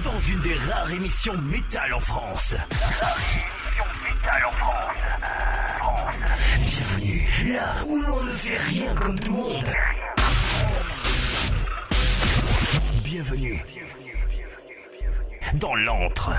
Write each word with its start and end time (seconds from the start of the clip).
dans 0.00 0.20
une 0.20 0.40
des 0.40 0.54
rares 0.54 0.90
émissions 0.92 1.36
métal 1.42 1.92
en 1.92 2.00
France. 2.00 2.56
métal 4.04 4.44
en 4.46 4.52
France. 4.52 4.96
Bienvenue 6.60 7.52
là 7.52 7.84
où 7.86 8.00
l'on 8.00 8.22
ne 8.22 8.30
fait 8.30 8.58
rien 8.58 8.94
comme 8.94 9.20
tout 9.20 9.32
le 9.32 9.38
monde. 9.38 9.72
Bienvenue 13.04 13.64
dans 15.54 15.74
l'antre. 15.74 16.32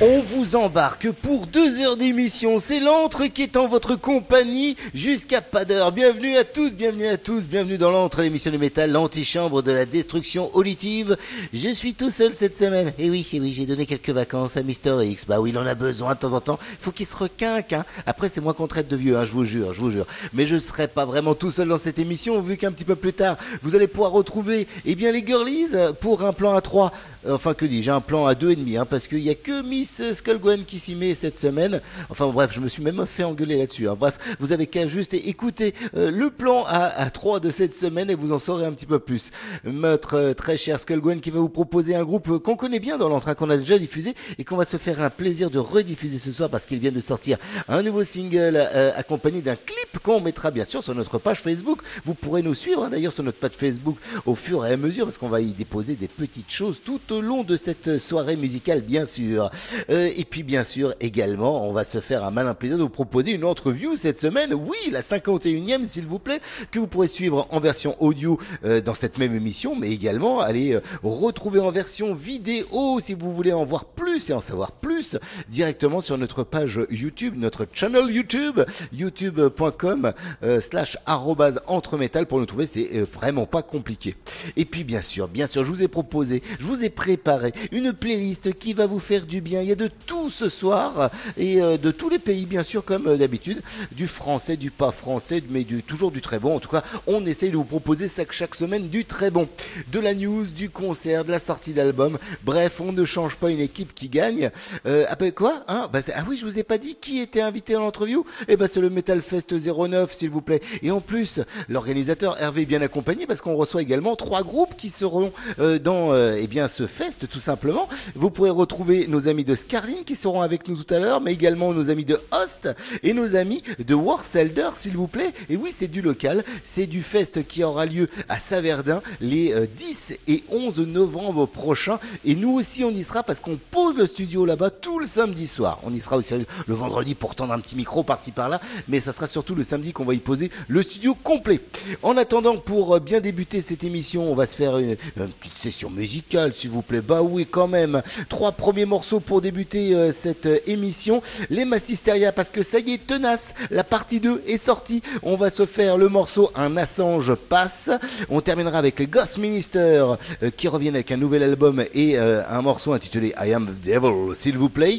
On 0.00 0.20
vous 0.20 0.54
embarque 0.54 1.10
pour 1.10 1.48
deux 1.48 1.80
heures 1.80 1.96
d'émission. 1.96 2.58
C'est 2.58 2.78
l'antre 2.78 3.26
qui 3.26 3.42
est 3.42 3.56
en 3.56 3.66
votre 3.66 3.96
compagnie 3.96 4.76
jusqu'à 4.94 5.40
pas 5.40 5.64
d'heure. 5.64 5.90
Bienvenue 5.90 6.36
à 6.36 6.44
toutes, 6.44 6.76
bienvenue 6.76 7.08
à 7.08 7.16
tous, 7.16 7.48
bienvenue 7.48 7.78
dans 7.78 7.90
l'antre, 7.90 8.22
l'émission 8.22 8.52
de 8.52 8.58
métal, 8.58 8.92
l'antichambre 8.92 9.60
de 9.60 9.72
la 9.72 9.86
destruction 9.86 10.54
auditive. 10.54 11.16
Je 11.52 11.70
suis 11.70 11.94
tout 11.94 12.10
seul 12.10 12.32
cette 12.32 12.54
semaine. 12.54 12.92
Et 12.96 13.10
oui, 13.10 13.28
et 13.32 13.40
oui, 13.40 13.52
j'ai 13.52 13.66
donné 13.66 13.86
quelques 13.86 14.10
vacances 14.10 14.56
à 14.56 14.62
Mister 14.62 14.96
X. 15.02 15.26
Bah 15.26 15.40
oui, 15.40 15.50
il 15.50 15.58
en 15.58 15.66
a 15.66 15.74
besoin 15.74 16.14
de 16.14 16.20
temps 16.20 16.32
en 16.32 16.40
temps. 16.40 16.60
Faut 16.78 16.92
qu'il 16.92 17.04
se 17.04 17.16
requinque. 17.16 17.72
Hein. 17.72 17.84
Après, 18.06 18.28
c'est 18.28 18.40
moi 18.40 18.54
qu'on 18.54 18.68
traite 18.68 18.86
de 18.86 18.94
vieux, 18.94 19.16
hein, 19.16 19.24
je 19.24 19.32
vous 19.32 19.42
jure, 19.42 19.72
je 19.72 19.80
vous 19.80 19.90
jure. 19.90 20.06
Mais 20.32 20.46
je 20.46 20.58
serai 20.58 20.86
pas 20.86 21.06
vraiment 21.06 21.34
tout 21.34 21.50
seul 21.50 21.66
dans 21.66 21.76
cette 21.76 21.98
émission, 21.98 22.40
vu 22.40 22.56
qu'un 22.56 22.70
petit 22.70 22.84
peu 22.84 22.94
plus 22.94 23.14
tard, 23.14 23.36
vous 23.64 23.74
allez 23.74 23.88
pouvoir 23.88 24.12
retrouver, 24.12 24.68
eh 24.86 24.94
bien, 24.94 25.10
les 25.10 25.26
girlies 25.26 25.74
pour 26.00 26.24
un 26.24 26.32
plan 26.32 26.54
à 26.54 26.60
3. 26.60 26.92
Enfin, 27.28 27.54
que 27.54 27.64
dis-je, 27.66 27.90
un 27.90 28.00
plan 28.00 28.26
à 28.26 28.34
deux 28.34 28.50
et 28.52 28.56
demi, 28.56 28.76
hein, 28.76 28.86
parce 28.88 29.06
qu'il 29.08 29.20
y 29.20 29.30
a 29.30 29.34
que 29.34 29.62
Miss 29.62 30.00
Skullgwen 30.12 30.64
qui 30.64 30.78
s'y 30.78 30.94
met 30.94 31.14
cette 31.14 31.38
semaine. 31.38 31.80
Enfin 32.10 32.28
bref, 32.28 32.52
je 32.52 32.60
me 32.60 32.68
suis 32.68 32.82
même 32.82 33.04
fait 33.06 33.24
engueuler 33.24 33.58
là-dessus. 33.58 33.88
hein. 33.88 33.96
Bref, 33.98 34.18
vous 34.38 34.52
avez 34.52 34.66
qu'à 34.66 34.86
juste 34.86 35.14
écouter 35.14 35.74
euh, 35.96 36.10
le 36.10 36.30
plan 36.30 36.64
à, 36.68 36.84
à 36.84 37.10
3 37.10 37.40
de 37.40 37.50
cette 37.50 37.74
semaine 37.74 38.08
et 38.10 38.14
vous 38.14 38.32
en 38.32 38.38
saurez 38.38 38.66
un 38.66 38.72
petit 38.72 38.86
peu 38.86 38.98
plus. 38.98 39.30
Notre 39.64 40.14
euh, 40.16 40.34
très 40.34 40.56
cher 40.56 40.78
Skullgwen 40.78 41.20
qui 41.20 41.30
va 41.30 41.40
vous 41.40 41.48
proposer 41.48 41.94
un 41.94 42.04
groupe 42.04 42.28
euh, 42.30 42.38
qu'on 42.38 42.56
connaît 42.56 42.78
bien 42.80 42.98
dans 42.98 43.08
l'entrain 43.08 43.34
qu'on 43.34 43.50
a 43.50 43.56
déjà 43.56 43.78
diffusé 43.78 44.14
et 44.38 44.44
qu'on 44.44 44.56
va 44.56 44.64
se 44.64 44.76
faire 44.76 45.02
un 45.02 45.10
plaisir 45.10 45.50
de 45.50 45.58
rediffuser 45.58 46.18
ce 46.18 46.30
soir 46.30 46.48
parce 46.48 46.66
qu'il 46.66 46.78
vient 46.78 46.92
de 46.92 47.00
sortir 47.00 47.38
un 47.68 47.82
nouveau 47.82 48.04
single 48.04 48.54
euh, 48.56 48.92
accompagné 48.94 49.40
d'un 49.42 49.56
clip 49.56 49.98
qu'on 50.02 50.20
mettra 50.20 50.50
bien 50.50 50.64
sûr 50.64 50.82
sur 50.84 50.94
notre 50.94 51.18
page 51.18 51.40
Facebook. 51.40 51.80
Vous 52.04 52.14
pourrez 52.14 52.42
nous 52.42 52.54
suivre 52.54 52.84
hein, 52.84 52.90
d'ailleurs 52.90 53.12
sur 53.12 53.24
notre 53.24 53.38
page 53.38 53.52
Facebook 53.56 53.96
au 54.24 54.34
fur 54.34 54.64
et 54.64 54.72
à 54.72 54.76
mesure 54.76 55.04
parce 55.06 55.18
qu'on 55.18 55.28
va 55.28 55.40
y 55.40 55.50
déposer 55.52 55.94
des 55.96 56.08
petites 56.08 56.50
choses 56.52 56.80
tout 56.84 57.00
au 57.12 57.20
long 57.20 57.44
de 57.44 57.56
cette 57.56 57.98
soirée 57.98 58.36
musicale 58.36 58.80
bien 58.80 59.04
sûr. 59.04 59.50
Euh, 59.90 60.10
et 60.16 60.24
puis 60.24 60.42
bien 60.42 60.64
sûr 60.64 60.94
également 61.00 61.68
on 61.68 61.72
va 61.72 61.84
se 61.84 62.00
faire 62.00 62.24
un 62.24 62.30
malin 62.30 62.54
plaisir 62.54 62.78
de 62.78 62.82
vous 62.82 62.88
proposer 62.88 63.32
une 63.32 63.44
entrevue 63.44 63.96
cette 63.96 64.18
semaine. 64.18 64.54
Oui, 64.54 64.76
la 64.90 65.00
51e 65.00 65.86
s'il 65.86 66.06
vous 66.06 66.18
plaît 66.18 66.40
que 66.70 66.78
vous 66.78 66.86
pourrez 66.86 67.06
suivre 67.06 67.46
en 67.50 67.60
version 67.60 67.96
audio 68.02 68.38
euh, 68.64 68.80
dans 68.80 68.94
cette 68.94 69.18
même 69.18 69.34
émission 69.34 69.76
mais 69.76 69.90
également 69.90 70.40
aller 70.40 70.72
euh, 70.74 70.80
retrouver 71.02 71.60
en 71.60 71.70
version 71.70 72.14
vidéo 72.14 73.00
si 73.00 73.14
vous 73.14 73.32
voulez 73.32 73.52
en 73.52 73.64
voir 73.64 73.84
plus 73.84 74.30
et 74.30 74.32
en 74.32 74.40
savoir 74.40 74.72
plus 74.72 75.16
directement 75.48 76.00
sur 76.00 76.18
notre 76.18 76.42
page 76.42 76.80
YouTube, 76.90 77.34
notre 77.36 77.66
channel 77.72 78.10
YouTube 78.10 78.60
youtube.com 78.92 80.12
euh, 80.42 80.60
slash 80.60 80.98
arrobase 81.06 81.60
entremetal 81.66 82.26
pour 82.26 82.38
nous 82.38 82.46
trouver 82.46 82.66
c'est 82.66 82.88
euh, 82.94 83.06
vraiment 83.12 83.46
pas 83.46 83.62
compliqué. 83.62 84.14
Et 84.56 84.64
puis 84.64 84.84
bien 84.84 85.02
sûr, 85.02 85.28
bien 85.28 85.46
sûr, 85.46 85.64
je 85.64 85.68
vous 85.68 85.82
ai 85.82 85.88
proposé, 85.88 86.42
je 86.58 86.64
vous 86.64 86.84
ai 86.84 86.90
préparé 86.98 87.52
une 87.70 87.92
playlist 87.92 88.58
qui 88.58 88.74
va 88.74 88.86
vous 88.86 88.98
faire 88.98 89.24
du 89.24 89.40
bien. 89.40 89.62
Il 89.62 89.68
y 89.68 89.72
a 89.72 89.76
de 89.76 89.88
tout 90.06 90.30
ce 90.30 90.48
soir 90.48 91.12
et 91.36 91.62
euh, 91.62 91.76
de 91.76 91.92
tous 91.92 92.08
les 92.08 92.18
pays 92.18 92.44
bien 92.44 92.64
sûr 92.64 92.84
comme 92.84 93.06
euh, 93.06 93.16
d'habitude, 93.16 93.62
du 93.92 94.08
français, 94.08 94.56
du 94.56 94.72
pas 94.72 94.90
français, 94.90 95.40
mais 95.48 95.62
du 95.62 95.84
toujours 95.84 96.10
du 96.10 96.20
très 96.20 96.40
bon. 96.40 96.56
En 96.56 96.58
tout 96.58 96.68
cas, 96.68 96.82
on 97.06 97.24
essaye 97.24 97.52
de 97.52 97.56
vous 97.56 97.62
proposer 97.62 98.08
chaque, 98.08 98.32
chaque 98.32 98.56
semaine 98.56 98.88
du 98.88 99.04
très 99.04 99.30
bon, 99.30 99.48
de 99.92 100.00
la 100.00 100.12
news, 100.12 100.46
du 100.46 100.70
concert, 100.70 101.24
de 101.24 101.30
la 101.30 101.38
sortie 101.38 101.72
d'album. 101.72 102.18
Bref, 102.42 102.80
on 102.80 102.90
ne 102.90 103.04
change 103.04 103.36
pas 103.36 103.50
une 103.50 103.60
équipe 103.60 103.94
qui 103.94 104.08
gagne. 104.08 104.50
Euh, 104.84 105.04
ah 105.08 105.14
ben 105.14 105.30
quoi 105.30 105.62
hein? 105.68 105.88
Bah, 105.92 106.00
Ah 106.16 106.24
oui, 106.28 106.36
je 106.36 106.44
vous 106.44 106.58
ai 106.58 106.64
pas 106.64 106.78
dit 106.78 106.96
qui 107.00 107.20
était 107.20 107.42
invité 107.42 107.74
dans 107.74 107.80
l'entreview. 107.80 108.26
Eh 108.48 108.56
ben 108.56 108.66
c'est 108.66 108.80
le 108.80 108.90
Metal 108.90 109.22
Fest 109.22 109.54
09 109.54 110.12
s'il 110.12 110.30
vous 110.30 110.42
plaît. 110.42 110.62
Et 110.82 110.90
en 110.90 111.00
plus, 111.00 111.38
l'organisateur 111.68 112.36
Hervé 112.42 112.62
est 112.62 112.66
bien 112.66 112.82
accompagné 112.82 113.28
parce 113.28 113.40
qu'on 113.40 113.54
reçoit 113.54 113.82
également 113.82 114.16
trois 114.16 114.42
groupes 114.42 114.74
qui 114.76 114.90
seront 114.90 115.32
euh, 115.60 115.78
dans 115.78 116.12
euh, 116.12 116.36
eh 116.40 116.48
bien 116.48 116.66
ce 116.66 116.87
fest 116.88 117.28
tout 117.30 117.40
simplement. 117.40 117.88
Vous 118.14 118.30
pourrez 118.30 118.50
retrouver 118.50 119.06
nos 119.06 119.28
amis 119.28 119.44
de 119.44 119.54
Scarlin 119.54 120.02
qui 120.04 120.16
seront 120.16 120.42
avec 120.42 120.68
nous 120.68 120.82
tout 120.82 120.92
à 120.92 120.98
l'heure, 120.98 121.20
mais 121.20 121.32
également 121.32 121.72
nos 121.72 121.90
amis 121.90 122.04
de 122.04 122.20
Host 122.32 122.68
et 123.02 123.12
nos 123.12 123.36
amis 123.36 123.62
de 123.78 123.94
Warselder 123.94 124.70
s'il 124.74 124.96
vous 124.96 125.06
plaît. 125.06 125.32
Et 125.48 125.56
oui, 125.56 125.70
c'est 125.72 125.88
du 125.88 126.02
local, 126.02 126.44
c'est 126.64 126.86
du 126.86 127.02
fest 127.02 127.46
qui 127.46 127.62
aura 127.62 127.86
lieu 127.86 128.08
à 128.28 128.38
Saverdin 128.38 129.02
les 129.20 129.52
euh, 129.52 129.66
10 129.76 130.18
et 130.26 130.44
11 130.50 130.80
novembre 130.80 131.46
prochains. 131.46 132.00
Et 132.24 132.34
nous 132.34 132.52
aussi 132.52 132.84
on 132.84 132.90
y 132.90 133.04
sera 133.04 133.22
parce 133.22 133.40
qu'on 133.40 133.58
pose 133.70 133.96
le 133.96 134.06
studio 134.06 134.44
là-bas 134.44 134.70
tout 134.70 134.98
le 134.98 135.06
samedi 135.06 135.46
soir. 135.46 135.80
On 135.82 135.92
y 135.92 136.00
sera 136.00 136.16
aussi 136.16 136.34
le 136.34 136.74
vendredi 136.74 137.14
pour 137.14 137.34
tendre 137.34 137.52
un 137.52 137.60
petit 137.60 137.76
micro 137.76 138.02
par-ci 138.02 138.32
par-là, 138.32 138.60
mais 138.88 139.00
ça 139.00 139.12
sera 139.12 139.26
surtout 139.26 139.54
le 139.54 139.62
samedi 139.62 139.92
qu'on 139.92 140.04
va 140.04 140.14
y 140.14 140.18
poser 140.18 140.50
le 140.68 140.82
studio 140.82 141.14
complet. 141.14 141.60
En 142.02 142.16
attendant, 142.16 142.56
pour 142.56 142.94
euh, 142.94 143.00
bien 143.00 143.20
débuter 143.20 143.60
cette 143.60 143.84
émission, 143.84 144.30
on 144.30 144.34
va 144.34 144.46
se 144.46 144.56
faire 144.56 144.78
une, 144.78 144.96
une 145.16 145.28
petite 145.28 145.56
session 145.56 145.90
musicale, 145.90 146.54
s'il 146.54 146.70
vous 146.70 146.77
plaît. 146.82 147.00
Bah 147.00 147.22
oui, 147.22 147.46
quand 147.50 147.68
même. 147.68 148.02
Trois 148.28 148.52
premiers 148.52 148.84
morceaux 148.84 149.20
pour 149.20 149.40
débuter 149.40 149.94
euh, 149.94 150.12
cette 150.12 150.46
euh, 150.46 150.58
émission. 150.66 151.22
Les 151.50 151.64
Massisteria, 151.64 152.32
parce 152.32 152.50
que 152.50 152.62
ça 152.62 152.78
y 152.78 152.94
est, 152.94 153.06
tenace. 153.06 153.54
La 153.70 153.84
partie 153.84 154.20
2 154.20 154.42
est 154.46 154.56
sortie. 154.56 155.02
On 155.22 155.36
va 155.36 155.50
se 155.50 155.66
faire 155.66 155.96
le 155.96 156.08
morceau 156.08 156.50
Un 156.54 156.76
Assange 156.76 157.34
passe. 157.34 157.90
On 158.28 158.40
terminera 158.40 158.78
avec 158.78 158.98
les 158.98 159.06
Ghost 159.06 159.38
Minister 159.38 160.04
euh, 160.42 160.50
qui 160.56 160.68
reviennent 160.68 160.94
avec 160.94 161.12
un 161.12 161.16
nouvel 161.16 161.42
album 161.42 161.84
et 161.94 162.18
un 162.18 162.62
morceau 162.62 162.92
intitulé 162.92 163.34
I 163.38 163.52
Am 163.52 163.66
the 163.66 163.86
Devil, 163.86 164.34
s'il 164.34 164.56
vous 164.56 164.68
plaît. 164.68 164.98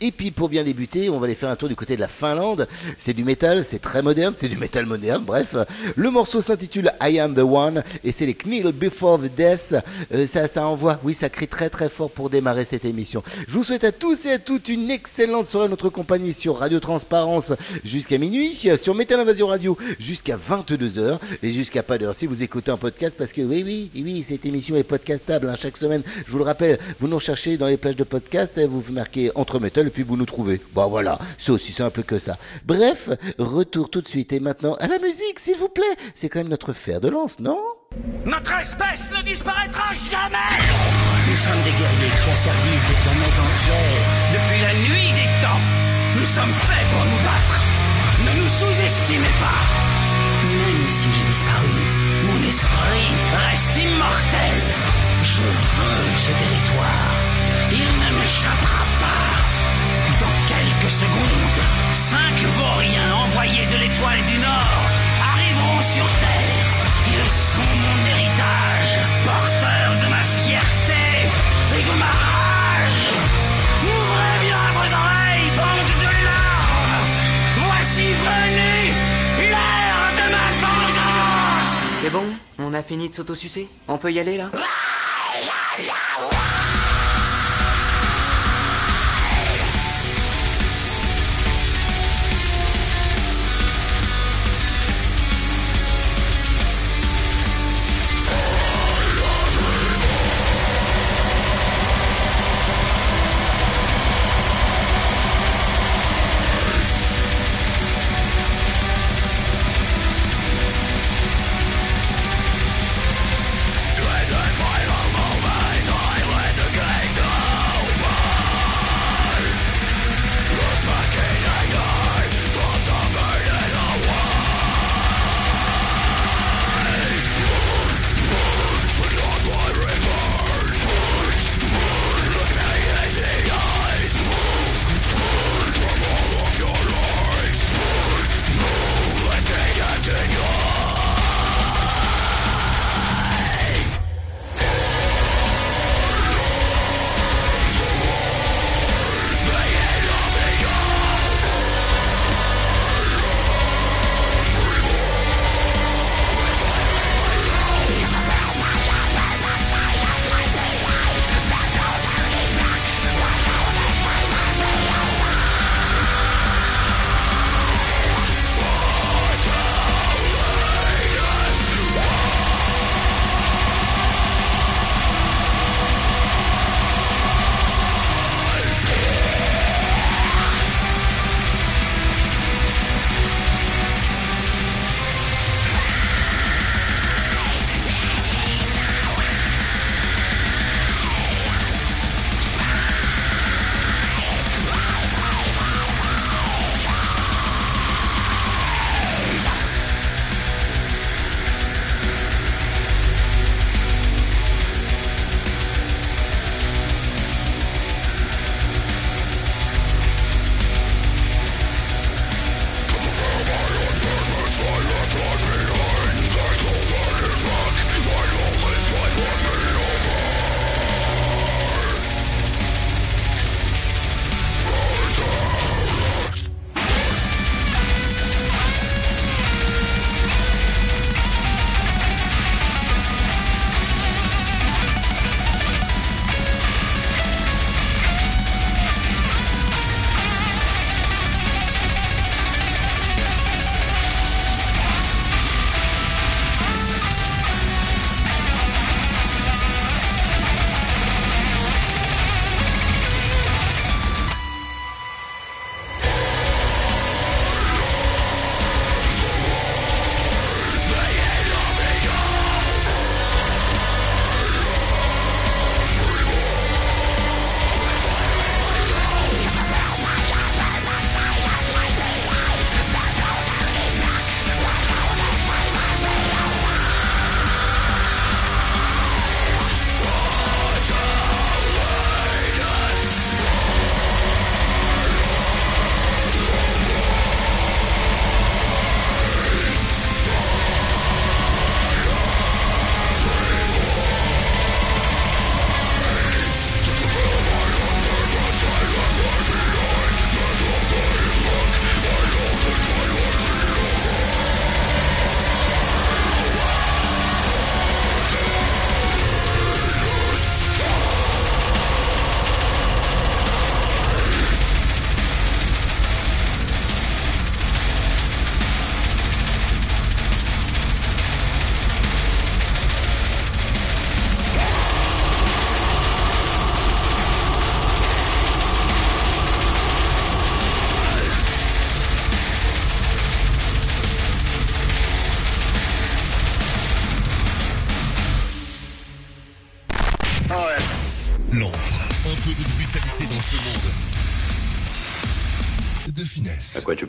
Et 0.00 0.12
puis 0.12 0.30
pour 0.30 0.48
bien 0.48 0.64
débuter, 0.64 1.10
on 1.10 1.18
va 1.18 1.26
aller 1.26 1.34
faire 1.34 1.50
un 1.50 1.56
tour 1.56 1.68
du 1.68 1.76
côté 1.76 1.94
de 1.94 2.00
la 2.00 2.08
Finlande. 2.08 2.66
C'est 2.98 3.12
du 3.12 3.24
métal, 3.24 3.64
c'est 3.64 3.78
très 3.80 4.02
moderne, 4.02 4.34
c'est 4.36 4.48
du 4.48 4.56
métal 4.56 4.86
moderne. 4.86 5.24
Bref, 5.24 5.56
le 5.94 6.10
morceau 6.10 6.40
s'intitule 6.40 6.92
I 7.02 7.18
Am 7.18 7.34
the 7.34 7.38
One 7.38 7.82
et 8.02 8.12
c'est 8.12 8.26
les 8.26 8.34
Kneel 8.34 8.72
Before 8.72 9.18
the 9.18 9.30
Death. 9.34 9.76
Ça, 10.26 10.48
ça 10.48 10.66
envoie, 10.66 10.98
oui, 11.04 11.09
ça 11.14 11.28
crie 11.28 11.48
très 11.48 11.70
très 11.70 11.88
fort 11.88 12.10
pour 12.10 12.30
démarrer 12.30 12.64
cette 12.64 12.84
émission. 12.84 13.22
Je 13.48 13.52
vous 13.52 13.64
souhaite 13.64 13.84
à 13.84 13.92
tous 13.92 14.26
et 14.26 14.32
à 14.32 14.38
toutes 14.38 14.68
une 14.68 14.90
excellente 14.90 15.46
soirée 15.46 15.68
notre 15.68 15.88
compagnie 15.88 16.32
sur 16.32 16.58
Radio 16.58 16.80
Transparence 16.80 17.52
jusqu'à 17.84 18.18
minuit, 18.18 18.58
sur 18.76 18.94
Métal 18.94 19.20
Invasion 19.20 19.46
Radio 19.46 19.76
jusqu'à 19.98 20.36
22h 20.36 21.18
et 21.42 21.50
jusqu'à 21.52 21.82
pas 21.82 21.98
d'heure 21.98 22.14
si 22.14 22.26
vous 22.26 22.42
écoutez 22.42 22.70
un 22.70 22.76
podcast 22.76 23.16
parce 23.18 23.32
que 23.32 23.42
oui, 23.42 23.62
oui, 23.64 24.02
oui, 24.02 24.22
cette 24.22 24.46
émission 24.46 24.76
est 24.76 24.82
podcastable 24.82 25.48
hein, 25.48 25.54
chaque 25.56 25.76
semaine. 25.76 26.02
Je 26.26 26.30
vous 26.30 26.38
le 26.38 26.44
rappelle, 26.44 26.78
vous 26.98 27.08
nous 27.08 27.20
cherchez 27.20 27.56
dans 27.56 27.66
les 27.66 27.76
plages 27.76 27.96
de 27.96 28.04
podcast, 28.04 28.58
hein, 28.58 28.66
vous 28.68 28.82
marquez 28.92 29.30
entre 29.34 29.60
métal 29.60 29.86
et 29.86 29.90
puis 29.90 30.02
vous 30.02 30.16
nous 30.16 30.26
trouvez. 30.26 30.60
Bon 30.74 30.88
voilà, 30.88 31.18
c'est 31.38 31.52
aussi 31.52 31.72
simple 31.72 32.02
que 32.02 32.18
ça. 32.18 32.36
Bref, 32.64 33.10
retour 33.38 33.90
tout 33.90 34.00
de 34.00 34.08
suite 34.08 34.32
et 34.32 34.40
maintenant 34.40 34.74
à 34.74 34.86
la 34.86 34.98
musique, 34.98 35.38
s'il 35.38 35.56
vous 35.56 35.68
plaît. 35.68 35.84
C'est 36.14 36.28
quand 36.28 36.40
même 36.40 36.48
notre 36.48 36.72
fer 36.72 37.00
de 37.00 37.08
lance, 37.08 37.40
non? 37.40 37.58
Notre 38.26 38.60
espèce 38.60 39.10
ne 39.10 39.22
disparaîtra 39.22 39.94
jamais 39.94 40.54
Nous 41.28 41.36
sommes 41.36 41.62
des 41.64 41.72
guerriers 41.72 42.14
qui 42.14 42.30
ont 42.30 42.36
service 42.36 42.84
des 42.86 42.98
planètes 43.02 43.40
entières. 43.48 44.06
Depuis 44.36 44.60
la 44.62 44.74
nuit 44.86 45.12
des 45.18 45.30
temps, 45.42 45.62
nous 46.16 46.24
sommes 46.24 46.52
faits 46.52 46.86
pour 46.92 47.04
nous 47.10 47.22
battre. 47.26 47.56
Ne 48.24 48.32
nous 48.40 48.48
sous-estimez 48.48 49.34
pas. 49.42 49.62
Même 50.46 50.88
si 50.88 51.08
j'ai 51.10 51.26
disparu, 51.26 51.82
mon 52.28 52.46
esprit 52.46 53.10
reste 53.48 53.76
immortel. 53.76 54.60
Je 55.24 55.42
veux 55.42 56.02
ce 56.24 56.32
territoire. 56.44 57.14
Il 57.72 57.90
ne 58.02 58.10
m'échappera 58.20 58.84
pas. 59.02 59.26
Dans 60.22 60.36
quelques 60.52 60.92
secondes, 61.02 61.60
cinq 61.92 62.36
vauriens 62.58 63.14
envoyés 63.26 63.66
de 63.66 63.76
l'étoile 63.82 64.24
du 64.26 64.38
Nord 64.38 64.78
arriveront 65.32 65.82
sur 65.82 66.04
Terre. 66.20 66.59
C'est 82.02 82.10
bon 82.10 82.24
On 82.58 82.72
a 82.74 82.82
fini 82.82 83.08
de 83.08 83.14
s'autosucer? 83.14 83.68
On 83.86 83.98
peut 83.98 84.10
y 84.10 84.18
aller 84.18 84.36
là? 84.36 84.50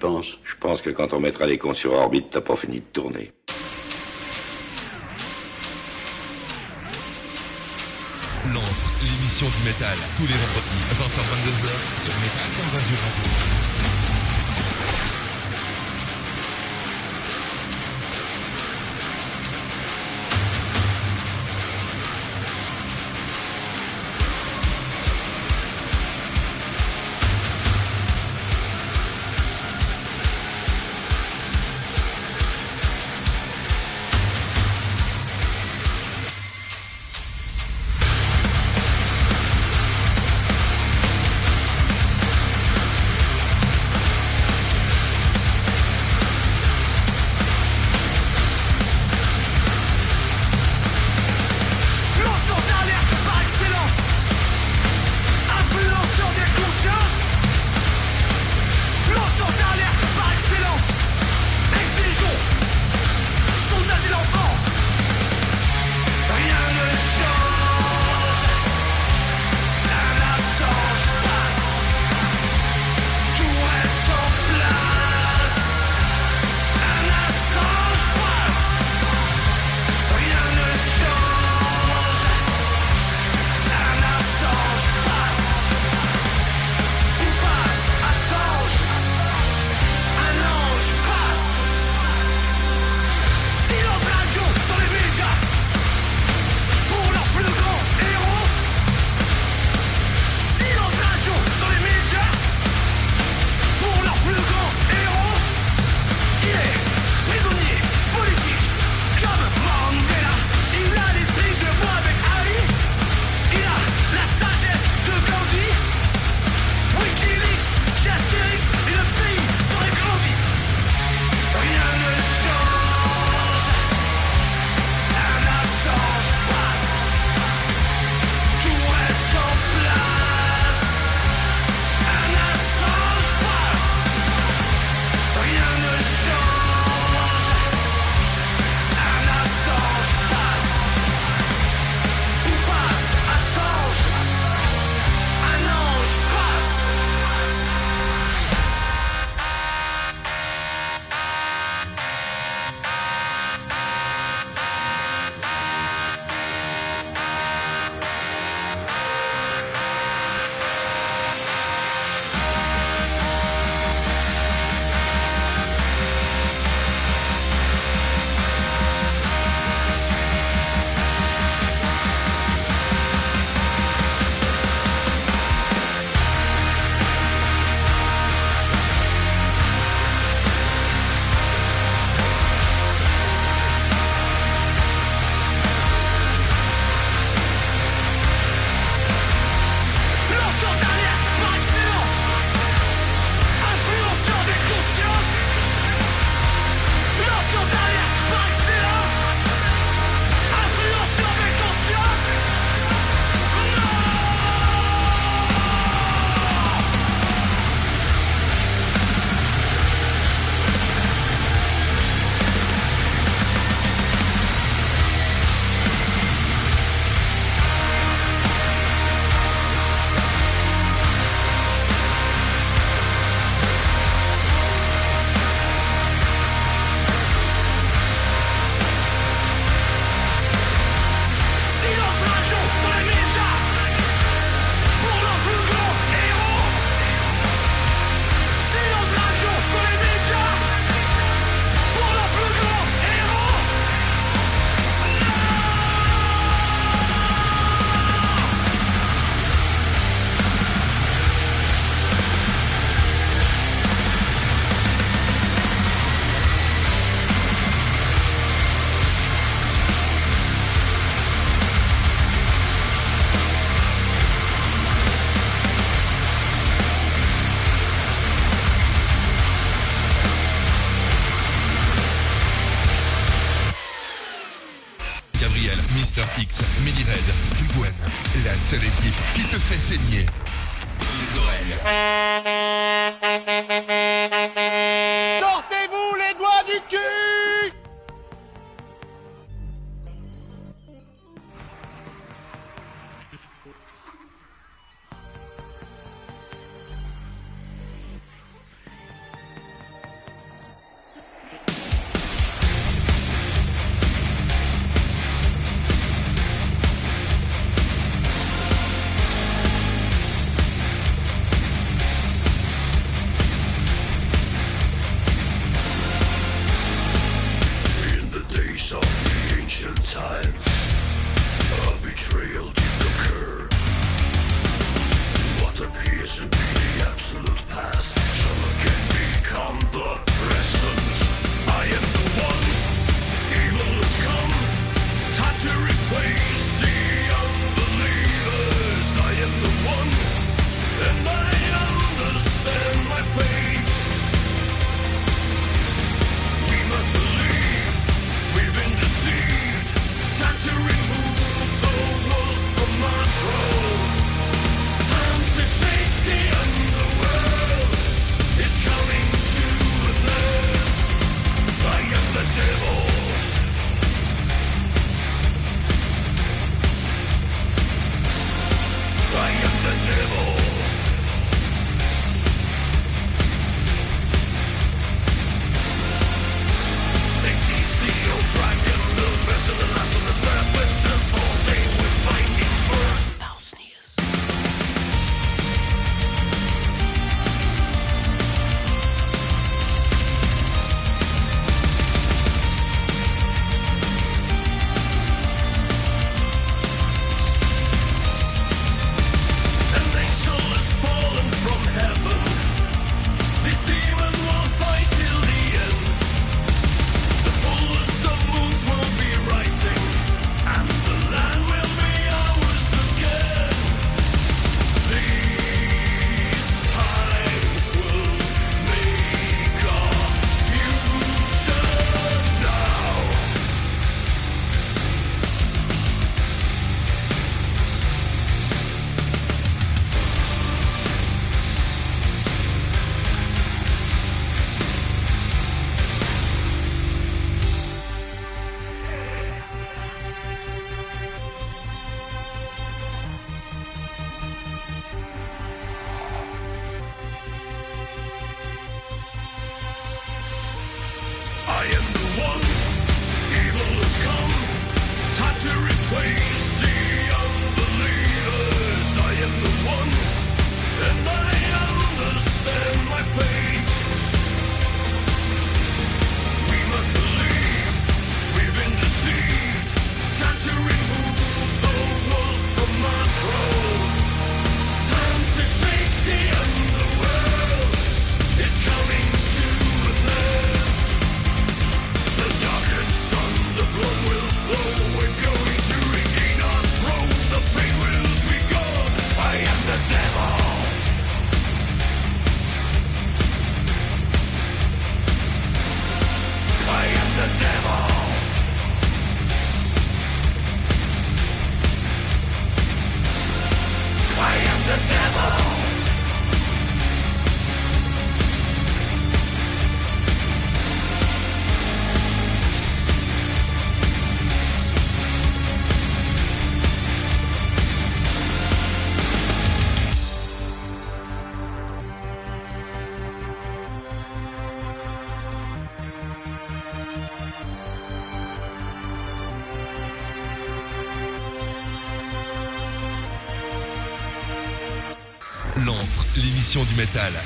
Je 0.01 0.55
pense 0.59 0.81
que 0.81 0.89
quand 0.89 1.13
on 1.13 1.19
mettra 1.19 1.45
les 1.45 1.57
cons 1.59 1.73
sur 1.75 1.93
orbite, 1.93 2.31
t'as 2.31 2.41
pas 2.41 2.55
fini 2.55 2.77
de 2.79 2.85
tourner. 2.91 3.31
L'antre, 8.51 8.91
l'émission 9.03 9.47
du 9.47 9.63
métal, 9.63 9.97
tous 10.17 10.23
les 10.23 10.33
vendredis, 10.33 10.81
20h-22h, 10.97 12.03
sur 12.03 12.13
Métal 12.19 12.49
Radio. 12.73 13.60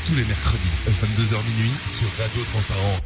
Tous 0.06 0.16
les 0.16 0.26
mercredis, 0.26 0.62
22h 0.88 1.44
minuit, 1.44 1.72
sur 1.86 2.08
Radio 2.20 2.44
Transparence. 2.44 3.05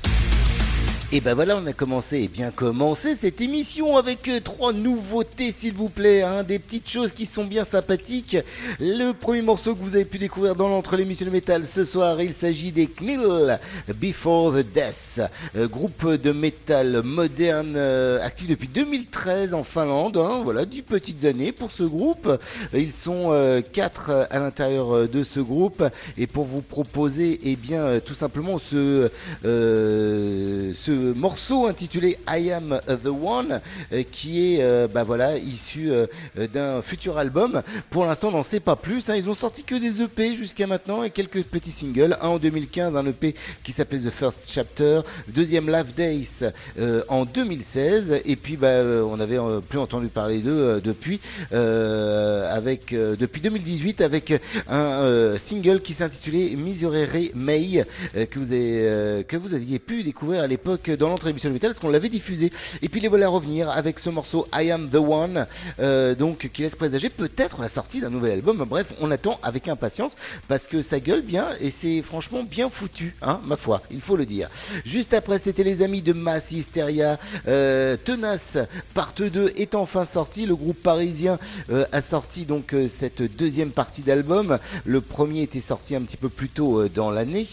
Et 1.11 1.21
ben 1.21 1.33
voilà, 1.33 1.57
on 1.57 1.65
a 1.65 1.73
commencé, 1.73 2.19
et 2.19 2.27
bien 2.27 2.51
commencé 2.51 3.15
cette 3.15 3.41
émission 3.41 3.97
avec 3.97 4.27
euh, 4.27 4.39
trois 4.41 4.73
nouveautés, 4.73 5.51
s'il 5.51 5.73
vous 5.73 5.89
plaît, 5.89 6.21
hein, 6.21 6.43
des 6.43 6.59
petites 6.59 6.87
choses 6.87 7.13
qui 7.13 7.25
sont 7.25 7.45
bien 7.45 7.63
sympathiques. 7.63 8.37
Le 8.79 9.13
premier 9.13 9.41
morceau 9.41 9.73
que 9.73 9.81
vous 9.81 9.95
avez 9.95 10.05
pu 10.05 10.19
découvrir 10.19 10.53
dans 10.53 10.67
l'entre 10.69 10.95
l'émission 10.95 11.25
de 11.25 11.31
métal 11.31 11.65
ce 11.65 11.83
soir, 11.83 12.21
il 12.21 12.31
s'agit 12.31 12.71
des 12.71 12.85
Knill 12.85 13.57
Before 13.95 14.53
the 14.53 14.57
Death, 14.71 15.19
euh, 15.55 15.67
groupe 15.67 16.07
de 16.07 16.31
métal 16.31 17.01
moderne 17.01 17.73
euh, 17.75 18.23
actif 18.23 18.47
depuis 18.47 18.67
2013 18.67 19.55
en 19.55 19.63
Finlande. 19.63 20.17
hein, 20.17 20.41
voilà, 20.43 20.65
dix 20.65 20.83
petites 20.83 21.25
années 21.25 21.51
pour 21.51 21.71
ce 21.71 21.85
groupe. 21.85 22.29
Ils 22.71 22.91
sont 22.91 23.31
quatre 23.73 24.27
à 24.29 24.37
l'intérieur 24.37 25.07
de 25.07 25.23
ce 25.23 25.39
groupe, 25.39 25.83
et 26.19 26.27
pour 26.27 26.45
vous 26.45 26.61
proposer, 26.61 27.39
eh 27.45 27.55
bien, 27.55 27.99
tout 27.99 28.13
simplement 28.13 28.59
ce 28.59 29.09
euh, 29.43 30.71
ce 30.73 30.98
morceau 31.15 31.65
intitulé 31.67 32.17
I 32.27 32.51
Am 32.51 32.79
the 32.87 33.07
One 33.07 33.61
euh, 33.93 34.03
qui 34.11 34.53
est 34.55 34.61
euh, 34.61 34.87
bah 34.87 35.03
voilà 35.03 35.37
issu 35.37 35.91
euh, 35.91 36.05
d'un 36.53 36.81
futur 36.81 37.17
album. 37.17 37.61
Pour 37.89 38.05
l'instant, 38.05 38.29
on 38.29 38.31
n'en 38.31 38.43
sait 38.43 38.59
pas 38.59 38.75
plus. 38.75 39.09
hein. 39.09 39.15
Ils 39.15 39.29
ont 39.29 39.33
sorti 39.33 39.63
que 39.63 39.75
des 39.75 40.01
EP 40.01 40.35
jusqu'à 40.35 40.67
maintenant 40.67 41.03
et 41.03 41.09
quelques 41.09 41.43
petits 41.43 41.71
singles. 41.71 42.17
Un 42.21 42.29
en 42.29 42.37
2015, 42.37 42.95
un 42.95 43.05
EP 43.07 43.35
qui 43.63 43.71
s'appelait 43.71 43.99
The 43.99 44.09
First 44.09 44.51
Chapter, 44.51 45.01
deuxième 45.27 45.67
Love 45.69 45.93
Days 45.93 46.43
euh, 46.77 47.03
en 47.07 47.25
2016 47.25 48.21
et 48.25 48.35
puis 48.35 48.55
bah, 48.57 48.67
euh, 48.67 49.03
on 49.03 49.19
avait 49.19 49.37
euh, 49.39 49.59
plus 49.61 49.79
entendu 49.79 50.07
parler 50.09 50.39
d'eux 50.39 50.51
euh, 50.51 50.79
depuis 50.79 51.19
euh, 51.53 52.55
avec 52.55 52.93
euh, 52.93 53.15
depuis 53.15 53.41
2018 53.41 54.01
avec 54.01 54.31
un 54.67 54.77
euh, 55.03 55.37
single 55.37 55.81
qui 55.81 55.93
s'intitulait 55.93 56.55
Miserere 56.55 57.31
May 57.35 57.85
euh, 58.15 58.25
que 58.25 58.39
vous 58.39 58.51
avez 58.51 58.79
euh, 58.81 59.23
que 59.23 59.37
vous 59.37 59.53
aviez 59.53 59.79
pu 59.79 60.03
découvrir 60.03 60.41
à 60.43 60.47
l'époque 60.47 60.88
dans 60.97 61.09
l'entrée 61.09 61.29
émission 61.31 61.49
de 61.49 61.53
métal 61.53 61.71
parce 61.71 61.79
qu'on 61.79 61.89
l'avait 61.89 62.09
diffusé. 62.09 62.51
Et 62.81 62.89
puis 62.89 62.99
les 62.99 63.07
voilà 63.07 63.27
revenir 63.27 63.69
avec 63.69 63.99
ce 63.99 64.09
morceau 64.09 64.47
I 64.53 64.71
Am 64.71 64.89
the 64.89 64.95
One, 64.95 65.47
euh, 65.79 66.15
donc 66.15 66.49
qui 66.53 66.61
laisse 66.61 66.75
présager 66.75 67.09
peut-être 67.09 67.61
la 67.61 67.67
sortie 67.67 68.01
d'un 68.01 68.09
nouvel 68.09 68.33
album. 68.33 68.65
Bref, 68.69 68.93
on 69.01 69.11
attend 69.11 69.39
avec 69.43 69.67
impatience 69.67 70.15
parce 70.47 70.67
que 70.67 70.81
ça 70.81 70.99
gueule 70.99 71.21
bien 71.21 71.47
et 71.59 71.71
c'est 71.71 72.01
franchement 72.01 72.43
bien 72.43 72.69
foutu, 72.69 73.15
hein, 73.21 73.39
ma 73.45 73.57
foi, 73.57 73.81
il 73.91 74.01
faut 74.01 74.15
le 74.15 74.25
dire. 74.25 74.49
Juste 74.85 75.13
après, 75.13 75.39
c'était 75.39 75.63
les 75.63 75.81
amis 75.81 76.01
de 76.01 76.13
Mass 76.13 76.51
Hysteria. 76.51 77.17
Euh, 77.47 77.97
Tenace, 78.03 78.57
part 78.93 79.13
2 79.17 79.53
est 79.57 79.75
enfin 79.75 80.05
sorti. 80.05 80.45
Le 80.45 80.55
groupe 80.55 80.81
parisien 80.81 81.37
euh, 81.69 81.85
a 81.91 82.01
sorti 82.01 82.45
donc 82.45 82.73
euh, 82.73 82.87
cette 82.87 83.21
deuxième 83.21 83.71
partie 83.71 84.01
d'album. 84.01 84.57
Le 84.85 85.01
premier 85.01 85.43
était 85.43 85.59
sorti 85.59 85.95
un 85.95 86.01
petit 86.01 86.17
peu 86.17 86.29
plus 86.29 86.49
tôt 86.49 86.87
dans 86.87 87.11
l'année. 87.11 87.47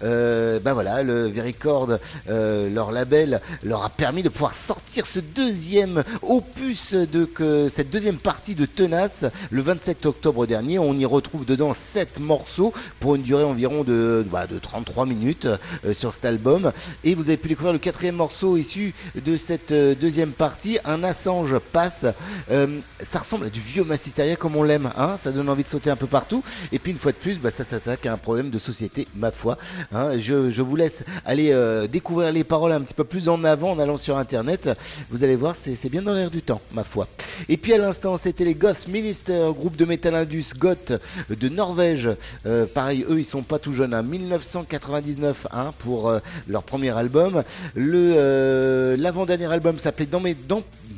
Bah 0.00 0.74
voilà, 0.74 1.02
le 1.02 1.26
Vericord, 1.26 1.98
leur 2.74 2.92
label, 2.92 3.40
leur 3.62 3.84
a 3.84 3.90
permis 3.90 4.22
de 4.22 4.28
pouvoir 4.28 4.54
sortir 4.54 5.06
ce 5.06 5.20
deuxième 5.20 6.04
opus 6.22 6.94
de 6.94 7.24
que 7.24 7.68
cette 7.68 7.90
deuxième 7.90 8.16
partie 8.18 8.54
de 8.54 8.66
Tenace 8.66 9.24
le 9.50 9.62
27 9.62 10.06
octobre 10.06 10.46
dernier. 10.46 10.78
On 10.78 10.94
y 10.96 11.06
retrouve 11.06 11.44
dedans 11.44 11.72
7 11.72 12.20
morceaux 12.20 12.72
pour 13.00 13.14
une 13.14 13.22
durée 13.22 13.44
environ 13.44 13.84
de, 13.84 14.24
bah, 14.30 14.46
de 14.46 14.58
33 14.58 15.06
minutes 15.06 15.46
euh, 15.84 15.94
sur 15.94 16.14
cet 16.14 16.24
album. 16.24 16.72
Et 17.04 17.14
vous 17.14 17.28
avez 17.28 17.36
pu 17.36 17.48
découvrir 17.48 17.72
le 17.72 17.78
quatrième 17.78 18.16
morceau 18.16 18.56
issu 18.56 18.92
de 19.14 19.36
cette 19.36 19.72
euh, 19.72 19.94
deuxième 19.94 20.32
partie, 20.32 20.78
un 20.84 21.02
Assange 21.04 21.58
passe. 21.72 22.06
Euh, 22.50 22.78
ça 23.00 23.20
ressemble 23.20 23.46
à 23.46 23.50
du 23.50 23.60
vieux 23.60 23.84
Massisteria 23.84 24.36
comme 24.36 24.56
on 24.56 24.62
l'aime, 24.62 24.90
hein 24.96 25.16
ça 25.22 25.30
donne 25.30 25.48
envie 25.48 25.62
de 25.62 25.68
sauter 25.68 25.90
un 25.90 25.96
peu 25.96 26.06
partout. 26.06 26.42
Et 26.72 26.78
puis 26.78 26.92
une 26.92 26.98
fois 26.98 27.12
de 27.12 27.16
plus, 27.16 27.38
bah, 27.38 27.50
ça 27.50 27.64
s'attaque 27.64 28.06
à 28.06 28.12
un 28.12 28.16
problème 28.16 28.50
de 28.50 28.58
société, 28.58 29.06
ma 29.14 29.30
foi. 29.30 29.58
hein. 29.92 30.18
je, 30.18 30.50
je 30.50 30.62
vous 30.62 30.76
laisse 30.76 31.04
aller 31.24 31.54
découvrir 31.90 32.32
les 32.32 32.44
paroles 32.44 32.63
un 32.72 32.80
petit 32.80 32.94
peu 32.94 33.04
plus 33.04 33.28
en 33.28 33.44
avant 33.44 33.72
en 33.72 33.78
allant 33.78 33.96
sur 33.96 34.16
internet. 34.16 34.70
Vous 35.10 35.24
allez 35.24 35.36
voir, 35.36 35.56
c'est 35.56 35.88
bien 35.88 36.02
dans 36.02 36.14
l'air 36.14 36.30
du 36.30 36.42
temps, 36.42 36.60
ma 36.72 36.84
foi. 36.84 37.08
Et 37.48 37.56
puis 37.56 37.72
à 37.72 37.78
l'instant, 37.78 38.16
c'était 38.16 38.44
les 38.44 38.54
Goth 38.54 38.88
Minister, 38.88 39.50
groupe 39.56 39.76
de 39.76 39.84
metal 39.84 40.14
indus 40.14 40.52
goth 40.56 40.92
de 41.28 41.48
Norvège. 41.48 42.10
Euh, 42.46 42.66
pareil, 42.66 43.04
eux, 43.08 43.18
ils 43.18 43.24
sont 43.24 43.42
pas 43.42 43.58
tout 43.58 43.72
jeunes, 43.72 43.94
hein. 43.94 44.02
1999 44.02 45.46
hein, 45.52 45.70
pour 45.78 46.08
euh, 46.08 46.20
leur 46.48 46.62
premier 46.62 46.90
album. 46.90 47.42
Le 47.74 48.14
euh, 48.16 48.96
l'avant-dernier 48.96 49.46
album 49.52 49.78
s'appelait 49.78 50.06
Dans 50.06 50.20
mes 50.20 50.34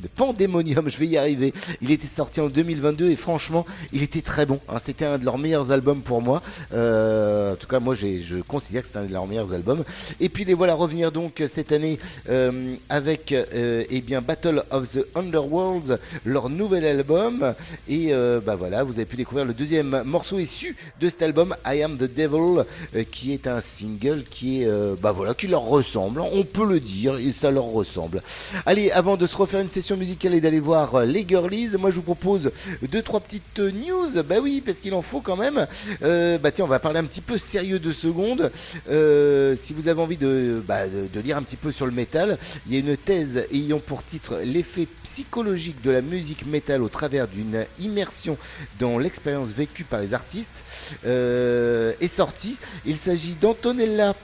Pandemonium, 0.06 0.88
je 0.88 0.96
vais 0.98 1.06
y 1.06 1.16
arriver. 1.16 1.52
Il 1.82 1.90
était 1.90 2.06
sorti 2.06 2.40
en 2.40 2.48
2022 2.48 3.10
et 3.10 3.16
franchement, 3.16 3.66
il 3.92 4.02
était 4.02 4.22
très 4.22 4.46
bon. 4.46 4.60
hein. 4.68 4.78
C'était 4.78 5.04
un 5.04 5.18
de 5.18 5.24
leurs 5.24 5.38
meilleurs 5.38 5.72
albums 5.72 6.00
pour 6.00 6.22
moi. 6.22 6.42
Euh, 6.72 7.52
en 7.52 7.56
tout 7.56 7.66
cas, 7.66 7.80
moi, 7.80 7.94
je 7.94 8.40
considère 8.42 8.82
que 8.82 8.88
c'est 8.88 8.98
un 8.98 9.04
de 9.04 9.12
leurs 9.12 9.26
meilleurs 9.26 9.52
albums. 9.52 9.84
Et 10.20 10.28
puis 10.28 10.44
les 10.44 10.54
voilà 10.54 10.74
revenir 10.74 11.12
donc 11.12 11.42
cette 11.46 11.72
année 11.72 11.98
euh, 12.28 12.76
avec 12.88 13.32
euh, 13.32 13.84
eh 13.90 14.00
Battle 14.00 14.64
of 14.70 14.90
the 14.90 15.06
Underworlds, 15.14 15.98
leur 16.24 16.48
nouvel 16.48 16.84
album. 16.84 17.54
Et 17.88 18.12
bah 18.44 18.56
voilà, 18.56 18.84
vous 18.84 18.94
avez 18.94 19.04
pu 19.04 19.16
découvrir 19.16 19.44
le 19.44 19.54
deuxième 19.54 20.02
morceau 20.04 20.38
issu 20.38 20.76
de 21.00 21.08
cet 21.08 21.22
album, 21.22 21.54
I 21.66 21.82
Am 21.82 21.96
the 21.96 22.12
Devil, 22.12 22.64
qui 23.10 23.32
est 23.32 23.46
un 23.46 23.60
single 23.60 24.24
qui 24.30 24.62
est 24.62 24.68
bah 25.00 25.12
voilà, 25.12 25.34
qui 25.34 25.46
leur 25.46 25.62
ressemble. 25.62 26.20
On 26.20 26.44
peut 26.44 26.66
le 26.66 26.80
dire, 26.80 27.18
ça 27.36 27.50
leur 27.50 27.64
ressemble. 27.64 28.22
Allez, 28.64 28.90
avant 28.90 29.16
de 29.16 29.26
se 29.26 29.36
refaire 29.36 29.60
une 29.60 29.68
session 29.68 29.95
musicale 29.96 30.35
et 30.35 30.40
d'aller 30.40 30.61
voir 30.61 30.94
euh, 30.94 31.04
les 31.04 31.26
girlies, 31.26 31.70
moi 31.78 31.90
je 31.90 31.96
vous 31.96 32.02
propose 32.02 32.50
deux 32.90 33.02
trois 33.02 33.20
petites 33.20 33.59
euh, 33.59 33.70
news. 33.70 34.22
Bah 34.22 34.37
oui, 34.42 34.62
parce 34.64 34.78
qu'il 34.78 34.94
en 34.94 35.02
faut 35.02 35.20
quand 35.20 35.37
même. 35.37 35.66
Euh, 36.02 36.38
bah 36.38 36.50
tiens, 36.52 36.64
on 36.64 36.68
va 36.68 36.78
parler 36.78 36.98
un 36.98 37.04
petit 37.04 37.20
peu 37.20 37.38
sérieux 37.38 37.78
deux 37.78 37.92
secondes. 37.92 38.50
Si 38.87 39.72
vous 39.72 39.88
avez 39.88 40.00
envie 40.00 40.16
de, 40.16 40.62
bah, 40.66 40.87
de, 40.87 41.06
de 41.12 41.20
lire 41.20 41.37
un 41.37 41.42
petit 41.42 41.56
peu 41.56 41.72
sur 41.72 41.87
le 41.87 41.92
métal, 41.92 42.38
il 42.66 42.74
y 42.74 42.76
a 42.76 42.80
une 42.80 42.96
thèse 42.96 43.46
ayant 43.52 43.78
pour 43.78 44.04
titre 44.04 44.38
l'effet 44.44 44.87
psychologique 45.02 45.82
de 45.82 45.90
la 45.90 46.02
musique 46.02 46.46
métal 46.46 46.82
au 46.82 46.88
travers 46.88 47.28
d'une 47.28 47.64
immersion 47.80 48.37
dans 48.78 48.98
l'expérience 48.98 49.52
vécue 49.52 49.85
par 49.85 50.00
les 50.00 50.14
artistes 50.14 50.64
est 51.04 52.09
sortie. 52.09 52.56
Il 52.85 52.96
s'agit 52.96 53.35
d'Antonella 53.40 54.14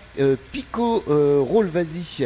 Pico 0.52 1.02
Rolvasi 1.06 2.24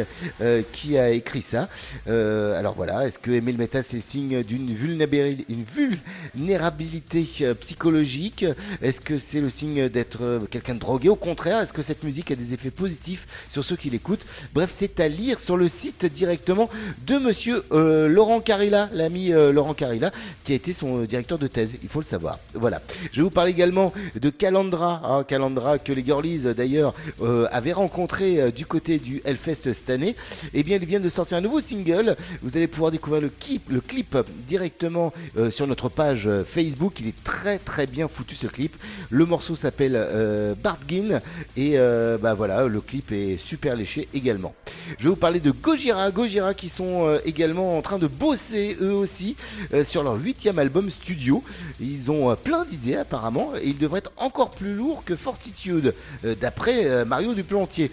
qui 0.71 0.97
a 0.97 1.09
écrit 1.11 1.41
ça. 1.41 1.69
Alors 2.07 2.73
voilà, 2.75 3.07
est-ce 3.07 3.19
que 3.19 3.36
aimer 3.37 3.51
le 3.51 3.57
métal 3.57 3.83
c'est 3.83 4.01
signe 4.01 4.43
d'une 4.43 4.73
vulnérabili- 4.73 5.45
une 5.49 5.63
vulnérabilité 5.63 7.25
euh, 7.41 7.53
psychologique 7.55 8.45
Est-ce 8.81 9.01
que 9.01 9.17
c'est 9.17 9.41
le 9.41 9.49
signe 9.49 9.89
d'être 9.89 10.19
euh, 10.21 10.39
quelqu'un 10.49 10.75
de 10.75 10.79
drogué? 10.79 11.09
Au 11.09 11.15
contraire, 11.15 11.61
est-ce 11.61 11.73
que 11.73 11.81
cette 11.81 12.03
musique 12.03 12.31
a 12.31 12.35
des 12.35 12.53
effets 12.53 12.71
positifs 12.71 13.27
sur 13.49 13.63
ceux 13.63 13.75
qui 13.75 13.89
l'écoutent? 13.89 14.25
Bref, 14.53 14.69
c'est 14.73 14.99
à 14.99 15.07
lire 15.07 15.39
sur 15.39 15.57
le 15.57 15.67
site 15.67 16.05
directement 16.05 16.69
de 17.05 17.17
monsieur 17.17 17.63
euh, 17.71 18.07
Laurent 18.07 18.39
Carilla, 18.39 18.89
l'ami 18.93 19.29
Laurent 19.29 19.73
Carilla, 19.73 20.11
qui 20.43 20.53
a 20.53 20.55
été 20.55 20.73
son 20.73 21.01
directeur 21.03 21.37
de 21.37 21.47
thèse, 21.47 21.75
il 21.81 21.89
faut 21.89 21.99
le 21.99 22.05
savoir. 22.05 22.39
Voilà. 22.53 22.81
Je 23.11 23.17
vais 23.17 23.23
vous 23.23 23.29
parler 23.29 23.51
également 23.51 23.93
de 24.19 24.29
Calandra, 24.29 25.01
hein, 25.03 25.23
Calandra 25.23 25.79
que 25.79 25.93
les 25.93 26.03
Girlies 26.03 26.45
d'ailleurs 26.55 26.93
avaient 27.51 27.73
rencontré 27.73 28.51
du 28.51 28.65
côté 28.65 28.99
du 28.99 29.21
Hellfest 29.25 29.71
cette 29.73 29.89
année. 29.89 30.15
Eh 30.53 30.63
bien, 30.63 30.77
ils 30.77 30.85
viennent 30.85 31.01
de 31.01 31.09
sortir 31.09 31.37
un 31.37 31.41
nouveau 31.41 31.61
single. 31.61 32.15
Vous 32.41 32.57
allez 32.57 32.67
pouvoir 32.67 32.91
découvrir 32.91 33.16
le 33.19 33.29
clip, 33.29 33.69
le 33.69 33.81
clip 33.81 34.17
directement 34.47 35.13
euh, 35.37 35.51
sur 35.51 35.67
notre 35.67 35.89
page 35.89 36.27
euh, 36.27 36.43
Facebook. 36.43 36.99
Il 36.99 37.07
est 37.07 37.23
très 37.23 37.57
très 37.57 37.87
bien 37.87 38.07
foutu 38.07 38.35
ce 38.35 38.47
clip. 38.47 38.75
Le 39.09 39.25
morceau 39.25 39.55
s'appelle 39.55 39.93
euh, 39.95 40.55
Bartgin 40.55 41.21
et 41.55 41.73
euh, 41.77 42.17
bah 42.17 42.33
voilà, 42.33 42.67
le 42.67 42.81
clip 42.81 43.11
est 43.11 43.37
super 43.37 43.75
léché 43.75 44.07
également. 44.13 44.53
Je 44.97 45.03
vais 45.03 45.09
vous 45.09 45.15
parler 45.15 45.39
de 45.39 45.51
Gojira, 45.51 46.11
Gojira 46.11 46.53
qui 46.53 46.69
sont 46.69 47.19
également 47.25 47.77
en 47.77 47.81
train 47.81 47.97
de 47.97 48.07
bosser 48.07 48.77
eux 48.81 48.93
aussi 48.93 49.35
sur 49.83 50.03
leur 50.03 50.15
huitième 50.15 50.59
album 50.59 50.89
studio. 50.89 51.43
Ils 51.79 52.09
ont 52.09 52.35
plein 52.35 52.65
d'idées 52.65 52.95
apparemment 52.95 53.53
et 53.55 53.67
ils 53.67 53.77
devraient 53.77 53.99
être 53.99 54.13
encore 54.17 54.51
plus 54.51 54.73
lourds 54.73 55.03
que 55.03 55.15
Fortitude, 55.15 55.93
d'après 56.39 57.05
Mario 57.05 57.33
Duplantier. 57.33 57.91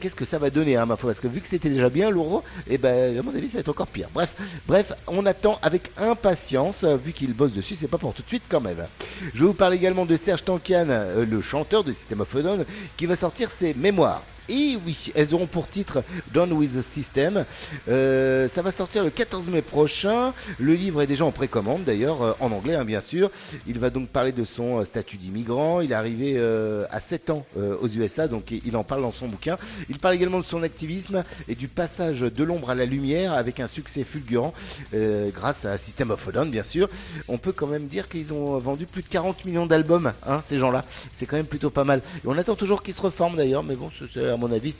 Qu'est-ce 0.00 0.14
que 0.14 0.24
ça 0.24 0.38
va 0.38 0.50
donner, 0.50 0.76
hein, 0.76 0.86
ma 0.86 0.96
foi? 0.96 1.10
Parce 1.10 1.20
que 1.20 1.28
vu 1.28 1.40
que 1.40 1.48
c'était 1.48 1.70
déjà 1.70 1.88
bien 1.88 2.10
lourd, 2.10 2.42
et 2.68 2.78
ben 2.78 3.18
à 3.18 3.22
mon 3.22 3.34
avis 3.34 3.48
ça 3.48 3.54
va 3.54 3.60
être 3.60 3.68
encore 3.68 3.86
pire. 3.86 4.08
Bref, 4.12 4.34
bref, 4.66 4.92
on 5.06 5.26
attend 5.26 5.58
avec 5.62 5.90
impatience, 5.96 6.84
euh, 6.84 6.96
vu 6.96 7.12
qu'ils 7.12 7.34
bossent 7.34 7.52
dessus, 7.52 7.76
c'est 7.76 7.88
pas 7.88 7.98
pour 7.98 8.14
tout 8.14 8.22
de 8.22 8.28
suite 8.28 8.44
quand 8.48 8.60
même. 8.60 8.86
Je 9.34 9.44
vous 9.44 9.54
parler 9.54 9.76
également 9.76 10.06
de 10.06 10.16
Serge 10.16 10.44
Tankian, 10.44 10.86
euh, 10.88 11.24
le 11.24 11.40
chanteur 11.40 11.84
de 11.84 11.92
System 11.92 12.20
of 12.20 12.36
a 12.36 12.64
qui 12.96 13.06
va 13.06 13.16
sortir 13.16 13.50
ses 13.50 13.74
mémoires. 13.74 14.22
Et 14.48 14.76
oui, 14.84 15.10
elles 15.14 15.34
auront 15.34 15.46
pour 15.46 15.68
titre 15.68 16.02
Done 16.34 16.52
with 16.52 16.76
the 16.76 16.82
System. 16.82 17.44
Euh, 17.88 18.46
ça 18.48 18.60
va 18.60 18.70
sortir 18.70 19.02
le 19.02 19.08
14 19.10 19.48
mai 19.48 19.62
prochain. 19.62 20.34
Le 20.58 20.74
livre 20.74 21.00
est 21.00 21.06
déjà 21.06 21.24
en 21.24 21.30
précommande 21.32 21.84
d'ailleurs, 21.84 22.22
euh, 22.22 22.32
en 22.40 22.52
anglais 22.52 22.74
hein, 22.74 22.84
bien 22.84 23.00
sûr. 23.00 23.30
Il 23.66 23.78
va 23.78 23.88
donc 23.88 24.08
parler 24.08 24.32
de 24.32 24.44
son 24.44 24.80
euh, 24.80 24.84
statut 24.84 25.16
d'immigrant. 25.16 25.80
Il 25.80 25.92
est 25.92 25.94
arrivé 25.94 26.34
euh, 26.36 26.84
à 26.90 27.00
7 27.00 27.30
ans 27.30 27.46
euh, 27.56 27.76
aux 27.80 27.88
USA, 27.88 28.28
donc 28.28 28.50
il 28.50 28.76
en 28.76 28.84
parle 28.84 29.00
dans 29.00 29.12
son 29.12 29.28
bouquin. 29.28 29.56
Il 29.88 29.98
parle 29.98 30.14
également 30.14 30.40
de 30.40 30.44
son 30.44 30.62
activisme 30.62 31.24
et 31.48 31.54
du 31.54 31.68
passage 31.68 32.20
de 32.20 32.44
l'ombre 32.44 32.68
à 32.70 32.74
la 32.74 32.84
lumière 32.84 33.32
avec 33.32 33.60
un 33.60 33.66
succès 33.66 34.04
fulgurant 34.04 34.52
euh, 34.92 35.30
grâce 35.34 35.64
à 35.64 35.78
System 35.78 36.10
of 36.10 36.28
a 36.28 36.32
Down 36.32 36.50
bien 36.50 36.64
sûr. 36.64 36.88
On 37.28 37.38
peut 37.38 37.52
quand 37.52 37.66
même 37.66 37.86
dire 37.86 38.10
qu'ils 38.10 38.32
ont 38.34 38.58
vendu 38.58 38.84
plus 38.84 39.02
de 39.02 39.08
40 39.08 39.46
millions 39.46 39.64
d'albums, 39.66 40.12
hein, 40.26 40.40
ces 40.42 40.58
gens-là. 40.58 40.84
C'est 41.12 41.24
quand 41.24 41.36
même 41.36 41.46
plutôt 41.46 41.70
pas 41.70 41.84
mal. 41.84 42.02
On 42.26 42.36
attend 42.36 42.56
toujours 42.56 42.82
qu'ils 42.82 42.92
se 42.94 43.00
reforment 43.00 43.36
d'ailleurs, 43.36 43.62
mais 43.62 43.74
bon, 43.76 43.90
c'est- 44.12 44.33
à 44.34 44.36
mon 44.36 44.52
avis, 44.52 44.74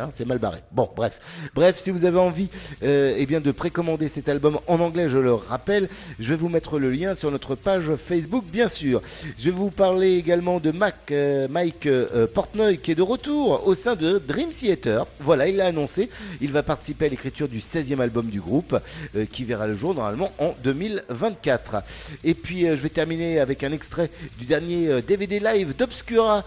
hein, 0.00 0.08
c'est 0.10 0.24
mal 0.24 0.38
barré. 0.38 0.58
Bon, 0.72 0.88
bref. 0.94 1.20
Bref, 1.54 1.78
si 1.78 1.90
vous 1.90 2.04
avez 2.04 2.18
envie 2.18 2.48
euh, 2.82 3.14
eh 3.16 3.26
bien, 3.26 3.40
de 3.40 3.50
précommander 3.52 4.08
cet 4.08 4.28
album 4.28 4.58
en 4.66 4.80
anglais, 4.80 5.08
je 5.08 5.18
le 5.18 5.34
rappelle, 5.34 5.88
je 6.18 6.28
vais 6.30 6.36
vous 6.36 6.48
mettre 6.48 6.78
le 6.78 6.90
lien 6.90 7.14
sur 7.14 7.30
notre 7.30 7.54
page 7.54 7.94
Facebook, 7.96 8.44
bien 8.44 8.68
sûr. 8.68 9.00
Je 9.38 9.44
vais 9.44 9.50
vous 9.50 9.70
parler 9.70 10.16
également 10.16 10.60
de 10.60 10.70
Mac, 10.72 10.96
euh, 11.10 11.48
Mike 11.48 11.86
euh, 11.86 12.26
Portnoy, 12.26 12.78
qui 12.78 12.92
est 12.92 12.94
de 12.94 13.02
retour 13.02 13.66
au 13.66 13.74
sein 13.74 13.94
de 13.96 14.18
Dream 14.18 14.50
Theater. 14.50 15.06
Voilà, 15.20 15.48
il 15.48 15.56
l'a 15.56 15.66
annoncé. 15.66 16.08
Il 16.40 16.52
va 16.52 16.62
participer 16.62 17.06
à 17.06 17.08
l'écriture 17.08 17.48
du 17.48 17.58
16e 17.60 18.00
album 18.00 18.26
du 18.26 18.40
groupe, 18.40 18.78
euh, 19.14 19.26
qui 19.26 19.44
verra 19.44 19.66
le 19.66 19.74
jour 19.76 19.94
normalement 19.94 20.30
en 20.38 20.54
2024. 20.64 21.82
Et 22.24 22.34
puis, 22.34 22.62
je 22.62 22.74
vais 22.74 22.88
terminer 22.88 23.40
avec 23.40 23.62
un 23.62 23.72
extrait 23.72 24.10
du 24.38 24.46
dernier 24.46 25.02
DVD 25.02 25.40
live 25.40 25.76
d'Obscura, 25.76 26.44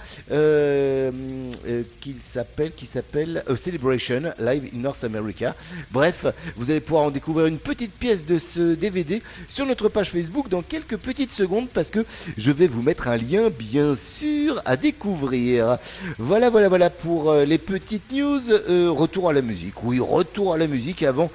qu'il 1.99 2.21
s'appelle, 2.21 2.38
qui 2.75 2.85
s'appelle 2.85 3.43
euh, 3.49 3.55
Celebration 3.55 4.33
Live 4.39 4.69
in 4.73 4.79
North 4.79 5.03
America. 5.03 5.55
Bref, 5.91 6.25
vous 6.55 6.71
allez 6.71 6.79
pouvoir 6.79 7.03
en 7.03 7.11
découvrir 7.11 7.47
une 7.47 7.57
petite 7.57 7.93
pièce 7.93 8.25
de 8.25 8.37
ce 8.37 8.75
DVD 8.75 9.21
sur 9.47 9.65
notre 9.65 9.89
page 9.89 10.11
Facebook 10.11 10.49
dans 10.49 10.61
quelques 10.61 10.97
petites 10.97 11.31
secondes 11.31 11.67
parce 11.73 11.89
que 11.89 12.05
je 12.37 12.51
vais 12.51 12.67
vous 12.67 12.81
mettre 12.81 13.07
un 13.07 13.17
lien 13.17 13.49
bien 13.49 13.95
sûr 13.95 14.61
à 14.65 14.77
découvrir. 14.77 15.77
Voilà, 16.17 16.49
voilà, 16.49 16.69
voilà 16.69 16.89
pour 16.89 17.29
euh, 17.29 17.45
les 17.45 17.57
petites 17.57 18.11
news. 18.11 18.39
Euh, 18.49 18.89
retour 18.89 19.29
à 19.29 19.33
la 19.33 19.41
musique. 19.41 19.83
Oui, 19.83 19.99
retour 19.99 20.53
à 20.53 20.57
la 20.57 20.67
musique 20.67 21.03
avant 21.03 21.29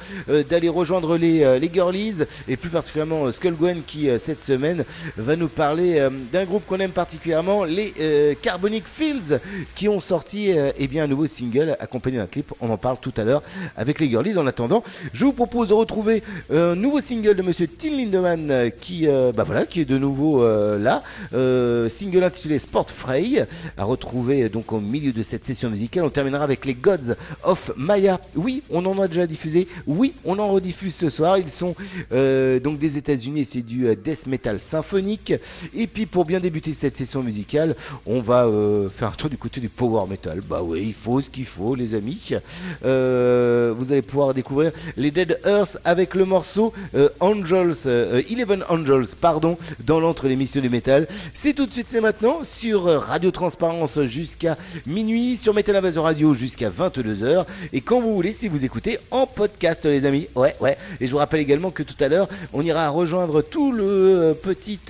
d'aller 0.49 0.69
rejoindre 0.69 1.17
les, 1.17 1.59
les 1.59 1.71
girlies 1.73 2.25
et 2.49 2.57
plus 2.57 2.71
particulièrement 2.71 3.27
euh, 3.27 3.33
Skull 3.33 3.55
Gwen 3.55 3.83
qui 3.87 4.09
cette 4.19 4.40
semaine 4.40 4.85
va 5.17 5.37
nous 5.37 5.49
parler 5.49 6.09
d'un 6.33 6.45
groupe 6.45 6.64
qu'on 6.67 6.79
aime 6.81 6.93
particulièrement, 6.93 7.64
les 7.64 8.37
Carbonic 8.40 8.85
Fields 8.87 9.38
qui 9.75 9.88
ont 9.88 10.01
sorti 10.01 10.51
eh 10.77 10.87
bien 10.87 10.93
un 11.00 11.07
nouveau 11.07 11.26
single 11.26 11.76
accompagné 11.80 12.18
d'un 12.18 12.26
clip. 12.26 12.52
On 12.61 12.70
en 12.70 12.76
parle 12.76 12.98
tout 13.00 13.12
à 13.16 13.24
l'heure 13.24 13.42
avec 13.76 14.00
les 14.00 14.09
girlies. 14.09 14.37
En 14.38 14.46
attendant, 14.46 14.83
je 15.12 15.24
vous 15.24 15.33
propose 15.33 15.68
de 15.68 15.74
retrouver 15.74 16.22
un 16.52 16.74
nouveau 16.74 17.00
single 17.00 17.35
de 17.35 17.42
Monsieur 17.42 17.68
Tim 17.68 17.96
Lindemann 17.96 18.50
euh, 18.50 18.70
qui, 18.70 19.07
euh, 19.09 19.33
bah 19.33 19.44
voilà, 19.44 19.66
qui 19.66 19.80
est 19.80 19.85
de 19.85 19.98
nouveau 19.98 20.42
euh, 20.42 20.78
là. 20.78 21.02
Euh, 21.33 21.88
single 21.88 22.24
intitulé 22.24 22.59
Sport 22.59 22.90
Frey 22.90 23.46
à 23.76 23.85
retrouver 23.85 24.48
donc 24.48 24.72
au 24.72 24.80
milieu 24.80 25.12
de 25.12 25.22
cette 25.22 25.44
session 25.44 25.70
musicale. 25.70 26.04
On 26.04 26.11
terminera 26.11 26.44
avec 26.44 26.64
les 26.66 26.74
Gods 26.74 27.14
of 27.42 27.72
Maya. 27.76 28.20
Oui, 28.37 28.62
on 28.70 28.85
en 28.87 29.00
a 29.00 29.09
déjà 29.09 29.26
diffusé. 29.26 29.68
Oui, 29.87 30.14
on 30.24 30.38
en 30.38 30.48
rediffuse 30.48 30.94
ce 30.94 31.11
soir. 31.11 31.38
Ils 31.38 31.48
sont 31.48 31.74
euh, 32.12 32.61
donc 32.61 32.78
des 32.78 32.98
États-Unis 32.98 33.44
c'est 33.44 33.62
du 33.62 33.87
euh, 33.87 33.94
death 33.94 34.26
metal 34.26 34.61
symphonique. 34.61 35.33
Et 35.74 35.87
puis 35.87 36.07
pour 36.07 36.24
bien 36.24 36.40
débuter 36.40 36.72
cette 36.72 36.96
session 36.96 37.22
musicale, 37.22 37.76
on 38.07 38.20
va 38.20 38.46
euh, 38.46 38.88
faire 38.88 39.09
un 39.09 39.12
tour 39.12 39.30
du 39.30 39.38
côté 39.38 39.61
du 39.61 39.68
power 39.68 40.07
metal. 40.09 40.40
Bah 40.48 40.61
oui, 40.62 40.84
il 40.85 40.94
faut 40.94 41.20
ce 41.20 41.31
qu'il 41.31 41.44
faut, 41.44 41.75
les 41.75 41.94
amis. 41.94 42.31
Euh, 42.85 43.75
vous 43.77 43.92
allez 43.92 44.03
pouvoir 44.03 44.35
découvrir 44.35 44.73
les 44.97 45.11
Dead 45.11 45.38
Earth 45.44 45.79
avec 45.85 46.14
le 46.14 46.25
morceau 46.25 46.73
euh, 46.94 47.09
Angels, 47.20 47.75
euh, 47.87 48.23
Eleven 48.31 48.64
Angels, 48.68 49.14
pardon, 49.20 49.57
dans 49.85 50.01
l'entre 50.01 50.29
l'émission 50.29 50.61
du 50.61 50.68
métal. 50.68 51.09
C'est 51.33 51.55
tout 51.55 51.66
de 51.66 51.73
suite, 51.73 51.88
c'est 51.88 52.01
maintenant 52.01 52.44
sur 52.44 52.85
Radio 52.85 53.31
Transparence 53.31 54.03
jusqu'à 54.05 54.57
minuit, 54.87 55.37
sur 55.37 55.55
Metal 55.55 55.77
Invasion 55.77 56.03
Radio 56.03 56.35
jusqu'à 56.35 56.70
22h. 56.70 57.44
Et 57.73 57.81
quand 57.81 58.01
vous 58.01 58.14
voulez, 58.14 58.33
si 58.33 58.49
vous 58.49 58.64
écoutez 58.64 58.99
en 59.11 59.27
podcast, 59.27 59.85
les 59.85 60.07
amis. 60.07 60.29
Ouais, 60.35 60.55
ouais. 60.61 60.77
Et 61.01 61.07
je 61.07 61.11
vous 61.12 61.18
rappelle 61.18 61.40
également 61.40 61.70
que 61.70 61.83
tout 61.83 61.97
à 62.01 62.09
l'heure, 62.09 62.29
on 62.53 62.62
ira 62.62 62.88
rejoindre 62.88 63.42
tout 63.42 63.73
le 63.73 64.35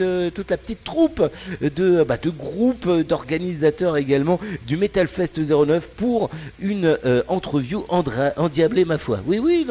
euh, 0.01 0.31
toute 0.31 0.51
la 0.51 0.57
petite 0.57 0.85
troupe 0.85 1.23
de, 1.61 2.05
bah, 2.05 2.17
de 2.17 2.31
groupes, 2.31 2.89
d'organisateurs 2.89 3.97
également 3.97 4.39
du 4.67 4.77
Metal 4.77 5.07
Fest 5.09 5.41
09 5.41 5.84
pour 5.87 6.31
une 6.61 6.97
euh, 7.05 7.23
entreview 7.29 7.85
endiablée, 7.89 8.85
ma 8.85 8.99
foi. 8.99 9.21
Oui, 9.27 9.39
oui, 9.39 9.67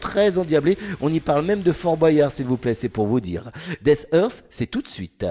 très 0.00 0.38
endiablée. 0.38 0.78
On 1.00 1.12
y 1.12 1.20
parle 1.20 1.44
même 1.44 1.62
de 1.62 1.72
Fort 1.72 1.96
Boyard, 1.96 2.30
s'il 2.30 2.46
vous 2.46 2.56
plaît, 2.56 2.74
c'est 2.74 2.88
pour 2.88 3.06
vous 3.06 3.20
dire. 3.20 3.50
Death 3.82 4.08
Earth, 4.12 4.44
c'est 4.50 4.66
tout 4.66 4.82
de 4.82 4.88
suite. 4.88 5.26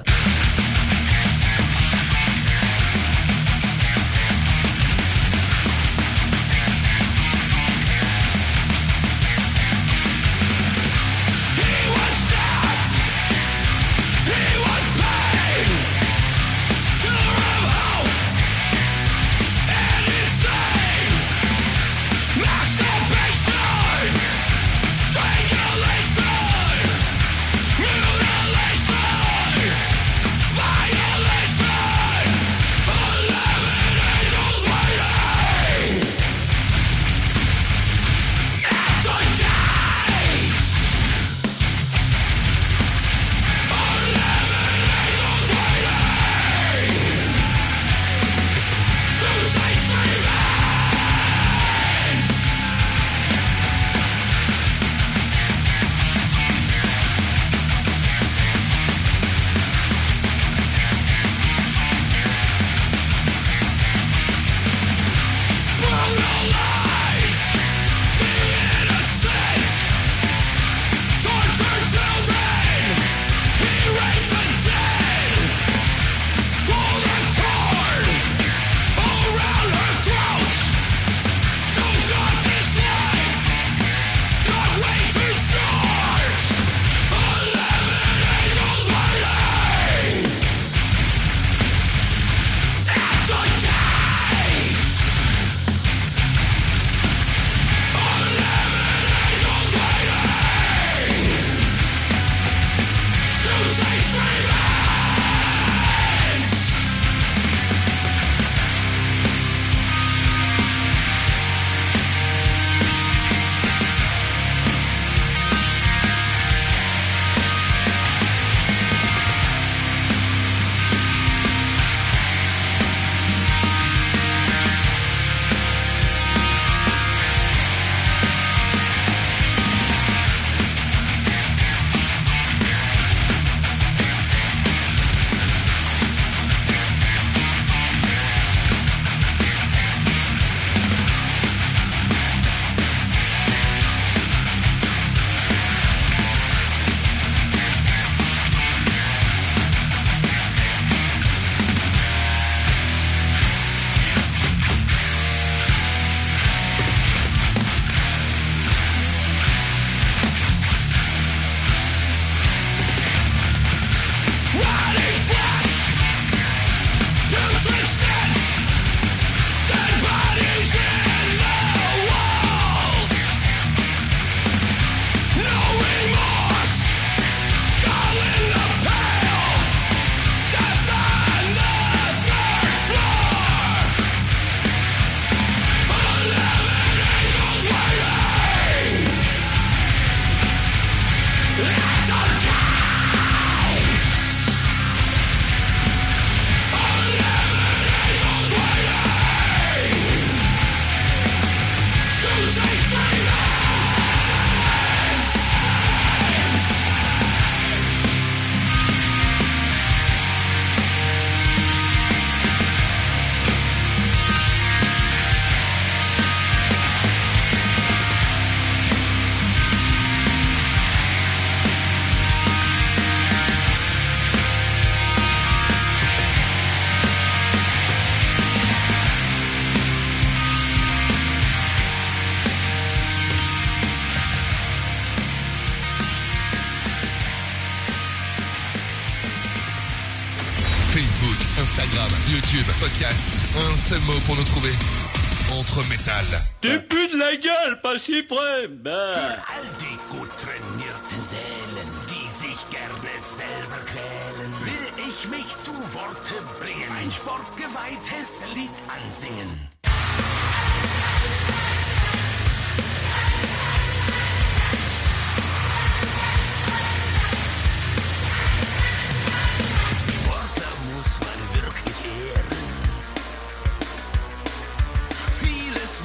suprême. 248.03 248.77
Bah. 248.83 249.09
Für 249.09 249.37
all 249.53 249.67
die 249.79 249.97
gut 250.09 250.29
trainierten 250.37 251.21
Seelen, 251.23 251.89
die 252.09 252.27
sich 252.27 252.69
gerne 252.69 252.93
selber 253.21 253.79
quälen, 253.85 254.51
will 254.65 255.07
ich 255.07 255.27
mich 255.29 255.57
zu 255.57 255.71
Worte 255.93 256.35
bringen. 256.59 256.91
Ein 256.99 257.11
sportgeweihtes 257.11 258.43
Lied 258.55 258.71
ansingen. 258.87 259.69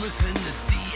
müssen 0.01 0.35
sie 0.51 0.88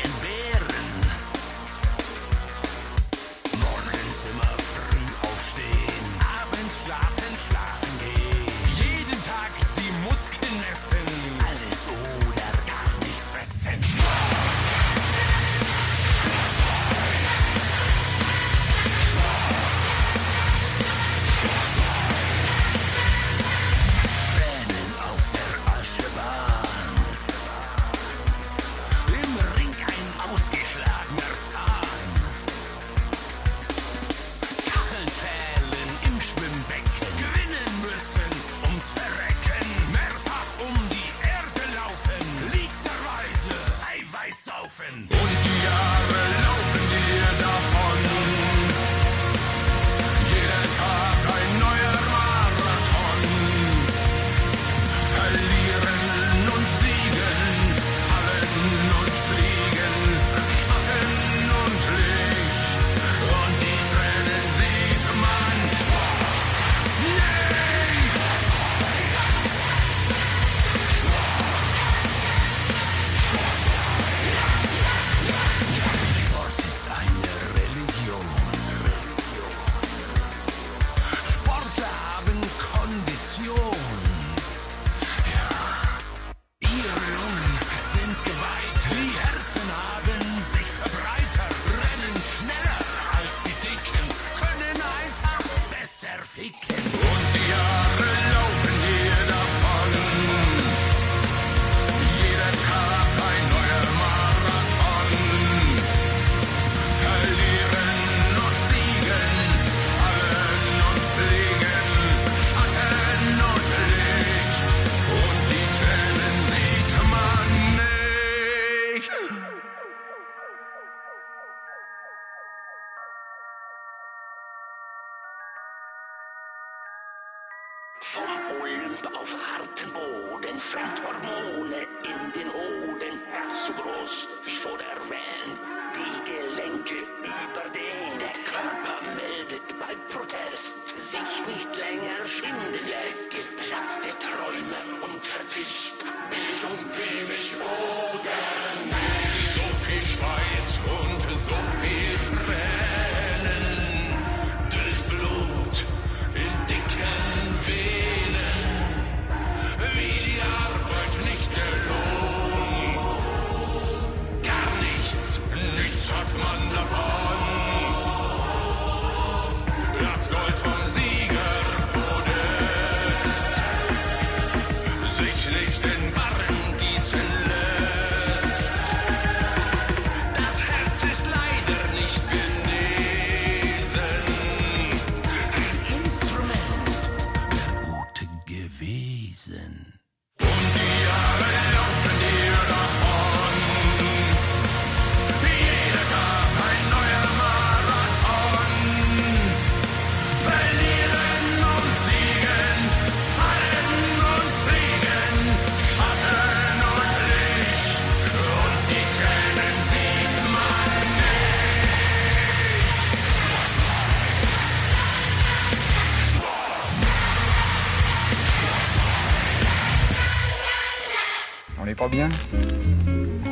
bien, 222.09 222.29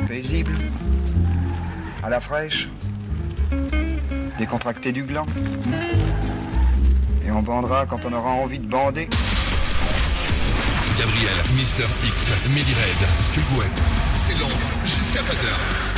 paisible, 0.07 0.53
à 2.03 2.09
la 2.09 2.19
fraîche, 2.19 2.67
décontracté 4.37 4.91
du 4.91 5.03
gland. 5.03 5.25
Et 7.25 7.31
on 7.31 7.41
bandera 7.41 7.85
quand 7.85 8.05
on 8.05 8.13
aura 8.13 8.29
envie 8.29 8.59
de 8.59 8.67
bander. 8.67 9.07
Gabriel, 10.97 11.35
Mister 11.55 11.85
X, 12.05 12.31
Midi 12.49 12.73
Red, 12.73 13.07
Cugouette, 13.33 13.81
c'est 14.15 14.39
long 14.39 14.49
jusqu'à 14.85 15.21
20h. 15.21 15.90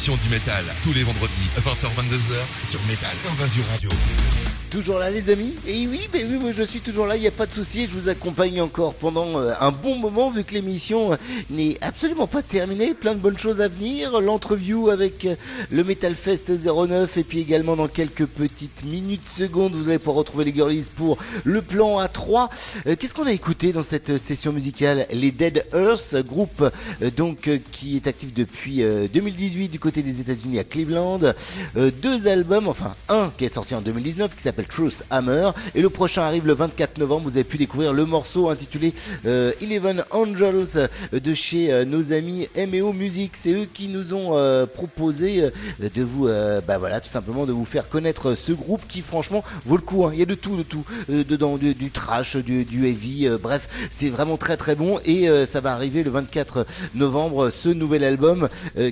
Du 0.00 0.30
métal, 0.30 0.64
tous 0.80 0.94
les 0.94 1.02
vendredis, 1.02 1.39
20h-22h, 1.58 2.68
sur 2.70 2.80
Métal 2.84 3.10
Invasion 3.32 3.64
Radio. 3.72 3.90
Toujours 4.70 5.00
là 5.00 5.10
les 5.10 5.30
amis 5.30 5.56
Et 5.66 5.88
oui, 5.88 6.02
mais 6.14 6.24
oui, 6.24 6.52
je 6.56 6.62
suis 6.62 6.78
toujours 6.78 7.06
là, 7.06 7.16
il 7.16 7.22
n'y 7.22 7.26
a 7.26 7.32
pas 7.32 7.46
de 7.46 7.50
souci, 7.50 7.88
je 7.88 7.90
vous 7.90 8.08
accompagne 8.08 8.60
encore 8.60 8.94
pendant 8.94 9.36
euh, 9.40 9.52
un 9.58 9.72
bon 9.72 9.96
moment 9.96 10.30
vu 10.30 10.44
que 10.44 10.54
l'émission 10.54 11.12
euh, 11.12 11.16
n'est 11.50 11.76
absolument 11.80 12.28
pas 12.28 12.42
terminée, 12.42 12.94
plein 12.94 13.14
de 13.14 13.18
bonnes 13.18 13.36
choses 13.36 13.60
à 13.60 13.66
venir, 13.66 14.20
l'entreview 14.20 14.90
avec 14.90 15.24
euh, 15.24 15.34
le 15.72 15.82
Metal 15.82 16.14
Fest 16.14 16.50
09 16.50 17.16
et 17.16 17.24
puis 17.24 17.40
également 17.40 17.74
dans 17.74 17.88
quelques 17.88 18.26
petites 18.26 18.84
minutes 18.84 19.28
secondes 19.28 19.74
vous 19.74 19.88
allez 19.88 19.98
pouvoir 19.98 20.18
retrouver 20.18 20.44
les 20.44 20.54
girlies 20.54 20.88
pour 20.94 21.18
le 21.42 21.62
plan 21.62 22.00
A3. 22.00 22.48
Euh, 22.86 22.94
Qu'est-ce 22.96 23.12
qu'on 23.12 23.26
a 23.26 23.32
écouté 23.32 23.72
dans 23.72 23.82
cette 23.82 24.18
session 24.18 24.52
musicale 24.52 25.04
Les 25.10 25.32
Dead 25.32 25.66
Earth, 25.74 26.14
groupe 26.24 26.70
donc 27.16 27.50
qui 27.72 27.96
est 27.96 28.06
actif 28.06 28.32
depuis 28.32 28.82
euh, 28.84 29.08
2018 29.12 29.68
du 29.68 29.80
côté 29.80 30.04
des 30.04 30.20
États-Unis 30.20 30.60
à 30.60 30.64
Cleveland. 30.64 31.20
Euh, 31.76 31.90
deux 32.02 32.26
albums, 32.26 32.68
enfin 32.68 32.94
un 33.08 33.30
qui 33.36 33.44
est 33.44 33.48
sorti 33.48 33.74
en 33.74 33.80
2019 33.80 34.34
qui 34.34 34.42
s'appelle 34.42 34.66
Truth 34.66 35.04
Hammer 35.10 35.50
et 35.74 35.82
le 35.82 35.90
prochain 35.90 36.22
arrive 36.22 36.46
le 36.46 36.54
24 36.54 36.98
novembre. 36.98 37.24
Vous 37.28 37.36
avez 37.36 37.44
pu 37.44 37.56
découvrir 37.56 37.92
le 37.92 38.04
morceau 38.04 38.48
intitulé 38.48 38.94
euh, 39.26 39.52
Eleven 39.60 40.04
Angels 40.10 40.76
euh, 41.12 41.20
de 41.20 41.34
chez 41.34 41.84
nos 41.84 42.12
amis 42.12 42.48
MEO 42.56 42.92
Music. 42.92 43.32
C'est 43.34 43.52
eux 43.52 43.66
qui 43.72 43.88
nous 43.88 44.14
ont 44.14 44.66
proposé 44.74 45.50
de 45.80 46.02
vous, 46.02 46.28
bah 46.66 46.78
voilà, 46.78 47.00
tout 47.00 47.08
simplement 47.08 47.46
de 47.46 47.52
vous 47.52 47.64
faire 47.64 47.88
connaître 47.88 48.34
ce 48.34 48.52
groupe 48.52 48.82
qui 48.88 49.00
franchement 49.00 49.42
vaut 49.66 49.76
le 49.76 49.82
coup. 49.82 50.04
hein. 50.04 50.10
Il 50.12 50.18
y 50.18 50.22
a 50.22 50.26
de 50.26 50.34
tout, 50.34 50.56
de 50.56 50.62
tout 50.62 50.84
dedans, 51.08 51.56
du, 51.56 51.90
trash, 51.90 52.36
du, 52.36 52.64
du 52.64 52.86
heavy, 52.86 53.28
bref, 53.42 53.68
c'est 53.90 54.08
vraiment 54.10 54.36
très 54.36 54.56
très 54.56 54.74
bon 54.74 54.98
et 55.04 55.28
ça 55.46 55.60
va 55.60 55.72
arriver 55.72 56.02
le 56.02 56.10
24 56.10 56.66
novembre 56.94 57.50
ce 57.50 57.68
nouvel 57.68 58.04
album 58.04 58.48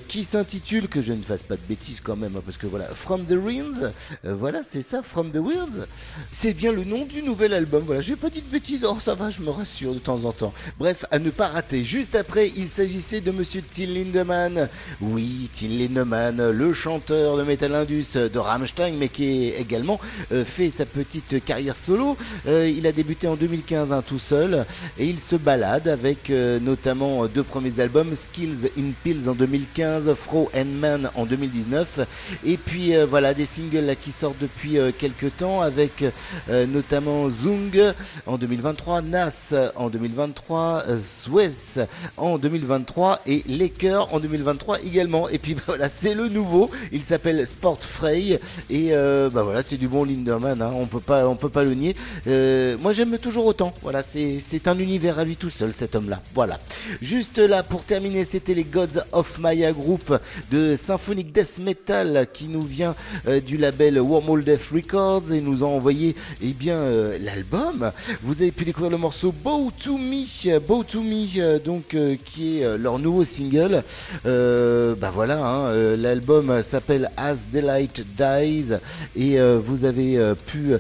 qui 0.07 0.25
s'intitule 0.25 0.89
que 0.89 1.03
je 1.03 1.13
ne 1.13 1.23
fasse 1.23 1.43
pas 1.43 1.57
de 1.57 1.61
bêtises 1.69 2.01
quand 2.01 2.17
même 2.17 2.38
parce 2.45 2.57
que 2.57 2.67
voilà 2.67 2.87
From 2.95 3.25
the 3.25 3.33
Winds 3.33 3.93
euh, 4.25 4.35
voilà 4.35 4.63
c'est 4.63 4.83
ça 4.83 5.03
From 5.03 5.31
the 5.31 5.37
Winds 5.37 5.87
c'est 6.31 6.53
bien 6.53 6.73
le 6.73 6.85
nom 6.85 7.05
du 7.05 7.23
nouvel 7.23 7.53
album 7.55 7.85
voilà 7.87 8.01
j'ai 8.01 8.17
pas 8.17 8.31
dit 8.31 8.43
de 8.43 8.51
bêtises 8.51 8.85
oh 8.89 8.99
ça 9.01 9.15
va 9.15 9.31
je 9.31 9.41
me 9.41 9.51
rassure 9.51 9.95
de 9.95 9.99
temps 9.99 10.25
en 10.25 10.33
temps. 10.33 10.53
Bref 10.79 11.05
à 11.11 11.19
ne 11.19 11.31
pas 11.31 11.47
rater 11.47 11.85
juste 11.85 12.15
après 12.15 12.51
il 12.57 12.69
s'agissait 12.69 13.21
de 13.21 13.31
monsieur 13.31 13.63
Till 13.63 13.95
Lindemann. 13.95 14.69
Oui 15.01 15.49
Till 15.53 15.79
Lindemann 15.79 16.51
le 16.51 16.73
chanteur 16.73 17.37
de 17.37 17.43
Metal 17.43 17.75
Indus 17.75 18.15
de 18.15 18.39
Rammstein 18.39 18.97
mais 18.97 19.09
qui 19.09 19.53
a 19.55 19.59
également 19.59 20.01
euh, 20.33 20.45
fait 20.45 20.71
sa 20.71 20.87
petite 20.87 21.45
carrière 21.45 21.77
solo. 21.77 22.17
Euh, 22.47 22.69
il 22.69 22.87
a 22.87 22.93
débuté 22.93 23.29
en 23.29 23.37
2015 23.37 23.93
hein, 23.93 24.03
tout 24.07 24.19
seul 24.19 24.67
et 24.99 25.07
il 25.07 25.21
se 25.21 25.37
balade 25.37 25.89
avec 25.89 26.31
notamment 26.31 27.27
deux 27.27 27.43
premiers 27.43 27.81
albums 27.81 28.15
Skills 28.15 28.69
in 28.79 28.91
Pills 29.03 29.29
en 29.29 29.35
2015 29.35 30.15
Fro 30.15 30.51
and 30.55 30.67
Man 30.67 31.11
en 31.15 31.27
2019 31.27 32.01
et 32.45 32.57
puis 32.57 32.95
euh, 32.95 33.07
voilà 33.07 33.35
des 33.35 33.47
singles 33.47 33.95
qui 34.01 34.13
sortent 34.13 34.41
depuis 34.41 34.79
euh, 34.79 34.91
quelques 34.97 35.37
temps 35.37 35.61
avec 35.61 36.05
euh, 36.49 36.67
notamment 36.67 37.29
Zung 37.31 37.93
en 38.27 38.39
2023 38.39 39.03
Nas 39.03 39.55
en 39.77 39.91
2023 39.91 40.85
euh, 40.89 40.99
Suez 41.03 41.85
en 42.17 42.39
2023 42.39 43.21
et 43.27 43.43
Laker 43.49 44.13
en 44.13 44.21
2023 44.21 44.81
également. 44.81 45.29
Et 45.29 45.39
puis 45.39 45.55
bah, 45.55 45.63
voilà 45.67 45.89
c'est 45.89 46.15
le 46.15 46.29
nouveau. 46.29 46.71
Il 46.93 47.05
s'appelle 47.05 47.47
Sport 47.47 47.81
Frey 47.81 48.41
et 48.71 48.89
euh, 48.93 49.31
bah 49.31 49.43
voilà 49.43 49.63
c'est 49.63 49.77
du 49.77 49.89
bon 49.89 50.05
Linderman 50.05 50.61
hein, 50.63 50.73
on 50.75 50.87
peut 50.87 51.01
pas 51.01 51.29
on 51.29 51.37
peut 51.37 51.49
pas 51.49 51.65
le 51.65 51.75
nier. 51.75 51.95
Euh, 52.27 52.77
moi 52.81 52.93
j'aime 52.93 53.17
toujours 53.19 53.47
autant. 53.47 53.73
Voilà 53.83 54.03
c'est 54.03 54.69
un 54.69 54.79
univers 54.79 55.19
à 55.19 55.25
lui 55.25 55.37
tout 55.37 55.51
seul 55.51 55.73
cet 55.73 55.95
homme 55.95 56.09
là 56.09 56.21
voilà. 56.35 56.59
Juste 57.03 57.39
là 57.39 57.63
pour 57.63 57.83
terminer 57.85 58.25
c'était 58.25 58.55
les 58.55 58.65
Gods 58.65 59.01
of 59.13 59.39
Maya 59.39 59.73
Group 59.73 60.19
de 60.51 60.77
Symphonic 60.77 61.33
Death 61.33 61.59
Metal 61.59 62.18
qui 62.27 62.49
nous 62.49 62.63
vient 62.63 62.95
euh, 63.27 63.41
du 63.41 63.57
label 63.57 64.01
Wormhole 64.01 64.45
Death 64.45 64.69
Records 64.73 65.33
et 65.33 65.41
nous 65.41 65.63
ont 65.63 65.77
envoyé 65.77 66.15
eh 66.43 66.53
bien 66.53 66.77
euh, 66.77 67.19
l'album. 67.21 67.93
Vous 68.23 68.43
avez 68.43 68.51
pu 68.51 68.65
découvrir 68.65 68.91
le 68.91 68.99
morceau 68.99 69.33
Bow 69.33 69.71
to 69.79 69.99
Me 69.99 70.59
Bow 70.59 70.85
to 70.85 71.03
Me 71.03 71.27
euh, 71.39 71.59
donc 71.59 71.97
qui 72.25 72.59
est 72.59 72.79
leur 72.79 72.99
nouveau 72.99 73.25
single. 73.25 73.83
Bah 74.25 75.11
voilà 75.13 75.45
hein, 75.45 75.73
l'album 75.97 76.63
s'appelle 76.63 77.11
As 77.17 77.49
Daylight 77.53 78.05
Dies 78.17 78.73
et 79.17 79.39
vous 79.41 79.85
avez 79.85 80.19
pu 80.47 80.73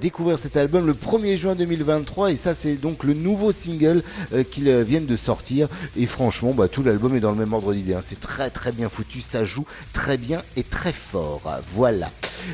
découvrir 0.00 0.38
cet 0.38 0.56
album 0.56 0.86
le 0.86 0.94
1er 0.94 1.36
juin 1.36 1.54
2023 1.54 2.32
et 2.32 2.36
ça 2.36 2.54
c'est 2.54 2.74
donc 2.74 3.04
le 3.04 3.14
nouveau 3.14 3.52
single 3.52 4.02
qu'ils 4.50 4.70
viennent 4.80 5.06
de 5.06 5.16
sortir. 5.16 5.68
Et 5.96 6.06
franchement 6.06 6.52
bah, 6.52 6.68
tout 6.68 6.82
l'album 6.82 7.16
est 7.16 7.20
dans 7.20 7.32
le 7.32 7.38
même 7.38 7.52
ordre 7.52 7.72
d'idée 7.72 7.94
hein. 7.94 8.00
c'est 8.02 8.20
très 8.20 8.50
très 8.50 8.72
bien 8.72 8.88
foutu 8.88 9.20
ça 9.20 9.44
joue 9.44 9.64
très 9.92 10.18
bien 10.18 10.41
et 10.56 10.62
très 10.62 10.92
fort. 10.92 11.40
Voilà. 11.74 12.10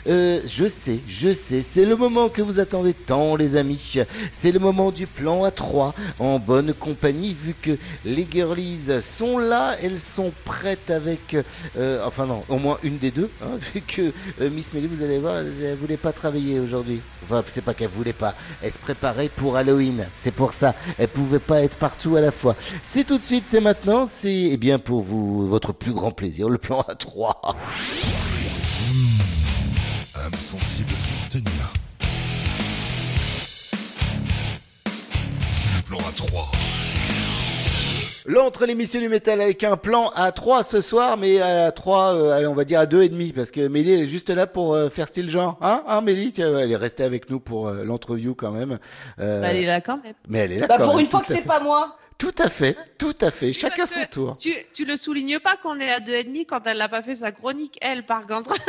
Euh, 0.06 0.40
je 0.46 0.68
sais 0.68 1.00
je 1.08 1.32
sais 1.32 1.62
c'est 1.62 1.84
le 1.84 1.96
moment 1.96 2.28
que 2.28 2.42
vous 2.42 2.60
attendez 2.60 2.94
tant 2.94 3.36
les 3.36 3.56
amis. 3.56 3.98
C'est 4.32 4.52
le 4.52 4.58
moment 4.58 4.90
du 4.90 5.06
plan 5.06 5.46
A3 5.46 5.92
en 6.18 6.38
bonne 6.38 6.74
compagnie 6.74 7.34
vu 7.34 7.54
que 7.60 7.76
les 8.04 8.26
girlies 8.30 9.00
sont 9.00 9.38
là 9.38 9.76
elles 9.82 10.00
sont 10.00 10.32
prêtes 10.44 10.90
avec 10.90 11.36
euh, 11.76 12.02
enfin 12.04 12.26
non 12.26 12.42
au 12.48 12.58
moins 12.58 12.78
une 12.82 12.98
des 12.98 13.10
deux 13.10 13.30
hein, 13.42 13.56
vu 13.74 13.80
que 13.80 14.12
euh, 14.40 14.50
Miss 14.50 14.72
Melly 14.72 14.86
vous 14.86 15.02
allez 15.02 15.18
voir 15.18 15.36
elle 15.38 15.74
voulait 15.74 15.96
pas 15.96 16.12
travailler 16.12 16.60
aujourd'hui. 16.60 17.00
Enfin 17.24 17.42
c'est 17.48 17.62
pas 17.64 17.74
qu'elle 17.74 17.88
voulait 17.88 18.12
pas 18.12 18.34
elle 18.62 18.72
se 18.72 18.78
préparait 18.78 19.28
pour 19.28 19.56
Halloween. 19.56 20.06
C'est 20.14 20.32
pour 20.32 20.52
ça 20.52 20.74
elle 20.98 21.08
pouvait 21.08 21.38
pas 21.38 21.62
être 21.62 21.76
partout 21.76 22.16
à 22.16 22.20
la 22.20 22.30
fois. 22.30 22.56
C'est 22.82 23.04
tout 23.04 23.18
de 23.18 23.24
suite 23.24 23.44
c'est 23.46 23.60
maintenant 23.60 24.06
c'est 24.06 24.48
eh 24.50 24.56
bien 24.56 24.78
pour 24.78 25.02
vous 25.02 25.48
votre 25.48 25.72
plus 25.72 25.92
grand 25.92 26.10
plaisir 26.10 26.48
le 26.48 26.58
plan 26.58 26.84
A3 27.68 27.74
âme 30.26 30.32
sensible 30.34 30.90
sans 30.92 31.12
retenir. 31.26 31.72
C'est 35.50 35.68
le 35.76 35.82
plan 35.82 35.98
à 35.98 36.12
3. 36.16 36.50
L'entre 38.26 38.64
l'émission 38.66 39.00
du 39.00 39.08
métal 39.10 39.40
avec 39.42 39.64
un 39.64 39.76
plan 39.76 40.10
à 40.14 40.32
3 40.32 40.62
ce 40.62 40.80
soir, 40.80 41.16
mais 41.18 41.40
à 41.40 41.70
3, 41.72 42.14
euh, 42.14 42.30
allez, 42.32 42.46
on 42.46 42.54
va 42.54 42.64
dire 42.64 42.80
à 42.80 42.86
2 42.86 43.02
et 43.02 43.08
demi, 43.10 43.32
parce 43.32 43.50
que 43.50 43.68
Mélie 43.68 43.92
elle 43.92 44.00
est 44.02 44.06
juste 44.06 44.30
là 44.30 44.46
pour 44.46 44.74
euh, 44.74 44.88
faire 44.90 45.08
style 45.08 45.28
genre. 45.30 45.58
Hein, 45.60 45.82
hein 45.86 46.00
Mélie 46.00 46.32
Elle 46.38 46.72
est 46.72 46.76
restée 46.76 47.04
avec 47.04 47.28
nous 47.30 47.40
pour 47.40 47.68
euh, 47.68 47.84
l'entreview 47.84 48.34
quand 48.34 48.50
même. 48.50 48.78
Euh, 49.20 49.42
Bah, 49.42 49.48
elle 49.50 49.56
est 49.58 49.66
là 49.66 49.80
quand 49.82 50.02
même. 50.02 50.14
Mais 50.28 50.38
elle 50.40 50.52
est 50.52 50.58
là 50.58 50.66
Bah, 50.68 50.76
quand 50.78 50.84
pour 50.84 50.96
même, 50.96 51.04
une 51.04 51.10
fois 51.10 51.20
que 51.20 51.26
c'est 51.34 51.44
pas 51.44 51.60
moi. 51.60 51.96
Tout 52.18 52.34
à 52.38 52.50
fait, 52.50 52.76
tout 52.98 53.14
à 53.20 53.30
fait. 53.30 53.52
Chacun 53.52 53.86
son 53.86 54.00
tour. 54.10 54.36
Tu, 54.38 54.52
tu 54.74 54.84
le 54.84 54.96
soulignes 54.96 55.38
pas 55.38 55.56
qu'on 55.56 55.78
est 55.78 55.92
à 55.92 56.00
deux 56.00 56.14
et 56.16 56.24
demi 56.24 56.46
quand 56.46 56.66
elle 56.66 56.78
n'a 56.78 56.88
pas 56.88 57.00
fait 57.00 57.14
sa 57.14 57.30
chronique, 57.30 57.78
elle, 57.80 58.04
par 58.04 58.26
contre. 58.26 58.54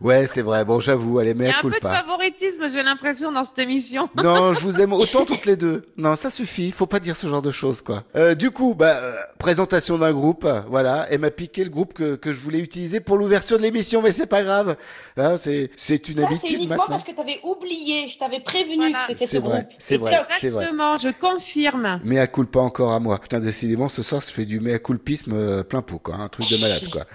Ouais, 0.00 0.26
c'est 0.26 0.42
vrai. 0.42 0.64
Bon, 0.64 0.80
j'avoue, 0.80 1.20
allez, 1.20 1.30
Il 1.30 1.36
mais 1.36 1.44
y 1.44 1.46
a 1.46 1.50
elle 1.52 1.56
un 1.66 1.70
peu 1.70 1.70
de 1.70 1.86
favoritisme, 1.86 2.68
j'ai 2.68 2.82
l'impression, 2.82 3.30
dans 3.30 3.44
cette 3.44 3.60
émission. 3.60 4.10
Non, 4.16 4.52
je 4.52 4.58
vous 4.58 4.80
aime 4.80 4.92
autant 4.92 5.24
toutes 5.24 5.46
les 5.46 5.54
deux. 5.56 5.84
Non, 5.96 6.16
ça 6.16 6.30
suffit. 6.30 6.72
Faut 6.72 6.88
pas 6.88 6.98
dire 6.98 7.14
ce 7.16 7.28
genre 7.28 7.40
de 7.40 7.52
choses, 7.52 7.80
quoi. 7.80 8.02
Euh, 8.16 8.34
du 8.34 8.50
coup, 8.50 8.74
bah, 8.74 8.96
euh, 8.96 9.14
présentation 9.38 9.96
d'un 9.96 10.12
groupe. 10.12 10.46
Voilà. 10.68 11.06
Elle 11.10 11.20
m'a 11.20 11.30
piqué 11.30 11.62
le 11.62 11.70
groupe 11.70 11.94
que, 11.94 12.16
que 12.16 12.32
je 12.32 12.40
voulais 12.40 12.58
utiliser 12.58 12.98
pour 12.98 13.16
l'ouverture 13.16 13.56
de 13.56 13.62
l'émission, 13.62 14.02
mais 14.02 14.10
c'est 14.10 14.26
pas 14.26 14.42
grave. 14.42 14.76
Hein, 15.16 15.36
c'est, 15.36 15.70
c'est 15.76 16.08
une 16.08 16.16
Ça, 16.16 16.22
c'est 16.22 16.26
habitude 16.26 16.56
uniquement 16.56 16.76
maintenant. 16.76 16.86
parce 16.98 17.04
que 17.04 17.12
t'avais 17.12 17.38
oublié. 17.44 18.08
Je 18.12 18.18
t'avais 18.18 18.40
prévenu 18.40 18.76
Voilà. 18.90 18.98
que 18.98 19.04
c'était 19.12 19.26
C'est 19.28 19.36
ce 19.36 19.42
vrai, 19.42 19.58
groupe. 19.60 19.72
c'est 19.78 19.96
vrai, 19.96 20.26
c'est 20.40 20.50
vrai. 20.50 20.64
Exactement, 20.64 20.96
je 20.96 21.08
confirme. 21.18 22.00
Mais 22.04 22.18
à 22.18 22.26
coule 22.26 22.48
pas 22.48 22.60
encore 22.60 22.83
à 22.92 22.98
moi. 23.00 23.18
Putain, 23.18 23.40
décidément, 23.40 23.88
ce 23.88 24.02
soir, 24.02 24.20
je 24.20 24.30
fais 24.30 24.44
du 24.44 24.60
mea 24.60 24.78
culpisme 24.78 25.32
euh, 25.34 25.62
plein 25.62 25.82
pot, 25.82 25.98
quoi. 25.98 26.16
Un 26.16 26.28
truc 26.28 26.48
de 26.50 26.56
malade, 26.58 26.88
quoi. 26.90 27.04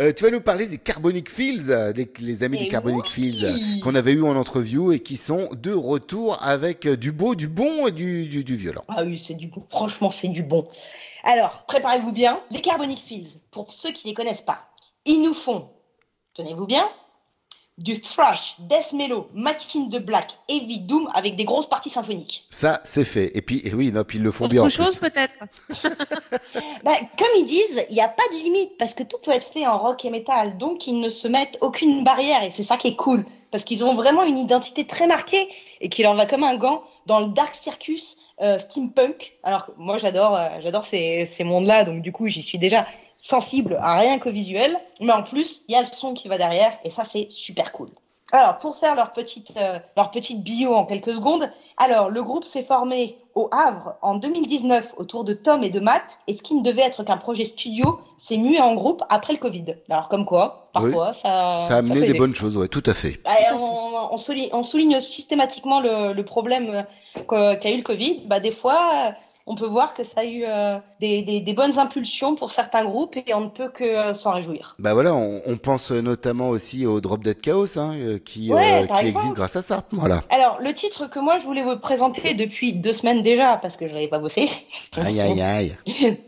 Euh, 0.00 0.12
tu 0.12 0.24
vas 0.24 0.32
nous 0.32 0.40
parler 0.40 0.66
des 0.66 0.78
Carbonic 0.78 1.30
Fields, 1.30 1.70
euh, 1.70 1.92
des- 1.92 2.10
les 2.18 2.42
amis 2.42 2.56
Eh 2.60 2.64
des 2.64 2.68
Carbonic 2.68 3.04
oui. 3.04 3.10
Fields 3.38 3.80
qu'on 3.80 3.94
avait 3.94 4.10
eu 4.10 4.24
en 4.24 4.34
entreview 4.34 4.90
et 4.90 4.98
qui 4.98 5.16
sont 5.16 5.48
de 5.54 5.72
retour 5.72 6.42
avec 6.42 6.88
du 6.88 7.12
beau, 7.12 7.36
du 7.36 7.46
bon 7.46 7.86
et 7.86 7.92
du, 7.92 8.26
du, 8.26 8.42
du 8.42 8.56
violent. 8.56 8.82
Ah 8.88 9.04
oui, 9.04 9.22
c'est 9.24 9.34
du 9.34 9.46
bon. 9.46 9.62
Franchement, 9.68 10.10
c'est 10.10 10.26
du 10.26 10.42
bon. 10.42 10.64
Alors, 11.22 11.64
préparez-vous 11.68 12.10
bien. 12.10 12.40
Les 12.50 12.60
Carbonic 12.60 12.98
Fields, 12.98 13.38
pour 13.52 13.72
ceux 13.72 13.92
qui 13.92 14.08
ne 14.08 14.10
les 14.10 14.14
connaissent 14.16 14.40
pas, 14.40 14.66
ils 15.04 15.22
nous 15.22 15.32
font, 15.32 15.68
tenez-vous 16.34 16.66
bien, 16.66 16.88
du 17.78 18.00
thrash, 18.00 18.54
death 18.60 18.92
mellow, 18.92 19.28
machine 19.34 19.88
de 19.88 19.98
black, 19.98 20.38
heavy 20.48 20.78
doom 20.80 21.10
avec 21.12 21.34
des 21.34 21.44
grosses 21.44 21.68
parties 21.68 21.90
symphoniques. 21.90 22.44
Ça, 22.50 22.80
c'est 22.84 23.04
fait. 23.04 23.36
Et 23.36 23.42
puis, 23.42 23.62
et 23.64 23.74
oui, 23.74 23.90
non, 23.90 24.04
puis 24.04 24.18
ils 24.18 24.24
le 24.24 24.30
font 24.30 24.46
bien 24.46 24.62
Autre 24.62 24.70
chose, 24.70 24.96
peut-être? 24.96 25.34
Bah, 26.84 26.92
comme 27.18 27.28
ils 27.38 27.46
disent, 27.46 27.84
il 27.88 27.94
n'y 27.94 28.00
a 28.02 28.08
pas 28.08 28.22
de 28.30 28.36
limite 28.36 28.76
parce 28.78 28.92
que 28.92 29.02
tout 29.02 29.16
peut 29.24 29.30
être 29.30 29.50
fait 29.50 29.66
en 29.66 29.78
rock 29.78 30.04
et 30.04 30.10
metal. 30.10 30.58
Donc, 30.58 30.86
ils 30.86 31.00
ne 31.00 31.08
se 31.08 31.26
mettent 31.26 31.56
aucune 31.62 32.04
barrière 32.04 32.42
et 32.42 32.50
c'est 32.50 32.62
ça 32.62 32.76
qui 32.76 32.88
est 32.88 32.96
cool. 32.96 33.24
Parce 33.50 33.64
qu'ils 33.64 33.84
ont 33.84 33.94
vraiment 33.94 34.22
une 34.22 34.38
identité 34.38 34.86
très 34.86 35.06
marquée 35.06 35.48
et 35.80 35.88
qui 35.88 36.02
leur 36.02 36.14
va 36.14 36.26
comme 36.26 36.44
un 36.44 36.56
gant 36.56 36.84
dans 37.06 37.20
le 37.20 37.26
dark 37.26 37.54
circus 37.54 38.16
euh, 38.42 38.58
steampunk. 38.58 39.32
Alors, 39.42 39.70
moi, 39.78 39.98
j'adore 39.98 40.36
euh, 40.36 40.48
j'adore 40.62 40.84
ces, 40.84 41.24
ces 41.24 41.42
mondes-là. 41.42 41.84
Donc, 41.84 42.02
du 42.02 42.12
coup, 42.12 42.28
j'y 42.28 42.42
suis 42.42 42.58
déjà 42.58 42.86
sensible 43.24 43.78
à 43.80 43.94
rien 43.94 44.18
qu'au 44.18 44.30
visuel. 44.30 44.76
Mais 45.00 45.12
en 45.12 45.22
plus, 45.22 45.62
il 45.68 45.72
y 45.72 45.76
a 45.76 45.80
le 45.80 45.86
son 45.86 46.12
qui 46.12 46.28
va 46.28 46.36
derrière 46.36 46.72
et 46.84 46.90
ça, 46.90 47.04
c'est 47.04 47.28
super 47.30 47.72
cool. 47.72 47.88
Alors, 48.32 48.58
pour 48.58 48.76
faire 48.76 48.94
leur 48.94 49.12
petite, 49.12 49.52
euh, 49.56 49.78
leur 49.96 50.10
petite 50.10 50.42
bio 50.42 50.74
en 50.74 50.86
quelques 50.86 51.12
secondes, 51.12 51.48
alors 51.76 52.10
le 52.10 52.22
groupe 52.22 52.44
s'est 52.44 52.64
formé 52.64 53.16
au 53.34 53.48
Havre 53.52 53.94
en 54.02 54.14
2019 54.14 54.94
autour 54.96 55.24
de 55.24 55.34
Tom 55.34 55.62
et 55.62 55.70
de 55.70 55.80
Matt, 55.80 56.18
et 56.26 56.34
ce 56.34 56.42
qui 56.42 56.54
ne 56.54 56.62
devait 56.62 56.82
être 56.82 57.02
qu'un 57.02 57.16
projet 57.16 57.44
studio 57.44 58.00
s'est 58.16 58.36
mué 58.36 58.60
en 58.60 58.74
groupe 58.74 59.02
après 59.08 59.32
le 59.32 59.38
Covid. 59.38 59.76
Alors, 59.88 60.08
comme 60.08 60.24
quoi, 60.24 60.68
parfois, 60.72 61.12
ça. 61.12 61.60
Ça 61.66 61.74
a 61.74 61.76
amené 61.76 62.06
des 62.06 62.14
bonnes 62.18 62.34
choses, 62.34 62.56
ouais, 62.56 62.68
tout 62.68 62.82
à 62.86 62.94
fait. 62.94 63.20
Bah, 63.24 63.32
on, 63.52 64.08
on 64.12 64.18
souligne, 64.18 64.50
on 64.52 64.62
souligne 64.62 65.00
systématiquement 65.00 65.80
le, 65.80 66.12
le 66.12 66.24
problème 66.24 66.86
euh, 67.32 67.56
qu'a 67.56 67.70
eu 67.70 67.76
le 67.76 67.82
Covid. 67.82 68.22
Bah, 68.26 68.40
des 68.40 68.52
fois, 68.52 69.14
on 69.46 69.54
peut 69.56 69.66
voir 69.66 69.92
que 69.94 70.02
ça 70.04 70.20
a 70.20 70.24
eu 70.24 70.44
euh, 70.46 70.78
des, 71.00 71.22
des- 71.22 71.40
des 71.40 71.52
bonnes 71.52 71.78
impulsions 71.78 72.34
pour 72.34 72.50
certains 72.50 72.84
groupes 72.84 73.16
et 73.26 73.34
on 73.34 73.42
ne 73.42 73.48
peut 73.48 73.68
que 73.68 73.84
euh, 73.84 74.14
s'en 74.14 74.32
réjouir. 74.32 74.74
Bah 74.78 74.94
voilà, 74.94 75.14
on, 75.14 75.42
on 75.46 75.56
pense 75.58 75.90
notamment 75.90 76.48
aussi 76.48 76.86
au 76.86 77.00
Drop 77.00 77.22
Dead 77.22 77.40
Chaos, 77.40 77.78
hein, 77.78 77.92
euh, 77.94 78.18
qui, 78.18 78.52
Ouais, 78.52 78.86
existe 79.00 79.34
grâce 79.34 79.56
à 79.56 79.62
ça. 79.62 79.84
Voilà. 79.92 80.22
Alors, 80.30 80.56
le 80.60 80.72
titre 80.72 81.06
que 81.08 81.18
moi 81.18 81.38
je 81.38 81.44
voulais 81.44 81.62
vous 81.62 81.76
présenter 81.76 82.32
depuis 82.34 82.72
deux 82.72 82.92
semaines 82.94 83.22
déjà, 83.22 83.58
parce 83.60 83.76
que 83.76 83.86
je 83.86 83.92
n'avais 83.92 84.08
pas 84.08 84.18
bossé. 84.18 84.48
Aïe, 84.96 85.20
aïe, 85.20 85.40
aïe. 85.42 85.76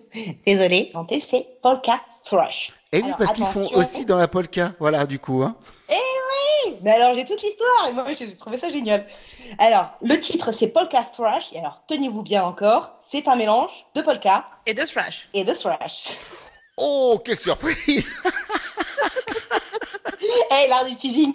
Désolé, 0.47 0.93
c'est 1.21 1.47
Polka 1.63 2.01
Thrush. 2.25 2.69
Et 2.93 2.99
oui, 2.99 3.05
Alors, 3.05 3.19
parce 3.19 3.33
qu'ils 3.33 3.45
font 3.47 3.69
aussi 3.75 4.05
dans 4.07 4.17
la 4.17 4.29
polka, 4.29 4.73
voilà, 4.79 5.07
du 5.07 5.19
coup. 5.19 5.43
Hein. 5.43 5.57
Eh 5.89 5.95
oui 6.67 6.75
Mais 6.83 6.93
alors 6.93 7.15
j'ai 7.15 7.25
toute 7.25 7.43
l'histoire 7.43 7.89
et 7.89 7.93
moi 7.93 8.05
j'ai 8.19 8.35
trouvé 8.37 8.57
ça 8.57 8.71
génial. 8.71 9.05
Alors, 9.59 9.91
le 10.03 10.19
titre 10.21 10.53
c'est 10.53 10.69
Polka 10.69 11.03
Thrash, 11.17 11.53
et 11.53 11.59
alors 11.59 11.83
tenez-vous 11.87 12.23
bien 12.23 12.45
encore, 12.45 12.93
c'est 13.01 13.29
un 13.29 13.37
mélange 13.37 13.73
de 13.95 14.03
polka 14.03 14.45
Et 14.67 14.75
de 14.75 14.83
thrash. 14.85 15.29
et 15.35 15.45
de 15.45 15.53
thrash. 15.53 16.05
Oh, 16.77 17.21
quelle 17.25 17.39
surprise 17.39 18.13
Eh, 20.51 20.69
l'art 20.69 20.85
du 20.85 20.95
teasing, 20.97 21.33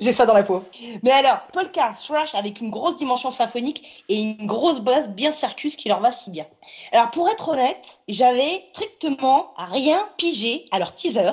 j'ai 0.00 0.12
ça 0.12 0.26
dans 0.26 0.34
la 0.34 0.42
peau. 0.42 0.64
Mais 1.02 1.10
alors, 1.12 1.40
polka 1.52 1.92
thrash 1.94 2.34
avec 2.34 2.60
une 2.60 2.70
grosse 2.70 2.96
dimension 2.96 3.30
symphonique 3.30 4.04
et 4.08 4.20
une 4.20 4.46
grosse 4.46 4.80
basse 4.80 5.08
bien 5.08 5.32
circus 5.32 5.76
qui 5.76 5.88
leur 5.88 6.00
va 6.00 6.12
si 6.12 6.30
bien. 6.30 6.46
Alors, 6.92 7.10
pour 7.10 7.28
être 7.28 7.48
honnête, 7.50 7.98
j'avais 8.08 8.64
strictement 8.72 9.52
rien 9.56 10.08
pigé 10.16 10.64
à 10.72 10.78
leur 10.78 10.94
teaser 10.94 11.32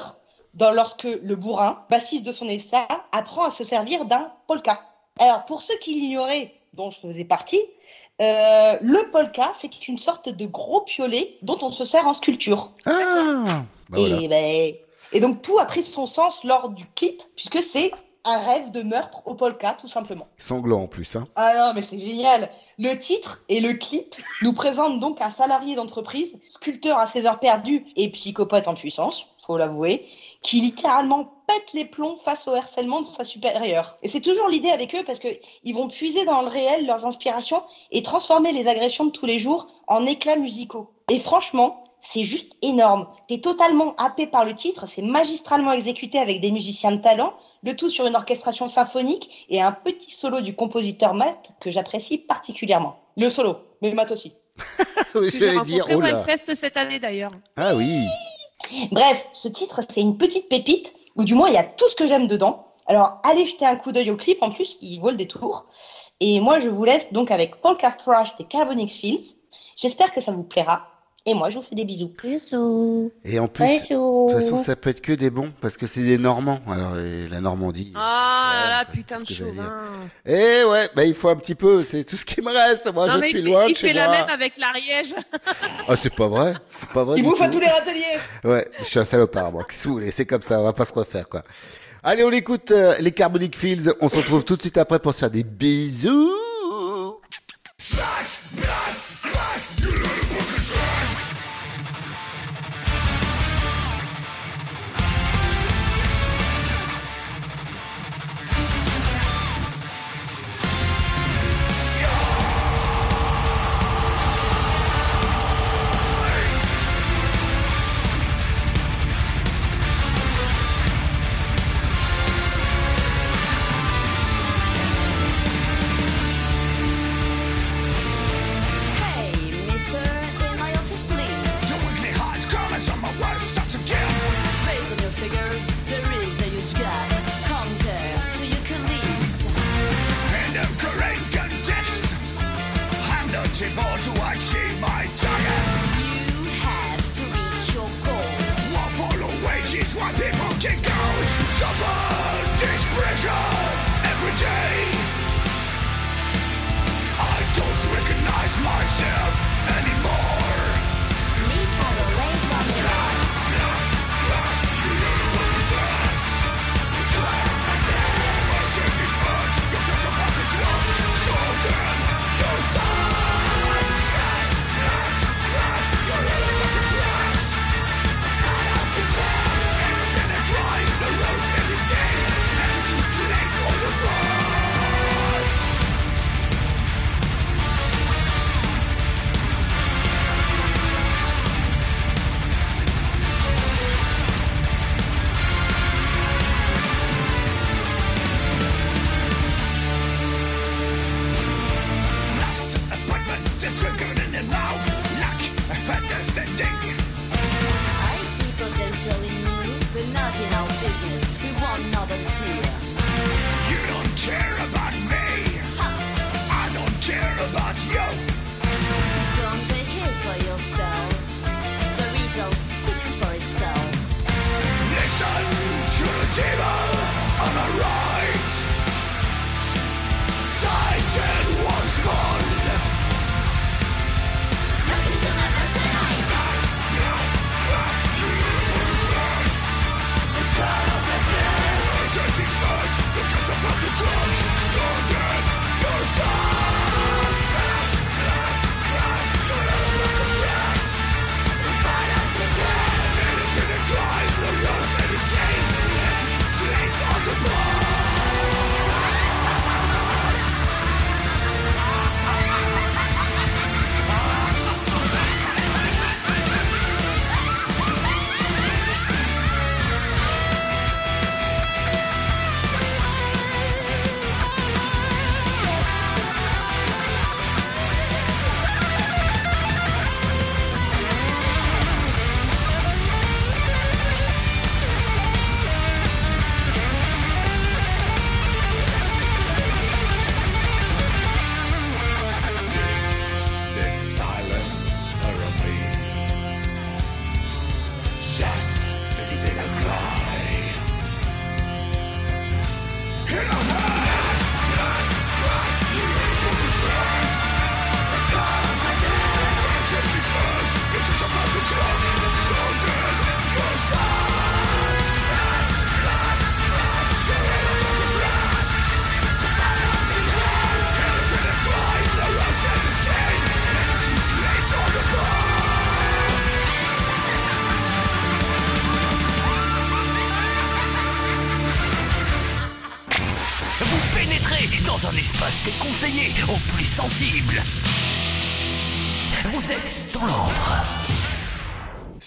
dans 0.53 0.71
lorsque 0.71 1.03
le 1.03 1.36
bourrin, 1.36 1.86
bassiste 1.89 2.23
de 2.23 2.32
son 2.32 2.47
état, 2.47 2.88
apprend 3.11 3.45
à 3.45 3.49
se 3.49 3.63
servir 3.63 4.05
d'un 4.05 4.32
polka. 4.47 4.82
Alors, 5.20 5.45
pour 5.45 5.61
ceux 5.61 5.78
qui 5.78 5.99
l'ignoraient, 5.99 6.53
dont 6.74 6.89
je 6.89 6.99
faisais 6.99 7.26
partie, 7.26 7.61
euh, 8.22 8.78
le 8.82 9.09
polka, 9.11 9.51
c'est 9.53 9.88
une 9.88 9.97
sorte 9.97 10.30
de 10.30 10.45
gros 10.45 10.82
piolet 10.82 11.38
dont 11.41 11.57
on 11.61 11.72
se 11.72 11.86
sert 11.86 12.07
en 12.07 12.13
sculpture. 12.13 12.72
Ah 12.86 12.91
bah 12.93 13.63
voilà. 13.89 14.22
Et, 14.22 14.28
ben, 14.28 14.74
et 15.11 15.20
donc 15.20 15.41
tout 15.41 15.57
a 15.59 15.65
pris 15.65 15.84
son 15.84 16.05
sens 16.05 16.43
lors 16.43 16.70
du 16.70 16.86
clip, 16.95 17.22
puisque 17.36 17.63
c'est 17.63 17.91
un 18.26 18.38
rêve 18.38 18.72
de 18.72 18.82
meurtre 18.82 19.22
au 19.26 19.36
polka, 19.36 19.78
tout 19.80 19.88
simplement. 19.88 20.28
Sanglant 20.38 20.84
en 20.84 20.88
plus. 20.88 21.15
Hein. 21.15 21.28
Ah 21.36 21.53
non, 21.55 21.74
mais 21.74 21.82
c'est 21.82 21.99
génial. 21.99 22.49
Le 22.78 22.93
titre 22.95 23.41
et 23.49 23.59
le 23.61 23.74
clip 23.74 24.15
nous 24.41 24.53
présentent 24.53 24.99
donc 24.99 25.22
un 25.22 25.30
salarié 25.30 25.76
d'entreprise, 25.76 26.38
sculpteur 26.49 26.97
à 26.97 27.07
ses 27.07 27.26
heures 27.26 27.39
perdues 27.39 27.86
et 27.95 28.09
psychopathe 28.11 28.67
en 28.67 28.74
puissance, 28.74 29.28
faut 29.45 29.57
l'avouer, 29.57 30.05
qui 30.41 30.61
littéralement 30.61 31.43
pète 31.47 31.73
les 31.73 31.85
plombs 31.85 32.15
face 32.15 32.47
au 32.47 32.53
harcèlement 32.53 33.01
de 33.01 33.07
sa 33.07 33.23
supérieure. 33.23 33.97
Et 34.01 34.07
c'est 34.07 34.21
toujours 34.21 34.47
l'idée 34.47 34.69
avec 34.69 34.95
eux 34.95 35.03
parce 35.05 35.19
que 35.19 35.27
ils 35.63 35.75
vont 35.75 35.87
puiser 35.87 36.25
dans 36.25 36.41
le 36.41 36.47
réel 36.47 36.85
leurs 36.85 37.05
inspirations 37.05 37.63
et 37.91 38.03
transformer 38.03 38.51
les 38.51 38.67
agressions 38.67 39.05
de 39.05 39.11
tous 39.11 39.25
les 39.25 39.39
jours 39.39 39.67
en 39.87 40.05
éclats 40.05 40.37
musicaux. 40.37 40.91
Et 41.09 41.19
franchement, 41.19 41.83
c'est 42.01 42.23
juste 42.23 42.53
énorme. 42.61 43.07
T'es 43.27 43.39
totalement 43.39 43.95
happé 43.97 44.27
par 44.27 44.45
le 44.45 44.55
titre, 44.55 44.87
c'est 44.87 45.01
magistralement 45.01 45.73
exécuté 45.73 46.19
avec 46.19 46.39
des 46.39 46.51
musiciens 46.51 46.91
de 46.91 47.01
talent, 47.01 47.33
le 47.63 47.75
tout 47.75 47.89
sur 47.89 48.05
une 48.05 48.15
orchestration 48.15 48.69
symphonique 48.69 49.45
et 49.49 49.61
un 49.61 49.73
petit 49.73 50.11
solo 50.11 50.41
du 50.41 50.55
compositeur 50.55 51.13
Matt 51.13 51.49
que 51.59 51.71
j'apprécie 51.71 52.17
particulièrement. 52.17 52.99
Le 53.17 53.29
solo, 53.29 53.57
mais 53.81 53.93
Matt 53.93 54.11
aussi. 54.11 54.33
Oui, 55.15 55.29
j'ai 55.31 55.39
J'allais 55.39 55.61
dire, 55.61 55.85
rencontré 55.85 56.11
oh 56.11 56.25
là. 56.27 56.55
Cette 56.55 56.77
année 56.77 56.99
d'ailleurs. 56.99 57.31
Ah 57.57 57.75
oui. 57.75 58.05
Bref, 58.91 59.28
ce 59.34 59.47
titre, 59.47 59.82
c'est 59.88 60.01
une 60.01 60.18
petite 60.18 60.49
pépite, 60.49 60.93
ou 61.16 61.24
du 61.24 61.34
moins 61.34 61.49
il 61.49 61.53
y 61.53 61.57
a 61.57 61.64
tout 61.64 61.88
ce 61.88 61.95
que 61.95 62.07
j'aime 62.07 62.28
dedans. 62.28 62.68
Alors 62.88 63.20
allez 63.24 63.45
jeter 63.45 63.66
un 63.66 63.76
coup 63.76 63.91
d'œil 63.91 64.12
au 64.12 64.18
clip, 64.18 64.41
en 64.41 64.49
plus 64.49 64.78
il 64.82 64.99
vaut 64.99 65.12
le 65.12 65.16
détour. 65.16 65.66
Et 66.20 66.39
moi 66.39 66.60
je 66.60 66.70
vous 66.70 66.84
laisse 66.84 67.14
donc 67.14 67.32
avec 67.32 67.62
Polka 67.62 67.91
Thrash 67.91 68.36
des 68.38 68.45
Carbonix 68.45 68.91
Films. 68.93 69.24
J'espère 69.78 70.14
que 70.14 70.22
ça 70.22 70.32
vous 70.32 70.43
plaira. 70.43 70.88
Et 71.26 71.34
moi 71.34 71.49
je 71.49 71.57
vous 71.57 71.61
fais 71.61 71.76
des 71.76 71.86
bisous. 71.86 72.11
Bisous. 72.24 73.11
Et 73.26 73.39
en 73.39 73.47
plus, 73.47 73.65
de 73.67 74.28
toute 74.28 74.32
façon, 74.36 74.57
ça 74.57 74.76
peut 74.76 74.89
être 74.89 75.01
que 75.01 75.11
des 75.11 75.30
bons, 75.30 75.51
parce 75.61 75.78
que 75.78 75.86
c'est 75.86 76.01
des 76.01 76.17
Normands. 76.17 76.59
Alors, 76.67 76.97
et 76.97 77.28
la 77.30 77.41
Normandie. 77.41 77.91
Ah 77.95 78.51
là 78.53 78.70
là, 78.70 78.86
putain 78.86 79.20
de 79.20 79.28
chauvin. 79.28 79.74
Eh 80.26 80.63
ouais, 80.63 80.89
bah 80.95 81.03
il 81.05 81.13
faut 81.13 81.30
un 81.30 81.36
petit 81.36 81.55
peu, 81.55 81.84
c'est 81.84 82.03
tout 82.03 82.15
ce 82.15 82.26
qui 82.26 82.41
me 82.41 82.51
reste. 82.51 82.91
Moi, 82.93 83.07
non, 83.07 83.13
je 83.15 83.20
mais 83.20 83.28
suis 83.28 83.39
il 83.39 83.43
fait, 83.43 83.49
loin 83.49 83.65
il 83.67 83.74
de 83.74 83.78
chez 83.78 83.88
fait 83.89 83.93
la 83.93 84.09
même 84.09 84.30
avec 84.30 84.57
l'Ariège. 84.57 85.13
Ah, 85.88 85.95
c'est 85.95 86.13
pas 86.13 86.28
vrai, 86.28 86.53
c'est 86.70 86.89
pas 86.89 87.03
vrai. 87.03 87.17
Il 87.17 87.24
bouffe 87.24 87.41
à 87.41 87.49
tous 87.49 87.59
les 87.59 87.67
râteliers. 87.67 88.20
Ouais, 88.43 88.67
je 88.80 88.86
suis 88.86 88.99
un 88.99 89.05
salopard, 89.05 89.51
moi. 89.51 89.63
Qu'est-ce 89.67 89.84
que 89.84 89.88
vous 89.88 89.93
voulez 89.95 90.11
C'est 90.11 90.26
comme 90.26 90.41
ça, 90.43 90.59
on 90.59 90.63
va 90.63 90.74
pas 90.74 90.86
se 90.86 90.93
refaire, 90.93 91.28
quoi. 91.28 91.43
Allez, 92.03 92.24
on 92.24 92.32
écoute 92.32 92.72
euh, 92.72 92.95
les 92.99 93.11
Carbonic 93.11 93.57
Fields. 93.57 93.91
On 93.99 94.07
se 94.07 94.17
retrouve 94.17 94.45
tout 94.45 94.55
de 94.55 94.61
suite 94.61 94.78
après 94.78 94.99
pour 94.99 95.13
se 95.13 95.20
faire 95.20 95.32
des 95.32 95.43
bisous. 95.43 96.32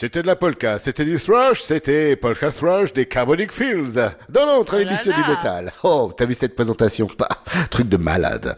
C'était 0.02 0.22
de 0.22 0.26
la 0.26 0.34
polka, 0.34 0.80
c'était 0.80 1.04
du 1.04 1.16
thrash, 1.20 1.62
c'était 1.62 2.16
polka 2.16 2.50
thrash 2.50 2.92
des 2.92 3.06
Carbonic 3.06 3.52
Fields. 3.52 4.00
Dans 4.28 4.46
l'autre 4.46 4.74
Oh 4.76 4.78
là. 4.84 4.96
du 5.22 5.30
métal. 5.30 5.72
Oh, 5.84 6.10
t'as 6.16 6.24
vu 6.24 6.34
cette 6.34 6.56
présentation? 6.56 7.06
Bah, 7.16 7.28
Truc 7.70 7.88
de 7.88 7.96
malade. 7.96 8.56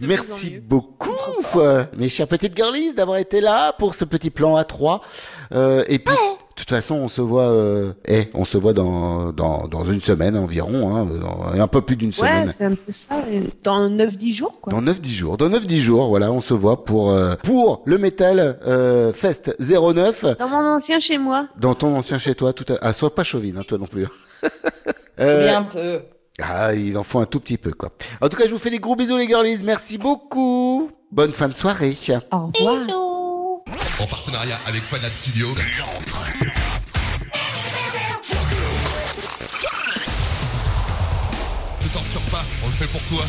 Merci 0.00 0.58
beaucoup, 0.60 1.12
euh, 1.56 1.84
mes 1.94 2.08
chères 2.08 2.26
petites 2.26 2.56
girlies, 2.56 2.94
d'avoir 2.94 3.18
été 3.18 3.42
là 3.42 3.74
pour 3.74 3.94
ce 3.94 4.06
petit 4.06 4.30
plan 4.30 4.56
à 4.56 4.64
3 4.64 5.02
Euh, 5.52 5.84
et 5.88 5.98
puis, 5.98 6.14
toute 6.58 6.70
façon, 6.70 6.96
on 6.96 7.08
se 7.08 7.20
voit, 7.20 7.50
euh, 7.50 7.92
eh, 8.06 8.28
on 8.34 8.44
se 8.44 8.58
voit 8.58 8.72
dans, 8.72 9.32
dans, 9.32 9.66
dans 9.68 9.84
une 9.84 10.00
semaine 10.00 10.36
environ, 10.36 10.94
hein, 10.96 11.06
dans- 11.06 11.60
un 11.60 11.66
peu 11.66 11.80
plus 11.82 11.96
d'une 11.96 12.08
Ouais, 12.10 12.14
semaine. 12.14 12.48
c'est 12.48 12.64
un 12.64 12.74
peu 12.74 12.90
ça. 12.92 13.16
et 13.30 13.42
Dans 13.64 13.88
9-10 13.88 14.32
jours, 14.32 14.60
quoi. 14.60 14.72
Dans 14.72 14.82
9-10 14.82 15.08
jours. 15.10 15.36
Dans 15.36 15.48
9-10 15.48 15.78
jours, 15.80 16.08
voilà, 16.08 16.30
on 16.32 16.40
se 16.40 16.54
voit 16.54 16.84
pour, 16.84 17.10
euh, 17.10 17.34
pour 17.42 17.82
le 17.84 17.98
Metal 17.98 18.58
euh, 18.66 19.12
Fest 19.12 19.54
09 19.60 20.24
Dans 20.38 20.48
mon 20.48 20.66
ancien 20.74 20.98
chez 21.00 21.18
moi. 21.18 21.46
dans 21.58 21.74
ton 21.74 21.96
ancien 21.96 22.18
chez 22.18 22.34
toi. 22.34 22.52
Tout 22.52 22.66
à... 22.72 22.78
Ah, 22.82 22.92
sois 22.92 23.14
pas 23.14 23.24
chauvine, 23.24 23.56
hein, 23.58 23.62
toi 23.66 23.78
non 23.78 23.86
plus. 23.86 24.06
Euh, 25.20 25.56
un 25.56 25.64
peu. 25.64 26.00
Ah, 26.40 26.72
il 26.74 26.96
en 26.96 27.02
faut 27.02 27.18
un 27.18 27.26
tout 27.26 27.40
petit 27.40 27.58
peu, 27.58 27.72
quoi. 27.72 27.90
En 28.20 28.28
tout 28.28 28.36
cas, 28.36 28.46
je 28.46 28.52
vous 28.52 28.58
fais 28.58 28.70
des 28.70 28.78
gros 28.78 28.94
bisous, 28.94 29.16
les 29.16 29.26
girlies. 29.26 29.60
Merci 29.64 29.98
beaucoup. 29.98 30.92
Bonne 31.10 31.32
fin 31.32 31.48
de 31.48 31.54
soirée. 31.54 31.96
Au 32.30 32.46
revoir. 32.46 32.76
En 34.00 34.06
partenariat 34.06 34.58
avec 34.68 34.84
Fanat 34.84 35.10
Studio. 35.12 35.48
Fait 42.78 42.86
pour 42.86 43.02
toi. 43.02 43.24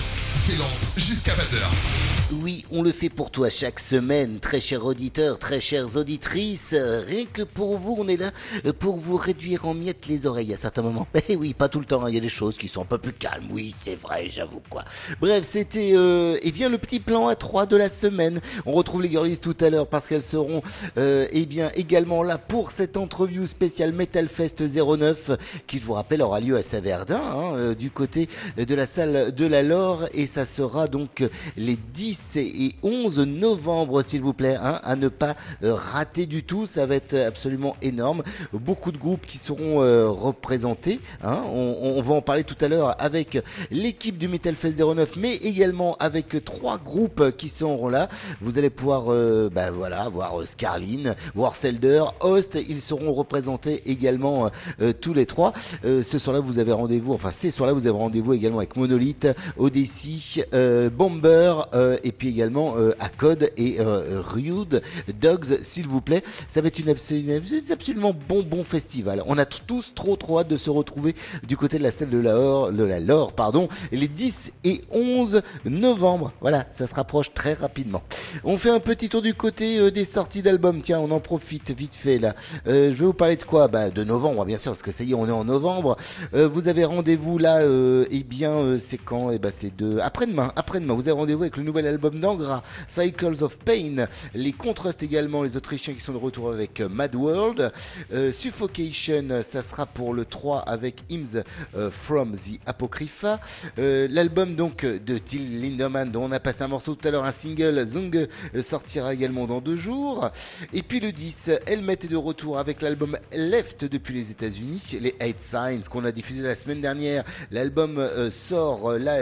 Jusqu'à 0.96 1.34
20h. 1.34 2.10
Oui, 2.44 2.64
on 2.72 2.84
le 2.84 2.92
fait 2.92 3.10
pour 3.10 3.32
toi 3.32 3.50
chaque 3.50 3.80
semaine, 3.80 4.40
très 4.40 4.62
chers 4.62 4.86
auditeurs, 4.86 5.40
très 5.40 5.60
chères 5.60 5.96
auditrices. 5.96 6.76
Rien 6.76 7.26
que 7.26 7.42
pour 7.42 7.80
vous, 7.80 7.96
on 7.98 8.08
est 8.08 8.18
là 8.18 8.30
pour 8.78 8.98
vous 8.98 9.18
réduire 9.18 9.66
en 9.66 9.74
miettes 9.74 10.06
les 10.08 10.28
oreilles 10.28 10.54
à 10.54 10.58
certains 10.58 10.84
moments. 10.84 11.08
Eh 11.28 11.36
oui, 11.36 11.54
pas 11.54 11.70
tout 11.70 11.80
le 11.80 11.86
temps, 11.86 12.04
hein, 12.04 12.10
il 12.10 12.16
y 12.16 12.18
a 12.18 12.22
des 12.22 12.30
choses 12.30 12.56
qui 12.58 12.68
sont 12.68 12.84
un 12.84 12.86
peu 12.86 13.00
plus 13.00 13.14
calmes. 13.14 13.48
Oui, 13.52 13.74
c'est 13.80 13.96
vrai, 13.96 14.28
j'avoue 14.28 14.62
quoi. 14.70 14.84
Bref, 15.20 15.44
c'était 15.44 15.94
euh, 15.96 16.38
eh 16.42 16.52
bien 16.52 16.70
le 16.70 16.78
petit 16.78 17.00
plan 17.00 17.28
à 17.28 17.36
3 17.36 17.66
de 17.66 17.76
la 17.76 17.90
semaine. 17.90 18.40
On 18.66 18.74
retrouve 18.74 19.02
les 19.02 19.10
girlies 19.10 19.40
tout 19.40 19.58
à 19.60 19.70
l'heure 19.70 19.88
parce 19.88 20.08
qu'elles 20.08 20.22
seront 20.22 20.62
euh, 20.98 21.28
eh 21.32 21.46
bien 21.46 21.70
également 21.76 22.22
là 22.22 22.38
pour 22.38 22.72
cette 22.72 22.96
interview 22.96 23.46
spéciale 23.48 23.92
Metal 23.92 24.28
Fest 24.28 24.62
09 24.62 25.32
qui, 25.66 25.80
je 25.80 25.84
vous 25.84 25.94
rappelle, 25.94 26.22
aura 26.22 26.40
lieu 26.40 26.56
à 26.56 26.64
Saverdin, 26.64 27.22
hein, 27.22 27.54
euh, 27.56 27.76
du 27.76 27.90
côté 27.90 28.30
de 28.58 28.76
la 28.76 28.86
salle 28.86 29.34
de 29.34 29.46
la 29.46 29.64
Laure 29.64 30.06
et 30.14 30.28
ça 30.28 30.39
sera 30.46 30.88
donc 30.88 31.24
les 31.58 31.76
10 31.76 32.38
et 32.38 32.76
11 32.84 33.20
novembre, 33.20 34.02
s'il 34.02 34.22
vous 34.22 34.34
plaît, 34.34 34.58
hein, 34.62 34.80
à 34.84 34.96
ne 34.96 35.08
pas 35.08 35.36
euh, 35.64 35.74
rater 35.74 36.26
du 36.26 36.44
tout. 36.44 36.66
Ça 36.66 36.86
va 36.86 36.96
être 36.96 37.16
absolument 37.16 37.76
énorme. 37.82 38.24
Beaucoup 38.54 38.92
de 38.92 38.98
groupes 38.98 39.26
qui 39.26 39.38
seront 39.38 39.82
euh, 39.82 40.10
représentés. 40.10 41.00
hein. 41.24 41.44
On, 41.54 42.02
va 42.02 42.14
en 42.14 42.22
parler 42.22 42.44
tout 42.44 42.56
à 42.62 42.68
l'heure 42.68 42.96
avec 43.02 43.38
l'équipe 43.72 44.18
du 44.18 44.28
Metal 44.28 44.56
Fest 44.56 44.80
09, 44.82 45.16
mais 45.18 45.36
également 45.36 45.96
avec 46.00 46.44
trois 46.46 46.78
groupes 46.78 47.36
qui 47.38 47.50
seront 47.50 47.90
là. 47.90 48.10
Vous 48.42 48.58
allez 48.58 48.70
pouvoir, 48.70 49.06
euh, 49.12 49.50
bah 49.54 49.72
voilà, 49.72 50.08
voir 50.10 50.40
euh, 50.40 50.46
Scarlin, 50.46 51.16
voir 51.36 51.56
Selder, 51.56 52.04
Host. 52.22 52.58
Ils 52.68 52.82
seront 52.82 53.14
représentés 53.14 53.82
également 53.86 54.46
euh, 54.46 54.50
euh, 54.82 54.94
tous 54.94 55.14
les 55.14 55.26
trois. 55.26 55.54
Euh, 55.86 56.04
ce 56.04 56.18
soir-là, 56.20 56.40
vous 56.40 56.60
avez 56.60 56.72
rendez-vous. 56.72 57.14
Enfin, 57.14 57.32
ces 57.32 57.52
soirs-là, 57.52 57.74
vous 57.74 57.88
avez 57.88 57.98
rendez-vous 57.98 58.34
également 58.34 58.60
avec 58.60 58.76
Monolith, 58.76 59.28
Odyssey, 59.58 60.19
euh, 60.54 60.90
Bomber 60.90 61.54
euh, 61.74 61.98
et 62.04 62.12
puis 62.12 62.30
également 62.30 62.76
euh, 62.78 62.94
Acode 63.00 63.52
et 63.58 63.80
euh, 63.80 64.22
Rude 64.22 64.82
Dogs, 65.20 65.60
s'il 65.62 65.88
vous 65.88 66.02
plaît. 66.02 66.24
Ça 66.48 66.62
va 66.62 66.68
être 66.68 66.80
une 66.80 66.90
absolument, 66.90 68.14
bon 68.28 68.44
bon 68.44 68.64
festival. 68.64 69.24
On 69.28 69.38
a 69.38 69.46
tous 69.46 69.94
trop 69.94 70.16
trop 70.16 70.40
hâte 70.40 70.48
de 70.48 70.58
se 70.58 70.70
retrouver 70.70 71.16
du 71.48 71.58
côté 71.58 71.78
de 71.78 71.84
la 71.84 71.92
salle 71.92 72.10
de 72.10 72.18
la 72.18 72.34
Laure, 72.34 72.72
de 72.72 72.84
la 72.84 73.00
Laure, 73.00 73.34
pardon, 73.34 73.70
les 73.92 74.08
10 74.08 74.54
et 74.64 74.84
11 74.92 75.42
novembre. 75.66 76.32
Voilà, 76.42 76.66
ça 76.72 76.88
se 76.88 76.96
rapproche 76.96 77.34
très 77.34 77.54
rapidement. 77.54 78.02
On 78.44 78.58
fait 78.58 78.70
un 78.70 78.80
petit 78.80 79.10
tour 79.10 79.22
du 79.22 79.34
côté 79.34 79.80
euh, 79.80 79.92
des 79.92 80.06
sorties 80.06 80.42
d'albums. 80.42 80.82
Tiens, 80.82 81.00
on 81.00 81.12
en 81.12 81.20
profite 81.20 81.72
vite 81.72 81.96
fait 81.96 82.20
là. 82.20 82.36
Je 82.66 82.90
vais 82.90 83.06
vous 83.06 83.14
parler 83.14 83.36
de 83.36 83.44
quoi? 83.44 83.68
Bah 83.68 83.90
de 83.90 84.04
novembre, 84.04 84.46
bien 84.46 84.58
sûr, 84.58 84.72
parce 84.72 84.82
que 84.82 84.92
ça 84.92 85.04
y 85.04 85.12
est, 85.12 85.16
on 85.16 85.28
est 85.28 85.32
en 85.32 85.46
novembre. 85.46 85.98
Vous 86.34 86.68
avez 86.68 86.86
rendez-vous 86.86 87.38
là, 87.38 87.62
eh 87.64 88.24
bien, 88.24 88.78
c'est 88.80 88.98
quand? 88.98 89.32
Eh 89.32 89.40
ben, 89.40 89.52
c'est 89.52 89.76
de 89.76 90.00
après-demain. 90.10 90.52
Après-demain, 90.56 90.96
vous 90.96 91.08
avez 91.08 91.20
rendez-vous 91.20 91.44
avec 91.44 91.56
le 91.56 91.62
nouvel 91.62 91.86
album 91.86 92.18
d'Angra, 92.18 92.64
Cycles 92.88 93.44
of 93.44 93.60
Pain. 93.60 94.08
Les 94.34 94.54
Contrastes 94.54 95.04
également, 95.04 95.44
les 95.44 95.56
Autrichiens 95.56 95.94
qui 95.94 96.00
sont 96.00 96.14
de 96.14 96.18
retour 96.18 96.52
avec 96.52 96.80
euh, 96.80 96.90
Mad 96.90 97.14
World. 97.14 97.72
Euh, 98.12 98.32
Suffocation, 98.32 99.44
ça 99.44 99.62
sera 99.62 99.86
pour 99.86 100.16
le 100.16 100.26
3 100.26 100.62
avec 100.62 101.04
Hymns 101.12 101.44
euh, 101.76 101.92
from 101.92 102.32
the 102.32 102.60
Apocrypha. 102.66 103.40
L'album 103.78 104.56
donc 104.56 104.84
de 104.84 105.18
Till 105.20 105.62
Lindemann, 105.62 106.12
dont 106.12 106.24
on 106.24 106.32
a 106.32 106.40
passé 106.40 106.64
un 106.64 106.70
morceau 106.70 106.96
tout 106.96 107.08
à 107.08 107.12
l'heure, 107.12 107.26
un 107.26 107.32
single, 107.32 107.86
Zung, 107.86 108.28
sortira 108.62 109.14
également 109.14 109.46
dans 109.46 109.62
deux 109.62 109.76
jours. 109.76 110.32
Et 110.74 110.82
puis 110.82 111.00
le 111.00 111.12
10, 111.12 111.52
Helmet 111.68 111.94
est 111.94 112.10
de 112.10 112.18
retour 112.18 112.58
avec 112.58 112.82
l'album 112.82 113.16
Left 113.32 113.86
depuis 113.86 114.16
les 114.16 114.32
États-Unis, 114.32 114.98
les 115.00 115.14
Eight 115.20 115.40
Signs 115.40 115.82
qu'on 115.88 116.04
a 116.04 116.12
diffusé 116.12 116.42
la 116.42 116.56
semaine 116.56 116.82
dernière. 116.82 117.24
L'album 117.52 118.04
sort 118.32 118.94
là, 118.94 119.20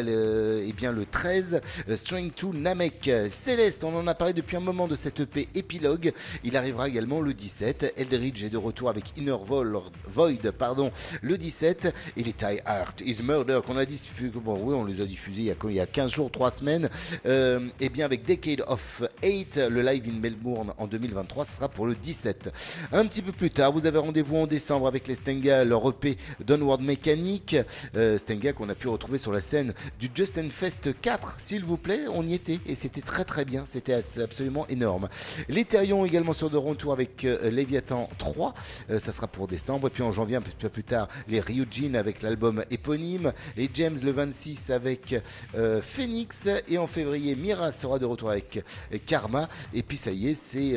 bien 0.78 0.92
le 0.92 1.06
13, 1.06 1.62
euh, 1.90 1.96
String 1.96 2.32
to 2.32 2.54
Namek. 2.54 3.10
Céleste, 3.32 3.84
on 3.84 3.96
en 3.98 4.06
a 4.06 4.14
parlé 4.14 4.34
depuis 4.34 4.56
un 4.56 4.62
moment 4.62 4.88
de 4.88 4.96
cette 4.96 5.20
EP 5.20 5.50
épilogue. 5.56 6.14
Il 6.44 6.56
arrivera 6.56 6.88
également 6.88 7.20
le 7.20 7.34
17. 7.34 7.96
Eldridge 7.98 8.44
est 8.44 8.50
de 8.50 8.58
retour 8.58 8.90
avec 8.90 9.18
Inner 9.18 9.36
Void 9.44 10.52
pardon, 10.58 10.92
le 11.22 11.38
17. 11.38 11.94
Et 12.16 12.24
les 12.24 12.34
Tie 12.34 12.62
Art 12.64 12.94
is 13.04 13.24
Murder 13.24 13.60
qu'on 13.66 13.76
a 13.78 13.86
diffusé, 13.86 14.30
bon 14.30 14.60
oui 14.62 14.76
on 14.76 14.86
les 14.86 15.02
a 15.02 15.06
diffusés 15.06 15.42
il 15.42 15.48
y 15.48 15.52
a, 15.52 15.72
y 15.72 15.80
a 15.80 15.88
15 15.88 16.12
jours, 16.12 16.32
3 16.32 16.52
semaines. 16.52 16.90
Euh, 17.26 17.68
et 17.80 17.90
bien 17.90 18.06
avec 18.06 18.24
Decade 18.24 18.64
of 18.68 19.04
8, 19.24 19.60
le 19.70 19.82
live 19.82 20.08
in 20.08 20.20
Melbourne 20.20 20.74
en 20.78 20.86
2023, 20.86 21.46
ce 21.46 21.56
sera 21.56 21.70
pour 21.70 21.88
le 21.88 21.96
17. 21.96 22.52
Un 22.92 23.06
petit 23.08 23.24
peu 23.24 23.32
plus 23.32 23.50
tard, 23.50 23.72
vous 23.72 23.88
avez 23.88 23.98
rendez-vous 23.98 24.38
en 24.38 24.46
décembre 24.48 24.88
avec 24.88 25.08
les 25.08 25.16
Stenga, 25.16 25.64
leur 25.64 25.90
EP 25.90 26.18
Downward 26.40 26.82
Mechanic. 26.82 27.56
Euh, 27.96 28.20
Stenga 28.20 28.54
qu'on 28.54 28.70
a 28.70 28.76
pu 28.76 28.88
retrouver 28.88 29.18
sur 29.18 29.32
la 29.32 29.42
scène 29.42 29.74
du 30.00 30.10
Justin 30.14 30.50
Fest 30.52 30.67
4, 30.70 31.36
s'il 31.38 31.64
vous 31.64 31.78
plaît, 31.78 32.02
on 32.14 32.26
y 32.26 32.34
était 32.34 32.60
et 32.66 32.76
c'était 32.76 33.02
très 33.02 33.24
très 33.24 33.46
bien, 33.46 33.66
c'était 33.66 33.94
absolument 33.94 34.68
énorme. 34.68 35.08
Les 35.48 35.64
Therions 35.64 36.04
également 36.04 36.34
sur 36.34 36.50
de 36.50 36.58
retour 36.58 36.92
avec 36.92 37.24
euh, 37.24 37.50
Léviathan 37.50 38.10
3, 38.18 38.54
euh, 38.90 39.00
ça 39.00 39.12
sera 39.12 39.28
pour 39.28 39.48
décembre. 39.48 39.88
Et 39.88 39.90
puis 39.90 40.04
en 40.04 40.12
janvier, 40.12 40.36
un 40.36 40.42
peu 40.42 40.70
plus 40.70 40.84
tard, 40.84 41.08
les 41.30 41.40
Ryujin 41.40 41.94
avec 41.94 42.22
l'album 42.22 42.66
éponyme, 42.70 43.32
les 43.56 43.70
James 43.74 43.98
le 44.04 44.12
26 44.12 44.70
avec 44.72 45.16
euh, 45.56 45.82
Phoenix 45.82 46.50
et 46.68 46.78
en 46.78 46.88
février, 46.88 47.36
Mira 47.36 47.72
sera 47.72 47.98
de 47.98 48.06
retour 48.06 48.30
avec 48.32 48.64
euh, 48.94 48.98
Karma. 49.06 49.48
Et 49.74 49.84
puis 49.84 49.98
ça 49.98 50.12
y 50.12 50.30
est, 50.30 50.34
c'est 50.34 50.76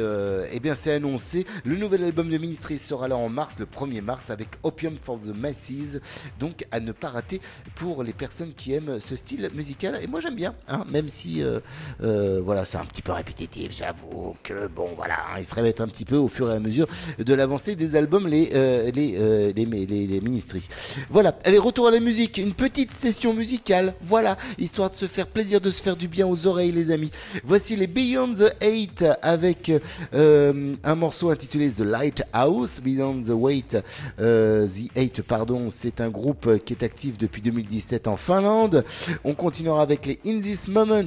eh 0.53 0.61
bien 0.61 0.74
c'est 0.74 0.93
annoncé. 0.93 1.47
Le 1.64 1.76
nouvel 1.76 2.05
album 2.05 2.30
de 2.30 2.38
Ministry 2.38 2.78
sera 2.78 3.09
là 3.09 3.16
en 3.16 3.28
mars, 3.28 3.59
le 3.59 3.66
1er 3.66 4.03
mars, 4.03 4.30
avec 4.30 4.49
Opium 4.62 4.97
for 4.97 5.18
the 5.20 5.34
Masses. 5.34 5.99
Donc 6.38 6.64
à 6.70 6.78
ne 6.78 6.93
pas 6.93 7.09
rater 7.09 7.41
pour 7.74 8.05
les 8.05 8.12
personnes 8.12 8.53
qui 8.55 8.72
aiment 8.72 9.01
ce 9.01 9.16
style 9.16 9.51
musical. 9.55 9.79
Et 9.82 10.06
moi 10.06 10.20
j'aime 10.20 10.34
bien, 10.34 10.54
hein, 10.68 10.84
même 10.90 11.08
si 11.08 11.42
euh, 11.42 11.60
euh, 12.02 12.40
voilà, 12.44 12.64
c'est 12.64 12.76
un 12.76 12.84
petit 12.84 13.02
peu 13.02 13.12
répétitif, 13.12 13.72
j'avoue 13.76 14.36
que 14.42 14.66
bon 14.68 14.90
voilà, 14.94 15.14
hein, 15.14 15.38
il 15.38 15.46
se 15.46 15.54
révèle 15.54 15.70
un 15.78 15.88
petit 15.88 16.04
peu 16.04 16.16
au 16.16 16.28
fur 16.28 16.50
et 16.50 16.54
à 16.54 16.60
mesure 16.60 16.86
de 17.18 17.34
l'avancée 17.34 17.76
des 17.76 17.96
albums, 17.96 18.26
les, 18.26 18.50
euh, 18.54 18.90
les, 18.90 19.14
euh, 19.16 19.52
les, 19.54 19.64
les, 19.64 19.86
les 20.06 20.20
Ministry. 20.20 20.62
Voilà, 21.08 21.38
allez, 21.44 21.58
retour 21.58 21.88
à 21.88 21.90
la 21.90 22.00
musique, 22.00 22.38
une 22.38 22.52
petite 22.52 22.92
session 22.92 23.32
musicale, 23.32 23.94
voilà, 24.02 24.36
histoire 24.58 24.90
de 24.90 24.96
se 24.96 25.06
faire 25.06 25.26
plaisir, 25.26 25.60
de 25.60 25.70
se 25.70 25.80
faire 25.82 25.96
du 25.96 26.08
bien 26.08 26.26
aux 26.26 26.46
oreilles, 26.46 26.72
les 26.72 26.90
amis. 26.90 27.10
Voici 27.44 27.76
les 27.76 27.86
Beyond 27.86 28.34
the 28.34 28.54
Eight 28.60 29.04
avec 29.22 29.72
euh, 30.12 30.74
un 30.84 30.94
morceau 30.94 31.30
intitulé 31.30 31.70
The 31.70 31.80
Lighthouse. 31.80 32.80
Beyond 32.80 33.22
the 33.22 33.30
Wait, 33.30 33.76
euh, 34.20 34.66
The 34.66 34.96
Eight, 34.96 35.22
pardon, 35.22 35.70
c'est 35.70 36.00
un 36.00 36.10
groupe 36.10 36.58
qui 36.64 36.72
est 36.72 36.82
actif 36.82 37.16
depuis 37.16 37.42
2017 37.42 38.08
en 38.08 38.16
Finlande. 38.16 38.84
On 39.24 39.34
avec 39.78 40.06
les 40.06 40.18
In 40.26 40.40
This 40.40 40.66
Moment. 40.68 41.02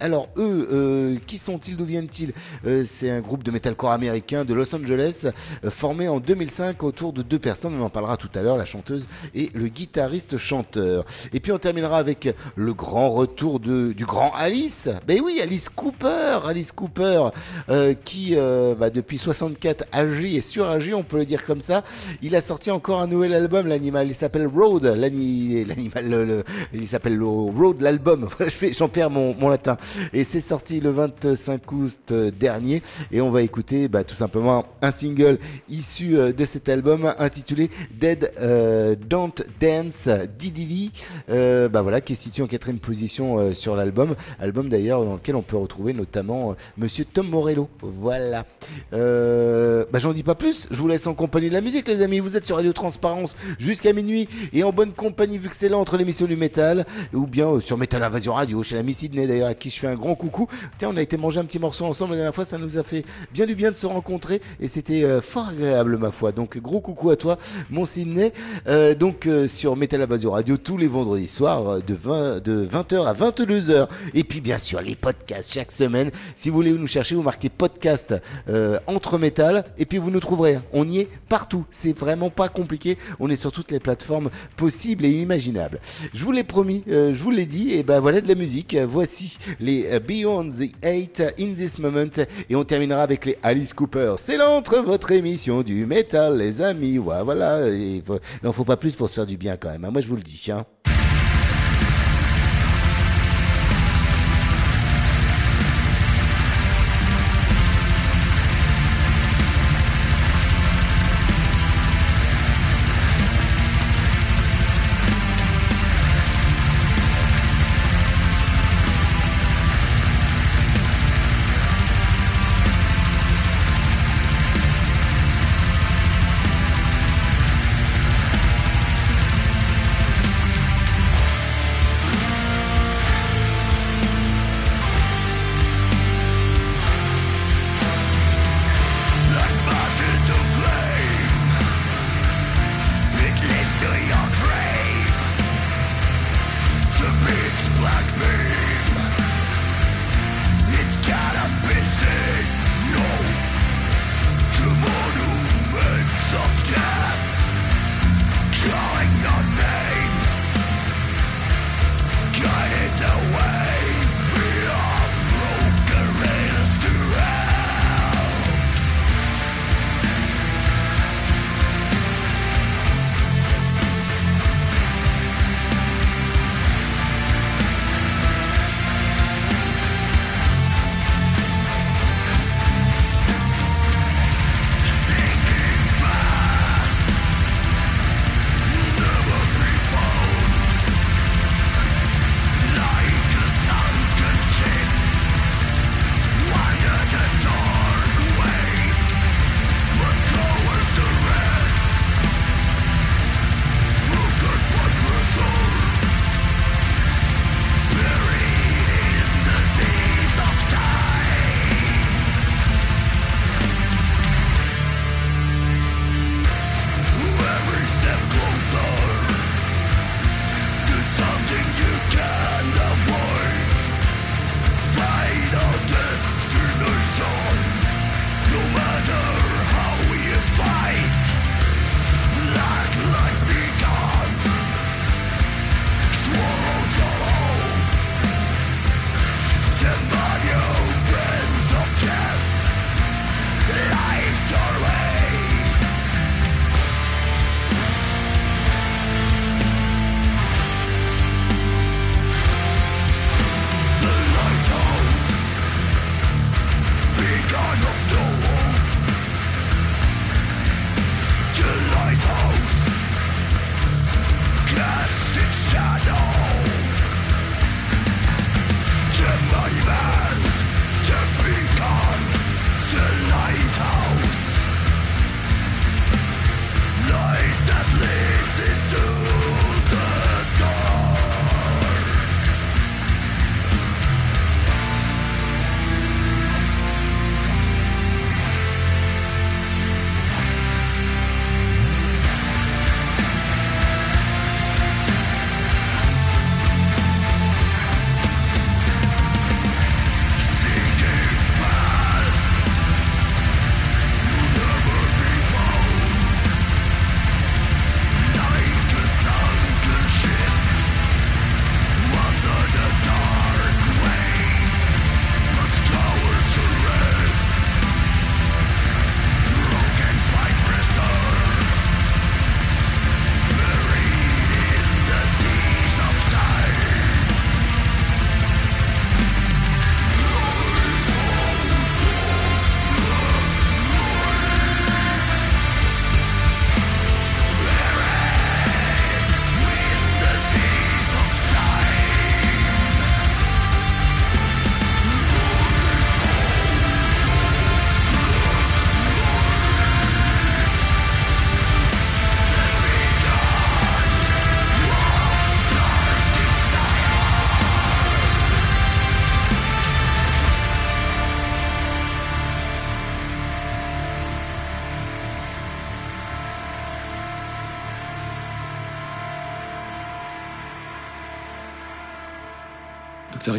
Alors 0.00 0.28
eux, 0.36 0.68
euh, 0.72 1.16
qui 1.26 1.38
sont-ils, 1.38 1.76
d'où 1.76 1.84
viennent-ils 1.84 2.32
Euh, 2.66 2.82
C'est 2.84 3.08
un 3.08 3.20
groupe 3.20 3.44
de 3.44 3.50
metalcore 3.52 3.92
américain 3.92 4.44
de 4.44 4.52
Los 4.52 4.74
Angeles, 4.74 5.28
euh, 5.64 5.70
formé 5.70 6.08
en 6.08 6.18
2005 6.20 6.82
autour 6.82 7.12
de 7.12 7.22
deux 7.22 7.38
personnes. 7.38 7.74
On 7.80 7.84
en 7.84 7.88
parlera 7.90 8.16
tout 8.16 8.28
à 8.34 8.42
l'heure, 8.42 8.56
la 8.56 8.64
chanteuse 8.64 9.08
et 9.34 9.50
le 9.54 9.68
guitariste 9.68 10.36
chanteur. 10.36 11.04
Et 11.32 11.38
puis 11.40 11.52
on 11.52 11.58
terminera 11.58 11.98
avec 11.98 12.34
le 12.56 12.74
grand 12.74 13.10
retour 13.10 13.60
de, 13.60 13.92
du 13.92 14.04
grand 14.04 14.32
Alice. 14.34 14.88
Ben 15.06 15.20
oui, 15.24 15.40
Alice 15.40 15.68
Cooper, 15.68 16.40
Alice 16.44 16.72
Cooper, 16.72 17.28
euh, 17.68 17.94
qui 18.04 18.34
euh, 18.36 18.74
bah, 18.74 18.90
depuis 18.90 19.18
64 19.18 19.84
agit 19.92 20.36
et 20.36 20.40
suragit, 20.40 20.94
on 20.94 21.04
peut 21.04 21.18
le 21.18 21.24
dire 21.24 21.44
comme 21.46 21.60
ça. 21.60 21.84
Il 22.22 22.34
a 22.34 22.40
sorti 22.40 22.70
encore 22.72 23.00
un 23.00 23.06
nouvel 23.06 23.32
album, 23.34 23.68
l'animal. 23.68 24.08
Il 24.08 24.14
s'appelle 24.14 24.48
Road, 24.48 24.84
l'ani- 24.84 25.64
l'animal, 25.64 26.44
il 26.74 26.86
s'appelle 26.88 27.16
le 27.16 27.26
Road, 27.26 27.80
l'album. 27.80 28.01
Fais- 28.48 28.72
J'en 28.72 28.88
perds 28.88 29.10
mon, 29.10 29.34
mon 29.34 29.48
latin. 29.48 29.76
Et 30.12 30.24
c'est 30.24 30.40
sorti 30.40 30.80
le 30.80 30.90
25 30.90 31.72
août 31.72 31.98
euh, 32.10 32.30
dernier. 32.30 32.82
Et 33.10 33.20
on 33.20 33.30
va 33.30 33.42
écouter 33.42 33.88
bah, 33.88 34.04
tout 34.04 34.14
simplement 34.14 34.66
un 34.80 34.90
single 34.90 35.38
issu 35.68 36.16
euh, 36.16 36.32
de 36.32 36.44
cet 36.44 36.68
album 36.68 37.12
intitulé 37.18 37.70
Dead 37.98 38.32
euh, 38.40 38.96
Don't 39.08 39.32
Dance 39.60 40.08
Didili. 40.38 40.92
Euh, 41.30 41.68
bah 41.68 41.82
voilà, 41.82 42.00
qui 42.00 42.14
est 42.14 42.16
situé 42.16 42.42
en 42.42 42.46
quatrième 42.46 42.78
position 42.80 43.54
sur 43.54 43.76
l'album. 43.76 44.14
Album 44.40 44.68
d'ailleurs 44.68 45.04
dans 45.04 45.14
lequel 45.14 45.36
on 45.36 45.42
peut 45.42 45.56
retrouver 45.56 45.92
notamment 45.92 46.54
Monsieur 46.76 47.04
Tom 47.04 47.28
Morello. 47.28 47.68
Voilà. 47.80 48.46
Bah 48.92 49.98
j'en 49.98 50.12
dis 50.12 50.22
pas 50.22 50.34
plus. 50.34 50.66
Je 50.70 50.76
vous 50.76 50.88
laisse 50.88 51.06
en 51.06 51.14
compagnie 51.14 51.48
de 51.48 51.54
la 51.54 51.60
musique, 51.60 51.88
les 51.88 52.00
amis. 52.02 52.18
Vous 52.20 52.36
êtes 52.36 52.46
sur 52.46 52.56
Radio 52.56 52.72
Transparence 52.72 53.36
jusqu'à 53.58 53.92
minuit 53.92 54.28
et 54.52 54.62
en 54.64 54.72
bonne 54.72 54.92
compagnie 54.92 55.38
vu 55.38 55.48
que 55.48 55.56
c'est 55.56 55.68
là 55.68 55.78
entre 55.78 55.96
l'émission 55.96 56.26
du 56.26 56.36
métal 56.36 56.86
ou 57.12 57.26
bien 57.26 57.48
euh, 57.48 57.60
Metal 57.92 58.04
Invasion 58.04 58.32
Radio 58.32 58.62
chez 58.62 58.76
l'ami 58.76 58.94
Sydney 58.94 59.26
d'ailleurs 59.26 59.48
à 59.48 59.54
qui 59.54 59.68
je 59.68 59.78
fais 59.78 59.86
un 59.86 59.96
grand 59.96 60.14
coucou. 60.14 60.48
Tiens, 60.78 60.88
on 60.94 60.96
a 60.96 61.02
été 61.02 61.18
manger 61.18 61.40
un 61.40 61.44
petit 61.44 61.58
morceau 61.58 61.84
ensemble 61.84 62.12
la 62.12 62.16
dernière 62.16 62.34
fois. 62.34 62.46
Ça 62.46 62.56
nous 62.56 62.78
a 62.78 62.82
fait 62.82 63.04
bien 63.34 63.44
du 63.44 63.54
bien 63.54 63.70
de 63.70 63.76
se 63.76 63.86
rencontrer 63.86 64.40
et 64.60 64.66
c'était 64.66 65.04
euh, 65.04 65.20
fort 65.20 65.48
agréable 65.48 65.98
ma 65.98 66.10
foi. 66.10 66.32
Donc 66.32 66.56
gros 66.56 66.80
coucou 66.80 67.10
à 67.10 67.16
toi, 67.16 67.36
mon 67.68 67.84
Sydney. 67.84 68.32
Euh, 68.66 68.94
donc 68.94 69.26
euh, 69.26 69.46
sur 69.46 69.76
Metal 69.76 70.00
Invasion 70.00 70.30
Radio 70.30 70.56
tous 70.56 70.78
les 70.78 70.86
vendredis 70.86 71.28
soirs 71.28 71.68
euh, 71.68 71.80
de 71.80 71.92
20 71.92 72.42
de 72.42 72.66
20h 72.66 73.06
à 73.06 73.12
22h. 73.12 73.88
Et 74.14 74.24
puis 74.24 74.40
bien 74.40 74.56
sûr 74.56 74.80
les 74.80 74.94
podcasts 74.94 75.52
chaque 75.52 75.70
semaine. 75.70 76.10
Si 76.34 76.48
vous 76.48 76.56
voulez 76.56 76.72
nous 76.72 76.86
chercher, 76.86 77.14
vous 77.14 77.20
marquez 77.20 77.50
podcast 77.50 78.14
euh, 78.48 78.78
entre 78.86 79.18
métal 79.18 79.66
et 79.76 79.84
puis 79.84 79.98
vous 79.98 80.10
nous 80.10 80.20
trouverez. 80.20 80.60
On 80.72 80.88
y 80.88 81.00
est 81.00 81.08
partout. 81.28 81.66
C'est 81.70 81.98
vraiment 81.98 82.30
pas 82.30 82.48
compliqué. 82.48 82.96
On 83.20 83.28
est 83.28 83.36
sur 83.36 83.52
toutes 83.52 83.70
les 83.70 83.80
plateformes 83.80 84.30
possibles 84.56 85.04
et 85.04 85.10
imaginables. 85.10 85.78
Je 86.14 86.24
vous 86.24 86.32
l'ai 86.32 86.42
promis, 86.42 86.84
euh, 86.88 87.12
je 87.12 87.22
vous 87.22 87.30
l'ai 87.30 87.44
dit. 87.44 87.71
Et 87.74 87.82
ben 87.82 88.00
voilà 88.00 88.20
de 88.20 88.28
la 88.28 88.34
musique. 88.34 88.76
Voici 88.76 89.38
les 89.58 89.86
euh, 89.86 89.98
Beyond 89.98 90.50
the 90.50 90.70
Eight 90.82 91.22
in 91.40 91.54
this 91.54 91.78
moment 91.78 92.04
et 92.50 92.54
on 92.54 92.64
terminera 92.64 93.02
avec 93.02 93.24
les 93.24 93.38
Alice 93.42 93.72
Cooper. 93.72 94.16
C'est 94.18 94.36
l'entre 94.36 94.80
votre 94.80 95.10
émission 95.12 95.62
du 95.62 95.86
métal, 95.86 96.36
les 96.36 96.60
amis. 96.60 96.98
Voilà. 96.98 97.66
Il 97.70 98.02
n'en 98.42 98.52
faut 98.52 98.64
pas 98.64 98.76
plus 98.76 98.94
pour 98.94 99.08
se 99.08 99.14
faire 99.14 99.26
du 99.26 99.38
bien 99.38 99.56
quand 99.56 99.70
même. 99.70 99.86
hein. 99.86 99.90
Moi 99.90 100.02
je 100.02 100.06
vous 100.08 100.16
le 100.16 100.22
dis. 100.22 100.48
Hein. 100.52 100.66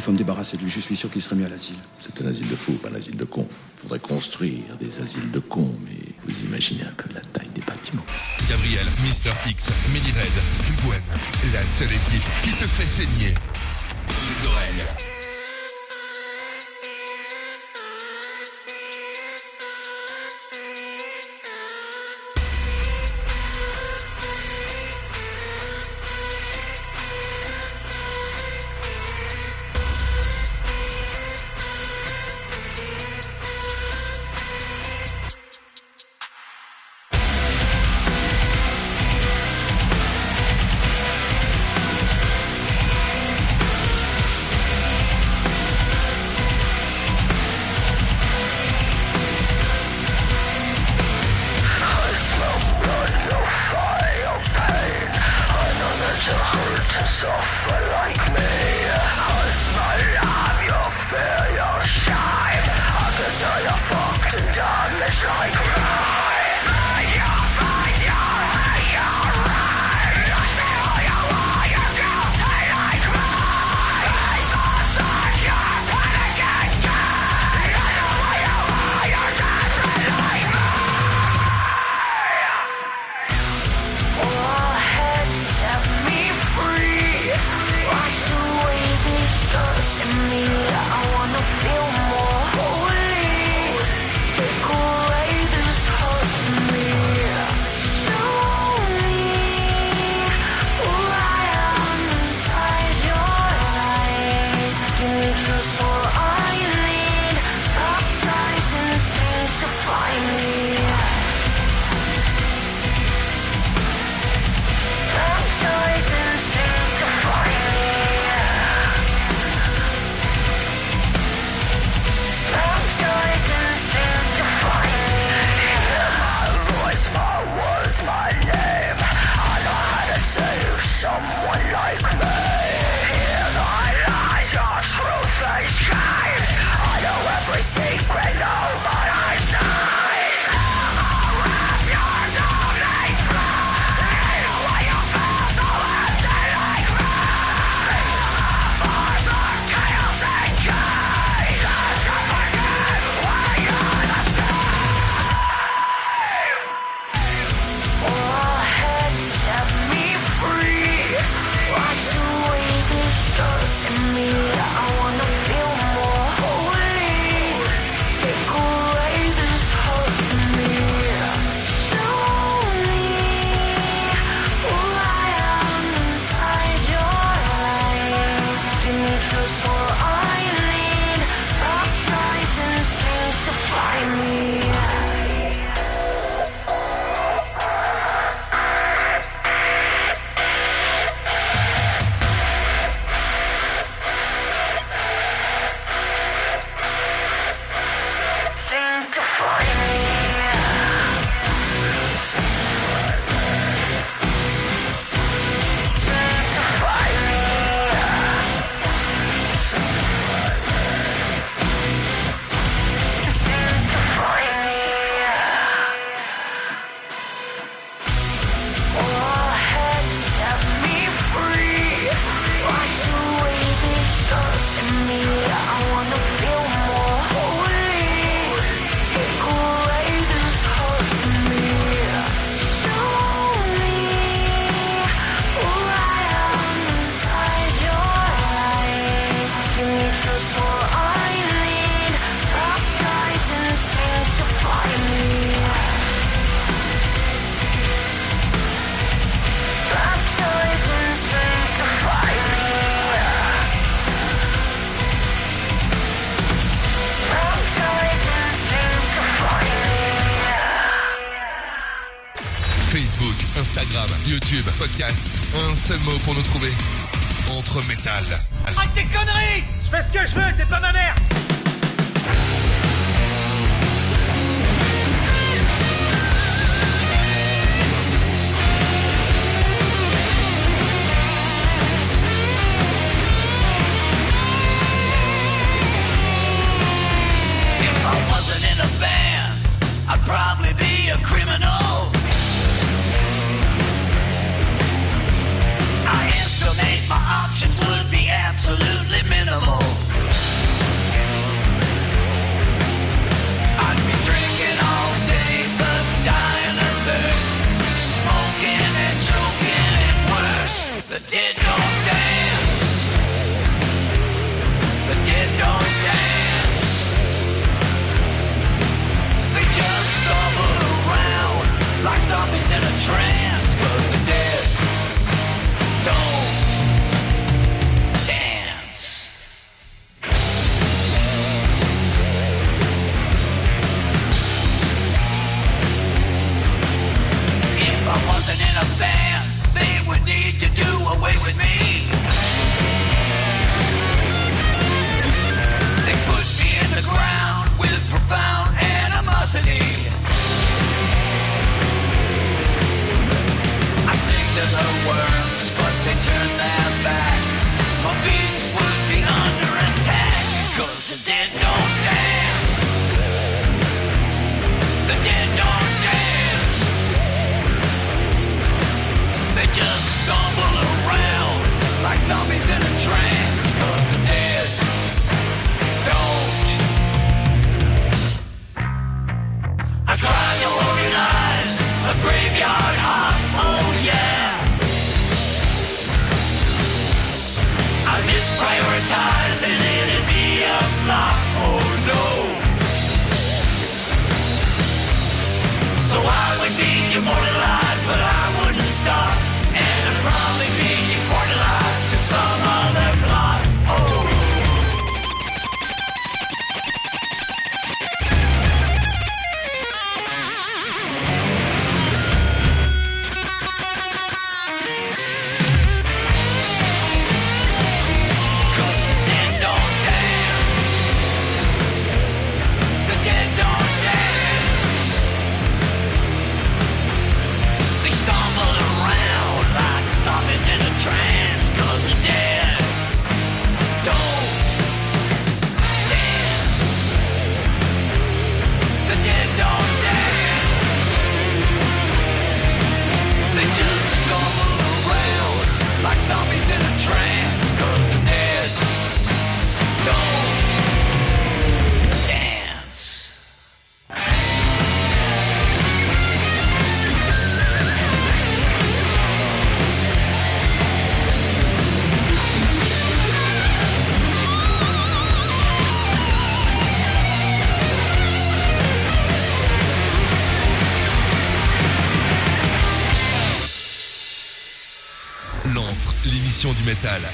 Faut 0.04 0.12
me 0.12 0.18
débarrasser 0.18 0.58
de 0.58 0.64
lui. 0.64 0.70
Je 0.70 0.82
suis 0.82 0.98
sûr 0.98 1.10
qu'il 1.10 1.22
serait 1.22 1.38
mieux 1.38 1.46
à 1.46 1.50
l'asile. 1.50 1.78
C'est 1.98 2.22
un 2.22 2.28
asile 2.28 2.50
de 2.50 2.56
fous, 2.56 2.74
pas 2.74 2.90
un 2.90 2.96
asile 2.96 3.16
de 3.16 3.24
cons. 3.24 3.48
Faudrait 3.78 4.00
construire 4.00 4.76
des 4.78 5.00
asiles 5.00 5.32
de 5.32 5.40
cons, 5.40 5.74
mais 5.86 5.98
vous 6.26 6.42
imaginez 6.42 6.84
un 6.84 6.94
peu 6.98 7.10
la 7.14 7.22
taille 7.22 7.50
des 7.56 7.62
bâtiments. 7.62 8.06
Gabriel, 8.50 8.86
Mister 9.02 9.32
X, 9.48 9.70
Melly 9.94 10.12
Red, 10.12 10.84
Gwen, 10.84 11.02
la 11.54 11.64
seule 11.64 11.94
équipe 11.94 12.24
qui 12.44 12.52
te 12.52 12.68
fait 12.68 12.86
saigner 12.86 13.34
les 14.10 14.48
oreilles. 14.48 15.13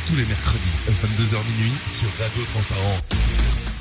Tous 0.06 0.16
les 0.16 0.26
mercredis, 0.26 0.66
22h 0.90 1.44
minuit, 1.46 1.74
sur 1.86 2.10
Radio 2.20 2.44
Transparence. 2.54 3.19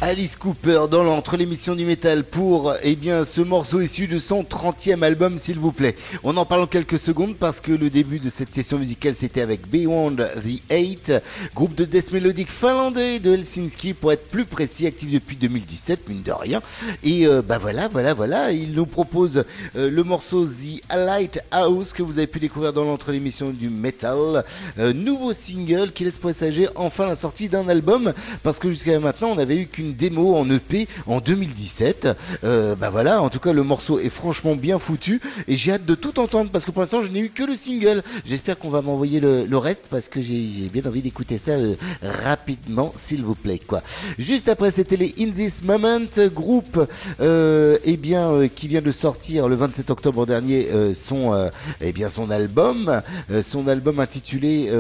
Alice 0.01 0.37
Cooper 0.37 0.83
dans 0.89 1.03
l'entre 1.03 1.37
l'émission 1.37 1.75
du 1.75 1.85
métal 1.85 2.23
pour 2.23 2.73
eh 2.85 2.95
bien 2.95 3.25
ce 3.25 3.41
morceau 3.41 3.81
issu 3.81 4.07
de 4.07 4.19
son 4.19 4.45
30e 4.45 5.03
album 5.03 5.39
s'il 5.39 5.59
vous 5.59 5.73
plaît. 5.73 5.97
On 6.23 6.37
en 6.37 6.45
parle 6.47 6.63
en 6.63 6.67
quelques 6.69 7.01
secondes 7.01 7.37
parce 7.37 7.61
que 7.61 7.73
le 7.73 7.91
début 7.91 8.21
de 8.21 8.31
cette 8.31 8.55
session 8.55 8.79
musicale 8.79 9.17
c'était 9.17 9.41
avec 9.41 9.69
Beyond 9.69 10.15
the 10.15 10.63
Eight, 10.71 11.13
groupe 11.53 11.75
de 11.75 11.85
death 11.85 12.13
mélodique 12.13 12.49
finlandais 12.49 13.19
de 13.19 13.33
Helsinki 13.33 13.93
pour 13.93 14.13
être 14.13 14.29
plus 14.29 14.45
précis, 14.45 14.87
actif 14.87 15.11
depuis 15.11 15.35
2017 15.35 16.09
mine 16.09 16.23
de 16.23 16.31
rien. 16.31 16.63
Et 17.03 17.27
euh, 17.27 17.43
bah 17.43 17.59
voilà 17.59 17.89
voilà 17.89 18.15
voilà, 18.15 18.53
il 18.53 18.71
nous 18.75 18.87
propose 18.87 19.43
euh, 19.75 19.91
le 19.91 20.05
morceau 20.05 20.47
The 20.47 20.81
Light 20.95 21.41
House 21.51 21.93
que 21.93 22.05
vous 22.05 22.19
avez 22.19 22.29
pu 22.29 22.39
découvrir 22.39 22.73
dans 22.73 22.85
l'entre 22.85 23.11
l'émission 23.11 23.51
du 23.51 23.69
métal, 23.69 24.45
Euh, 24.79 24.93
nouveau 24.93 25.33
single 25.33 25.91
qui 25.91 26.05
laisse 26.05 26.19
présager 26.19 26.69
enfin 26.77 27.07
la 27.07 27.17
sortie 27.17 27.49
d'un 27.49 27.69
album 27.69 28.13
parce 28.45 28.61
que 28.61 28.69
jusqu'à 28.71 29.01
maintenant 29.01 29.31
on 29.35 29.39
avait 29.39 29.57
eu 29.57 29.67
qu'une 29.67 29.88
démo 29.93 30.37
en 30.37 30.49
EP 30.51 30.89
en 31.07 31.21
2017. 31.21 32.09
Euh, 32.45 32.75
bah 32.77 32.91
voilà, 32.91 33.23
en 33.23 33.31
tout 33.31 33.41
cas 33.41 33.53
le 33.53 33.63
morceau 33.63 33.99
est 33.99 34.11
franchement 34.11 34.57
bien 34.57 34.79
foutu 34.79 35.21
et 35.47 35.57
j'ai 35.57 35.73
hâte 35.73 35.87
de 35.87 35.95
tout 35.95 36.19
entendre 36.21 36.51
parce 36.51 36.65
que 36.65 36.71
pour 36.71 36.83
l'instant 36.83 37.03
je 37.03 37.09
n'ai 37.09 37.21
eu 37.21 37.31
que 37.31 37.43
le 37.43 37.55
single. 37.55 38.03
J'espère 38.25 38.59
qu'on 38.59 38.71
va 38.71 38.83
m'envoyer 38.83 39.21
le, 39.21 39.59
reste 39.59 39.87
parce 39.91 40.07
que 40.09 40.21
j'ai 40.21 40.69
bien 40.73 40.83
envie 40.87 41.03
d'écouter 41.03 41.37
ça 41.37 41.53
euh, 41.53 41.75
rapidement 42.03 42.93
s'il 42.97 43.25
vous 43.25 43.35
plaît 43.35 43.59
quoi. 43.59 43.83
Juste 44.19 44.49
après 44.49 44.71
c'était 44.71 44.97
les 44.97 45.15
In 45.19 45.31
This 45.31 45.63
Moment 45.63 46.07
groupe 46.33 46.87
euh, 47.21 47.79
eh 47.85 47.97
bien 47.97 48.31
euh, 48.31 48.49
qui 48.49 48.69
vient 48.69 48.83
de 48.83 48.91
sortir 48.91 49.49
le 49.49 49.57
27 49.57 49.91
octobre 49.91 50.27
dernier 50.27 50.69
son 50.95 51.51
eh 51.81 51.93
bien 51.93 52.09
son 52.09 52.31
album 52.31 53.03
son 53.43 53.69
album 53.69 54.01
intitulé 54.01 54.71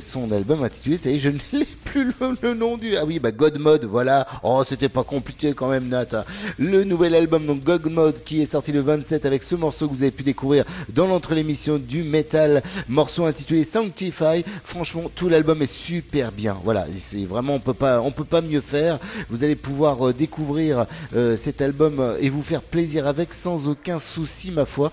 son 0.00 0.30
album 0.32 0.62
intitulé 0.62 0.96
ça 0.96 1.10
y 1.10 1.16
est 1.16 1.18
je 1.18 1.30
ne 1.30 1.38
l'ai 1.52 1.66
plus 1.84 2.04
le, 2.04 2.36
le 2.42 2.54
nom 2.54 2.76
du 2.76 2.96
ah 2.96 3.04
oui 3.04 3.18
bah 3.18 3.32
God 3.32 3.58
Mode 3.58 3.84
voilà 3.84 4.26
oh 4.42 4.51
c'était 4.64 4.88
pas 4.88 5.04
compliqué 5.04 5.52
quand 5.54 5.68
même 5.68 5.88
Nat 5.88 6.14
hein. 6.14 6.24
le 6.58 6.84
nouvel 6.84 7.14
album 7.14 7.46
donc 7.46 7.64
God 7.64 7.90
Mode 7.90 8.22
qui 8.24 8.42
est 8.42 8.46
sorti 8.46 8.72
le 8.72 8.80
27 8.80 9.24
avec 9.26 9.42
ce 9.42 9.54
morceau 9.54 9.88
que 9.88 9.92
vous 9.94 10.02
avez 10.02 10.12
pu 10.12 10.22
découvrir 10.22 10.64
dans 10.88 11.06
l'entre 11.06 11.34
l'émission 11.34 11.78
du 11.78 12.02
métal. 12.02 12.62
Morceau 12.88 13.24
intitulé 13.24 13.64
Sanctify. 13.64 14.44
Franchement 14.64 15.10
tout 15.14 15.28
l'album 15.28 15.62
est 15.62 15.72
super 15.72 16.32
bien. 16.32 16.56
Voilà 16.64 16.86
c'est 16.92 17.24
vraiment 17.24 17.54
on 17.54 17.60
peut 17.60 17.74
pas 17.74 18.00
on 18.00 18.10
peut 18.10 18.24
pas 18.24 18.40
mieux 18.40 18.60
faire. 18.60 18.98
Vous 19.28 19.44
allez 19.44 19.56
pouvoir 19.56 20.08
euh, 20.08 20.12
découvrir 20.12 20.86
euh, 21.16 21.36
cet 21.36 21.60
album 21.60 21.98
euh, 21.98 22.16
et 22.20 22.30
vous 22.30 22.42
faire 22.42 22.62
plaisir 22.62 23.06
avec 23.06 23.32
sans 23.32 23.68
aucun 23.68 23.98
souci 23.98 24.50
ma 24.50 24.66
foi 24.66 24.92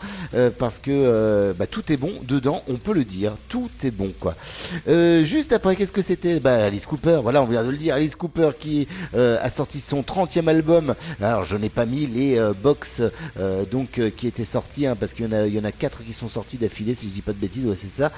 parce 0.58 0.80
que 0.80 1.54
bah, 1.58 1.68
tout 1.68 1.92
est 1.92 1.98
bon 1.98 2.14
dedans 2.28 2.64
on 2.68 2.76
peut 2.76 2.94
le 2.94 3.04
dire. 3.04 3.34
Tout 3.50 3.70
est 3.84 3.92
bon 3.92 4.12
quoi. 4.20 4.34
Juste 4.88 5.54
après 5.54 5.76
qu'est-ce 5.76 5.92
que 5.92 6.02
c'était? 6.02 6.40
Bah, 6.40 6.66
Alice 6.66 6.86
Cooper 6.86 7.20
voilà 7.24 7.42
on 7.42 7.46
vient 7.46 7.64
de 7.64 7.70
le 7.70 7.78
dire. 7.78 7.96
Alice 7.96 8.16
Cooper 8.16 8.52
qui 8.60 8.88
euh, 9.16 9.38
sorti 9.50 9.80
son 9.80 10.02
30e 10.02 10.48
album. 10.48 10.96
Alors 11.22 11.44
je 11.44 11.56
n'ai 11.56 11.70
pas 11.70 11.86
mis 11.86 12.08
les 12.08 12.38
euh, 12.38 12.54
box 12.54 13.02
euh, 13.40 13.66
donc 13.66 14.00
euh, 14.00 14.10
qui 14.10 14.28
étaient 14.28 14.46
sortis 14.46 14.86
hein, 14.86 14.96
parce 15.00 15.14
qu'il 15.14 15.26
y 15.26 15.28
en 15.28 15.32
a 15.32 15.48
il 15.48 15.54
y 15.54 15.60
en 15.60 15.64
a 15.64 15.72
quatre 15.72 16.04
qui 16.04 16.14
sont 16.14 16.28
sortis 16.28 16.58
d'affilée 16.58 16.96
si 16.96 17.08
je 17.08 17.14
dis 17.14 17.22
pas 17.22 17.34
de 17.34 17.38
bêtises 17.38 17.66
ouais 17.66 17.76
c'est 17.76 17.88
ça. 17.88 18.12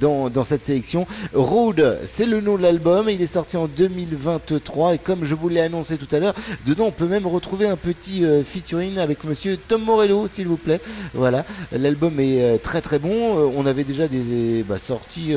Dans, 0.00 0.30
dans 0.30 0.44
cette 0.44 0.64
sélection 0.64 1.06
Road 1.34 1.98
c'est 2.04 2.26
le 2.26 2.40
nom 2.40 2.56
de 2.56 2.62
l'album 2.62 3.08
il 3.08 3.20
est 3.22 3.26
sorti 3.26 3.56
en 3.56 3.66
2023 3.66 4.94
et 4.94 4.98
comme 4.98 5.24
je 5.24 5.34
vous 5.34 5.48
l'ai 5.48 5.60
annoncé 5.60 5.96
tout 5.96 6.12
à 6.14 6.18
l'heure 6.18 6.34
dedans 6.66 6.86
on 6.86 6.90
peut 6.90 7.06
même 7.06 7.26
retrouver 7.26 7.68
un 7.68 7.76
petit 7.76 8.24
featuring 8.44 8.98
avec 8.98 9.24
monsieur 9.24 9.56
Tom 9.56 9.82
Morello 9.82 10.26
s'il 10.28 10.46
vous 10.48 10.56
plaît. 10.56 10.80
Voilà 11.14 11.44
l'album 11.72 12.18
est 12.20 12.58
très 12.62 12.80
très 12.80 12.98
bon. 12.98 13.50
On 13.56 13.66
avait 13.66 13.84
déjà 13.84 14.08
des 14.08 14.62
bah, 14.62 14.78
sorti 14.78 15.34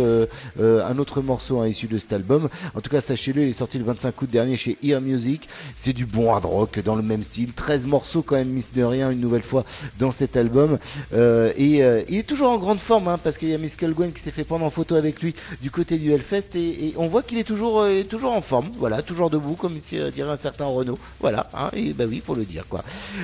un 0.59 0.97
autre 0.97 1.22
morceau 1.22 1.59
hein, 1.59 1.68
issu 1.68 1.88
de 1.88 1.97
cet 1.97 2.13
album. 2.13 2.49
En 2.76 2.81
tout 2.81 2.89
cas 2.89 3.01
sachez-le 3.01 3.43
il 3.43 3.49
est 3.49 3.53
sorti 3.53 3.77
le 3.77 3.85
25 3.85 4.22
août 4.22 4.31
dernier 4.32 4.58
chez 4.58 4.78
Ear 4.84 5.02
Music. 5.02 5.48
C'est 5.76 5.94
du 5.94 6.06
bon 6.06 6.34
hard 6.34 6.45
rock 6.45 6.80
dans 6.80 6.95
le 6.95 7.03
même 7.03 7.24
style. 7.24 7.53
13 7.53 7.88
morceaux 7.88 8.22
quand 8.22 8.36
même 8.36 8.49
miss 8.49 8.72
de 8.74 8.84
rien 8.84 9.12
une 9.12 9.20
nouvelle 9.20 9.44
fois 9.44 9.64
dans 9.99 10.12
cet 10.12 10.38
album. 10.38 10.80
Euh, 11.14 11.52
et 11.58 11.84
euh, 11.84 12.03
il 12.10 12.18
est 12.18 12.24
toujours 12.24 12.52
en 12.52 12.58
grande 12.58 12.80
forme 12.80 13.08
hein, 13.08 13.20
parce 13.22 13.38
qu'il 13.38 13.49
y 13.49 13.53
a 13.53 13.58
Miss 13.58 13.78
Gwen 13.78 14.12
qui 14.12 14.22
s'est 14.22 14.32
fait 14.32 14.44
prendre 14.44 14.66
en 14.66 14.70
photo 14.70 14.95
avec 14.95 15.22
lui 15.22 15.36
du 15.62 15.72
côté 15.72 15.98
du 15.98 16.12
Hellfest 16.12 16.56
et, 16.56 16.88
et 16.88 16.94
on 16.98 17.08
voit 17.08 17.24
qu'il 17.24 17.38
est 17.38 17.44
toujours 17.44 17.82
euh, 17.82 18.03
toujours 18.03 18.34
en 18.34 18.41
forme. 18.41 18.72
Voilà 18.78 19.02
toujours 19.02 19.30
debout 19.30 19.56
comme 19.56 19.78
dirait 19.78 20.30
un 20.30 20.38
certain 20.38 20.66
Renault 20.66 20.99
voilà 21.20 21.49
hein, 21.53 21.70
et 21.74 21.94
bah 21.94 22.06
oui 22.08 22.22
faut 22.26 22.36
le 22.36 22.45
dire 22.45 22.68
quoi. 22.70 22.84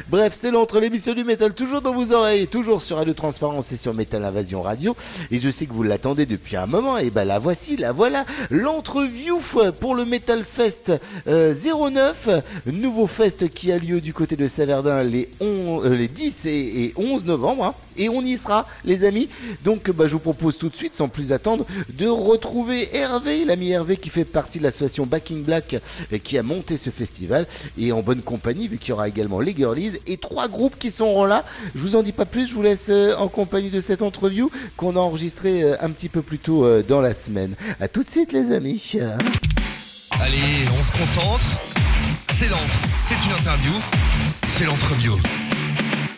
Bref 0.10 0.34
c'est 0.34 0.52
l'entre 0.52 0.80
l'émission 0.80 1.14
du 1.14 1.24
métal 1.24 1.54
toujours 1.54 1.82
dans 1.82 1.94
vos 1.94 2.12
oreilles 2.12 2.48
toujours 2.48 2.82
sur 2.82 2.98
Radio 2.98 3.14
Transparence 3.14 3.72
et 3.72 3.78
sur 3.78 3.94
Metal 3.94 4.24
Invasion 4.24 4.62
Radio. 4.62 4.96
Et 5.32 5.40
je 5.40 5.50
sais 5.50 5.66
que 5.66 5.74
vous 5.74 5.84
l'attendez 5.84 6.26
depuis 6.26 6.56
un 6.56 6.66
moment 6.66 6.98
et 6.98 7.10
ben 7.10 7.26
la 7.26 7.40
voici 7.40 7.78
la 7.78 7.92
voilà 7.92 8.26
l'entreview 8.50 9.40
pour 9.80 9.96
le 9.96 10.06
Metal 10.06 10.44
Fest 10.44 10.92
09 11.28 12.30
nouveau 12.68 13.08
fest 13.08 13.50
qui 13.50 13.72
a 13.72 13.78
lieu 13.78 14.02
du 14.02 14.14
côté 14.14 14.36
de 14.36 14.48
Saverdin 14.48 15.04
les, 15.04 15.30
on- 15.40 15.82
euh, 15.84 15.96
les 15.96 16.08
10 16.08 16.46
et, 16.46 16.50
et 16.50 16.94
11 16.96 17.26
novembre 17.26 17.66
hein. 17.66 17.74
et 17.98 18.10
on 18.10 18.22
y 18.22 18.38
sera 18.38 18.66
les 18.86 19.04
amis. 19.04 19.30
Donc 19.64 19.90
bah, 19.92 20.08
je 20.08 20.14
vous 20.14 20.20
propose 20.20 20.58
tout 20.58 20.70
de 20.70 20.76
suite 20.76 20.94
sans 20.96 21.10
plus 21.10 21.32
attendre 21.32 21.66
de 21.98 22.08
retrouver 22.08 22.96
Hervé 22.96 23.46
l'ami 23.46 23.72
Hervé 23.72 23.98
qui 23.98 24.10
fait 24.10 24.26
partie 24.26 24.60
de 24.60 24.64
l'association 24.64 25.06
Backing 25.06 25.44
Black 25.44 25.76
euh, 26.14 26.18
qui 26.18 26.38
a 26.38 26.44
monté 26.44 26.78
ce 26.78 26.90
festival. 26.90 27.48
Et 27.78 27.92
en 27.92 28.02
bonne 28.02 28.22
compagnie 28.22 28.68
vu 28.68 28.78
qu'il 28.78 28.90
y 28.90 28.94
aura 28.94 29.08
également 29.08 29.40
les 29.40 29.56
Girlies 29.56 29.98
et 30.08 30.18
trois 30.18 30.48
groupes 30.48 30.78
qui 30.78 30.92
seront 30.92 31.26
là. 31.26 31.44
Je 31.76 31.80
vous 31.82 31.96
en 31.96 32.04
dis 32.04 32.12
pas 32.12 32.26
plus 32.26 32.48
je 32.48 32.54
vous 32.54 32.62
laisse 32.62 32.88
euh, 32.90 33.16
en 33.18 33.28
compagnie 33.28 33.70
de 33.70 33.82
cette 33.82 34.02
interview 34.02 34.50
qu'on 34.76 34.96
a 34.96 35.00
enregistrée 35.00 35.64
euh, 35.64 35.76
un 35.82 35.90
petit 35.92 36.10
peu 36.10 36.22
plus 36.22 36.40
tôt 36.40 36.66
dans 36.84 37.02
la 37.02 37.14
semaine. 37.14 37.56
À 37.80 37.88
tout 37.88 38.04
de 38.04 38.10
suite 38.10 38.32
les 38.32 38.52
amis 38.52 38.94
Allez, 40.22 40.66
on 40.80 40.84
se 40.84 40.92
concentre. 40.92 41.46
C'est 42.32 42.48
l'antre, 42.50 42.78
c'est 43.02 43.16
une 43.26 43.34
interview, 43.34 43.72
c'est 44.48 44.66
l'entreview. 44.66 45.14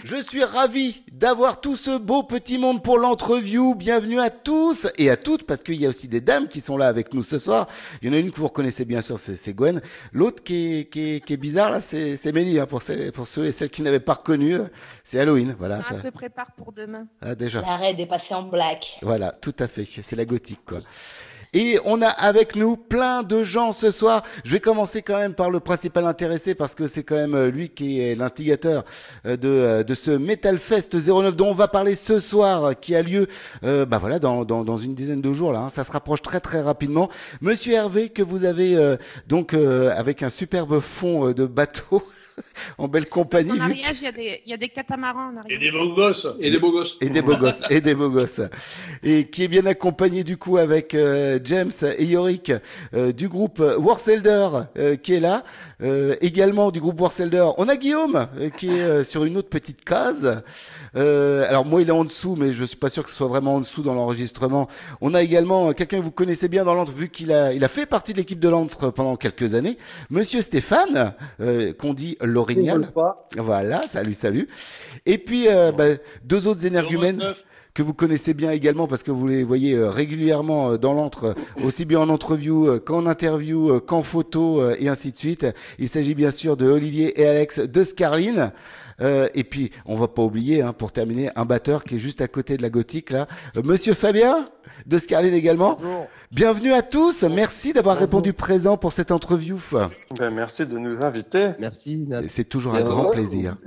Je 0.06 0.22
suis 0.22 0.44
ravi 0.44 1.04
d'avoir 1.12 1.62
tout 1.62 1.76
ce 1.76 1.98
beau 1.98 2.24
petit 2.24 2.58
monde 2.58 2.82
pour 2.82 2.98
l'entreview. 2.98 3.76
Bienvenue 3.76 4.20
à 4.20 4.30
tous 4.32 4.88
et 4.98 5.10
à 5.10 5.18
toutes, 5.18 5.46
parce 5.46 5.62
qu'il 5.62 5.76
y 5.76 5.86
a 5.86 5.90
aussi 5.90 6.08
des 6.08 6.20
dames 6.22 6.48
qui 6.48 6.62
sont 6.62 6.78
là 6.78 6.88
avec 6.88 7.14
nous 7.14 7.22
ce 7.24 7.38
soir. 7.38 7.68
Il 8.02 8.08
y 8.08 8.12
en 8.12 8.14
a 8.14 8.18
une 8.18 8.32
que 8.32 8.38
vous 8.38 8.48
reconnaissez 8.48 8.86
bien 8.86 9.02
sûr, 9.02 9.20
c'est 9.20 9.54
Gwen. 9.54 9.82
L'autre 10.12 10.44
qui 10.44 10.80
est, 10.80 10.86
qui, 10.92 11.16
est, 11.16 11.20
qui 11.26 11.34
est 11.34 11.38
bizarre 11.38 11.70
là, 11.70 11.80
c'est 11.82 12.32
Mélie, 12.34 12.60
hein, 12.60 12.66
pour, 12.66 12.82
celles- 12.82 13.12
pour 13.12 13.28
ceux 13.28 13.46
et 13.46 13.52
celles 13.52 13.70
qui 13.70 13.82
n'avaient 13.84 14.00
pas 14.00 14.14
reconnu. 14.16 14.56
euh, 14.56 14.64
C'est 15.04 15.20
Halloween, 15.20 15.56
voilà. 15.60 15.82
Ah, 15.82 15.94
ça. 15.94 15.96
se 15.96 16.08
prépare 16.08 16.52
pour 16.58 16.72
demain. 16.74 17.06
Ah, 17.22 17.36
déjà. 17.36 17.62
L'arrêt 17.62 17.96
est 17.98 18.06
passé 18.08 18.34
en 18.34 18.44
black. 18.44 18.98
Voilà, 19.04 19.32
tout 19.32 19.56
à 19.60 19.68
fait. 19.68 19.86
C'est 19.86 20.16
la 20.16 20.26
gothique, 20.26 20.62
quoi. 20.66 20.80
Et 21.54 21.80
on 21.84 22.02
a 22.04 22.08
avec 22.08 22.56
nous 22.56 22.78
plein 22.78 23.24
de 23.24 23.42
gens 23.42 23.72
ce 23.72 23.90
soir. 23.90 24.24
Je 24.44 24.52
vais 24.52 24.60
commencer 24.60 25.02
quand 25.02 25.18
même 25.18 25.34
par 25.34 25.50
le 25.50 25.60
principal 25.60 26.06
intéressé 26.06 26.54
parce 26.54 26.76
que 26.76 26.86
c'est 26.86 27.04
quand 27.04 27.16
même 27.16 27.34
euh, 27.34 27.50
lui 27.50 27.70
qui 27.70 28.00
est 28.02 28.14
l'instigateur 28.14 28.86
euh, 29.26 29.36
de, 29.36 29.48
euh, 29.48 29.84
de 29.84 29.94
ce 29.96 30.12
Metal 30.12 30.60
Fest 30.60 30.96
09 30.96 31.36
dont 31.36 31.48
on 31.50 31.54
va 31.56 31.68
parler 31.68 31.96
ce 31.96 32.20
soir 32.20 32.80
qui 32.80 32.96
a 32.96 33.02
lieu 33.02 33.28
bah 33.64 33.98
voilà 34.00 34.20
dans, 34.20 34.46
dans, 34.46 34.64
dans 34.64 34.78
une 34.78 34.94
dizaine 34.94 35.22
de 35.22 35.34
jours 35.34 35.52
là. 35.52 35.60
hein. 35.62 35.70
Ça 35.70 35.84
se 35.84 35.92
rapproche 35.92 36.22
très 36.22 36.40
très 36.40 36.62
rapidement. 36.62 37.10
Monsieur 37.42 37.74
Hervé 37.74 38.10
que 38.10 38.22
vous 38.22 38.44
avez 38.46 38.76
euh, 38.76 38.98
donc 39.28 39.54
euh, 39.54 39.92
avec 39.96 40.22
un 40.24 40.30
superbe 40.30 40.80
fond 40.80 41.32
de 41.32 41.46
bateau 41.46 42.04
en 42.78 42.88
belle 42.88 43.08
compagnie. 43.08 43.52
En 43.52 43.54
vu 43.54 43.60
que- 43.60 43.64
arrière, 43.64 43.92
il 43.94 44.04
y, 44.04 44.08
a 44.08 44.12
des- 44.12 44.42
il 44.46 44.52
y 44.52 44.54
a 44.54 44.58
des 44.58 44.70
catamarans 44.70 45.32
en 45.34 45.38
arrière. 45.38 45.46
Et 45.50 45.60
des 45.60 45.72
beaux 45.72 45.94
gosses. 45.94 46.28
Et 46.40 46.52
des 46.52 46.58
beaux 46.60 46.72
gosses. 46.72 46.98
et 47.02 47.10
des 47.10 47.22
beaux 47.22 47.38
gosses 47.38 47.64
et 47.70 47.82
des 47.82 47.94
beaux 47.96 48.10
gosses 48.10 48.42
et 49.04 49.28
qui 49.28 49.44
est 49.44 49.48
bien 49.48 49.66
accompagné 49.66 50.24
du 50.24 50.38
coup 50.38 50.58
avec 50.58 50.94
euh, 50.94 51.40
James 51.44 51.72
et 51.98 52.06
Yorick 52.06 52.52
euh, 52.94 53.12
du 53.12 53.28
groupe 53.30 53.60
Warselder 53.78 54.50
euh, 54.78 54.96
qui 54.96 55.14
est 55.14 55.20
là 55.20 55.44
Euh, 55.82 56.16
également 56.20 56.72
du 56.72 56.82
groupe 56.82 57.00
Warselder 57.00 57.52
on 57.58 57.70
a 57.70 57.78
Guillaume 57.78 58.28
euh, 58.38 58.50
qui 58.50 58.68
est 58.68 58.82
euh, 58.82 59.04
sur 59.06 59.24
une 59.24 59.38
autre 59.38 59.48
petite 59.48 59.86
case. 59.86 60.44
Euh, 60.98 61.48
alors 61.48 61.66
moi 61.66 61.82
il 61.82 61.88
est 61.88 61.94
en 61.94 62.04
dessous 62.04 62.36
mais 62.36 62.52
je 62.52 62.66
suis 62.66 62.76
pas 62.76 62.90
sûr 62.90 63.04
que 63.04 63.10
ce 63.10 63.16
soit 63.16 63.30
vraiment 63.30 63.56
en 63.56 63.60
dessous 63.62 63.82
dans 63.82 63.94
l'enregistrement. 63.94 64.68
On 65.00 65.14
a 65.14 65.22
également 65.22 65.72
quelqu'un 65.72 66.00
que 66.00 66.04
vous 66.04 66.12
connaissez 66.12 66.50
bien 66.50 66.66
dans 66.66 66.74
l'antre 66.74 66.92
vu 66.92 67.08
qu'il 67.08 67.32
a 67.32 67.54
il 67.54 67.64
a 67.64 67.70
fait 67.70 67.86
partie 67.86 68.12
de 68.12 68.18
l'équipe 68.18 68.40
de 68.42 68.50
l'antre 68.50 68.90
pendant 68.90 69.16
quelques 69.16 69.54
années. 69.54 69.78
Monsieur 70.10 70.42
Stéphane 70.42 71.14
euh, 71.40 71.72
qu'on 71.72 71.94
dit 71.94 72.18
l'orignal 72.22 72.82
voilà 73.38 73.82
salut 73.84 74.14
salut. 74.14 74.50
Et 75.06 75.18
puis 75.18 75.48
euh, 75.48 75.72
bah, 75.72 75.86
deux 76.26 76.48
autres 76.48 76.66
énergumènes 76.66 77.24
que 77.74 77.84
vous 77.84 77.94
connaissez 77.94 78.34
bien 78.34 78.52
également 78.52 78.88
parce 78.88 79.04
que 79.04 79.12
vous 79.12 79.28
les 79.28 79.44
voyez 79.44 79.74
euh, 79.74 79.90
régulièrement 79.90 80.72
euh, 80.72 80.78
dans 80.78 80.94
l'antre, 80.94 81.36
euh, 81.36 81.66
aussi 81.66 81.86
bien 81.86 82.00
en 82.00 82.10
interview 82.10 82.80
qu'en 82.80 83.06
interview, 83.06 83.80
qu'en 83.82 84.02
photo 84.02 84.70
et 84.72 84.88
ainsi 84.88 85.12
de 85.12 85.18
suite. 85.18 85.46
Il 85.78 85.90
s'agit 85.90 86.16
bien 86.16 86.32
sûr 86.32 86.58
de 86.58 86.70
Olivier 86.70 87.20
et 87.20 87.26
Alex 87.26 87.60
de 87.60 87.84
Scarline. 87.84 88.52
Euh, 89.02 89.28
et 89.34 89.44
puis, 89.44 89.72
on 89.86 89.96
va 89.96 90.08
pas 90.08 90.22
oublier, 90.22 90.62
hein, 90.62 90.74
pour 90.74 90.92
terminer, 90.92 91.30
un 91.36 91.46
batteur 91.46 91.84
qui 91.84 91.96
est 91.96 92.00
juste 92.00 92.22
à 92.22 92.28
côté 92.28 92.58
de 92.58 92.62
la 92.62 92.70
gothique 92.70 93.10
là, 93.12 93.28
Euh, 93.58 93.62
Monsieur 93.64 93.94
Fabien 93.94 94.46
de 94.86 94.98
Scarline 94.98 95.34
également. 95.34 95.78
Bienvenue 96.32 96.72
à 96.74 96.82
tous. 96.82 97.24
Merci 97.24 97.74
d'avoir 97.74 97.98
répondu 97.98 98.34
présent 98.34 98.78
pour 98.78 98.94
cette 98.94 99.12
interview. 99.12 99.60
Ben, 100.18 100.30
merci 100.32 100.66
de 100.66 100.78
nous 100.78 101.02
inviter. 101.02 101.50
Merci. 101.60 102.08
C'est 102.28 102.48
toujours 102.48 102.76
un 102.76 102.82
grand 102.82 103.10
plaisir. 103.12 103.58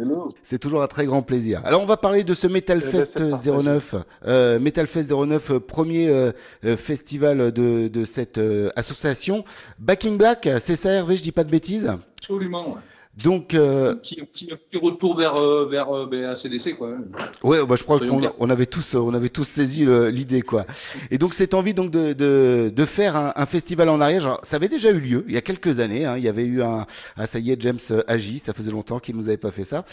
C'est 0.43 0.59
toujours 0.59 0.83
un 0.83 0.87
très 0.87 1.05
grand 1.07 1.23
plaisir. 1.23 1.61
Alors 1.65 1.83
on 1.83 1.87
va 1.87 1.97
parler 1.97 2.25
de 2.25 2.35
ce 2.35 2.47
Metal 2.47 2.81
Eh 2.83 2.91
Fest 2.91 3.13
c'est 3.19 3.31
partagé. 3.31 3.51
09. 3.51 3.95
Euh, 4.27 4.59
Metal 4.59 4.87
Fest 4.87 5.13
09, 5.13 5.51
euh, 5.51 5.61
premier 5.61 6.09
euh, 6.09 6.33
euh, 6.65 6.77
festival 6.77 7.53
de, 7.53 7.89
de 7.89 8.05
cette 8.05 8.39
euh, 8.39 8.71
association. 8.77 9.45
Back 9.79 10.05
in 10.07 10.13
Black, 10.13 10.49
c'est 10.61 10.77
ça 10.77 10.91
Hervé, 10.93 11.17
je 11.17 11.23
dis 11.23 11.33
pas 11.33 11.45
de 11.45 11.51
bêtises? 11.51 11.91
Absolument. 12.19 12.69
ouais. 12.75 12.81
Donc, 13.23 13.53
euh, 13.53 13.93
Un 13.93 13.97
petit, 13.97 14.21
un 14.23 14.25
petit- 14.25 14.49
un 14.51 14.57
petit 14.57 14.79
retour 14.83 15.17
vers, 15.19 15.37
euh, 15.37 15.69
vers 15.71 15.95
euh, 15.95 16.07
ben, 16.07 16.25
ACDC, 16.25 16.77
quoi. 16.79 16.97
ouais, 17.43 17.65
bah, 17.67 17.75
je 17.77 17.85
crois 17.85 17.99
qu'on 17.99 18.21
on 18.39 18.49
avait 18.51 18.65
tous, 18.65 18.95
on 18.95 19.13
avait 19.13 19.29
tous 19.29 19.45
saisi 19.45 19.85
l'idée, 20.11 20.41
quoi. 20.41 20.65
Et 21.11 21.19
donc 21.19 21.35
cette 21.35 21.53
envie 21.53 21.75
donc 21.75 21.91
de 21.91 22.15
de, 22.15 22.73
de 22.75 22.85
faire 22.87 23.17
un, 23.17 23.33
un 23.37 23.45
festival 23.47 23.91
en 23.91 24.01
Ariège, 24.01 24.25
alors, 24.25 24.41
ça 24.45 24.57
avait 24.57 24.69
déjà 24.71 24.91
eu 24.91 24.99
lieu 24.99 25.25
il 25.29 25.35
y 25.35 25.37
a 25.37 25.43
quelques 25.43 25.79
années. 25.81 26.07
Hein, 26.07 26.17
il 26.17 26.25
y 26.25 26.29
avait 26.29 26.47
eu 26.47 26.63
un, 26.63 26.87
ah 27.17 27.27
ça 27.27 27.39
y 27.39 27.51
est, 27.51 27.61
James 27.61 27.79
euh, 27.91 28.03
agit, 28.07 28.39
ça 28.39 28.55
faisait 28.55 28.71
longtemps 28.71 28.99
qu'il 28.99 29.15
nous 29.15 29.29
avait 29.29 29.37
pas 29.37 29.51
fait 29.51 29.65
ça. 29.65 29.85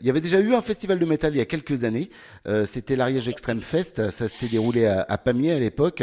Il 0.00 0.06
y 0.06 0.10
avait 0.10 0.22
déjà 0.22 0.40
eu 0.40 0.54
un 0.54 0.62
festival 0.62 0.98
de 0.98 1.04
métal 1.04 1.34
il 1.34 1.38
y 1.38 1.42
a 1.42 1.44
quelques 1.46 1.84
années. 1.84 2.08
Euh, 2.48 2.64
c'était 2.64 2.96
l'Ariège 2.96 3.28
Extreme 3.28 3.60
Fest. 3.60 4.10
Ça 4.10 4.28
s'était 4.28 4.48
déroulé 4.48 4.86
à, 4.86 5.04
à 5.08 5.18
Pamiers 5.18 5.52
à 5.52 5.58
l'époque. 5.58 6.02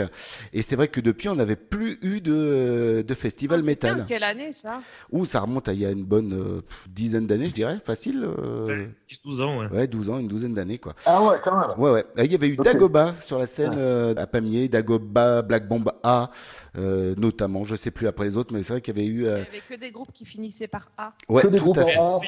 Et 0.54 0.62
c'est 0.62 0.76
vrai 0.76 0.88
que 0.88 1.02
depuis, 1.02 1.30
on 1.30 1.36
n'avait 1.36 1.56
plus 1.56 1.98
eu 2.04 2.22
de 2.22 3.04
de 3.08 3.14
festival 3.16 3.62
en 3.62 3.66
métal. 3.66 4.06
quelle 4.08 4.24
année 4.24 4.52
ça? 4.52 4.82
Ouh, 5.12 5.26
ça 5.26 5.40
remonte 5.42 5.68
à 5.68 5.74
il 5.74 5.80
y 5.82 5.86
a 5.86 5.92
une 5.92 6.04
bonne 6.06 6.34
euh, 6.34 6.59
dizaine 6.88 7.28
d'années, 7.28 7.48
je 7.48 7.54
dirais, 7.54 7.80
facile. 7.84 8.24
euh, 8.24 8.88
12 9.26 9.42
ans, 9.42 9.60
ouais. 9.60 9.68
Ouais, 9.68 9.88
12 9.88 10.10
ans, 10.10 10.20
une 10.20 10.28
douzaine 10.28 10.54
d'années, 10.54 10.78
quoi. 10.78 10.94
Ah 11.06 11.24
ouais, 11.24 11.38
quand 11.44 11.60
même. 11.68 11.80
Ouais, 11.80 11.92
ouais. 11.92 12.06
Euh, 12.18 12.26
Il 12.26 12.32
y 12.32 12.36
avait 12.36 12.48
eu 12.48 12.56
Ok. 12.58 12.66
Dagoba 12.66 13.16
sur 13.22 13.38
la 13.40 13.46
scène 13.48 13.74
euh, 13.78 14.14
à 14.18 14.28
Pamiers, 14.28 14.68
Dagoba, 14.68 15.42
Black 15.42 15.68
Bomb 15.68 15.92
A, 16.04 16.32
euh, 16.78 17.14
notamment. 17.18 17.64
Je 17.64 17.76
sais 17.76 17.92
plus 17.92 18.08
après 18.08 18.26
les 18.26 18.38
autres, 18.38 18.54
mais 18.54 18.64
c'est 18.64 18.74
vrai 18.74 18.82
qu'il 18.82 18.96
y 18.98 19.00
avait 19.00 19.08
eu. 19.08 19.26
euh, 19.26 19.38
Il 19.40 19.42
n'y 19.42 19.48
avait 19.48 19.62
que 19.68 19.76
des 19.80 19.92
groupes 19.92 20.12
qui 20.14 20.26
finissaient 20.26 20.68
par 20.68 20.90
A. 20.98 21.14
Ouais, 21.28 21.42
Que 21.42 21.48
des 21.48 21.58
tout 21.58 21.74
à 21.76 21.86
fait. 21.86 21.96
A. 21.98 22.20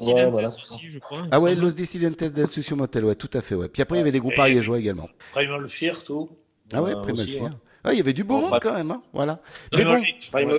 Il 0.00 0.08
y 0.08 0.12
avait 0.12 0.24
Ouais, 0.24 0.30
voilà. 0.30 0.48
aussi, 0.48 0.90
je 0.90 0.98
crois. 0.98 1.22
Ah 1.30 1.40
ouais. 1.40 1.54
Los 1.54 1.70
Dissidentes 1.70 2.22
del 2.32 2.46
Sucio 2.46 2.76
Motel, 2.76 3.04
ouais, 3.04 3.14
tout 3.14 3.30
à 3.32 3.40
fait, 3.42 3.54
ouais. 3.54 3.68
Puis 3.68 3.82
après, 3.82 3.96
il 3.96 4.00
y 4.00 4.02
avait 4.02 4.12
des 4.12 4.20
groupes 4.20 4.38
ariégeois 4.38 4.78
également. 4.78 5.08
Primal 5.32 5.68
Fear, 5.68 6.02
tout. 6.04 6.28
Ah 6.72 6.82
ouais, 6.82 6.92
Euh, 6.94 7.00
Primal 7.02 7.26
Fear. 7.26 7.50
Ah, 7.84 7.92
il 7.92 7.98
y 7.98 8.00
avait 8.00 8.12
du 8.12 8.24
beau 8.24 8.34
Bon, 8.34 8.40
monde 8.42 8.50
bref. 8.50 8.62
quand 8.64 8.74
même, 8.74 8.90
hein, 8.90 9.02
voilà. 9.12 9.40
Mais 9.72 9.78
Primal 9.82 10.02
bon, 10.32 10.58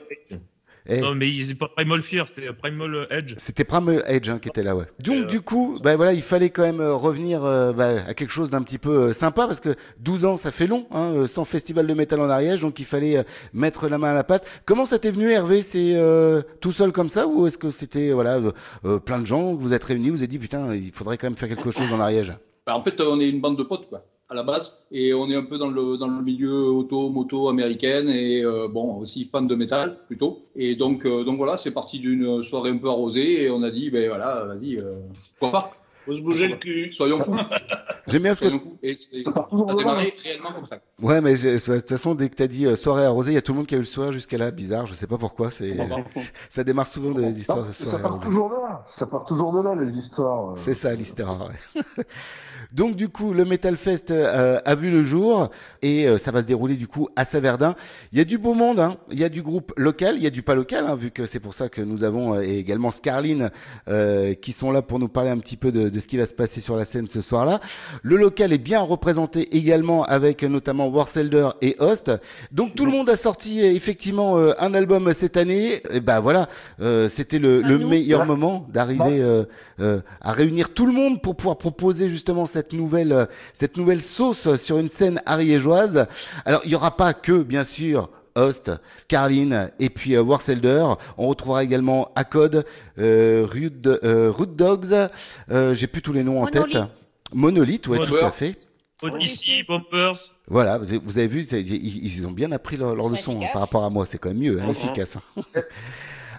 Eh, 0.89 1.01
Non, 1.01 1.13
mais 1.15 1.29
c'est 1.45 1.55
pas 1.55 1.67
Primal 1.67 1.99
Fear, 2.01 2.27
c'est 2.27 2.51
Primal 2.53 3.07
Edge. 3.09 3.33
c'était 3.37 3.63
Primal 3.63 4.03
Edge 4.07 4.29
hein, 4.29 4.39
qui 4.39 4.47
était 4.47 4.63
là, 4.63 4.75
ouais. 4.75 4.85
Donc 4.99 5.27
du 5.27 5.41
coup, 5.41 5.77
bah 5.83 5.95
voilà, 5.95 6.13
il 6.13 6.21
fallait 6.21 6.49
quand 6.49 6.63
même 6.63 6.79
euh, 6.79 6.93
revenir 6.93 7.43
euh, 7.43 7.73
bah, 7.73 7.95
à 8.07 8.13
quelque 8.13 8.31
chose 8.31 8.49
d'un 8.49 8.61
petit 8.61 8.77
peu 8.77 9.09
euh, 9.09 9.13
sympa 9.13 9.47
parce 9.47 9.59
que 9.59 9.75
12 9.99 10.25
ans, 10.25 10.37
ça 10.37 10.51
fait 10.51 10.67
long, 10.67 10.87
hein, 10.91 11.11
euh, 11.15 11.27
sans 11.27 11.45
festival 11.45 11.85
de 11.87 11.93
métal 11.93 12.21
en 12.21 12.29
Ariège, 12.29 12.61
donc 12.61 12.79
il 12.79 12.85
fallait 12.85 13.17
euh, 13.17 13.23
mettre 13.53 13.89
la 13.89 13.97
main 13.97 14.11
à 14.11 14.13
la 14.13 14.23
pâte. 14.23 14.45
Comment 14.65 14.85
ça 14.85 14.97
t'est 14.99 15.11
venu, 15.11 15.31
Hervé 15.31 15.61
C'est 15.61 15.93
euh, 15.95 16.41
tout 16.61 16.71
seul 16.71 16.91
comme 16.91 17.09
ça 17.09 17.27
ou 17.27 17.47
est-ce 17.47 17.57
que 17.57 17.71
c'était 17.71 18.11
voilà 18.11 18.35
euh, 18.37 18.51
euh, 18.85 18.99
plein 18.99 19.19
de 19.19 19.27
gens 19.27 19.53
vous 19.53 19.73
êtes 19.73 19.83
réunis, 19.83 20.09
vous 20.09 20.23
êtes 20.23 20.29
dit 20.29 20.39
putain, 20.39 20.73
il 20.73 20.91
faudrait 20.91 21.17
quand 21.17 21.27
même 21.27 21.37
faire 21.37 21.49
quelque 21.49 21.71
chose 21.71 21.91
en 21.93 21.99
Ariège? 21.99 22.33
Bah, 22.65 22.75
en 22.75 22.81
fait, 22.81 22.99
on 23.01 23.19
est 23.19 23.29
une 23.29 23.39
bande 23.41 23.57
de 23.57 23.63
potes, 23.63 23.87
quoi, 23.89 24.03
à 24.29 24.35
la 24.35 24.43
base. 24.43 24.83
Et 24.91 25.13
on 25.13 25.29
est 25.29 25.35
un 25.35 25.43
peu 25.43 25.57
dans 25.57 25.69
le, 25.69 25.97
dans 25.97 26.07
le 26.07 26.21
milieu 26.21 26.51
auto, 26.69 27.09
moto 27.09 27.49
américaine 27.49 28.09
et 28.09 28.43
euh, 28.43 28.67
bon, 28.67 28.97
aussi 28.97 29.25
fan 29.25 29.47
de 29.47 29.55
métal, 29.55 29.97
plutôt. 30.07 30.45
Et 30.55 30.75
donc, 30.75 31.05
euh, 31.05 31.23
donc 31.23 31.37
voilà, 31.37 31.57
c'est 31.57 31.71
parti 31.71 31.99
d'une 31.99 32.43
soirée 32.43 32.71
un 32.71 32.77
peu 32.77 32.89
arrosée 32.89 33.43
et 33.43 33.49
on 33.49 33.63
a 33.63 33.71
dit, 33.71 33.89
ben 33.89 34.07
voilà, 34.09 34.45
vas-y, 34.45 34.77
euh, 34.77 34.99
pourquoi 35.39 35.59
pas? 35.59 35.71
Faut 36.05 36.15
se 36.15 36.21
bouger 36.21 36.47
le 36.47 36.55
cul. 36.55 36.93
Soyons 36.93 37.19
fous. 37.19 37.35
J'aime 38.07 38.23
bien 38.23 38.33
ce 38.33 38.39
que. 38.39 38.47
Et 38.81 38.95
ça 38.95 39.17
a 39.27 39.75
démarré 39.75 40.13
réellement 40.23 40.53
comme 40.53 40.65
ça. 40.65 40.79
Ouais, 41.01 41.19
mais 41.19 41.33
de 41.33 41.57
toute 41.79 41.89
façon, 41.89 42.15
dès 42.15 42.29
que 42.29 42.35
t'as 42.35 42.47
dit 42.47 42.65
euh, 42.65 42.77
soirée 42.77 43.03
arrosée, 43.03 43.31
il 43.31 43.33
y 43.33 43.37
a 43.37 43.41
tout 43.41 43.51
le 43.51 43.57
monde 43.57 43.67
qui 43.67 43.75
a 43.75 43.77
eu 43.77 43.81
le 43.81 43.85
soir 43.85 44.13
jusqu'à 44.13 44.37
là. 44.37 44.49
Bizarre, 44.49 44.87
je 44.87 44.93
sais 44.93 45.07
pas 45.07 45.17
pourquoi. 45.17 45.51
C'est 45.51 45.75
ça 46.49 46.63
démarre 46.63 46.87
souvent 46.87 47.11
de 47.11 47.21
l'histoire 47.23 47.67
de 47.67 47.73
Ça 47.73 47.83
soirée 47.83 48.01
part 48.01 48.11
arrosée. 48.13 48.25
toujours 48.27 48.49
de 48.49 48.55
là. 48.55 48.85
Ça 48.87 49.05
part 49.05 49.25
toujours 49.25 49.51
de 49.51 49.61
là, 49.61 49.75
les 49.75 49.97
histoires. 49.97 50.51
euh. 50.51 50.55
C'est 50.55 50.73
ça 50.73 50.93
l'histoire. 50.95 51.49
ouais. 51.49 51.81
Donc 52.71 52.95
du 52.95 53.09
coup, 53.09 53.33
le 53.33 53.45
Metal 53.45 53.77
Fest 53.77 54.11
euh, 54.11 54.59
a 54.65 54.75
vu 54.75 54.91
le 54.91 55.03
jour 55.03 55.49
et 55.81 56.07
euh, 56.07 56.17
ça 56.17 56.31
va 56.31 56.41
se 56.41 56.47
dérouler 56.47 56.75
du 56.75 56.87
coup 56.87 57.09
à 57.15 57.25
Saverdin. 57.25 57.75
Il 58.11 58.17
y 58.17 58.21
a 58.21 58.25
du 58.25 58.37
beau 58.37 58.53
monde, 58.53 58.79
hein. 58.79 58.97
il 59.11 59.19
y 59.19 59.23
a 59.23 59.29
du 59.29 59.41
groupe 59.41 59.73
local, 59.77 60.15
il 60.17 60.23
y 60.23 60.27
a 60.27 60.29
du 60.29 60.41
pas 60.41 60.55
local, 60.55 60.85
hein, 60.87 60.95
vu 60.95 61.11
que 61.11 61.25
c'est 61.25 61.39
pour 61.39 61.53
ça 61.53 61.69
que 61.69 61.81
nous 61.81 62.03
avons 62.03 62.35
euh, 62.35 62.41
et 62.41 62.57
également 62.57 62.91
Scarline 62.91 63.51
euh, 63.87 64.33
qui 64.33 64.51
sont 64.51 64.71
là 64.71 64.81
pour 64.81 64.99
nous 64.99 65.07
parler 65.07 65.29
un 65.29 65.37
petit 65.37 65.57
peu 65.57 65.71
de, 65.71 65.89
de 65.89 65.99
ce 65.99 66.07
qui 66.07 66.17
va 66.17 66.25
se 66.25 66.33
passer 66.33 66.61
sur 66.61 66.75
la 66.75 66.85
scène 66.85 67.07
ce 67.07 67.21
soir-là. 67.21 67.61
Le 68.03 68.17
local 68.17 68.53
est 68.53 68.57
bien 68.57 68.81
représenté 68.81 69.55
également 69.55 70.03
avec 70.03 70.43
notamment 70.43 70.87
Warselder 70.87 71.49
et 71.61 71.75
Host. 71.79 72.11
Donc 72.51 72.75
tout 72.75 72.85
le 72.85 72.91
monde 72.91 73.09
a 73.09 73.15
sorti 73.15 73.61
effectivement 73.61 74.37
euh, 74.37 74.53
un 74.59 74.73
album 74.73 75.13
cette 75.13 75.37
année. 75.37 75.81
Et 75.91 75.99
ben 75.99 76.19
voilà, 76.19 76.49
euh, 76.81 77.09
c'était 77.09 77.39
le, 77.39 77.61
le 77.61 77.77
meilleur 77.77 78.25
moment 78.25 78.67
d'arriver 78.73 79.23
à 79.79 80.31
réunir 80.31 80.73
tout 80.73 80.85
le 80.85 80.93
monde 80.93 81.21
pour 81.21 81.35
pouvoir 81.35 81.57
proposer 81.57 82.09
justement 82.09 82.45
cette 82.45 82.56
nouvelle 82.73 83.11
euh, 83.11 83.25
cette 83.53 83.77
nouvelle 83.77 84.01
sauce 84.01 84.55
sur 84.55 84.77
une 84.77 84.89
scène 84.89 85.21
ariégeoise. 85.25 86.07
Alors 86.45 86.61
il 86.65 86.71
y 86.71 86.75
aura 86.75 86.95
pas 86.97 87.13
que 87.13 87.43
bien 87.43 87.63
sûr 87.63 88.09
Host, 88.37 88.71
Scarline 88.95 89.71
et 89.79 89.89
puis 89.89 90.15
euh, 90.15 90.21
Warselder. 90.21 90.85
On 91.17 91.27
retrouvera 91.27 91.63
également 91.63 92.11
Acode, 92.15 92.65
euh, 92.99 93.45
Rude, 93.49 93.99
euh, 94.03 94.31
Rude 94.31 94.55
Dogs. 94.55 95.09
Euh, 95.49 95.73
J'ai 95.73 95.87
plus 95.87 96.01
tous 96.01 96.13
les 96.13 96.23
noms 96.23 96.43
en 96.43 96.47
tête. 96.47 96.61
Monolith. 96.61 97.09
Monolith, 97.33 97.87
ouais, 97.87 98.05
tout 98.05 98.15
à 98.15 98.31
fait. 98.31 98.57
Odyssey, 99.01 99.63
Bumpers. 99.67 100.17
Voilà, 100.47 100.79
vous 100.79 101.17
avez- 101.17 101.27
vu, 101.27 101.45
ils, 101.45 102.25
ont 102.25 102.31
bien 102.31 102.51
appris 102.51 102.77
leur, 102.77 102.95
leçon 102.95 103.39
hein, 103.41 103.47
par 103.53 103.61
rapport 103.61 103.83
à 103.83 103.91
moi. 103.91 104.05
C'est 104.07 104.17
quand 104.17 104.29
même 104.29 104.39
mieux, 104.39 104.59
hein, 104.59 104.69
efficace. 104.69 105.17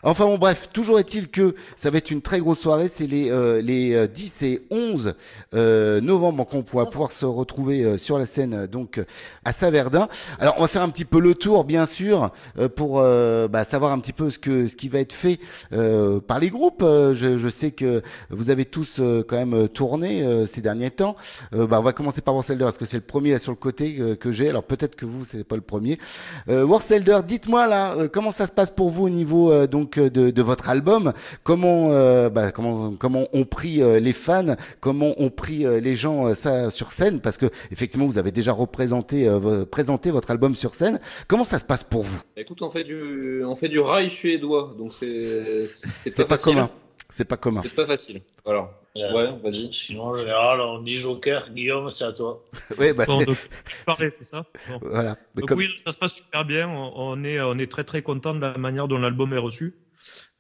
Enfin 0.03 0.25
bon, 0.27 0.39
bref, 0.39 0.69
toujours 0.73 0.99
est-il 0.99 1.29
que 1.29 1.55
ça 1.77 1.91
va 1.91 1.99
être 1.99 2.11
une 2.11 2.23
très 2.23 2.39
grosse 2.39 2.61
soirée. 2.61 2.89
C'est 2.89 3.07
les, 3.07 3.31
euh, 3.31 3.61
les 3.61 3.95
euh, 3.95 4.07
10 4.07 4.43
et 4.43 4.63
11 4.71 5.15
euh, 5.55 6.01
novembre 6.01 6.47
qu'on 6.47 6.63
pourra 6.63 6.89
pouvoir 6.89 7.13
se 7.13 7.25
retrouver 7.25 7.85
euh, 7.85 7.99
sur 7.99 8.19
la 8.19 8.27
scène 8.27 8.55
euh, 8.55 8.67
donc 8.67 8.99
euh, 8.99 9.05
à 9.45 9.53
Saverdin. 9.53 10.09
Alors 10.39 10.55
on 10.59 10.63
va 10.63 10.69
faire 10.69 10.83
un 10.83 10.89
petit 10.91 11.05
peu 11.05 11.21
le 11.21 11.35
tour, 11.35 11.65
bien 11.65 11.87
sûr, 11.87 12.31
euh, 12.59 12.69
pour 12.69 13.01
euh, 13.01 13.49
bah, 13.49 13.65
savoir 13.65 13.93
un 13.93 13.99
petit 13.99 14.13
peu 14.13 14.31
ce 14.31 14.39
que 14.39 14.67
ce 14.67 14.77
qui 14.77 14.89
va 14.89 15.01
être 15.01 15.13
fait 15.13 15.39
euh, 15.73 16.21
par 16.21 16.39
les 16.39 16.51
groupes. 16.51 16.83
Euh, 16.83 17.15
je, 17.15 17.49
sais 17.49 17.71
que 17.71 18.03
vous 18.31 18.51
avez 18.51 18.65
tous 18.65 18.99
euh, 19.01 19.25
quand 19.27 19.37
même 19.37 19.55
euh, 19.55 19.69
tourné 19.69 20.23
euh, 20.23 20.47
ces 20.47 20.61
derniers 20.61 20.91
temps. 20.91 21.17
Euh, 21.55 21.67
bah, 21.67 21.81
on 21.81 21.83
va 21.83 21.93
commencer 21.93 22.21
par 22.21 22.35
Warselder, 22.35 22.65
parce 22.65 22.79
que 22.79 22.85
c'est 22.85 22.97
le 22.99 23.03
premier 23.03 23.33
là 23.33 23.39
sur 23.39 23.53
le 23.53 23.57
côté 23.57 23.97
euh, 23.99 24.15
que 24.15 24.31
j'ai. 24.31 24.49
Alors 24.49 24.65
peut-être 24.65 24.97
que 24.97 25.07
vous 25.07 25.25
c'est 25.25 25.45
pas 25.45 25.57
le 25.57 25.63
premier. 25.63 25.99
Euh, 26.49 26.65
Warselder, 26.65 27.21
dites-moi 27.27 27.67
là, 27.67 27.95
euh, 27.95 28.09
comment 28.09 28.31
ça 28.31 28.47
se 28.47 28.53
passe 28.53 28.71
pour 28.71 28.91
vous 28.91 29.05
au 29.05 29.11
niveau 29.11 29.51
euh, 29.53 29.67
donc 29.67 29.98
donc 29.99 30.13
de, 30.13 30.31
de 30.31 30.43
votre 30.43 30.69
album. 30.69 31.13
Comment, 31.43 31.93
euh, 31.93 32.29
bah, 32.31 32.53
comment, 32.53 32.93
comment 32.93 33.25
ont 33.33 33.45
pris 33.45 33.83
euh, 33.83 33.99
les 34.01 34.13
fans, 34.13 34.57
comment 34.81 35.15
ont 35.21 35.31
pris 35.31 35.67
euh, 35.67 35.81
les 35.81 35.97
gens 35.97 36.29
euh, 36.29 36.35
ça 36.35 36.71
sur 36.71 36.93
scène, 36.93 37.21
parce 37.21 37.37
que 37.37 37.47
effectivement 37.71 38.07
vous 38.07 38.19
avez 38.19 38.33
déjà 38.33 38.53
représenté, 38.53 39.29
euh, 39.29 39.65
présenté 39.65 40.11
votre 40.11 40.31
album 40.31 40.55
sur 40.57 40.75
scène. 40.75 41.01
Comment 41.27 41.45
ça 41.45 41.59
se 41.59 41.65
passe 41.65 41.85
pour 41.85 42.03
vous? 42.03 42.21
Écoute, 42.37 42.63
on 42.63 42.71
fait 42.71 42.85
du, 42.85 43.43
on 43.45 43.55
fait 43.55 43.69
du 43.69 43.79
rail 43.81 44.11
suédois, 44.11 44.75
donc 44.79 44.93
c'est, 44.93 45.67
c'est 45.69 46.11
pas, 46.17 46.23
pas 46.25 46.37
facile. 46.37 46.55
commun. 46.55 46.71
C'est 47.11 47.25
pas 47.25 47.39
commun. 47.39 47.63
C'est 47.65 47.75
pas 47.75 47.87
facile. 47.87 48.21
Voilà. 48.45 48.69
Ouais, 48.95 49.29
vas-y. 49.43 49.73
Sinon, 49.73 50.03
en 50.09 50.15
général, 50.15 50.61
on 50.61 50.83
dit 50.83 50.97
Joker, 50.97 51.51
Guillaume, 51.53 51.89
c'est 51.89 52.05
à 52.05 52.13
toi. 52.13 52.43
Ouais, 52.79 52.93
bah, 52.93 53.05
Bon, 53.07 53.21
c'est- 53.21 53.27
donc, 53.27 53.37
pareil, 53.87 54.11
c'est 54.13 54.25
ça? 54.25 54.45
Bon. 54.69 54.79
Voilà. 54.83 55.17
Mais 55.35 55.41
Donc 55.41 55.49
comme- 55.49 55.59
oui, 55.59 55.69
ça 55.79 55.93
se 55.93 55.97
passe 55.99 56.15
super 56.17 56.45
bien. 56.45 56.69
On, 56.69 56.93
on 56.97 57.25
est, 57.25 57.41
on 57.41 57.57
est 57.59 57.71
très 57.71 57.85
très 57.85 58.03
content 58.03 58.35
de 58.35 58.41
la 58.41 58.59
manière 58.59 58.89
dont 58.89 58.99
l'album 58.99 59.33
est 59.33 59.39
reçu. 59.39 59.75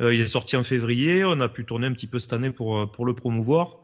Euh, 0.00 0.14
il 0.14 0.20
est 0.20 0.26
sorti 0.26 0.56
en 0.56 0.64
février. 0.64 1.24
On 1.24 1.40
a 1.40 1.48
pu 1.48 1.64
tourner 1.64 1.86
un 1.86 1.92
petit 1.92 2.06
peu 2.06 2.18
cette 2.18 2.32
année 2.32 2.50
pour 2.50 2.78
euh, 2.78 2.86
pour 2.86 3.04
le 3.04 3.14
promouvoir, 3.14 3.78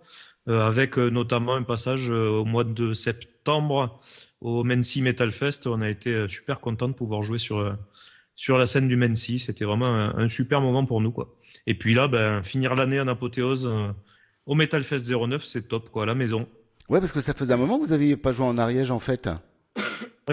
euh, 0.49 0.67
avec 0.67 0.97
notamment 0.97 1.55
un 1.55 1.63
passage 1.63 2.11
au 2.11 2.45
mois 2.45 2.65
de 2.65 2.95
septembre 2.95 3.99
au 4.41 4.65
Mency 4.65 5.03
Metal 5.03 5.33
Fest. 5.33 5.67
On 5.67 5.81
a 5.81 5.89
été 5.89 6.29
super 6.29 6.61
content 6.61 6.89
de 6.89 6.95
pouvoir 6.95 7.23
jouer 7.23 7.39
sur 7.39 7.77
sur 8.37 8.59
la 8.59 8.67
scène 8.67 8.89
du 8.89 8.97
Mency. 8.97 9.39
C'était 9.39 9.65
vraiment 9.65 9.87
un, 9.87 10.17
un 10.17 10.29
super 10.29 10.61
moment 10.61 10.85
pour 10.85 11.01
nous 11.01 11.13
quoi. 11.13 11.37
Et 11.67 11.75
puis 11.75 11.95
là, 11.95 12.09
ben 12.09 12.43
finir 12.43 12.75
l'année 12.75 13.01
en 13.01 13.09
apothéose 13.09 13.71
au 14.47 14.55
Metal 14.55 14.83
Fest 14.83 15.09
09, 15.11 15.45
c'est 15.45 15.69
top 15.69 15.91
quoi, 15.91 16.03
à 16.03 16.07
la 16.07 16.15
maison. 16.15 16.49
Ouais, 16.89 17.01
parce 17.01 17.13
que 17.13 17.21
ça 17.21 17.33
faisait 17.33 17.55
un 17.55 17.57
moment 17.57 17.79
que 17.79 17.87
vous 17.87 17.93
aviez 17.93 18.17
pas 18.17 18.33
joué 18.33 18.47
en 18.47 18.59
Ariège 18.59 18.91
en 18.91 18.99
fait. 18.99 19.29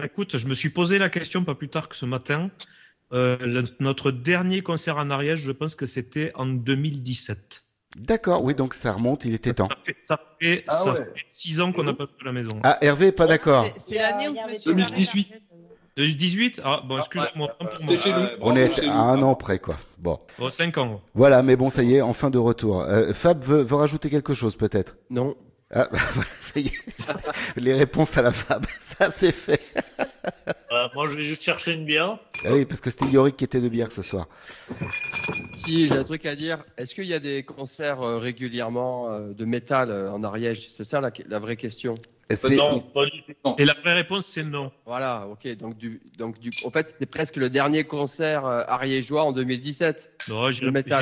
Écoute, 0.03 0.37
je 0.37 0.47
me 0.47 0.53
suis 0.53 0.69
posé 0.69 0.97
la 0.97 1.09
question 1.09 1.43
pas 1.43 1.55
plus 1.55 1.69
tard 1.69 1.89
que 1.89 1.95
ce 1.95 2.05
matin. 2.05 2.49
Euh, 3.13 3.37
le- 3.41 3.63
notre 3.79 4.11
dernier 4.11 4.61
concert 4.61 4.97
en 4.97 5.09
Ariège, 5.09 5.39
je 5.41 5.51
pense 5.51 5.75
que 5.75 5.85
c'était 5.85 6.31
en 6.35 6.45
2017. 6.45 7.63
D'accord, 7.97 8.43
oui, 8.43 8.55
donc 8.55 8.73
ça 8.73 8.93
remonte, 8.93 9.25
il 9.25 9.33
était 9.33 9.53
temps. 9.53 9.67
Ça 9.67 9.75
fait, 9.83 9.95
ça 9.97 10.19
fait, 10.39 10.63
Ah 10.69 10.73
ça 10.73 10.93
ouais. 10.93 10.99
fait 11.03 11.23
six 11.27 11.59
ans 11.59 11.73
qu'on 11.73 11.83
n'a 11.83 11.93
pas 11.93 12.05
fait 12.07 12.23
la 12.25 12.31
maison. 12.31 12.57
Ah, 12.63 12.77
Hervé 12.81 13.11
pas 13.11 13.25
d'accord. 13.25 13.65
C'est 13.77 13.95
l'année 13.95 14.29
où 14.29 14.35
je 14.35 14.49
me 14.49 14.53
suis 14.55 14.69
2018. 14.73 15.33
2018 15.97 16.61
Ah, 16.63 16.81
bon, 16.87 16.99
excuse-moi. 16.99 17.49
autant 17.59 17.69
pour 17.75 17.83
moi. 17.85 18.29
On 18.39 18.55
est 18.55 18.79
à 18.87 18.93
un 19.01 19.21
an 19.21 19.35
près, 19.35 19.59
quoi. 19.59 19.75
Bon. 19.97 20.19
Oh, 20.39 20.49
cinq 20.49 20.77
ans. 20.77 21.01
Voilà, 21.13 21.43
mais 21.43 21.57
bon, 21.57 21.69
ça 21.69 21.83
y 21.83 21.95
est, 21.95 22.01
enfin 22.01 22.29
de 22.29 22.37
retour. 22.37 22.81
Euh, 22.81 23.13
Fab 23.13 23.43
veut, 23.43 23.61
veut 23.61 23.75
rajouter 23.75 24.09
quelque 24.09 24.33
chose, 24.33 24.55
peut-être? 24.55 24.95
Non. 25.09 25.35
Ah, 25.73 25.87
voilà, 25.91 26.29
ça 26.41 26.59
y 26.59 26.67
est. 26.67 26.73
Les 27.55 27.73
réponses 27.73 28.17
à 28.17 28.21
la 28.21 28.31
Fab, 28.31 28.65
ça 28.79 29.09
c'est 29.09 29.31
fait. 29.31 29.61
Voilà, 30.69 30.89
moi, 30.95 31.05
je 31.05 31.17
vais 31.17 31.23
juste 31.23 31.43
chercher 31.43 31.73
une 31.73 31.85
bière. 31.85 32.17
Ah 32.45 32.53
oui, 32.53 32.65
parce 32.65 32.79
que 32.79 32.89
c'était 32.89 33.07
Yorick 33.07 33.35
qui 33.35 33.43
était 33.43 33.59
de 33.59 33.67
bière 33.67 33.91
ce 33.91 34.01
soir. 34.01 34.29
Si, 35.55 35.87
j'ai 35.89 35.97
un 35.97 36.03
truc 36.05 36.25
à 36.25 36.35
dire. 36.35 36.63
Est-ce 36.77 36.95
qu'il 36.95 37.07
y 37.07 37.13
a 37.13 37.19
des 37.19 37.43
concerts 37.43 38.01
euh, 38.01 38.19
régulièrement 38.19 39.09
euh, 39.09 39.33
de 39.33 39.43
métal 39.43 39.91
euh, 39.91 40.11
en 40.11 40.23
Ariège? 40.23 40.69
C'est 40.69 40.85
ça 40.85 41.01
la, 41.01 41.11
la 41.27 41.39
vraie 41.39 41.57
question. 41.57 41.95
C'est- 42.35 42.55
Non, 42.55 42.79
pas 42.79 43.05
du 43.05 43.21
tout. 43.21 43.55
Et 43.57 43.65
la 43.65 43.73
vraie 43.73 43.93
réponse, 43.93 44.25
c'est 44.25 44.43
non. 44.43 44.71
Voilà, 44.85 45.27
ok. 45.29 45.55
Donc, 45.57 45.77
du, 45.77 46.01
donc 46.17 46.39
du, 46.39 46.49
en 46.65 46.71
fait, 46.71 46.87
c'était 46.87 47.05
presque 47.05 47.35
le 47.37 47.49
dernier 47.49 47.83
concert 47.83 48.45
euh, 48.45 48.63
ariégeois 48.67 49.23
en 49.23 49.31
2017. 49.31 50.27
Non, 50.29 50.51
j'irai 50.51 50.71
pas, 50.83 51.01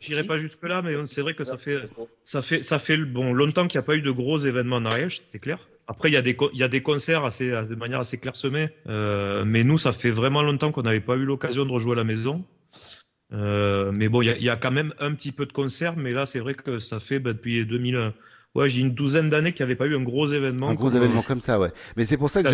j'irai 0.00 0.24
pas 0.24 0.38
jusque 0.38 0.62
là, 0.62 0.82
mais 0.82 0.94
c'est 1.06 1.22
vrai 1.22 1.34
que 1.34 1.44
ça 1.44 1.56
fait, 1.58 1.78
ça 2.24 2.42
fait, 2.42 2.62
ça 2.62 2.78
fait 2.78 2.96
bon 2.96 3.32
longtemps 3.32 3.66
qu'il 3.66 3.78
n'y 3.78 3.84
a 3.84 3.86
pas 3.86 3.96
eu 3.96 4.02
de 4.02 4.10
gros 4.10 4.38
événements 4.38 4.76
en 4.76 4.84
Ariège, 4.86 5.22
c'est 5.28 5.38
clair. 5.40 5.58
Après, 5.88 6.08
il 6.08 6.12
y 6.14 6.16
a 6.16 6.22
des, 6.22 6.36
il 6.52 6.58
y 6.58 6.62
a 6.62 6.68
des 6.68 6.82
concerts 6.82 7.24
assez, 7.24 7.50
de 7.50 7.74
manière 7.74 7.98
assez 7.98 8.20
clairsemée, 8.20 8.68
euh, 8.88 9.44
mais 9.44 9.64
nous, 9.64 9.76
ça 9.78 9.92
fait 9.92 10.10
vraiment 10.10 10.42
longtemps 10.42 10.70
qu'on 10.70 10.82
n'avait 10.82 11.00
pas 11.00 11.16
eu 11.16 11.24
l'occasion 11.24 11.64
de 11.66 11.72
rejouer 11.72 11.92
à 11.94 11.96
la 11.96 12.04
maison. 12.04 12.44
Euh, 13.32 13.92
mais 13.92 14.08
bon, 14.08 14.22
il 14.22 14.26
y 14.26 14.30
a, 14.30 14.36
il 14.36 14.42
y 14.42 14.48
a 14.50 14.56
quand 14.56 14.70
même 14.72 14.92
un 14.98 15.14
petit 15.14 15.32
peu 15.32 15.46
de 15.46 15.52
concerts, 15.52 15.96
mais 15.96 16.12
là, 16.12 16.26
c'est 16.26 16.40
vrai 16.40 16.54
que 16.54 16.78
ça 16.78 16.98
fait 17.00 17.18
bah, 17.18 17.32
depuis 17.32 17.64
2000, 17.64 18.12
ouais, 18.54 18.68
j'ai 18.68 18.80
une 18.82 18.94
douzaine 18.94 19.30
d'années 19.30 19.52
qu'il 19.52 19.64
n'y 19.64 19.70
avait 19.72 19.76
pas 19.76 19.86
eu 19.86 19.96
un 19.96 20.02
gros 20.02 20.26
événement. 20.26 20.68
Un 20.68 20.74
gros 20.74 20.88
comme- 20.88 20.96
événement 20.96 21.22
comme 21.22 21.40
ça, 21.40 21.58
ouais. 21.58 21.70
Mais 21.96 22.04
c'est 22.04 22.16
pour 22.16 22.30
ça 22.30 22.42
que 22.42 22.48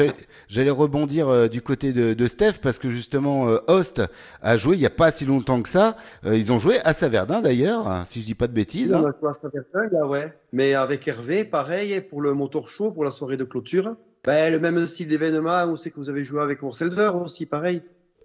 j'allais- 0.49 0.71
rebondir 0.71 1.29
euh, 1.29 1.49
du 1.49 1.63
côté 1.63 1.93
de, 1.93 2.13
de 2.15 2.27
Steph, 2.27 2.55
parce 2.63 2.79
que 2.79 2.91
justement, 2.91 3.49
euh, 3.49 3.59
Host 3.69 4.03
a 4.43 4.57
joué 4.57 4.77
il 4.77 4.81
n'y 4.81 4.87
a 4.87 4.91
pas 4.91 5.11
si 5.11 5.25
longtemps 5.25 5.63
que 5.63 5.69
ça. 5.69 5.97
Euh, 6.25 6.37
ils 6.37 6.53
ont 6.53 6.59
joué 6.59 6.81
à 6.85 6.93
Saverdin 6.93 7.41
d'ailleurs, 7.41 7.89
hein, 7.89 8.05
si 8.07 8.21
je 8.21 8.27
dis 8.27 8.35
pas 8.35 8.47
de 8.49 8.53
bêtises. 8.53 8.93
On 8.93 8.99
hein. 9.07 9.13
a 9.15 9.19
joué 9.21 9.31
à 9.31 9.33
Saint-Bertin, 9.33 9.89
là, 9.93 10.07
ouais. 10.07 10.33
Mais 10.53 10.75
avec 10.75 11.07
Hervé, 11.09 11.45
pareil, 11.45 12.01
pour 12.01 12.21
le 12.21 12.33
motor 12.35 12.69
show, 12.69 12.91
pour 12.91 13.05
la 13.05 13.11
soirée 13.11 13.37
de 13.37 13.45
clôture. 13.45 13.97
Ben, 14.25 14.53
le 14.53 14.59
même 14.59 14.85
style 14.87 15.07
d'événement, 15.07 15.65
on 15.67 15.77
sait 15.77 15.91
que 15.91 15.97
vous 15.97 16.11
avez 16.11 16.25
joué 16.25 16.41
avec 16.43 16.63
Orselder 16.63 17.13
aussi, 17.25 17.47
pareil. 17.47 17.81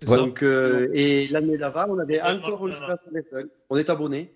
Ouais. 0.07 0.17
Donc, 0.17 0.41
euh, 0.41 0.87
et 0.93 1.27
l'année 1.27 1.59
d'avant, 1.59 1.85
on 1.89 1.99
avait 1.99 2.19
encore 2.21 2.67
joué 2.73 2.85
à 2.87 2.97
Saint-Bertin. 2.97 3.47
On 3.69 3.77
est 3.77 3.87
abonné. 3.89 4.33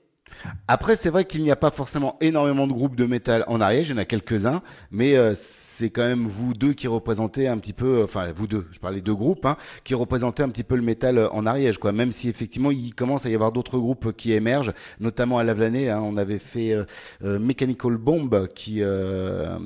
Après, 0.68 0.95
c'est 0.95 1.10
vrai 1.10 1.26
qu'il 1.26 1.43
n'y 1.43 1.52
a 1.52 1.56
pas 1.56 1.72
forcément 1.72 2.18
énormément 2.22 2.68
de 2.68 2.73
groupes 2.73 2.95
de 2.95 3.06
métal 3.06 3.43
en 3.47 3.61
Ariège, 3.61 3.89
il 3.89 3.91
y 3.91 3.95
en 3.95 3.97
a 3.97 4.06
quelques-uns, 4.06 4.61
mais 4.91 5.15
euh, 5.15 5.34
c'est 5.35 5.89
quand 5.89 6.03
même 6.03 6.26
vous 6.26 6.53
deux 6.53 6.73
qui 6.73 6.88
représentez 6.88 7.47
un 7.47 7.57
petit 7.57 7.73
peu, 7.73 8.03
enfin 8.03 8.31
vous 8.35 8.47
deux, 8.47 8.68
je 8.72 8.80
parlais 8.80 9.02
de 9.02 9.11
groupes, 9.11 9.45
hein, 9.45 9.57
qui 9.84 9.93
représentez 9.93 10.43
un 10.43 10.49
petit 10.49 10.64
peu 10.64 10.76
le 10.76 10.81
métal 10.81 11.18
euh, 11.18 11.30
en 11.31 11.45
Ariège, 11.45 11.77
quoi. 11.77 11.91
Même 11.91 12.11
si 12.11 12.30
effectivement 12.30 12.72
il 12.72 12.93
commence 12.95 13.26
à 13.26 13.30
y 13.30 13.35
avoir 13.35 13.52
d'autres 13.52 13.77
groupes 13.77 14.14
qui 14.14 14.34
émergent, 14.34 14.73
notamment 14.99 15.38
à 15.38 15.43
Lavelanet, 15.43 15.89
hein, 15.89 16.02
on 16.03 16.18
avait 16.18 16.39
fait 16.39 16.73
euh, 16.73 16.85
euh, 17.23 17.39
Mechanical 17.39 17.97
Bomb, 17.97 18.47
qui, 18.47 18.77
euh, 18.81 19.57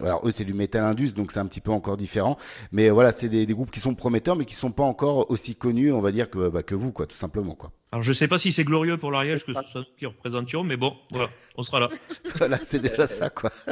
alors 0.00 0.26
eux 0.26 0.30
c'est 0.32 0.44
du 0.44 0.54
métal 0.54 0.84
indus, 0.84 1.14
donc 1.14 1.32
c'est 1.32 1.40
un 1.40 1.46
petit 1.46 1.60
peu 1.60 1.70
encore 1.70 1.96
différent, 1.96 2.36
mais 2.72 2.88
euh, 2.88 2.92
voilà, 2.92 3.12
c'est 3.12 3.28
des, 3.28 3.46
des 3.46 3.54
groupes 3.54 3.70
qui 3.70 3.80
sont 3.80 3.94
prometteurs, 3.94 4.36
mais 4.36 4.44
qui 4.44 4.54
sont 4.54 4.72
pas 4.72 4.84
encore 4.84 5.30
aussi 5.30 5.54
connus, 5.54 5.92
on 5.92 6.00
va 6.00 6.12
dire 6.12 6.30
que, 6.30 6.48
bah, 6.48 6.62
que 6.62 6.74
vous, 6.74 6.92
quoi, 6.92 7.06
tout 7.06 7.16
simplement, 7.16 7.54
quoi. 7.54 7.70
Alors, 7.92 8.02
je 8.02 8.12
sais 8.12 8.28
pas 8.28 8.38
si 8.38 8.52
c'est 8.52 8.64
glorieux 8.64 8.98
pour 8.98 9.10
l'Ariège 9.10 9.44
que 9.44 9.54
ce 9.54 9.62
soit 9.62 9.80
nous 9.80 9.86
qui 9.96 10.06
représentions, 10.06 10.62
mais 10.62 10.76
bon, 10.76 10.96
voilà, 11.10 11.30
on 11.58 11.62
sera 11.62 11.80
là. 11.80 11.88
voilà, 12.36 12.58
c'est 12.62 12.78
déjà 12.80 13.06
ça, 13.06 13.28
quoi. 13.28 13.50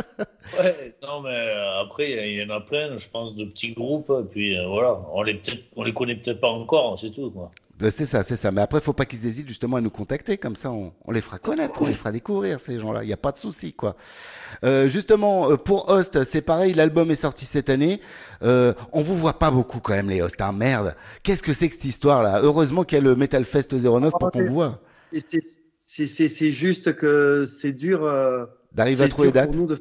Ouais, 0.61 0.95
non, 1.03 1.23
mais 1.23 1.31
euh, 1.31 1.81
après, 1.83 2.11
il 2.31 2.37
y- 2.39 2.45
en 2.45 2.55
a 2.55 2.61
plein, 2.61 2.97
je 2.97 3.11
pense, 3.11 3.35
de 3.35 3.45
petits 3.47 3.73
groupes. 3.73 4.11
Et 4.21 4.25
puis 4.31 4.57
euh, 4.57 4.67
voilà, 4.69 4.97
on 5.13 5.23
les, 5.23 5.41
on 5.75 5.83
les 5.83 5.93
connaît 5.93 6.15
peut-être 6.15 6.39
pas 6.41 6.49
encore, 6.51 6.97
c'est 6.97 7.11
tout. 7.11 7.31
Quoi. 7.33 7.51
Ben, 7.81 7.91
c'est 7.91 8.07
ça, 8.07 8.23
c'est 8.23 8.37
ça. 8.37 8.53
Mais 8.53 8.61
après, 8.61 8.81
faut 8.81 8.93
pas 8.93 9.05
qu'ils 9.07 9.27
hésitent 9.27 9.49
justement 9.49 9.77
à 9.77 9.81
nous 9.81 9.91
contacter. 9.91 10.39
Comme 10.39 10.55
ça, 10.55 10.71
on, 10.71 10.93
on 11.05 11.11
les 11.11 11.21
fera 11.21 11.39
connaître, 11.41 11.83
on 11.83 11.87
les 11.89 11.93
fera 11.95 12.13
découvrir, 12.13 12.61
ces 12.61 12.79
gens-là. 12.79 13.03
Il 13.03 13.09
n'y 13.09 13.13
a 13.13 13.17
pas 13.19 13.33
de 13.33 13.39
souci, 13.39 13.73
quoi. 13.73 13.97
Euh, 14.63 14.87
justement, 14.87 15.51
euh, 15.51 15.57
pour 15.57 15.89
Host, 15.91 16.23
c'est 16.23 16.43
pareil. 16.43 16.75
L'album 16.75 17.11
est 17.11 17.17
sorti 17.17 17.45
cette 17.45 17.69
année. 17.69 18.01
Euh, 18.43 18.73
on 18.93 19.01
vous 19.03 19.17
voit 19.17 19.39
pas 19.41 19.51
beaucoup 19.51 19.81
quand 19.81 19.95
même, 19.95 20.09
les 20.09 20.23
Host. 20.23 20.41
Hein, 20.41 20.53
merde. 20.53 20.95
Qu'est-ce 21.25 21.43
que 21.43 21.53
c'est 21.53 21.69
que 21.69 21.75
cette 21.75 21.85
histoire-là? 21.85 22.39
Heureusement 22.41 22.85
qu'il 22.85 22.99
y 22.99 23.01
a 23.01 23.05
le 23.05 23.17
Metal 23.17 23.45
Fest 23.45 23.75
09 23.75 24.13
pour 24.19 24.31
qu'on 24.31 24.45
vous 24.47 24.55
voit. 24.55 24.79
C'est- 25.13 25.66
c'est 26.07 26.53
juste 26.53 26.95
que 26.95 27.47
c'est 27.47 27.73
dur. 27.73 28.05
euh, 28.05 28.45
D'arriver 28.73 29.05
à 29.05 29.09
trouver 29.09 29.33
date. 29.33 29.47
Pour 29.53 29.57
nous 29.57 29.67
de 29.67 29.79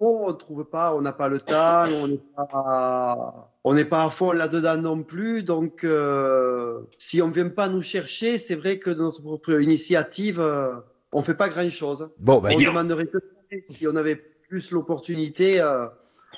on 0.00 0.32
trouve 0.32 0.64
pas, 0.64 0.94
on 0.94 1.00
n'a 1.02 1.12
pas 1.12 1.28
le 1.28 1.40
temps, 1.40 1.84
on 2.02 2.06
n'est 2.08 2.20
pas, 2.36 3.50
on 3.64 3.74
n'est 3.74 3.84
pas 3.84 4.04
à 4.04 4.10
fond 4.10 4.30
là-dedans 4.32 4.76
non 4.76 5.02
plus. 5.02 5.42
Donc, 5.42 5.82
euh, 5.84 6.80
si 6.98 7.20
on 7.20 7.30
vient 7.30 7.48
pas 7.48 7.68
nous 7.68 7.82
chercher, 7.82 8.38
c'est 8.38 8.54
vrai 8.54 8.78
que 8.78 8.90
de 8.90 9.00
notre 9.00 9.20
propre 9.22 9.60
initiative, 9.60 10.40
euh, 10.40 10.76
on 11.12 11.20
fait 11.22 11.34
pas 11.34 11.48
grand-chose. 11.48 12.08
Bon, 12.20 12.38
bah, 12.40 12.50
on 12.54 12.58
demanderait 12.60 13.06
que 13.06 13.18
si 13.60 13.86
on 13.88 13.96
avait 13.96 14.22
plus 14.48 14.70
l'opportunité, 14.70 15.58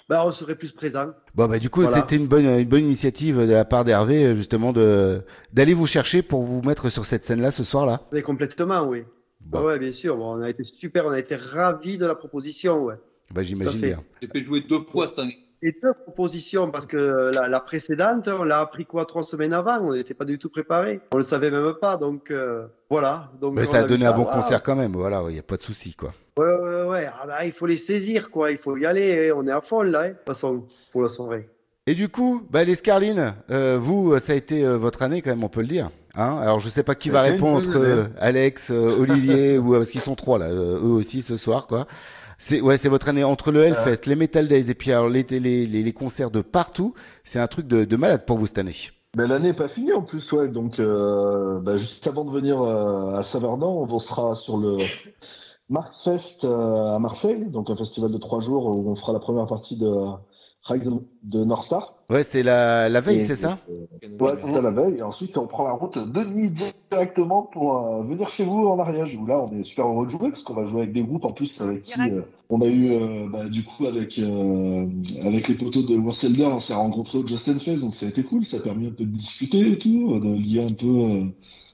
ben, 0.08 0.22
on 0.24 0.30
serait 0.32 0.56
plus 0.56 0.72
présent. 0.72 1.10
Bon, 1.34 1.46
bah, 1.46 1.58
du 1.58 1.68
coup, 1.68 1.82
Voilà. 1.82 1.98
c'était 1.98 2.16
une 2.16 2.26
bonne, 2.26 2.46
une 2.46 2.68
bonne 2.68 2.84
initiative 2.86 3.38
de 3.38 3.52
la 3.52 3.64
part 3.66 3.84
d'Hervé, 3.84 4.34
justement, 4.34 4.72
de, 4.72 5.22
d'aller 5.52 5.74
vous 5.74 5.86
chercher 5.86 6.22
pour 6.22 6.42
vous 6.42 6.62
mettre 6.62 6.88
sur 6.88 7.04
cette 7.04 7.24
scène-là 7.24 7.50
ce 7.50 7.62
soir-là. 7.62 8.00
Complètement, 8.24 8.86
oui. 8.86 9.04
Ouais, 9.52 9.60
ouais, 9.60 9.78
bien 9.78 9.92
sûr. 9.92 10.16
Bon, 10.16 10.36
on 10.38 10.42
a 10.42 10.50
été 10.50 10.62
super, 10.64 11.06
on 11.06 11.10
a 11.10 11.18
été 11.18 11.36
ravis 11.36 11.98
de 11.98 12.06
la 12.06 12.14
proposition, 12.14 12.84
ouais. 12.84 12.94
Bah, 13.32 13.42
j'imagine 13.42 13.80
bien. 13.80 14.02
J'ai 14.20 14.28
fait 14.28 14.42
jouer 14.44 14.60
deux 14.68 14.80
fois 14.90 15.08
cette 15.08 15.18
année. 15.20 15.38
Et 15.62 15.72
deux 15.82 15.92
propositions, 16.04 16.70
parce 16.70 16.86
que 16.86 17.30
la, 17.34 17.46
la 17.46 17.60
précédente, 17.60 18.28
on 18.28 18.44
l'a 18.44 18.60
appris 18.60 18.86
quoi 18.86 19.04
trois 19.04 19.24
semaines 19.24 19.52
avant, 19.52 19.78
on 19.82 19.92
n'était 19.92 20.14
pas 20.14 20.24
du 20.24 20.38
tout 20.38 20.48
préparé, 20.48 21.00
on 21.12 21.18
le 21.18 21.22
savait 21.22 21.50
même 21.50 21.74
pas, 21.78 21.98
donc 21.98 22.30
euh, 22.30 22.66
voilà. 22.88 23.30
Donc 23.42 23.54
Mais 23.56 23.66
ça 23.66 23.80
a 23.80 23.84
donné 23.84 24.06
un 24.06 24.12
bon 24.16 24.22
voilà. 24.22 24.40
concert 24.40 24.62
quand 24.62 24.74
même. 24.74 24.92
Voilà, 24.94 25.22
il 25.28 25.34
n'y 25.34 25.38
a 25.38 25.42
pas 25.42 25.58
de 25.58 25.62
souci, 25.62 25.92
quoi. 25.94 26.14
Ouais, 26.38 26.46
ouais, 26.46 26.84
ouais. 26.84 27.06
Ah 27.20 27.26
bah, 27.26 27.44
il 27.44 27.52
faut 27.52 27.66
les 27.66 27.76
saisir, 27.76 28.30
quoi. 28.30 28.50
Il 28.50 28.56
faut 28.56 28.76
y 28.78 28.86
aller. 28.86 29.28
hein. 29.28 29.34
On 29.36 29.46
est 29.46 29.50
à 29.52 29.60
fond 29.60 29.82
là, 29.82 30.00
hein, 30.04 30.08
de 30.08 30.14
toute 30.14 30.26
façon, 30.28 30.64
pour 30.92 31.02
la 31.02 31.08
soirée. 31.10 31.46
Et 31.86 31.94
du 31.94 32.08
coup, 32.08 32.42
bah, 32.50 32.64
les 32.64 32.74
Scarlines, 32.74 33.34
euh, 33.50 33.76
vous, 33.78 34.18
ça 34.18 34.32
a 34.32 34.36
été 34.36 34.64
euh, 34.64 34.78
votre 34.78 35.02
année 35.02 35.20
quand 35.20 35.30
même, 35.30 35.44
on 35.44 35.48
peut 35.50 35.60
le 35.60 35.66
dire. 35.66 35.90
Hein 36.14 36.38
Alors 36.42 36.58
je 36.58 36.68
sais 36.68 36.82
pas 36.82 36.94
qui 36.94 37.08
va 37.08 37.22
répondre 37.22 37.58
entre 37.58 37.76
euh. 37.76 38.06
Alex, 38.18 38.70
euh, 38.70 39.00
Olivier 39.00 39.58
ou 39.58 39.74
euh, 39.74 39.78
parce 39.78 39.90
qu'ils 39.90 40.00
sont 40.00 40.16
trois 40.16 40.38
là, 40.38 40.46
euh, 40.46 40.78
eux 40.80 40.92
aussi 40.92 41.22
ce 41.22 41.36
soir 41.36 41.66
quoi. 41.66 41.86
C'est 42.38 42.60
ouais, 42.60 42.78
c'est 42.78 42.88
votre 42.88 43.08
année 43.08 43.22
entre 43.22 43.52
le 43.52 43.64
Hellfest, 43.64 44.06
les 44.06 44.16
Metal 44.16 44.48
Days 44.48 44.70
et 44.70 44.74
puis 44.74 44.92
alors 44.92 45.08
les, 45.08 45.24
les, 45.28 45.40
les, 45.40 45.66
les 45.66 45.92
concerts 45.92 46.30
de 46.30 46.40
partout. 46.40 46.94
C'est 47.22 47.38
un 47.38 47.46
truc 47.46 47.66
de, 47.66 47.84
de 47.84 47.96
malade 47.96 48.24
pour 48.24 48.38
vous 48.38 48.46
cette 48.46 48.58
année. 48.58 48.74
Ben, 49.16 49.26
L'année 49.26 49.48
n'est 49.48 49.54
pas 49.54 49.68
finie 49.68 49.92
en 49.92 50.02
plus, 50.02 50.30
ouais. 50.32 50.48
Donc, 50.48 50.78
euh, 50.78 51.60
bah, 51.60 51.76
juste 51.76 52.06
avant 52.06 52.24
de 52.24 52.30
venir 52.30 52.62
euh, 52.62 53.18
à 53.18 53.22
Saverdin, 53.24 53.66
on 53.66 53.98
sera 53.98 54.36
sur 54.36 54.56
le 54.56 54.76
Marfest 55.68 56.44
euh, 56.44 56.94
à 56.94 56.98
Marseille, 56.98 57.44
donc 57.46 57.70
un 57.70 57.76
festival 57.76 58.12
de 58.12 58.18
trois 58.18 58.40
jours 58.40 58.66
où 58.66 58.90
on 58.90 58.96
fera 58.96 59.12
la 59.12 59.18
première 59.18 59.46
partie 59.46 59.76
de, 59.76 59.92
de 61.22 61.44
North 61.44 61.66
Star. 61.66 61.94
Ouais, 62.10 62.22
c'est 62.22 62.42
la, 62.42 62.88
la 62.88 63.00
veille, 63.00 63.22
c'est 63.22 63.36
ça? 63.36 63.58
Ouais, 63.68 64.34
c'est 64.42 64.52
ça 64.52 64.60
la 64.60 64.70
veille. 64.70 64.98
Et 64.98 65.02
ensuite, 65.02 65.36
on 65.38 65.46
prend 65.46 65.64
la 65.64 65.72
route 65.72 65.98
de 65.98 66.24
nuit 66.24 66.52
directement 66.90 67.42
pour 67.42 67.76
euh, 67.76 68.02
venir 68.02 68.28
chez 68.30 68.44
vous 68.44 68.66
en 68.66 68.78
Ariège. 68.78 69.16
Où 69.16 69.26
là, 69.26 69.40
on 69.40 69.52
est 69.56 69.62
super 69.62 69.86
heureux 69.86 70.06
de 70.06 70.10
jouer 70.10 70.30
parce 70.30 70.42
qu'on 70.42 70.54
va 70.54 70.66
jouer 70.66 70.82
avec 70.82 70.92
des 70.92 71.02
groupes 71.02 71.24
en 71.24 71.32
plus 71.32 71.60
avec 71.60 71.82
qui 71.84 72.00
euh, 72.00 72.22
on 72.50 72.60
a 72.60 72.66
eu, 72.66 72.92
euh, 72.92 73.28
bah, 73.32 73.48
du 73.48 73.64
coup, 73.64 73.86
avec, 73.86 74.18
euh, 74.18 74.86
avec 75.24 75.48
les 75.48 75.54
poteaux 75.54 75.82
de 75.82 75.96
Warselder, 75.96 76.44
on 76.46 76.60
s'est 76.60 76.74
rencontrés 76.74 77.18
au 77.18 77.26
Just 77.26 77.48
and 77.48 77.60
Face, 77.60 77.80
donc 77.80 77.94
ça 77.94 78.06
a 78.06 78.08
été 78.08 78.22
cool. 78.22 78.44
Ça 78.44 78.58
a 78.58 78.60
permis 78.60 78.88
un 78.88 78.92
peu 78.92 79.04
de 79.04 79.10
discuter 79.10 79.72
et 79.72 79.78
tout, 79.78 80.18
de 80.18 80.34
lier 80.34 80.64
un 80.64 80.72
peu, 80.72 80.86
euh, 80.86 81.24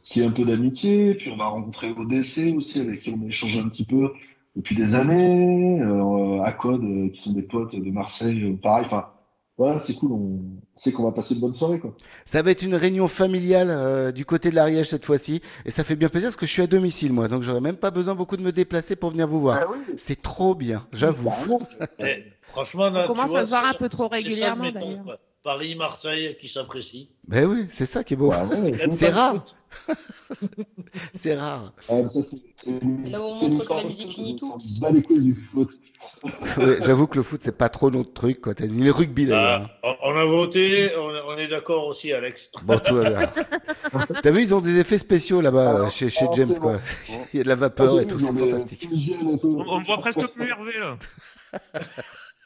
ce 0.03 0.21
un 0.21 0.31
peu 0.31 0.45
d'amitié. 0.45 1.15
Puis 1.15 1.31
on 1.37 1.41
a 1.41 1.47
rencontré 1.47 1.91
ODC 1.91 2.55
aussi 2.57 2.81
avec 2.81 3.01
qui 3.01 3.11
on 3.11 3.25
a 3.25 3.29
échangé 3.29 3.59
un 3.59 3.69
petit 3.69 3.85
peu 3.85 4.11
depuis 4.57 4.75
des 4.75 4.95
années. 4.95 5.83
Euh, 5.83 6.27
à 6.47 6.53
Code, 6.53 6.85
euh, 6.85 7.09
qui 7.09 7.23
sont 7.23 7.33
des 7.33 7.43
potes 7.43 7.75
de 7.75 7.91
Marseille, 7.91 8.45
euh, 8.45 8.57
pareil. 8.57 8.85
Enfin, 8.87 9.09
voilà, 9.59 9.81
c'est 9.87 9.95
cool. 9.95 10.13
On 10.13 10.41
sait 10.75 10.93
qu'on 10.93 11.03
va 11.03 11.13
passer 11.13 11.35
une 11.35 11.41
bonne 11.41 11.53
soirée, 11.53 11.81
quoi. 11.81 11.95
Ça 12.25 12.43
va 12.43 12.51
être 12.51 12.63
une 12.63 12.75
réunion 12.75 13.09
familiale 13.09 13.71
euh, 13.71 14.13
du 14.13 14.25
côté 14.25 14.51
de 14.51 14.55
l'Ariège 14.55 14.91
cette 14.91 15.05
fois-ci. 15.05 15.41
Et 15.65 15.71
ça 15.71 15.83
fait 15.83 15.97
bien 15.97 16.09
plaisir 16.09 16.29
parce 16.29 16.37
que 16.37 16.47
je 16.47 16.53
suis 16.53 16.63
à 16.63 16.67
domicile, 16.67 17.13
moi. 17.13 17.27
Donc 17.29 17.43
j'aurais 17.43 17.61
même 17.61 17.77
pas 17.77 17.91
besoin 17.91 18.15
beaucoup 18.15 18.37
de 18.37 18.43
me 18.43 18.53
déplacer 18.53 18.97
pour 18.97 19.11
venir 19.11 19.27
vous 19.27 19.41
voir. 19.41 19.59
C'est 19.97 20.21
trop 20.21 20.55
bien, 20.55 20.87
j'avoue. 20.93 21.31
Franchement, 22.47 22.91
là, 22.91 23.05
On 23.05 23.07
commence 23.09 23.25
tu 23.27 23.31
vois, 23.31 23.41
à 23.41 23.45
se 23.45 23.49
voir 23.51 23.67
un 23.67 23.75
peu 23.75 23.89
trop 23.89 24.09
régulièrement, 24.09 24.71
d'ailleurs. 24.71 25.19
Paris, 25.43 25.77
Marseille, 25.77 26.37
qui 26.41 26.49
s'apprécient. 26.49 27.07
Ben 27.29 27.45
oui, 27.47 27.67
c'est 27.71 27.87
ça 27.87 28.03
qui 28.03 28.15
est 28.15 28.17
beau. 28.17 28.33
Même 28.33 28.91
c'est 28.91 29.11
rare. 29.11 29.45
c'est 31.15 31.37
rare. 31.37 31.73
Ah, 31.89 31.93
Là 31.93 33.21
où 33.21 33.25
on 33.25 33.49
montre 33.51 33.69
que 33.69 33.75
la 33.75 33.85
musique 33.85 34.19
on 34.19 34.35
tout. 35.03 35.21
du 35.21 35.35
foot. 35.35 35.71
Ouais, 36.57 36.79
J'avoue 36.85 37.07
que 37.07 37.17
le 37.17 37.23
foot, 37.23 37.41
c'est 37.43 37.57
pas 37.57 37.69
trop 37.69 37.91
notre 37.91 38.13
truc. 38.13 38.41
Quoi. 38.41 38.55
T'as- 38.55 38.67
Ni 38.67 38.83
le 38.83 38.91
rugby 38.91 39.27
d'ailleurs. 39.27 39.71
Ah, 39.85 39.95
on 40.03 40.11
on 40.13 40.17
a 40.19 40.25
voté, 40.25 40.91
on, 40.97 41.33
on 41.33 41.37
est 41.37 41.49
d'accord 41.49 41.87
aussi, 41.87 42.13
Alex. 42.13 42.51
Bon, 42.65 42.79
tout 42.79 42.97
va 42.97 43.09
bien. 43.11 43.33
T'as 44.23 44.31
vu, 44.31 44.41
ils 44.41 44.55
ont 44.55 44.61
des 44.61 44.79
effets 44.79 44.99
spéciaux 44.99 45.41
là-bas 45.41 45.81
euh, 45.87 45.91
chez, 45.91 46.11
chez 46.11 46.23
alors, 46.23 46.35
James. 46.37 46.55
quoi. 46.61 46.81
Il 47.35 47.37
y 47.37 47.41
a 47.41 47.45
de 47.45 47.49
la 47.49 47.55
vapeur 47.55 47.95
Ah, 47.99 48.03
et 48.03 48.07
tout, 48.07 48.19
c'est 48.19 48.33
des- 48.33 48.51
fantastique. 48.51 48.89
On, 49.23 49.39
on 49.45 49.83
voit 49.83 49.99
presque 49.99 50.27
plus 50.29 50.49
Hervé 50.49 50.73
là. 50.81 50.97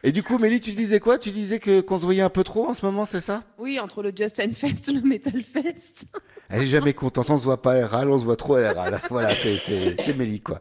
Et 0.03 0.13
du 0.13 0.23
coup, 0.23 0.39
Mélie, 0.39 0.61
tu 0.61 0.73
disais 0.73 0.99
quoi? 0.99 1.19
Tu 1.19 1.31
disais 1.31 1.59
que 1.59 1.83
qu'on 1.83 1.99
se 1.99 2.05
voyait 2.05 2.23
un 2.23 2.31
peu 2.31 2.43
trop 2.43 2.67
en 2.67 2.75
ce 2.75 2.87
moment, 2.87 3.05
c'est 3.05 3.21
ça? 3.21 3.43
Oui, 3.59 3.79
entre 3.79 4.03
le 4.03 4.13
Just 4.17 4.41
and 4.41 4.51
Fest 4.55 4.89
et 4.89 4.93
le 4.93 5.03
Metal 5.03 5.41
Fest. 5.43 6.07
Elle 6.49 6.63
est 6.63 6.67
jamais 6.67 6.95
contente, 6.95 7.29
on 7.29 7.37
se 7.37 7.45
voit 7.45 7.61
pas 7.61 7.87
RAL, 7.87 8.11
on 8.11 8.17
se 8.17 8.25
voit 8.25 8.37
trop 8.37 8.55
RAL. 8.55 9.01
voilà, 9.11 9.29
c'est, 9.35 10.17
Mélie, 10.17 10.41
quoi. 10.41 10.61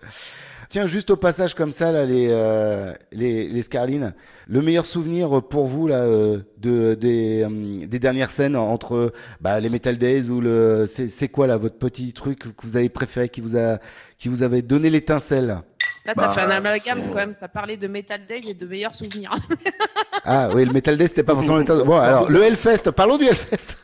Tiens, 0.68 0.86
juste 0.86 1.10
au 1.10 1.16
passage 1.16 1.56
comme 1.56 1.72
ça, 1.72 1.91
là, 1.91 2.06
les, 2.06 2.28
euh, 2.30 2.94
les, 3.11 3.48
les 3.48 3.61
Scarlines, 3.61 4.14
le 4.48 4.61
meilleur 4.61 4.86
souvenir 4.86 5.41
pour 5.41 5.66
vous, 5.66 5.88
là, 5.88 6.03
euh, 6.03 6.41
de, 6.57 6.94
des, 6.94 7.44
euh, 7.44 7.88
des 7.88 7.98
dernières 7.98 8.30
scènes 8.30 8.56
entre 8.56 9.14
bah, 9.41 9.60
les 9.61 9.70
Metal 9.70 9.98
Days 9.98 10.30
ou 10.30 10.41
le, 10.41 10.86
c'est, 10.86 11.10
c'est 11.10 11.30
quoi, 11.30 11.48
là, 11.48 11.57
votre 11.57 11.78
petit 11.78 12.11
truc 12.14 12.40
que 12.40 12.68
vous 12.68 12.78
avez 12.78 12.90
préféré, 12.90 13.30
qui 13.30 13.41
vous 13.41 13.57
a, 13.57 13.80
qui 14.20 14.28
vous 14.28 14.44
avait 14.44 14.61
donné 14.61 14.90
l'étincelle? 14.90 15.61
Là, 16.05 16.13
t'as 16.15 16.27
Bah, 16.27 16.30
fait 16.30 16.41
un 16.41 16.49
amalgame 16.49 17.01
quand 17.09 17.15
même. 17.15 17.35
T'as 17.39 17.47
parlé 17.47 17.77
de 17.77 17.88
Metal 17.88 18.26
Days 18.26 18.49
et 18.49 18.53
de 18.53 18.65
meilleurs 18.65 18.95
souvenirs. 18.95 19.34
Ah 20.26 20.49
oui, 20.53 20.65
le 20.65 20.73
Metal 20.73 20.97
Day, 20.97 21.07
c'était 21.07 21.23
pas 21.23 21.34
forcément 21.34 21.57
l'étincelle. 21.57 21.85
Bon, 21.88 21.95
alors, 21.97 22.30
le 22.30 22.43
Hellfest, 22.43 22.91
parlons 22.91 23.17
du 23.17 23.26
Hellfest. 23.26 23.77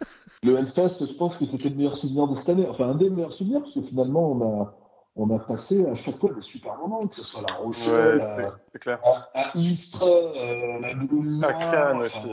Le 0.43 0.57
Hellfest, 0.59 1.05
je 1.07 1.13
pense 1.13 1.37
que 1.37 1.45
c'était 1.45 1.69
le 1.69 1.75
meilleur 1.75 1.97
souvenir 1.97 2.27
de 2.27 2.37
cette 2.37 2.49
année. 2.49 2.67
Enfin, 2.69 2.89
un 2.89 2.95
des 2.95 3.09
meilleurs 3.09 3.33
souvenirs, 3.33 3.61
parce 3.61 3.73
que 3.73 3.81
finalement, 3.81 4.31
on 4.33 4.61
a, 4.61 4.73
on 5.15 5.35
a 5.35 5.39
passé 5.39 5.85
à 5.87 5.95
chaque 5.95 6.19
fois 6.19 6.31
des 6.33 6.41
super 6.41 6.77
moments, 6.77 6.99
que 6.99 7.15
ce 7.15 7.23
soit 7.23 7.41
La 7.47 7.55
Rochelle, 7.55 8.17
Ouais, 8.17 8.21
à, 8.21 8.35
c'est- 8.35 8.51
c'est 8.73 8.79
clair. 8.79 8.99
à, 9.33 9.39
à 9.39 9.57
Istres, 9.57 10.03
euh, 10.03 10.79
la 10.81 10.93
Boule 10.95 11.43
À 11.47 11.53
Cannes 11.53 11.95
enfin, 11.95 12.05
aussi. 12.05 12.29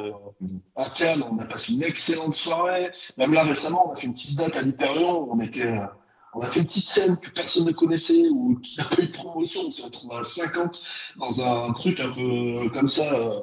À 0.76 0.84
Cannes, 0.96 1.22
on 1.30 1.38
a 1.38 1.44
passé 1.46 1.72
une 1.74 1.84
excellente 1.84 2.34
soirée. 2.34 2.90
Même 3.16 3.32
là, 3.32 3.44
récemment, 3.44 3.88
on 3.88 3.92
a 3.92 3.96
fait 3.96 4.06
une 4.08 4.14
petite 4.14 4.36
date 4.36 4.56
à 4.56 4.62
l'Hyperion. 4.62 5.28
On 5.30 5.38
était, 5.40 5.68
euh, 5.78 5.86
on 6.34 6.40
a 6.40 6.46
fait 6.46 6.60
une 6.60 6.66
petite 6.66 6.84
scène 6.84 7.16
que 7.18 7.30
personne 7.30 7.66
ne 7.66 7.72
connaissait 7.72 8.28
ou 8.28 8.56
qui 8.56 8.78
n'a 8.78 8.84
pas 8.84 9.02
eu 9.02 9.06
de 9.06 9.12
promotion. 9.12 9.60
On 9.66 9.70
s'est 9.70 9.82
retrouvé 9.82 10.16
à 10.16 10.24
50 10.24 10.82
dans 11.18 11.40
un 11.40 11.72
truc 11.72 12.00
un 12.00 12.10
peu 12.10 12.70
comme 12.72 12.88
ça. 12.88 13.02
euh, 13.02 13.40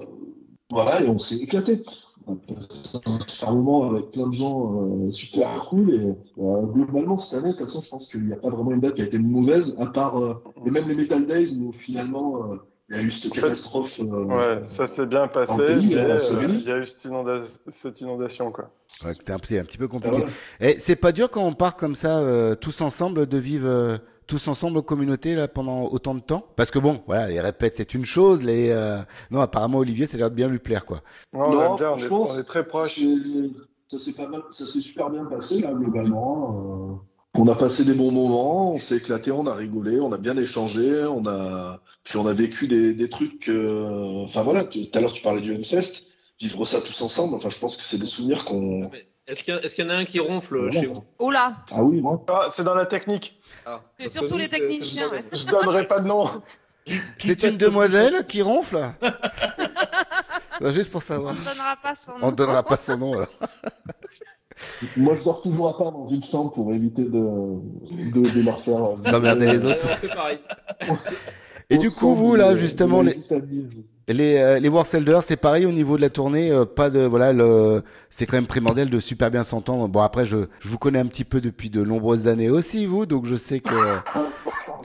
voilà, 0.71 1.01
et 1.01 1.07
on 1.07 1.19
s'est 1.19 1.37
éclaté. 1.37 1.83
On 2.27 2.33
a 2.33 3.15
passé 3.15 3.45
un 3.47 3.53
moment 3.53 3.89
avec 3.89 4.11
plein 4.11 4.27
de 4.27 4.33
gens 4.33 5.03
euh, 5.05 5.11
super 5.11 5.65
cool. 5.69 5.93
Et 5.93 6.41
euh, 6.41 6.65
globalement, 6.67 7.17
cette 7.17 7.39
année, 7.39 7.53
de 7.53 7.57
toute 7.57 7.67
façon, 7.67 7.81
je 7.81 7.89
pense 7.89 8.07
qu'il 8.07 8.25
n'y 8.25 8.33
a 8.33 8.37
pas 8.37 8.49
vraiment 8.49 8.71
une 8.71 8.79
date 8.79 8.95
qui 8.95 9.01
a 9.01 9.05
été 9.05 9.19
mauvaise, 9.19 9.75
à 9.79 9.87
part 9.87 10.15
et 10.65 10.69
même 10.69 10.87
les 10.87 10.95
Metal 10.95 11.25
Days 11.25 11.57
où 11.59 11.71
finalement 11.71 12.59
il 12.89 12.95
y 12.95 12.99
a 12.99 13.03
eu 13.03 13.11
cette 13.11 13.33
catastrophe. 13.33 13.99
euh, 13.99 14.03
Ouais, 14.03 14.61
ça 14.65 14.87
s'est 14.87 15.05
bien 15.05 15.23
en 15.23 15.27
passé, 15.27 15.57
pays, 15.57 15.95
mais 15.95 16.05
en 16.05 16.09
euh, 16.09 16.43
il 16.55 16.67
y 16.67 16.71
a 16.71 16.77
eu 16.77 16.85
cette, 16.85 17.11
inonda- 17.11 17.59
cette 17.67 18.01
inondation, 18.01 18.51
quoi. 18.51 18.69
Ouais, 19.05 19.13
c'était 19.17 19.33
un, 19.33 19.39
petit- 19.39 19.57
un 19.57 19.63
petit 19.63 19.77
peu 19.77 19.87
compliqué. 19.87 20.17
Ah 20.23 20.63
ouais. 20.63 20.71
Et 20.75 20.79
c'est 20.79 20.95
pas 20.95 21.11
dur 21.11 21.29
quand 21.29 21.43
on 21.43 21.53
part 21.53 21.75
comme 21.77 21.95
ça, 21.95 22.19
euh, 22.19 22.55
tous 22.55 22.81
ensemble, 22.81 23.25
de 23.27 23.37
vivre 23.37 23.67
euh, 23.67 23.97
tous 24.27 24.47
ensemble 24.47 24.77
aux 24.77 24.83
communautés 24.83 25.35
là 25.35 25.47
pendant 25.47 25.83
autant 25.85 26.13
de 26.15 26.19
temps? 26.19 26.45
Parce 26.55 26.69
que 26.71 26.77
bon, 26.79 27.01
voilà, 27.07 27.27
les 27.27 27.39
répètes 27.41 27.75
c'est 27.75 27.93
une 27.95 28.05
chose, 28.05 28.43
les 28.43 28.69
euh, 28.69 28.99
non 29.31 29.41
apparemment 29.41 29.79
Olivier, 29.79 30.05
ça 30.05 30.17
a 30.17 30.19
l'air 30.19 30.29
de 30.29 30.35
bien 30.35 30.47
lui 30.47 30.59
plaire 30.59 30.85
quoi. 30.85 31.01
Ouais, 31.33 31.41
on 31.45 31.51
Non, 31.51 31.75
bien, 31.75 31.91
on 31.91 31.97
est, 31.97 32.01
franchement, 32.01 32.27
on 32.35 32.37
est 32.39 32.43
très 32.43 32.63
proches. 32.65 32.99
Ça 33.87 33.97
s'est 33.97 34.11
pas 34.13 34.27
mal, 34.27 34.41
ça 34.51 34.67
s'est 34.67 34.81
super 34.81 35.09
bien 35.09 35.25
passé 35.25 35.61
là 35.61 35.71
globalement. 35.73 36.51
euh. 36.53 36.95
On 37.41 37.47
a 37.47 37.55
passé 37.55 37.83
des 37.85 37.93
bons 37.93 38.11
moments, 38.11 38.73
on 38.75 38.79
s'est 38.79 38.97
éclaté, 38.97 39.31
on 39.31 39.47
a 39.47 39.53
rigolé, 39.55 39.99
on 39.99 40.11
a 40.11 40.17
bien 40.17 40.37
échangé, 40.37 41.05
on 41.05 41.25
a 41.25 41.79
puis 42.09 42.17
on 42.17 42.27
a 42.27 42.33
vécu 42.33 42.67
des, 42.67 42.93
des 42.93 43.09
trucs. 43.09 43.47
euh, 43.49 44.23
Enfin 44.25 44.43
voilà, 44.43 44.65
tout 44.65 44.79
à 44.93 44.99
l'heure 44.99 45.11
tu 45.13 45.21
parlais 45.21 45.41
du 45.41 45.53
Unfest, 45.55 46.07
vivre 46.41 46.65
ça 46.65 46.81
tous 46.81 46.99
ensemble. 47.01 47.35
Enfin, 47.35 47.49
je 47.49 47.57
pense 47.57 47.75
que 47.77 47.83
c'est 47.85 47.97
des 47.99 48.05
souvenirs 48.07 48.45
qu'on. 48.45 48.89
Est-ce 49.27 49.43
qu'il 49.43 49.53
y, 49.53 49.57
a- 49.57 49.61
est-ce 49.63 49.75
qu'il 49.75 49.85
y 49.85 49.87
en 49.87 49.91
a 49.91 49.95
un 49.95 50.05
qui 50.05 50.19
ronfle 50.19 50.71
chez 50.71 50.87
vous? 50.87 51.03
Oh 51.19 51.29
là 51.29 51.55
Ah 51.71 51.83
oui, 51.83 52.01
moi. 52.01 52.19
Ah, 52.29 52.47
c'est 52.49 52.63
dans 52.63 52.73
la 52.73 52.87
technique. 52.87 53.39
Ah, 53.65 53.81
C'est 53.99 54.09
surtout 54.09 54.37
les 54.37 54.47
techniciens. 54.47 55.07
ouais. 55.09 55.23
Je 55.31 55.45
donnerai 55.45 55.87
pas 55.87 55.99
de 55.99 56.07
nom. 56.07 56.27
C'est 57.19 57.43
une 57.43 57.57
demoiselle 57.57 58.25
qui 58.25 58.41
ronfle? 58.41 58.79
Non, 60.59 60.69
Juste 60.71 60.89
pour 60.89 60.99
On 60.99 61.01
savoir. 61.01 61.33
ne 61.35 61.39
donnera 61.45 61.75
pas 61.75 61.93
son 61.93 62.13
nom. 62.17 62.27
On 62.27 62.31
ne 62.31 62.35
donnera 62.35 62.63
pas 62.63 62.77
son 62.77 62.97
nom 62.97 63.13
alors. 63.13 63.27
Moi, 64.97 65.15
je 65.19 65.23
dors 65.23 65.41
toujours 65.43 65.69
à 65.69 65.77
part 65.77 65.91
dans 65.91 66.07
une 66.09 66.23
chambre 66.23 66.51
pour 66.51 66.73
éviter 66.73 67.03
de, 67.03 67.09
de, 67.11 68.21
de 68.21 68.49
euh, 68.49 69.11
D'emmerder 69.11 69.51
les 69.51 69.63
autres. 69.65 69.85
On 69.89 69.95
fait 69.95 70.07
pareil. 70.07 70.39
Et 71.69 71.77
du 71.77 71.91
coup, 71.91 72.15
vous 72.15 72.35
là 72.35 72.55
justement 72.55 73.01
les 73.01 73.15
les, 74.13 74.37
euh, 74.37 74.59
les 74.59 74.69
Warselders, 74.69 75.23
c'est 75.23 75.37
pareil 75.37 75.65
au 75.65 75.71
niveau 75.71 75.97
de 75.97 76.01
la 76.01 76.09
tournée, 76.09 76.51
euh, 76.51 76.65
pas 76.65 76.89
de 76.89 77.01
voilà, 77.01 77.33
le, 77.33 77.83
c'est 78.09 78.25
quand 78.25 78.37
même 78.37 78.47
primordial 78.47 78.89
de 78.89 78.99
super 78.99 79.31
bien 79.31 79.43
s'entendre. 79.43 79.87
Bon 79.87 80.01
après, 80.01 80.25
je, 80.25 80.47
je 80.59 80.67
vous 80.67 80.77
connais 80.77 80.99
un 80.99 81.05
petit 81.05 81.23
peu 81.23 81.41
depuis 81.41 81.69
de 81.69 81.83
nombreuses 81.83 82.27
années 82.27 82.49
aussi 82.49 82.85
vous, 82.85 83.05
donc 83.05 83.25
je 83.25 83.35
sais 83.35 83.59
que 83.59 83.75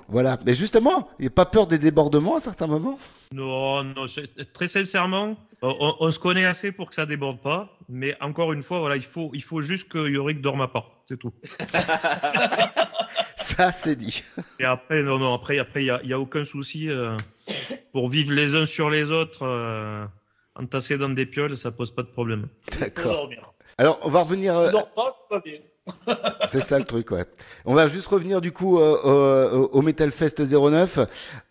voilà. 0.09 0.39
Mais 0.45 0.55
justement, 0.55 1.09
il 1.19 1.23
n'y 1.23 1.29
a 1.29 1.31
pas 1.31 1.47
peur 1.47 1.67
des 1.67 1.79
débordements 1.79 2.37
à 2.37 2.41
certains 2.41 2.67
moments? 2.67 2.99
Non, 3.33 3.83
non, 3.83 4.07
très 4.53 4.69
sincèrement, 4.69 5.37
on, 5.63 6.11
se 6.11 6.21
connaît 6.21 6.45
assez 6.45 6.71
pour 6.71 6.89
que 6.89 6.95
ça 6.95 7.07
déborde 7.07 7.41
pas. 7.41 7.69
Mais 7.89 8.17
encore 8.21 8.53
une 8.53 8.63
fois, 8.63 8.79
voilà, 8.79 8.97
il 8.97 9.03
faut, 9.03 9.31
il 9.35 9.43
faut 9.43 9.61
juste 9.61 9.91
que 9.91 10.09
Yorick 10.09 10.41
dorme 10.41 10.61
à 10.61 10.69
part, 10.69 10.91
c'est 11.09 11.19
tout. 11.19 11.33
Ça 13.37 13.73
c'est 13.73 13.97
dit. 13.97 14.23
Et 14.61 14.65
après, 14.65 15.03
non, 15.03 15.19
non, 15.19 15.35
après, 15.35 15.59
après, 15.59 15.83
il 15.83 15.87
y 15.87 15.91
a, 15.91 16.01
il 16.03 16.09
y 16.09 16.13
a 16.13 16.21
aucun 16.21 16.45
souci 16.45 16.89
euh, 16.89 17.17
pour 17.93 18.09
vivre 18.09 18.33
les 18.33 18.55
uns 18.55 18.67
sur 18.67 18.91
les 18.91 19.11
autres, 19.11 19.43
euh, 19.43 20.05
entassés 20.55 20.99
dans 20.99 21.09
des 21.11 21.27
pioles, 21.27 21.57
ça 21.57 21.73
pose 21.73 21.95
pas 21.95 22.03
de 22.03 22.09
problème. 22.09 22.49
D'accord. 22.81 23.29
Alors 23.79 23.99
on 24.03 24.09
va 24.09 24.23
revenir. 24.23 24.57
euh, 24.57 24.71
dors 24.71 24.93
pas, 24.93 25.27
va 25.31 25.41
bien. 25.41 25.59
C'est 26.49 26.61
ça 26.61 26.79
le 26.79 26.85
truc, 26.85 27.11
ouais. 27.11 27.25
On 27.65 27.75
va 27.75 27.89
juste 27.89 28.07
revenir 28.07 28.41
du 28.41 28.53
coup 28.53 28.79
euh, 28.79 29.53
au, 29.53 29.79
au 29.79 29.83
Metal 29.83 30.11
Fest 30.11 30.41
09. 30.41 31.01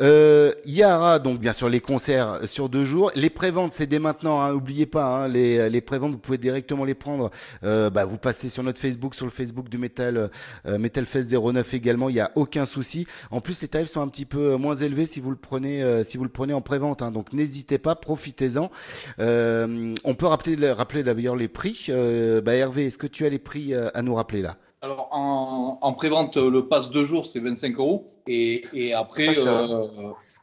Euh, 0.02 0.52
y 0.66 0.84
aura 0.84 1.20
donc 1.20 1.40
bien 1.40 1.54
sûr 1.54 1.70
les 1.70 1.80
concerts 1.82 2.40
sur 2.46 2.70
deux 2.70 2.84
jours. 2.84 3.12
Les 3.16 3.30
préventes, 3.30 3.74
c'est 3.74 3.86
dès 3.86 4.00
maintenant. 4.00 4.42
Hein, 4.42 4.54
oubliez 4.54 4.86
pas, 4.86 5.06
hein, 5.06 5.28
les, 5.28 5.70
les 5.70 5.82
préventes, 5.82 6.14
vous 6.14 6.18
pouvez 6.18 6.38
directement 6.40 6.84
les 6.84 6.96
prendre. 6.96 7.30
Euh, 7.64 7.90
bah, 7.90 8.06
vous 8.06 8.18
passez 8.18 8.50
sur 8.50 8.64
notre 8.64 8.80
Facebook, 8.80 9.14
sur 9.14 9.26
le 9.26 9.32
Facebook 9.32 9.70
du 9.70 9.78
Metal 9.78 10.32
euh, 10.66 10.78
Metal 10.80 11.06
Fest 11.06 11.32
09 11.32 11.74
également. 11.74 12.10
Il 12.10 12.16
y 12.16 12.20
a 12.20 12.32
aucun 12.36 12.66
souci. 12.66 13.06
En 13.30 13.40
plus, 13.40 13.62
les 13.62 13.68
tarifs 13.68 13.90
sont 13.90 14.02
un 14.02 14.08
petit 14.08 14.26
peu 14.26 14.56
moins 14.56 14.76
élevés 14.76 15.06
si 15.06 15.20
vous 15.20 15.30
le 15.30 15.38
prenez 15.38 15.84
euh, 15.84 16.04
si 16.04 16.18
vous 16.18 16.24
le 16.24 16.30
prenez 16.30 16.54
en 16.54 16.62
prévente. 16.62 17.02
Hein, 17.02 17.12
donc 17.12 17.34
n'hésitez 17.34 17.78
pas, 17.78 17.96
profitez-en. 17.96 18.72
Euh, 19.20 19.94
on 20.04 20.16
peut 20.16 20.26
rappeler 20.26 20.72
rappeler 20.72 21.04
d'ailleurs 21.04 21.36
les 21.36 21.48
prix. 21.48 21.86
Euh, 21.90 22.42
bah, 22.42 22.56
Hervé, 22.56 22.88
est-ce 22.88 22.98
que 22.98 23.08
tu 23.08 23.26
as 23.26 23.30
les 23.30 23.40
prix 23.40 23.74
euh, 23.74 23.90
à 23.94 24.02
nous 24.02 24.16
rappeler 24.16 24.23
là? 24.32 24.58
Alors, 24.82 25.08
en, 25.12 25.78
en 25.82 25.94
pré-vente, 25.94 26.36
le 26.38 26.68
pass 26.68 26.90
deux 26.90 27.06
jours, 27.06 27.26
c'est 27.28 27.40
25 27.40 27.78
euros. 27.78 28.08
Et, 28.28 28.64
et 28.74 28.94
après, 28.94 29.28
euh, 29.38 29.82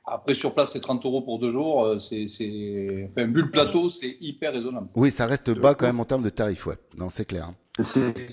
après, 0.06 0.34
sur 0.34 0.54
place, 0.54 0.72
c'est 0.72 0.80
30 0.80 1.04
euros 1.04 1.20
pour 1.20 1.38
deux 1.38 1.52
jours. 1.52 1.84
Euh, 1.84 1.98
C'est, 1.98 2.26
c'est... 2.28 3.08
Enfin, 3.10 3.26
vu 3.26 3.42
le 3.42 3.50
plateau, 3.50 3.90
c'est 3.90 4.16
hyper 4.20 4.52
raisonnable. 4.52 4.86
Oui, 4.94 5.10
ça 5.10 5.26
reste 5.26 5.50
bas 5.50 5.74
quand 5.74 5.86
même 5.86 6.00
en 6.00 6.04
termes 6.06 6.22
de 6.22 6.30
tarifs, 6.30 6.66
ouais. 6.66 6.76
Non, 6.96 7.10
c'est 7.10 7.26
clair. 7.26 7.50
hein. 7.50 7.54
C'est 7.82 8.32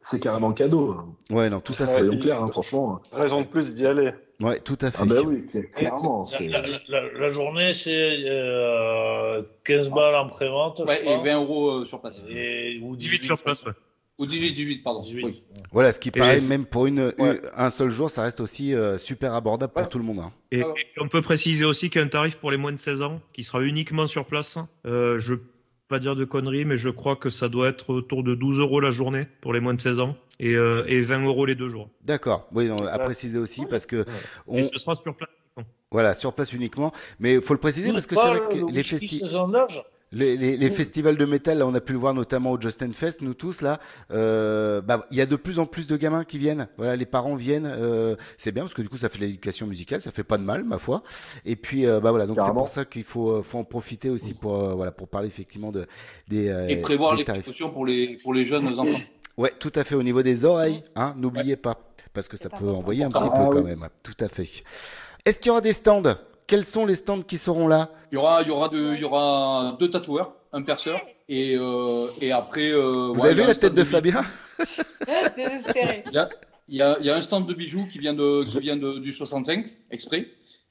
c'est 0.00 0.20
carrément 0.20 0.52
cadeau. 0.52 0.90
hein. 0.90 1.14
Ouais, 1.30 1.48
non, 1.48 1.60
tout 1.60 1.74
à 1.74 1.86
fait. 1.86 1.98
Soyons 1.98 2.18
clairs, 2.18 2.42
hein, 2.42 2.48
franchement. 2.50 3.00
Raison 3.12 3.42
de 3.42 3.46
plus 3.46 3.72
d'y 3.74 3.86
aller. 3.86 4.10
Ouais, 4.40 4.58
tout 4.58 4.76
à 4.80 4.90
fait. 4.90 4.98
Ah 5.02 5.04
bah 5.06 5.20
oui, 5.24 5.44
cl- 5.54 5.70
clairement. 5.70 6.24
La, 6.32 6.38
c'est- 6.38 6.48
la- 6.48 6.66
la- 6.88 7.12
la 7.12 7.28
journée, 7.28 7.72
c'est 7.72 8.22
euh, 8.26 9.42
15 9.64 9.90
balles 9.90 10.16
en 10.16 10.28
prévente. 10.28 10.78
je 10.80 10.84
Ouais, 10.84 11.00
et 11.02 11.04
crois. 11.04 11.22
20 11.22 11.34
euros 11.36 11.70
euh, 11.70 11.84
sur 11.86 12.00
place. 12.00 12.20
Et, 12.28 12.80
ou 12.82 12.96
18 12.96 13.22
sur 13.22 13.40
place, 13.40 13.64
ouais. 13.64 13.72
Ou 14.18 14.26
18, 14.26 14.52
18, 14.54 14.82
pardon. 14.82 15.00
Oui. 15.14 15.42
Voilà, 15.72 15.90
ce 15.90 15.98
qui 15.98 16.10
Et- 16.10 16.12
paraît 16.12 16.40
même 16.40 16.66
pour 16.66 16.86
une, 16.86 17.12
un 17.56 17.70
seul 17.70 17.90
jour, 17.90 18.10
ça 18.10 18.22
reste 18.22 18.40
aussi 18.40 18.74
euh, 18.74 18.98
super 18.98 19.34
abordable 19.34 19.72
pour 19.72 19.88
tout 19.88 19.98
le 19.98 20.04
monde. 20.04 20.20
hein. 20.20 20.32
Et, 20.52 20.60
et 20.60 20.64
on 21.00 21.08
peut 21.08 21.22
préciser 21.22 21.64
aussi 21.64 21.88
qu'il 21.90 22.00
y 22.00 22.02
a 22.04 22.06
un 22.06 22.10
tarif 22.10 22.36
pour 22.36 22.50
les 22.50 22.56
moins 22.58 22.72
de 22.72 22.76
16 22.76 23.02
ans 23.02 23.20
qui 23.32 23.42
sera 23.42 23.62
uniquement 23.62 24.06
sur 24.06 24.26
place. 24.26 24.58
Euh, 24.86 25.18
je 25.18 25.34
pas 25.88 25.98
dire 25.98 26.16
de 26.16 26.24
conneries, 26.24 26.64
mais 26.64 26.76
je 26.78 26.88
crois 26.88 27.16
que 27.16 27.28
ça 27.28 27.48
doit 27.50 27.68
être 27.68 27.90
autour 27.92 28.22
de 28.22 28.34
12 28.34 28.60
euros 28.60 28.80
la 28.80 28.90
journée 28.90 29.26
pour 29.42 29.52
les 29.52 29.60
moins 29.60 29.74
de 29.74 29.80
16 29.80 30.00
ans 30.00 30.16
et, 30.40 30.54
euh, 30.54 30.84
et 30.86 31.02
20 31.02 31.24
euros 31.24 31.44
les 31.44 31.54
deux 31.54 31.68
jours. 31.68 31.90
D'accord. 32.02 32.46
Oui, 32.52 32.70
à 32.90 32.98
préciser 32.98 33.38
aussi 33.38 33.66
parce 33.66 33.84
que 33.84 34.06
on, 34.46 34.56
Et 34.58 34.64
ce 34.64 34.78
sera 34.78 34.94
sur 34.94 35.14
place. 35.16 35.28
voilà, 35.90 36.14
sur 36.14 36.32
place 36.32 36.52
uniquement. 36.54 36.92
Mais 37.18 37.34
il 37.34 37.42
faut 37.42 37.52
le 37.52 37.60
préciser 37.60 37.92
parce 37.92 38.06
que 38.06 38.14
c'est 38.14 38.26
vrai 38.26 38.40
que 38.50 38.72
les, 38.72 38.82
festi- 38.82 39.20
les, 40.12 40.36
les- 40.36 40.56
les 40.56 40.70
festivals 40.70 41.16
de 41.16 41.24
métal, 41.24 41.58
là, 41.58 41.66
on 41.66 41.74
a 41.74 41.80
pu 41.80 41.92
le 41.92 41.98
voir 41.98 42.12
notamment 42.14 42.52
au 42.52 42.60
Justin 42.60 42.92
Fest, 42.92 43.22
nous 43.22 43.34
tous 43.34 43.60
là. 43.62 43.80
euh, 44.10 44.80
bah, 44.82 45.06
il 45.10 45.16
y 45.16 45.20
a 45.20 45.26
de 45.26 45.36
plus 45.36 45.58
en 45.58 45.66
plus 45.66 45.86
de 45.86 45.96
gamins 45.96 46.24
qui 46.24 46.38
viennent. 46.38 46.68
Voilà, 46.76 46.96
les 46.96 47.06
parents 47.06 47.34
viennent. 47.34 47.66
euh, 47.66 48.16
c'est 48.36 48.52
bien 48.52 48.62
parce 48.64 48.74
que 48.74 48.82
du 48.82 48.88
coup, 48.88 48.98
ça 48.98 49.08
fait 49.08 49.18
l'éducation 49.18 49.66
musicale, 49.66 50.00
ça 50.00 50.10
fait 50.10 50.24
pas 50.24 50.38
de 50.38 50.44
mal, 50.44 50.64
ma 50.64 50.78
foi. 50.78 51.02
Et 51.44 51.56
puis, 51.56 51.86
euh, 51.86 52.00
bah 52.00 52.10
voilà, 52.10 52.26
donc 52.26 52.38
c'est 52.40 52.52
pour 52.52 52.68
ça 52.68 52.84
qu'il 52.84 53.04
faut, 53.04 53.30
euh, 53.30 53.42
faut 53.42 53.58
en 53.58 53.64
profiter 53.64 54.10
aussi 54.10 54.34
pour, 54.34 54.62
euh, 54.62 54.74
voilà, 54.74 54.92
pour 54.92 55.08
parler 55.08 55.28
effectivement 55.28 55.72
de 55.72 55.86
des, 56.28 56.48
euh, 56.48 56.68
Et 56.68 56.76
prévoir 56.76 57.12
des 57.12 57.18
les 57.18 57.24
tarifs. 57.24 57.42
précautions 57.42 57.70
pour 57.70 57.86
les, 57.86 58.18
pour 58.22 58.34
les 58.34 58.44
jeunes 58.44 58.68
enfants. 58.78 59.00
Ouais, 59.38 59.52
tout 59.58 59.72
à 59.76 59.82
fait. 59.84 59.94
Au 59.94 60.02
niveau 60.02 60.22
des 60.22 60.44
oreilles, 60.44 60.82
hein, 60.94 61.14
n'oubliez 61.16 61.56
pas, 61.56 61.78
parce 62.12 62.28
que 62.28 62.36
ça 62.36 62.50
peut 62.50 62.68
envoyer 62.68 63.02
un 63.04 63.08
petit 63.10 63.28
Ah, 63.32 63.48
peu 63.48 63.54
quand 63.60 63.64
même. 63.64 63.88
Tout 64.02 64.16
à 64.20 64.28
fait. 64.28 64.46
Est-ce 65.24 65.38
qu'il 65.38 65.46
y 65.46 65.50
aura 65.50 65.60
des 65.62 65.72
stands? 65.72 66.02
Quels 66.52 66.66
sont 66.66 66.84
les 66.84 66.96
stands 66.96 67.22
qui 67.22 67.38
seront 67.38 67.66
là? 67.66 67.88
Il 68.10 68.16
y 68.16 68.18
aura, 68.18 68.42
il 68.42 68.48
y 68.48 68.50
aura, 68.50 68.68
deux, 68.68 68.92
il 68.94 69.00
y 69.00 69.04
aura 69.04 69.74
deux 69.80 69.88
tatoueurs, 69.88 70.34
un 70.52 70.60
perceur, 70.60 71.00
et, 71.26 71.56
euh, 71.56 72.08
et 72.20 72.30
après. 72.30 72.70
euh, 72.72 73.10
Vous 73.14 73.22
ouais, 73.22 73.30
avez 73.30 73.40
vu 73.40 73.46
la 73.48 73.54
tête 73.54 73.74
de 73.74 73.82
Fabien? 73.82 74.22
Il 75.08 76.12
y 76.12 76.18
a, 76.18 76.28
il 76.68 76.76
y 76.76 76.82
a- 76.82 76.96
il 77.00 77.06
y 77.06 77.10
a 77.10 77.16
un 77.16 77.22
stand 77.22 77.46
de 77.46 77.54
bijoux 77.54 77.86
qui 77.90 77.98
vient, 78.00 78.12
de, 78.12 78.44
qui 78.44 78.60
vient 78.60 78.76
de, 78.76 78.98
du 78.98 79.14
65, 79.14 79.64
exprès. 79.90 80.26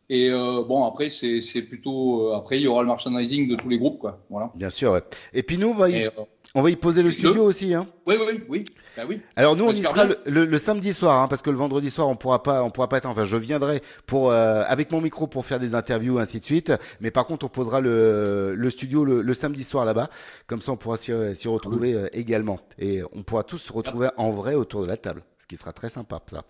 Et 0.07 0.29
euh, 0.29 0.61
bon, 0.67 0.85
après, 0.85 1.09
c'est 1.09 1.61
plutôt. 1.63 2.31
après, 2.33 2.57
il 2.59 2.61
y 2.63 2.67
aura 2.67 2.83
le 2.83 2.87
merchandising 2.89 3.49
de 3.49 3.55
tous 3.55 3.69
les 3.69 3.79
groupes, 3.79 3.97
quoi. 3.97 4.19
Voilà. 4.29 4.51
Bien 4.53 4.69
sûr. 4.69 4.91
ouais. 4.91 5.01
Et 5.33 5.41
puis 5.41 5.57
nous, 5.57 5.73
Et, 5.85 6.05
euh, 6.05 6.11
on 6.55 6.61
va 6.61 6.69
y 6.69 6.75
poser 6.75 7.01
le 7.03 7.11
studio 7.11 7.43
aussi. 7.45 7.73
Hein. 7.73 7.87
Oui, 8.05 8.15
oui, 8.19 8.43
oui. 8.49 8.65
Ben 8.97 9.05
oui. 9.07 9.21
Alors 9.37 9.55
nous, 9.55 9.65
on 9.65 9.71
y 9.71 9.77
J'espère 9.77 9.91
sera 9.91 10.05
le, 10.05 10.17
le- 10.25 10.45
le 10.45 10.57
samedi 10.57 10.91
soir, 10.93 11.21
hein, 11.21 11.27
parce 11.29 11.41
que 11.41 11.49
le 11.49 11.55
vendredi 11.55 11.89
soir, 11.89 12.09
on 12.09 12.15
pourra 12.17 12.43
pas, 12.43 12.61
on 12.63 12.69
pourra 12.71 12.89
pas 12.89 12.97
être. 12.97 13.05
Enfin, 13.07 13.23
je 13.23 13.37
viendrai 13.37 13.81
pour 14.05 14.31
euh, 14.31 14.63
avec 14.67 14.91
mon 14.91 14.99
micro 14.99 15.27
pour 15.27 15.45
faire 15.45 15.59
des 15.59 15.75
interviews, 15.75 16.19
ainsi 16.19 16.39
de 16.39 16.45
suite. 16.45 16.73
Mais 16.99 17.09
par 17.11 17.25
contre, 17.25 17.45
on 17.45 17.49
posera 17.49 17.79
le, 17.79 18.53
le 18.55 18.69
studio 18.69 19.05
le, 19.05 19.21
le 19.21 19.33
samedi 19.33 19.63
soir 19.63 19.85
là-bas. 19.85 20.09
Comme 20.47 20.61
ça, 20.61 20.71
on 20.73 20.77
pourra 20.77 20.97
s'y 20.97 21.11
s'y 21.35 21.47
retrouver 21.47 21.93
euh, 21.93 22.07
également, 22.11 22.59
et 22.79 23.01
on 23.13 23.23
pourra 23.23 23.43
tous 23.43 23.57
se 23.59 23.71
retrouver 23.71 24.09
en 24.17 24.31
vrai 24.31 24.55
autour 24.55 24.81
de 24.81 24.87
la 24.87 24.97
table, 24.97 25.23
ce 25.37 25.47
qui 25.47 25.55
sera 25.57 25.71
très 25.71 25.89
sympa, 25.89 26.19
ça. 26.29 26.43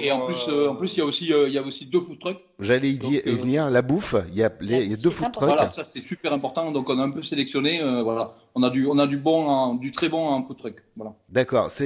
Et 0.00 0.12
en 0.12 0.26
plus, 0.26 0.46
euh, 0.48 0.68
en 0.68 0.76
plus, 0.76 0.96
il 0.96 1.00
y 1.00 1.02
a 1.02 1.06
aussi, 1.06 1.32
euh, 1.32 1.48
il 1.48 1.54
y 1.54 1.58
a 1.58 1.62
aussi 1.62 1.86
deux 1.86 2.00
food 2.00 2.18
trucks. 2.20 2.44
J'allais 2.60 2.90
y, 2.90 2.98
dire- 2.98 3.22
y 3.26 3.30
venir. 3.32 3.70
La 3.70 3.82
bouffe, 3.82 4.14
il 4.28 4.36
y 4.36 4.42
a, 4.44 4.52
les- 4.60 4.84
il 4.84 4.90
y 4.90 4.94
a 4.94 4.96
deux 4.96 5.10
food 5.10 5.32
trucks. 5.32 5.44
Voilà, 5.48 5.68
ça 5.70 5.84
c'est 5.84 6.00
super 6.02 6.32
important. 6.32 6.70
Donc 6.72 6.88
on 6.90 6.98
a 6.98 7.02
un 7.02 7.10
peu 7.10 7.22
sélectionné. 7.22 7.82
euh, 7.82 8.02
voilà, 8.02 8.34
on 8.54 8.62
a 8.62 8.70
du, 8.70 8.86
on 8.86 8.98
a 8.98 9.06
du 9.06 9.16
bon, 9.16 9.46
en- 9.48 9.74
du 9.74 9.90
très 9.92 10.08
bon 10.08 10.26
en 10.28 10.44
food 10.44 10.58
truck. 10.58 10.82
Voilà. 10.96 11.14
D'accord. 11.28 11.70
C'est 11.70 11.84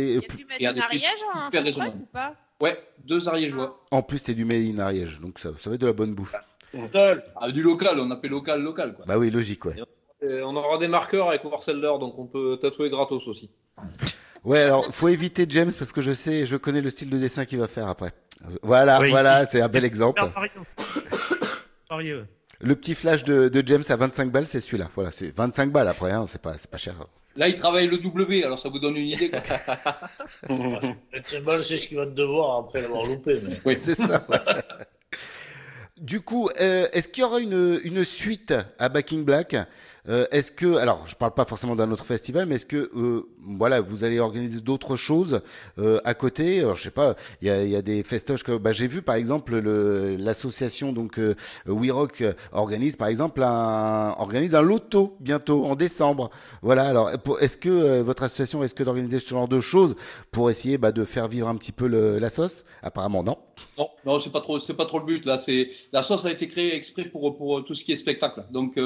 mets 0.48 0.56
Et 0.60 0.66
à 0.66 0.72
du 0.72 0.80
mariage 0.80 1.18
en 1.34 1.44
super 1.46 1.62
food 1.64 1.72
truck 1.72 1.94
ou 1.94 2.06
pas? 2.12 2.34
Ouais, 2.60 2.76
deux 3.06 3.28
ariégeois. 3.28 3.80
en 3.90 4.02
plus 4.02 4.18
c'est 4.18 4.34
du 4.34 4.44
made 4.44 4.62
in 4.64 4.78
Ariège, 4.78 5.18
donc 5.20 5.38
ça, 5.40 5.50
ça 5.58 5.68
va 5.70 5.74
être 5.74 5.80
de 5.80 5.86
la 5.86 5.92
bonne 5.92 6.14
bouffe. 6.14 6.34
Ah, 7.36 7.50
du 7.50 7.62
local, 7.62 7.98
on 7.98 8.10
appelle 8.10 8.30
local, 8.30 8.62
local 8.62 8.94
quoi. 8.94 9.04
Bah 9.06 9.18
oui, 9.18 9.30
logique, 9.30 9.64
ouais. 9.64 9.76
Et 10.22 10.42
on 10.42 10.54
aura 10.54 10.78
des 10.78 10.86
marqueurs 10.88 11.28
avec 11.28 11.42
Marcel 11.44 11.80
Leur, 11.80 11.98
donc 11.98 12.16
on 12.18 12.26
peut 12.26 12.56
tatouer 12.60 12.88
gratos 12.90 13.26
aussi. 13.26 13.50
Ouais, 14.44 14.60
alors 14.60 14.86
faut 14.92 15.08
éviter 15.08 15.46
James 15.48 15.70
parce 15.78 15.92
que 15.92 16.00
je 16.02 16.12
sais, 16.12 16.46
je 16.46 16.56
connais 16.56 16.80
le 16.80 16.90
style 16.90 17.10
de 17.10 17.18
dessin 17.18 17.44
qu'il 17.44 17.58
va 17.58 17.68
faire 17.68 17.88
après. 17.88 18.12
Voilà, 18.62 18.98
voilà, 19.08 19.42
il- 19.42 19.46
c'est 19.48 19.60
un 19.62 19.68
bel 19.68 19.84
exemple. 19.84 20.20
Le 22.60 22.74
petit 22.76 22.94
flash 22.94 23.24
de, 23.24 23.48
de 23.48 23.62
James 23.66 23.82
à 23.88 23.96
25 23.96 24.30
balles, 24.30 24.46
c'est 24.46 24.60
celui-là. 24.60 24.88
Voilà, 24.94 25.10
c'est 25.10 25.34
25 25.34 25.70
balles 25.72 25.88
après, 25.88 26.12
hein, 26.12 26.24
c'est 26.28 26.40
pas, 26.40 26.54
c'est 26.58 26.70
pas 26.70 26.76
cher. 26.76 26.94
Là, 27.36 27.48
il 27.48 27.56
travaille 27.56 27.86
le 27.88 27.98
W, 27.98 28.44
alors 28.44 28.58
ça 28.58 28.68
vous 28.68 28.78
donne 28.78 28.96
une 28.96 29.08
idée. 29.08 29.30
25 30.48 31.42
balles, 31.44 31.64
c'est 31.64 31.78
ce 31.78 31.88
qu'il 31.88 31.96
va 31.96 32.06
te 32.06 32.10
devoir 32.12 32.58
après 32.58 32.82
l'avoir 32.82 33.06
loupé. 33.06 33.32
Mais... 33.32 33.50
Oui. 33.64 33.74
C'est 33.74 33.94
ça. 33.94 34.24
ouais. 34.28 34.38
Du 35.96 36.20
coup, 36.20 36.48
euh, 36.60 36.88
est-ce 36.92 37.08
qu'il 37.08 37.22
y 37.22 37.24
aura 37.24 37.38
une, 37.40 37.80
une 37.84 38.04
suite 38.04 38.54
à 38.78 38.88
Back 38.88 39.12
in 39.12 39.20
Black? 39.22 39.56
Euh, 40.08 40.26
Est-ce 40.32 40.50
que, 40.50 40.76
alors, 40.78 41.06
je 41.06 41.14
parle 41.14 41.32
pas 41.32 41.44
forcément 41.44 41.76
d'un 41.76 41.88
autre 41.92 42.04
festival, 42.04 42.46
mais 42.46 42.56
est-ce 42.56 42.66
que, 42.66 42.90
euh, 42.96 43.28
voilà, 43.38 43.80
vous 43.80 44.02
allez 44.02 44.18
organiser 44.18 44.60
d'autres 44.60 44.96
choses 44.96 45.42
euh, 45.78 46.00
à 46.04 46.14
côté? 46.14 46.58
Alors, 46.60 46.74
je 46.74 46.82
sais 46.82 46.90
pas, 46.90 47.14
il 47.40 47.46
y 47.46 47.50
a, 47.52 47.62
y 47.64 47.76
a 47.76 47.82
des 47.82 48.02
festoches 48.02 48.42
que, 48.42 48.56
bah, 48.56 48.72
j'ai 48.72 48.88
vu 48.88 49.02
par 49.02 49.14
exemple 49.14 49.56
le- 49.58 50.16
l'association 50.16 50.92
donc 50.92 51.18
euh, 51.20 51.36
We 51.68 51.92
Rock 51.92 52.20
euh, 52.22 52.32
organise 52.50 52.96
par 52.96 53.06
exemple 53.08 53.42
un 53.44 54.16
organise 54.18 54.56
un 54.56 54.62
loto 54.62 55.16
bientôt 55.20 55.64
en 55.66 55.76
décembre. 55.76 56.30
Voilà. 56.62 56.84
Alors, 56.86 57.10
est-ce 57.40 57.56
que 57.56 57.68
euh, 57.68 58.02
votre 58.02 58.24
association 58.24 58.58
risque 58.58 58.82
d'organiser 58.82 59.20
ce 59.20 59.30
genre 59.30 59.46
de 59.46 59.60
choses 59.60 59.94
pour 60.32 60.50
essayer 60.50 60.78
bah, 60.78 60.90
de 60.90 61.04
faire 61.04 61.28
vivre 61.28 61.46
un 61.46 61.54
petit 61.54 61.72
peu 61.72 61.86
le- 61.86 62.18
la 62.18 62.28
sauce? 62.28 62.64
Apparemment, 62.82 63.22
non. 63.22 63.38
Non, 63.78 63.88
non, 64.04 64.18
c'est 64.18 64.32
pas 64.32 64.40
trop, 64.40 64.58
c'est 64.58 64.74
pas 64.74 64.86
trop 64.86 64.98
le 64.98 65.04
but 65.04 65.24
là. 65.24 65.38
C'est 65.38 65.68
la 65.92 66.02
sauce 66.02 66.24
a 66.24 66.32
été 66.32 66.48
créée 66.48 66.74
exprès 66.74 67.04
pour 67.04 67.36
pour 67.36 67.64
tout 67.64 67.74
ce 67.76 67.84
qui 67.84 67.92
est 67.92 67.96
spectacle. 67.96 68.42
Donc, 68.50 68.76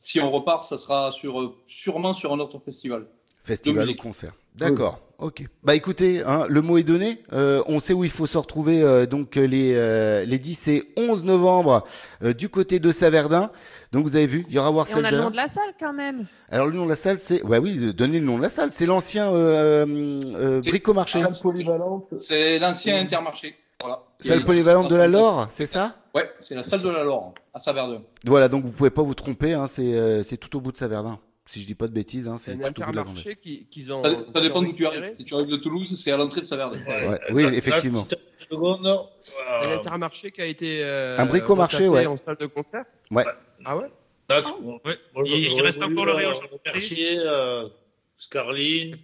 si 0.00 0.20
on 0.20 0.30
repart, 0.30 0.53
ça 0.62 0.78
sera 0.78 1.10
sur 1.10 1.40
euh, 1.40 1.56
sûrement 1.66 2.14
sur 2.14 2.32
un 2.32 2.38
autre 2.38 2.60
festival. 2.64 3.06
Festival 3.42 3.88
ou 3.90 3.94
concert. 3.96 4.32
D'accord. 4.54 5.00
Ok. 5.18 5.44
Bah 5.62 5.74
écoutez, 5.74 6.22
hein, 6.26 6.46
le 6.48 6.60
mot 6.62 6.76
est 6.78 6.82
donné. 6.82 7.22
Euh, 7.32 7.62
on 7.66 7.80
sait 7.80 7.92
où 7.92 8.04
il 8.04 8.10
faut 8.10 8.26
se 8.26 8.38
retrouver 8.38 8.82
euh, 8.82 9.06
donc 9.06 9.36
les 9.36 9.74
euh, 9.74 10.24
les 10.24 10.38
10 10.38 10.68
et 10.68 10.92
11 10.96 11.24
novembre 11.24 11.84
euh, 12.22 12.32
du 12.32 12.48
côté 12.48 12.78
de 12.78 12.90
Saverdin. 12.92 13.50
Donc 13.92 14.04
vous 14.06 14.16
avez 14.16 14.26
vu, 14.26 14.44
il 14.48 14.54
y 14.54 14.58
aura 14.58 14.70
Et 14.70 14.94
on 14.96 15.04
a 15.04 15.10
le 15.10 15.18
nom 15.18 15.30
de 15.30 15.36
la 15.36 15.48
salle 15.48 15.72
quand 15.78 15.92
même. 15.92 16.26
Alors 16.50 16.66
le 16.66 16.72
nom 16.72 16.84
de 16.84 16.90
la 16.90 16.96
salle, 16.96 17.18
c'est 17.18 17.42
ouais 17.42 17.58
oui, 17.58 17.92
donnez 17.94 18.18
le 18.20 18.26
nom 18.26 18.36
de 18.38 18.42
la 18.42 18.48
salle. 18.48 18.70
C'est 18.70 18.86
l'ancien 18.86 19.32
euh, 19.32 20.20
euh, 20.36 20.60
C'est- 20.62 20.70
bricomarché. 20.70 21.20
Salle 21.20 21.36
polyvalente. 21.40 22.08
C'est 22.18 22.58
l'ancien 22.58 23.00
Intermarché. 23.00 23.56
Voilà. 23.80 24.02
Salle 24.20 24.44
polyvalente 24.44 24.88
de 24.90 24.96
la 24.96 25.06
Lore, 25.08 25.46
c'est 25.50 25.66
ça? 25.66 25.96
Ouais, 26.14 26.30
c'est 26.38 26.54
la 26.54 26.62
salle 26.62 26.82
de 26.82 26.88
la 26.90 27.02
Lore 27.02 27.34
à 27.52 27.58
Saverdun. 27.58 28.02
Voilà, 28.24 28.48
donc 28.48 28.64
vous 28.64 28.70
pouvez 28.72 28.90
pas 28.90 29.02
vous 29.02 29.14
tromper. 29.14 29.52
Hein, 29.54 29.66
c'est 29.66 29.94
euh, 29.94 30.22
c'est 30.22 30.36
tout 30.36 30.56
au 30.56 30.60
bout 30.60 30.70
de 30.72 30.76
Saverdin. 30.76 31.18
Si 31.46 31.60
je 31.60 31.66
dis 31.66 31.74
pas 31.74 31.88
de 31.88 31.92
bêtises, 31.92 32.26
hein, 32.28 32.36
c'est 32.38 32.56
tout 32.56 32.62
un 32.62 32.68
au 32.68 32.68
bout 32.68 32.74
de 32.74 32.80
la 32.80 32.86
intermarché 33.02 33.28
Vendée. 33.30 33.40
qui- 33.42 33.66
qu'ils 33.66 33.92
ont. 33.92 34.02
Ça, 34.02 34.10
ça 34.28 34.40
dépend 34.40 34.62
d'où 34.62 34.72
tu 34.72 34.86
arrives. 34.86 35.12
Si 35.16 35.24
tu 35.24 35.34
arrives 35.34 35.48
de 35.48 35.56
Toulouse, 35.58 36.00
c'est 36.02 36.10
à 36.10 36.16
l'entrée 36.16 36.40
de 36.40 36.46
Saverdun. 36.46 36.78
Ouais, 36.86 37.20
oui, 37.32 37.44
effectivement. 37.52 38.06
Un 38.50 39.72
intermarché 39.74 40.30
qui 40.30 40.40
a 40.40 40.46
été. 40.46 40.80
euh, 40.84 41.18
Un 41.18 41.26
bricomarché, 41.26 41.88
ouais. 41.88 42.06
En 42.06 42.16
salle 42.16 42.36
de 42.38 42.46
concert. 42.46 42.84
Ouais. 43.10 43.24
Ah 43.64 43.76
ouais? 43.76 43.84
Ouais. 44.30 44.98
moi, 45.14 45.24
Il- 45.26 45.60
reste 45.60 45.82
encore 45.82 46.06
le 46.06 46.12
rayon 46.12 46.30
euh, 46.30 47.68
Scarline, 48.16 48.96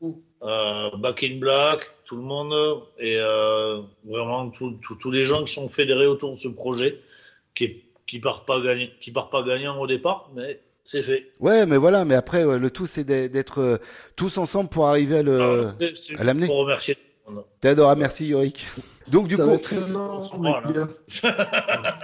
vous, 0.00 0.22
euh, 0.42 0.90
Back 0.98 1.22
in 1.22 1.38
Black, 1.38 1.80
tout 2.04 2.16
le 2.16 2.22
monde, 2.22 2.52
et 2.98 3.16
euh, 3.18 3.80
vraiment 4.04 4.50
tous 4.50 5.10
les 5.10 5.24
gens 5.24 5.44
qui 5.44 5.52
sont 5.54 5.68
fédérés 5.68 6.06
autour 6.06 6.34
de 6.34 6.38
ce 6.38 6.48
projet, 6.48 7.00
qui, 7.54 7.64
est- 7.64 7.84
qui 8.06 8.18
part 8.20 8.44
pas 8.44 8.60
gagnant, 8.60 8.88
qui 9.00 9.10
part 9.12 9.30
pas 9.30 9.42
gagnant 9.42 9.78
au 9.80 9.86
départ, 9.86 10.30
mais 10.34 10.60
c'est 10.84 11.02
fait. 11.02 11.30
Ouais, 11.40 11.64
mais 11.66 11.76
voilà, 11.76 12.04
mais 12.04 12.14
après 12.14 12.44
ouais, 12.44 12.58
le 12.58 12.70
tout 12.70 12.86
c'est 12.86 13.04
d'être- 13.04 13.60
euh, 13.60 13.78
tous 14.16 14.36
ensemble 14.38 14.68
pour 14.68 14.88
arriver 14.88 15.18
à 15.18 15.22
le 15.22 15.70
c'est 15.94 16.20
à 16.20 16.24
l'amener. 16.24 16.46
pour 16.46 16.56
remercier 16.56 16.96
ah, 17.64 17.94
merci 17.96 18.26
Yorick. 18.26 18.66
Donc 19.08 19.28
du 19.28 19.36
Ça 19.36 19.44
coup, 19.44 19.50
être 19.52 19.72
énorme, 19.72 20.20
Voilà. 20.38 20.88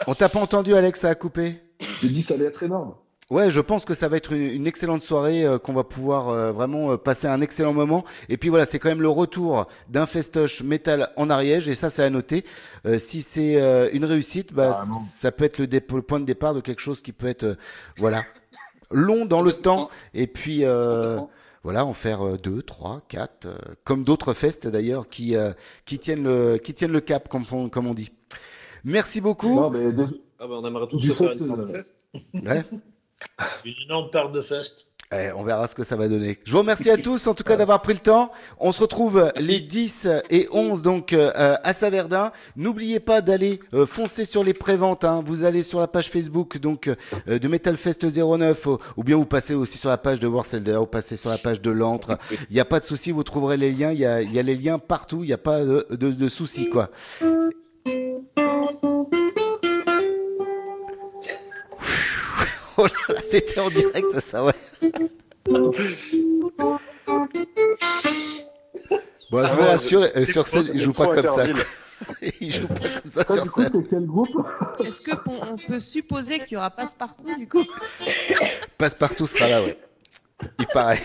on 0.06 0.14
t'a 0.14 0.28
pas 0.28 0.38
entendu 0.40 0.74
Alex, 0.74 1.00
ça 1.00 1.10
a 1.10 1.14
coupé. 1.16 1.54
J'ai 2.00 2.08
dit 2.08 2.22
ça 2.22 2.34
allait 2.34 2.46
être 2.46 2.62
énorme. 2.62 2.94
Ouais, 3.30 3.50
je 3.50 3.60
pense 3.60 3.84
que 3.84 3.92
ça 3.92 4.08
va 4.08 4.16
être 4.16 4.32
une, 4.32 4.40
une 4.40 4.66
excellente 4.66 5.02
soirée, 5.02 5.44
euh, 5.44 5.58
qu'on 5.58 5.74
va 5.74 5.84
pouvoir 5.84 6.30
euh, 6.30 6.50
vraiment 6.50 6.92
euh, 6.92 6.96
passer 6.96 7.26
un 7.26 7.42
excellent 7.42 7.74
moment. 7.74 8.06
Et 8.30 8.38
puis 8.38 8.48
voilà, 8.48 8.64
c'est 8.64 8.78
quand 8.78 8.88
même 8.88 9.02
le 9.02 9.08
retour 9.10 9.66
d'un 9.90 10.06
festoche 10.06 10.62
métal 10.62 11.10
en 11.16 11.28
Ariège, 11.28 11.68
et 11.68 11.74
ça, 11.74 11.90
c'est 11.90 12.02
à 12.02 12.08
noter. 12.08 12.46
Euh, 12.86 12.98
si 12.98 13.20
c'est 13.20 13.60
euh, 13.60 13.90
une 13.92 14.06
réussite, 14.06 14.54
bah, 14.54 14.70
Carrément. 14.72 15.00
ça 15.06 15.30
peut 15.30 15.44
être 15.44 15.58
le, 15.58 15.66
dé- 15.66 15.82
le 15.92 16.00
point 16.00 16.20
de 16.20 16.24
départ 16.24 16.54
de 16.54 16.60
quelque 16.62 16.80
chose 16.80 17.02
qui 17.02 17.12
peut 17.12 17.26
être, 17.26 17.44
euh, 17.44 17.54
voilà, 17.98 18.22
long 18.90 19.26
dans 19.26 19.42
le 19.42 19.52
temps, 19.52 19.90
et 20.14 20.26
puis 20.26 20.64
euh, 20.64 21.18
voilà, 21.64 21.84
en 21.84 21.92
faire 21.92 22.22
euh, 22.26 22.38
deux, 22.38 22.62
trois, 22.62 23.02
quatre, 23.08 23.44
euh, 23.44 23.58
comme 23.84 24.04
d'autres 24.04 24.32
festes 24.32 24.66
d'ailleurs 24.66 25.06
qui 25.10 25.36
euh, 25.36 25.52
qui 25.84 25.98
tiennent 25.98 26.22
le 26.24 26.56
qui 26.56 26.72
tiennent 26.72 26.92
le 26.92 27.02
cap, 27.02 27.28
comme 27.28 27.44
on, 27.52 27.68
comme 27.68 27.86
on 27.88 27.92
dit. 27.92 28.10
Merci 28.84 29.20
beaucoup. 29.20 29.54
Non, 29.54 29.68
mais 29.68 29.92
dés- 29.92 30.04
Ah 30.38 30.46
bah 30.46 30.54
on 30.62 30.66
aimerait 30.66 30.88
tous 30.88 31.00
se 31.00 31.12
faire 31.12 31.32
une 31.32 31.50
euh. 31.50 31.82
Ouais. 32.42 32.64
Une 33.64 33.74
énorme 33.84 34.10
paire 34.10 34.30
de 34.30 34.40
festes. 34.40 34.88
Eh, 35.10 35.32
on 35.32 35.42
verra 35.42 35.66
ce 35.66 35.74
que 35.74 35.84
ça 35.84 35.96
va 35.96 36.06
donner. 36.06 36.38
Je 36.44 36.52
vous 36.52 36.58
remercie 36.58 36.90
à 36.90 36.96
tous 37.02 37.26
en 37.28 37.34
tout 37.34 37.42
cas 37.44 37.56
d'avoir 37.56 37.80
pris 37.80 37.94
le 37.94 37.98
temps. 37.98 38.30
On 38.58 38.72
se 38.72 38.82
retrouve 38.82 39.32
les 39.36 39.58
10 39.58 40.06
et 40.28 40.48
11 40.52 40.82
donc 40.82 41.14
euh, 41.14 41.56
à 41.62 41.72
Saverdin. 41.72 42.30
N'oubliez 42.56 43.00
pas 43.00 43.22
d'aller 43.22 43.60
euh, 43.72 43.86
foncer 43.86 44.26
sur 44.26 44.44
les 44.44 44.52
préventes. 44.52 45.04
Hein. 45.04 45.22
Vous 45.24 45.44
allez 45.44 45.62
sur 45.62 45.80
la 45.80 45.88
page 45.88 46.10
Facebook 46.10 46.58
donc 46.58 46.88
euh, 47.26 47.38
de 47.38 47.48
Metalfest 47.48 48.04
09 48.04 48.66
ou, 48.66 48.78
ou 48.98 49.02
bien 49.04 49.16
vous 49.16 49.24
passez 49.24 49.54
aussi 49.54 49.78
sur 49.78 49.88
la 49.88 49.96
page 49.96 50.20
de 50.20 50.26
Warselder, 50.26 50.76
vous 50.76 50.86
passez 50.86 51.16
sur 51.16 51.30
la 51.30 51.38
page 51.38 51.62
de 51.62 51.70
l'Antre. 51.70 52.18
Il 52.50 52.54
n'y 52.54 52.60
a 52.60 52.66
pas 52.66 52.80
de 52.80 52.84
souci, 52.84 53.10
vous 53.10 53.22
trouverez 53.24 53.56
les 53.56 53.72
liens. 53.72 53.92
Il 53.92 54.00
y 54.00 54.04
a, 54.06 54.20
il 54.20 54.32
y 54.32 54.38
a 54.38 54.42
les 54.42 54.56
liens 54.56 54.78
partout. 54.78 55.24
Il 55.24 55.28
n'y 55.28 55.32
a 55.32 55.38
pas 55.38 55.64
de, 55.64 55.86
de, 55.90 56.10
de 56.10 56.28
souci 56.28 56.68
quoi. 56.68 56.90
Oh 62.78 62.86
là 62.86 63.14
là, 63.14 63.20
c'était 63.24 63.60
en 63.60 63.70
direct 63.70 64.18
ça 64.20 64.44
ouais. 64.44 64.52
Bon, 69.30 69.42
je 69.42 69.48
vous 69.48 69.60
ouais, 69.60 69.68
rassure, 69.68 70.06
euh, 70.16 70.24
sur 70.24 70.46
scène, 70.46 70.68
il 70.72 70.80
joue 70.80 70.92
pas 70.92 71.06
comme 71.06 71.26
ça. 71.26 71.42
il 72.40 72.50
joue 72.52 72.68
pas 72.68 72.74
comme 72.74 73.10
ça 73.10 73.24
Ça, 73.24 73.34
sur 73.34 73.46
scène. 73.46 73.70
c'est 73.72 73.90
quel 73.90 74.06
groupe 74.06 74.30
Est-ce 74.78 75.00
que 75.00 75.10
on, 75.26 75.52
on 75.52 75.56
peut 75.56 75.80
supposer 75.80 76.38
qu'il 76.40 76.52
y 76.52 76.56
aura 76.56 76.70
passe-partout 76.70 77.24
du 77.38 77.48
coup? 77.48 77.64
Passe-partout 78.78 79.26
sera 79.26 79.48
là, 79.48 79.62
ouais. 79.62 79.76
Il 80.58 80.66
paraît. 80.68 81.02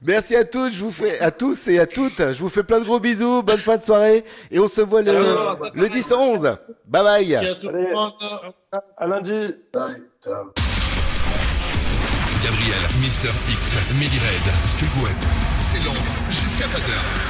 Merci 0.00 0.36
à 0.36 0.44
tous, 0.44 0.70
je 0.70 0.84
vous 0.84 0.92
fais 0.92 1.18
à 1.20 1.30
tous 1.32 1.66
et 1.68 1.78
à 1.80 1.86
toutes. 1.86 2.18
Je 2.32 2.38
vous 2.40 2.48
fais 2.48 2.62
plein 2.62 2.78
de 2.78 2.84
gros 2.84 3.00
bisous, 3.00 3.42
bonne 3.42 3.56
fin 3.58 3.76
de 3.76 3.82
soirée 3.82 4.24
et 4.50 4.58
on 4.60 4.68
se 4.68 4.80
voit 4.80 5.02
le, 5.02 5.12
le 5.74 5.88
10 5.88 6.12
11. 6.12 6.42
Bye 6.86 7.02
bye. 7.02 7.34
Allez, 7.34 7.54
à 8.96 9.06
lundi. 9.06 9.54
Gabriel, 12.42 12.82
Mister 13.00 13.30
X, 13.48 13.76
Millie 13.94 14.18
Red, 14.18 14.52
Skullwood, 14.66 15.14
c'est 15.60 15.84
long 15.84 15.94
jusqu'à 16.28 16.66
20h. 16.66 17.27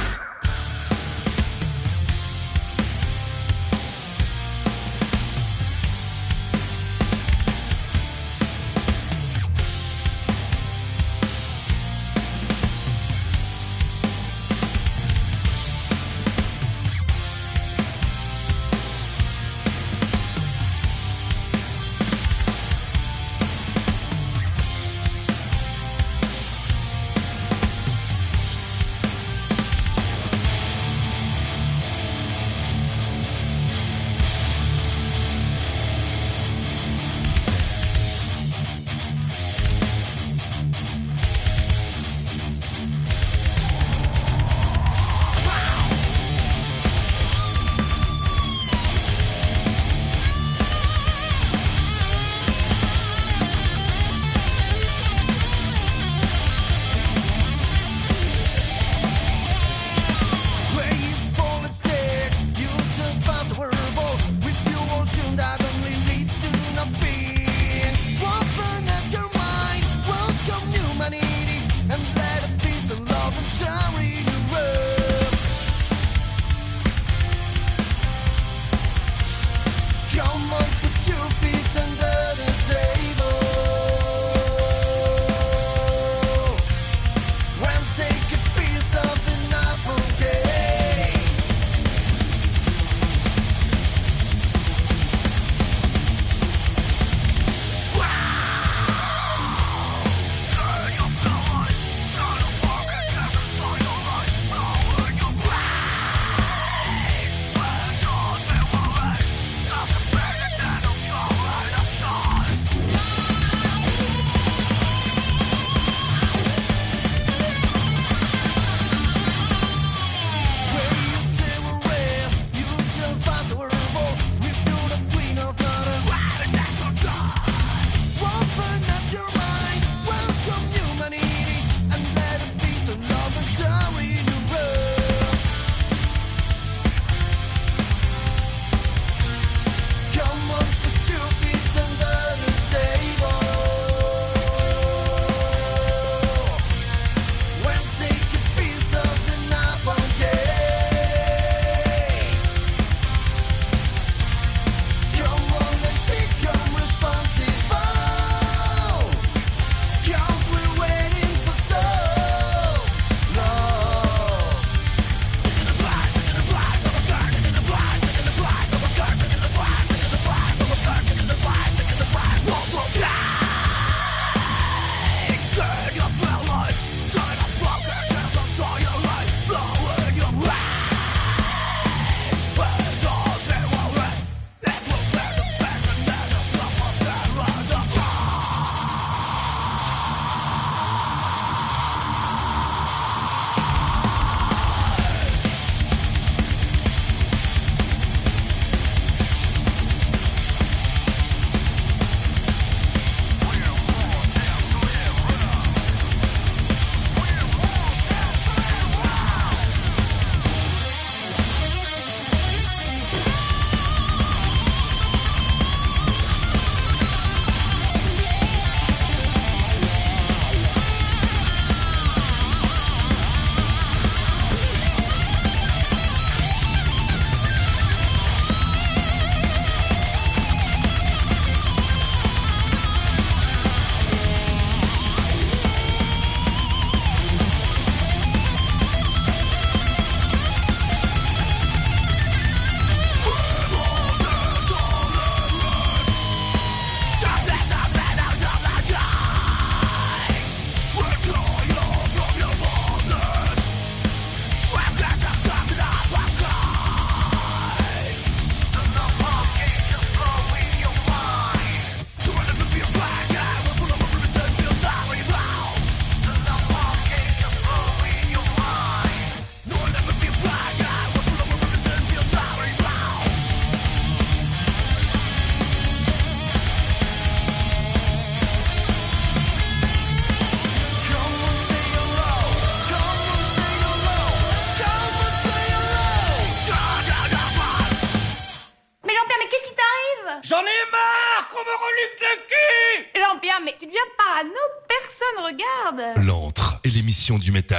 Du 297.37 297.51
métal. 297.51 297.78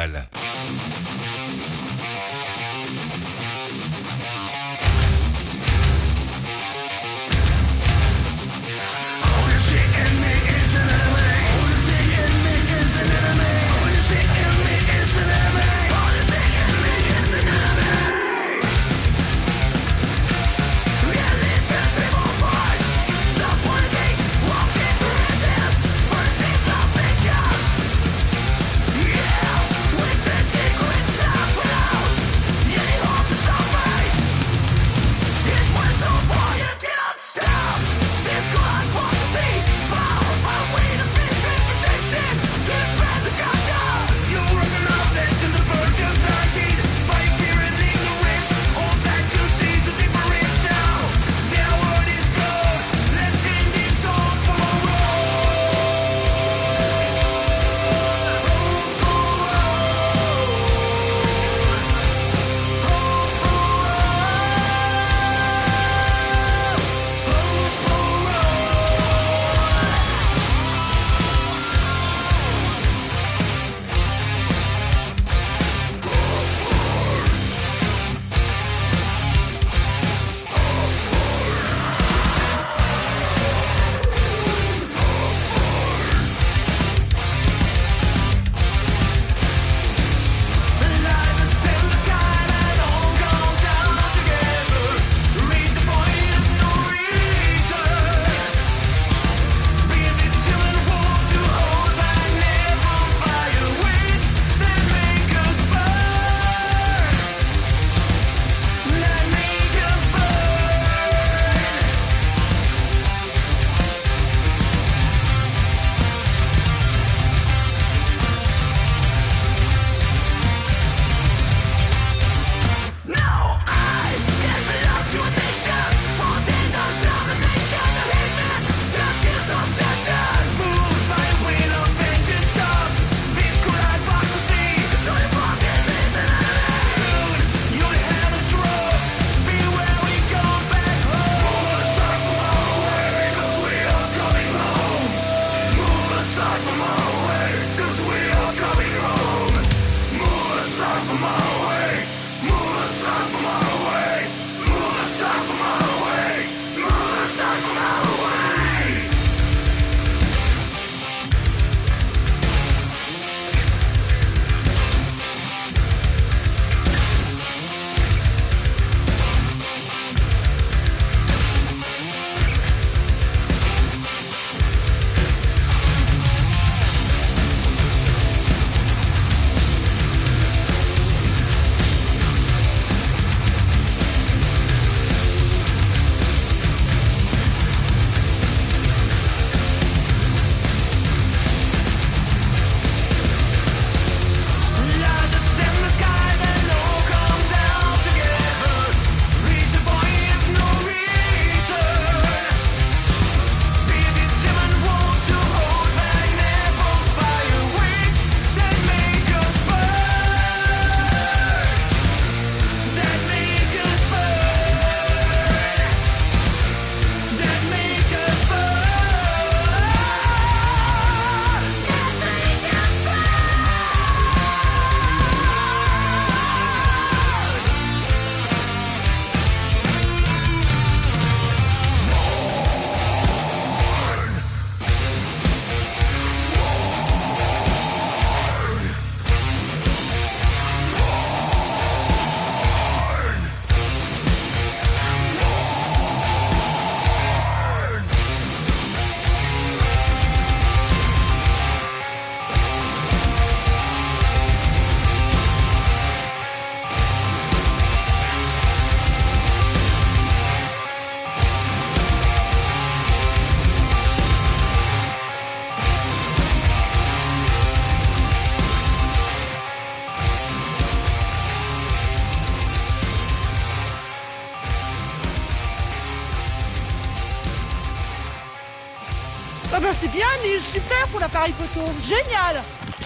appareil 281.22 281.52
photo. 281.52 281.86
Génial. 282.02 282.62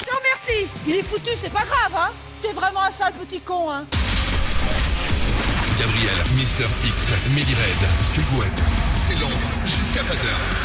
Non 0.06 0.18
merci. 0.22 0.66
Il 0.86 0.96
est 0.96 1.02
foutu, 1.02 1.30
c'est 1.40 1.52
pas 1.52 1.64
grave, 1.64 1.92
hein. 1.96 2.10
T'es 2.42 2.52
vraiment 2.52 2.82
un 2.82 2.90
sale 2.90 3.14
petit 3.14 3.40
con, 3.40 3.70
hein. 3.70 3.84
Gabriel, 5.78 6.16
Mister 6.36 6.66
X, 6.86 7.10
Millie 7.30 7.54
Red, 7.54 7.88
c'est 8.94 9.18
l'ombre 9.20 9.34
jusqu'à 9.64 10.02
20h. 10.02 10.63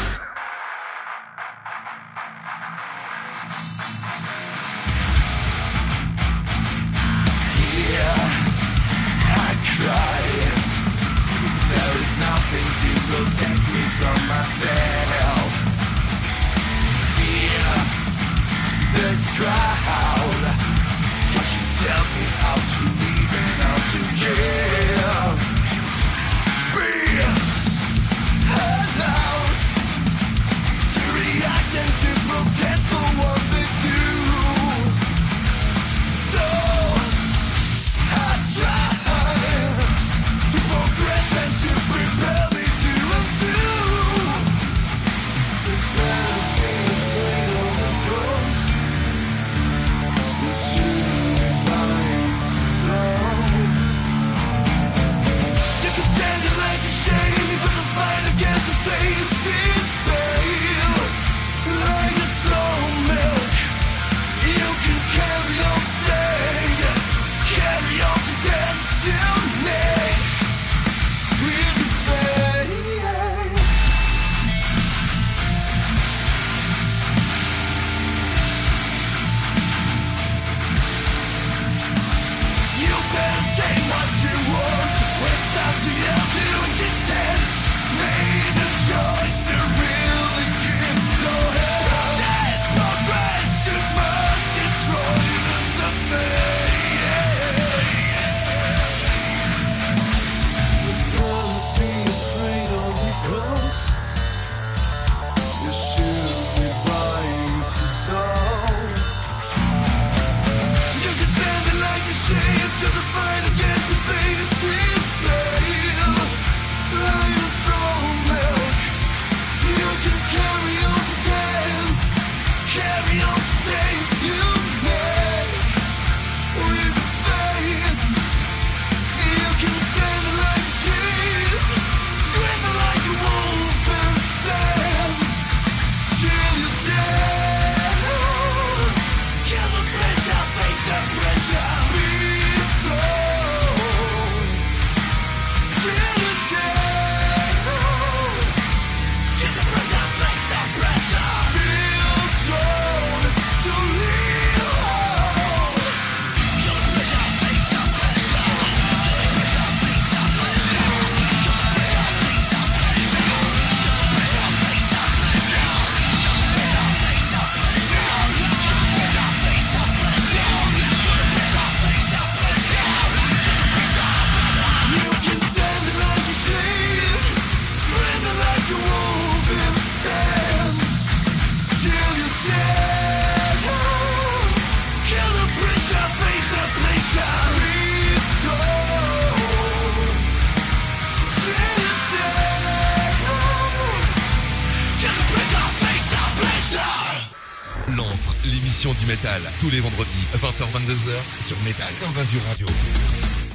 Tous 199.58 199.70
les 199.70 199.80
vendredis, 199.80 200.26
20h-22h, 200.34 201.46
sur 201.46 201.58
Métal 201.60 201.92
Invasion 202.06 202.40
Radio. 202.48 202.66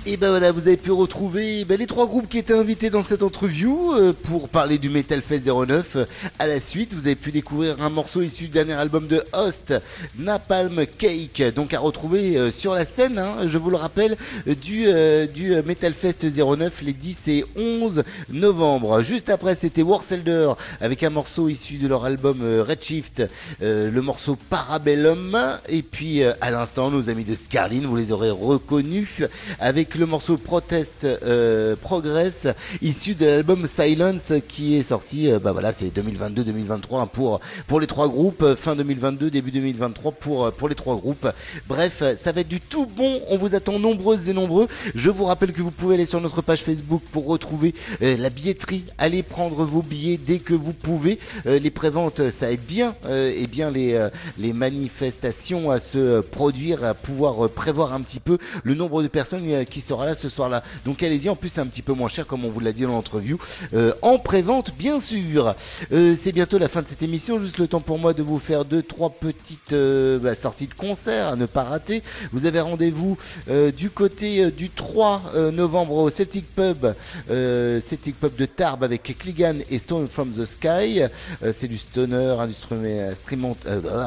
Et 0.07 0.17
ben 0.17 0.29
voilà, 0.29 0.51
vous 0.51 0.67
avez 0.67 0.77
pu 0.77 0.91
retrouver 0.91 1.65
ben, 1.65 1.79
les 1.79 1.87
trois 1.87 2.05
groupes 2.05 2.29
qui 2.29 2.37
étaient 2.37 2.53
invités 2.53 2.91
dans 2.91 3.01
cette 3.01 3.23
interview 3.23 3.91
euh, 3.93 4.13
pour 4.13 4.49
parler 4.49 4.77
du 4.77 4.87
Metal 4.87 5.19
Fest 5.19 5.49
09. 5.49 5.95
Euh, 5.95 6.05
À 6.37 6.45
la 6.45 6.59
suite, 6.59 6.93
vous 6.93 7.07
avez 7.07 7.15
pu 7.15 7.31
découvrir 7.31 7.81
un 7.81 7.89
morceau 7.89 8.21
issu 8.21 8.43
du 8.43 8.49
dernier 8.51 8.73
album 8.73 9.07
de 9.07 9.23
Host, 9.33 9.73
Napalm 10.19 10.85
Cake, 10.85 11.41
donc 11.55 11.73
à 11.73 11.79
retrouver 11.79 12.37
euh, 12.37 12.51
sur 12.51 12.75
la 12.75 12.85
scène, 12.85 13.17
hein, 13.17 13.47
je 13.47 13.57
vous 13.57 13.71
le 13.71 13.77
rappelle, 13.77 14.15
du, 14.45 14.83
euh, 14.85 15.25
du 15.25 15.55
Metal 15.65 15.93
Fest 15.93 16.23
09 16.23 16.83
les 16.83 16.93
10 16.93 17.27
et 17.29 17.45
11 17.55 18.03
novembre. 18.31 19.01
Juste 19.01 19.29
après, 19.29 19.55
c'était 19.55 19.81
Warselder 19.81 20.51
avec 20.81 21.01
un 21.01 21.09
morceau 21.09 21.49
issu 21.49 21.77
de 21.77 21.87
leur 21.87 22.05
album 22.05 22.41
euh, 22.43 22.63
Redshift, 22.63 23.23
euh, 23.63 23.89
le 23.89 24.01
morceau 24.03 24.37
Parabellum. 24.51 25.35
Et 25.67 25.81
puis 25.81 26.21
euh, 26.21 26.33
à 26.41 26.51
l'instant, 26.51 26.91
nos 26.91 27.09
amis 27.09 27.23
de 27.23 27.33
Scarlin, 27.33 27.87
vous 27.87 27.95
les 27.95 28.11
aurez 28.11 28.29
reconnus 28.29 29.23
avec 29.59 29.94
le 29.97 30.05
morceau 30.05 30.37
Protest 30.37 31.05
euh, 31.05 31.75
Progress, 31.75 32.47
issu 32.81 33.15
de 33.15 33.25
l'album 33.25 33.67
Silence 33.67 34.33
qui 34.47 34.75
est 34.75 34.83
sorti, 34.83 35.31
euh, 35.31 35.39
bah 35.39 35.51
voilà, 35.51 35.71
c'est 35.71 35.87
2022-2023 35.87 37.01
hein, 37.01 37.07
pour 37.07 37.39
pour 37.67 37.79
les 37.79 37.87
trois 37.87 38.07
groupes, 38.07 38.41
euh, 38.41 38.55
fin 38.55 38.75
2022, 38.75 39.29
début 39.29 39.51
2023 39.51 40.11
pour 40.13 40.51
pour 40.51 40.69
les 40.69 40.75
trois 40.75 40.95
groupes. 40.95 41.27
Bref, 41.67 42.03
ça 42.17 42.31
va 42.31 42.41
être 42.41 42.47
du 42.47 42.59
tout 42.59 42.85
bon. 42.85 43.21
On 43.29 43.37
vous 43.37 43.55
attend 43.55 43.79
nombreuses 43.79 44.27
et 44.29 44.33
nombreux. 44.33 44.67
Je 44.93 45.09
vous 45.09 45.25
rappelle 45.25 45.53
que 45.53 45.61
vous 45.61 45.71
pouvez 45.71 45.95
aller 45.95 46.05
sur 46.05 46.19
notre 46.19 46.41
page 46.41 46.61
Facebook 46.61 47.01
pour 47.11 47.25
retrouver 47.27 47.73
la 48.01 48.29
billetterie. 48.29 48.85
Allez 48.97 49.23
prendre 49.23 49.63
vos 49.65 49.81
billets 49.81 50.17
dès 50.17 50.39
que 50.39 50.53
vous 50.53 50.73
pouvez. 50.73 51.19
Euh, 51.45 51.59
les 51.59 51.71
préventes, 51.71 52.29
ça 52.29 52.51
aide 52.51 52.65
bien, 52.67 52.95
et 53.09 53.47
bien 53.47 53.71
les 53.71 54.09
les 54.37 54.53
manifestations 54.53 55.71
à 55.71 55.79
se 55.79 56.21
produire, 56.21 56.83
à 56.83 56.93
pouvoir 56.93 57.49
prévoir 57.49 57.93
un 57.93 58.01
petit 58.01 58.19
peu 58.19 58.37
le 58.63 58.75
nombre 58.75 59.01
de 59.01 59.07
personnes 59.07 59.65
qui 59.65 59.81
sera 59.85 60.05
là 60.05 60.15
ce 60.15 60.29
soir-là. 60.29 60.63
Donc 60.85 61.01
allez-y. 61.03 61.29
En 61.29 61.35
plus, 61.35 61.49
c'est 61.49 61.61
un 61.61 61.67
petit 61.67 61.81
peu 61.81 61.93
moins 61.93 62.09
cher, 62.09 62.27
comme 62.27 62.43
on 62.45 62.49
vous 62.49 62.59
l'a 62.59 62.71
dit 62.73 62.83
dans 62.83 62.93
l'interview, 62.93 63.37
euh, 63.73 63.93
en 64.01 64.17
prévente, 64.17 64.73
bien 64.77 64.99
sûr. 64.99 65.55
Euh, 65.93 66.15
c'est 66.19 66.31
bientôt 66.31 66.57
la 66.57 66.67
fin 66.67 66.81
de 66.81 66.87
cette 66.87 67.03
émission. 67.03 67.39
Juste 67.39 67.57
le 67.57 67.67
temps 67.67 67.79
pour 67.81 67.99
moi 67.99 68.13
de 68.13 68.21
vous 68.23 68.39
faire 68.39 68.65
deux, 68.65 68.81
trois 68.83 69.09
petites 69.09 69.73
euh, 69.73 70.19
bah, 70.19 70.35
sorties 70.35 70.67
de 70.67 70.73
concert 70.73 71.27
à 71.29 71.35
ne 71.35 71.45
pas 71.45 71.63
rater. 71.63 72.01
Vous 72.33 72.45
avez 72.45 72.59
rendez-vous 72.59 73.17
du 73.77 73.89
côté 73.89 74.51
du 74.51 74.69
3 74.69 75.21
euh, 75.35 75.51
novembre 75.51 75.95
au 75.95 76.09
Celtic 76.09 76.45
Pub, 76.53 76.87
Celtic 77.29 78.19
Pub 78.19 78.35
de 78.35 78.45
Tarbes 78.45 78.83
avec 78.83 79.03
Kligan 79.17 79.55
et 79.69 79.77
Stone 79.79 80.07
from 80.07 80.31
the 80.31 80.45
Sky. 80.45 81.01
C'est 81.51 81.67
du 81.67 81.77
stoner, 81.77 82.35
instrument- 82.39 83.09
instrument- 83.11 83.57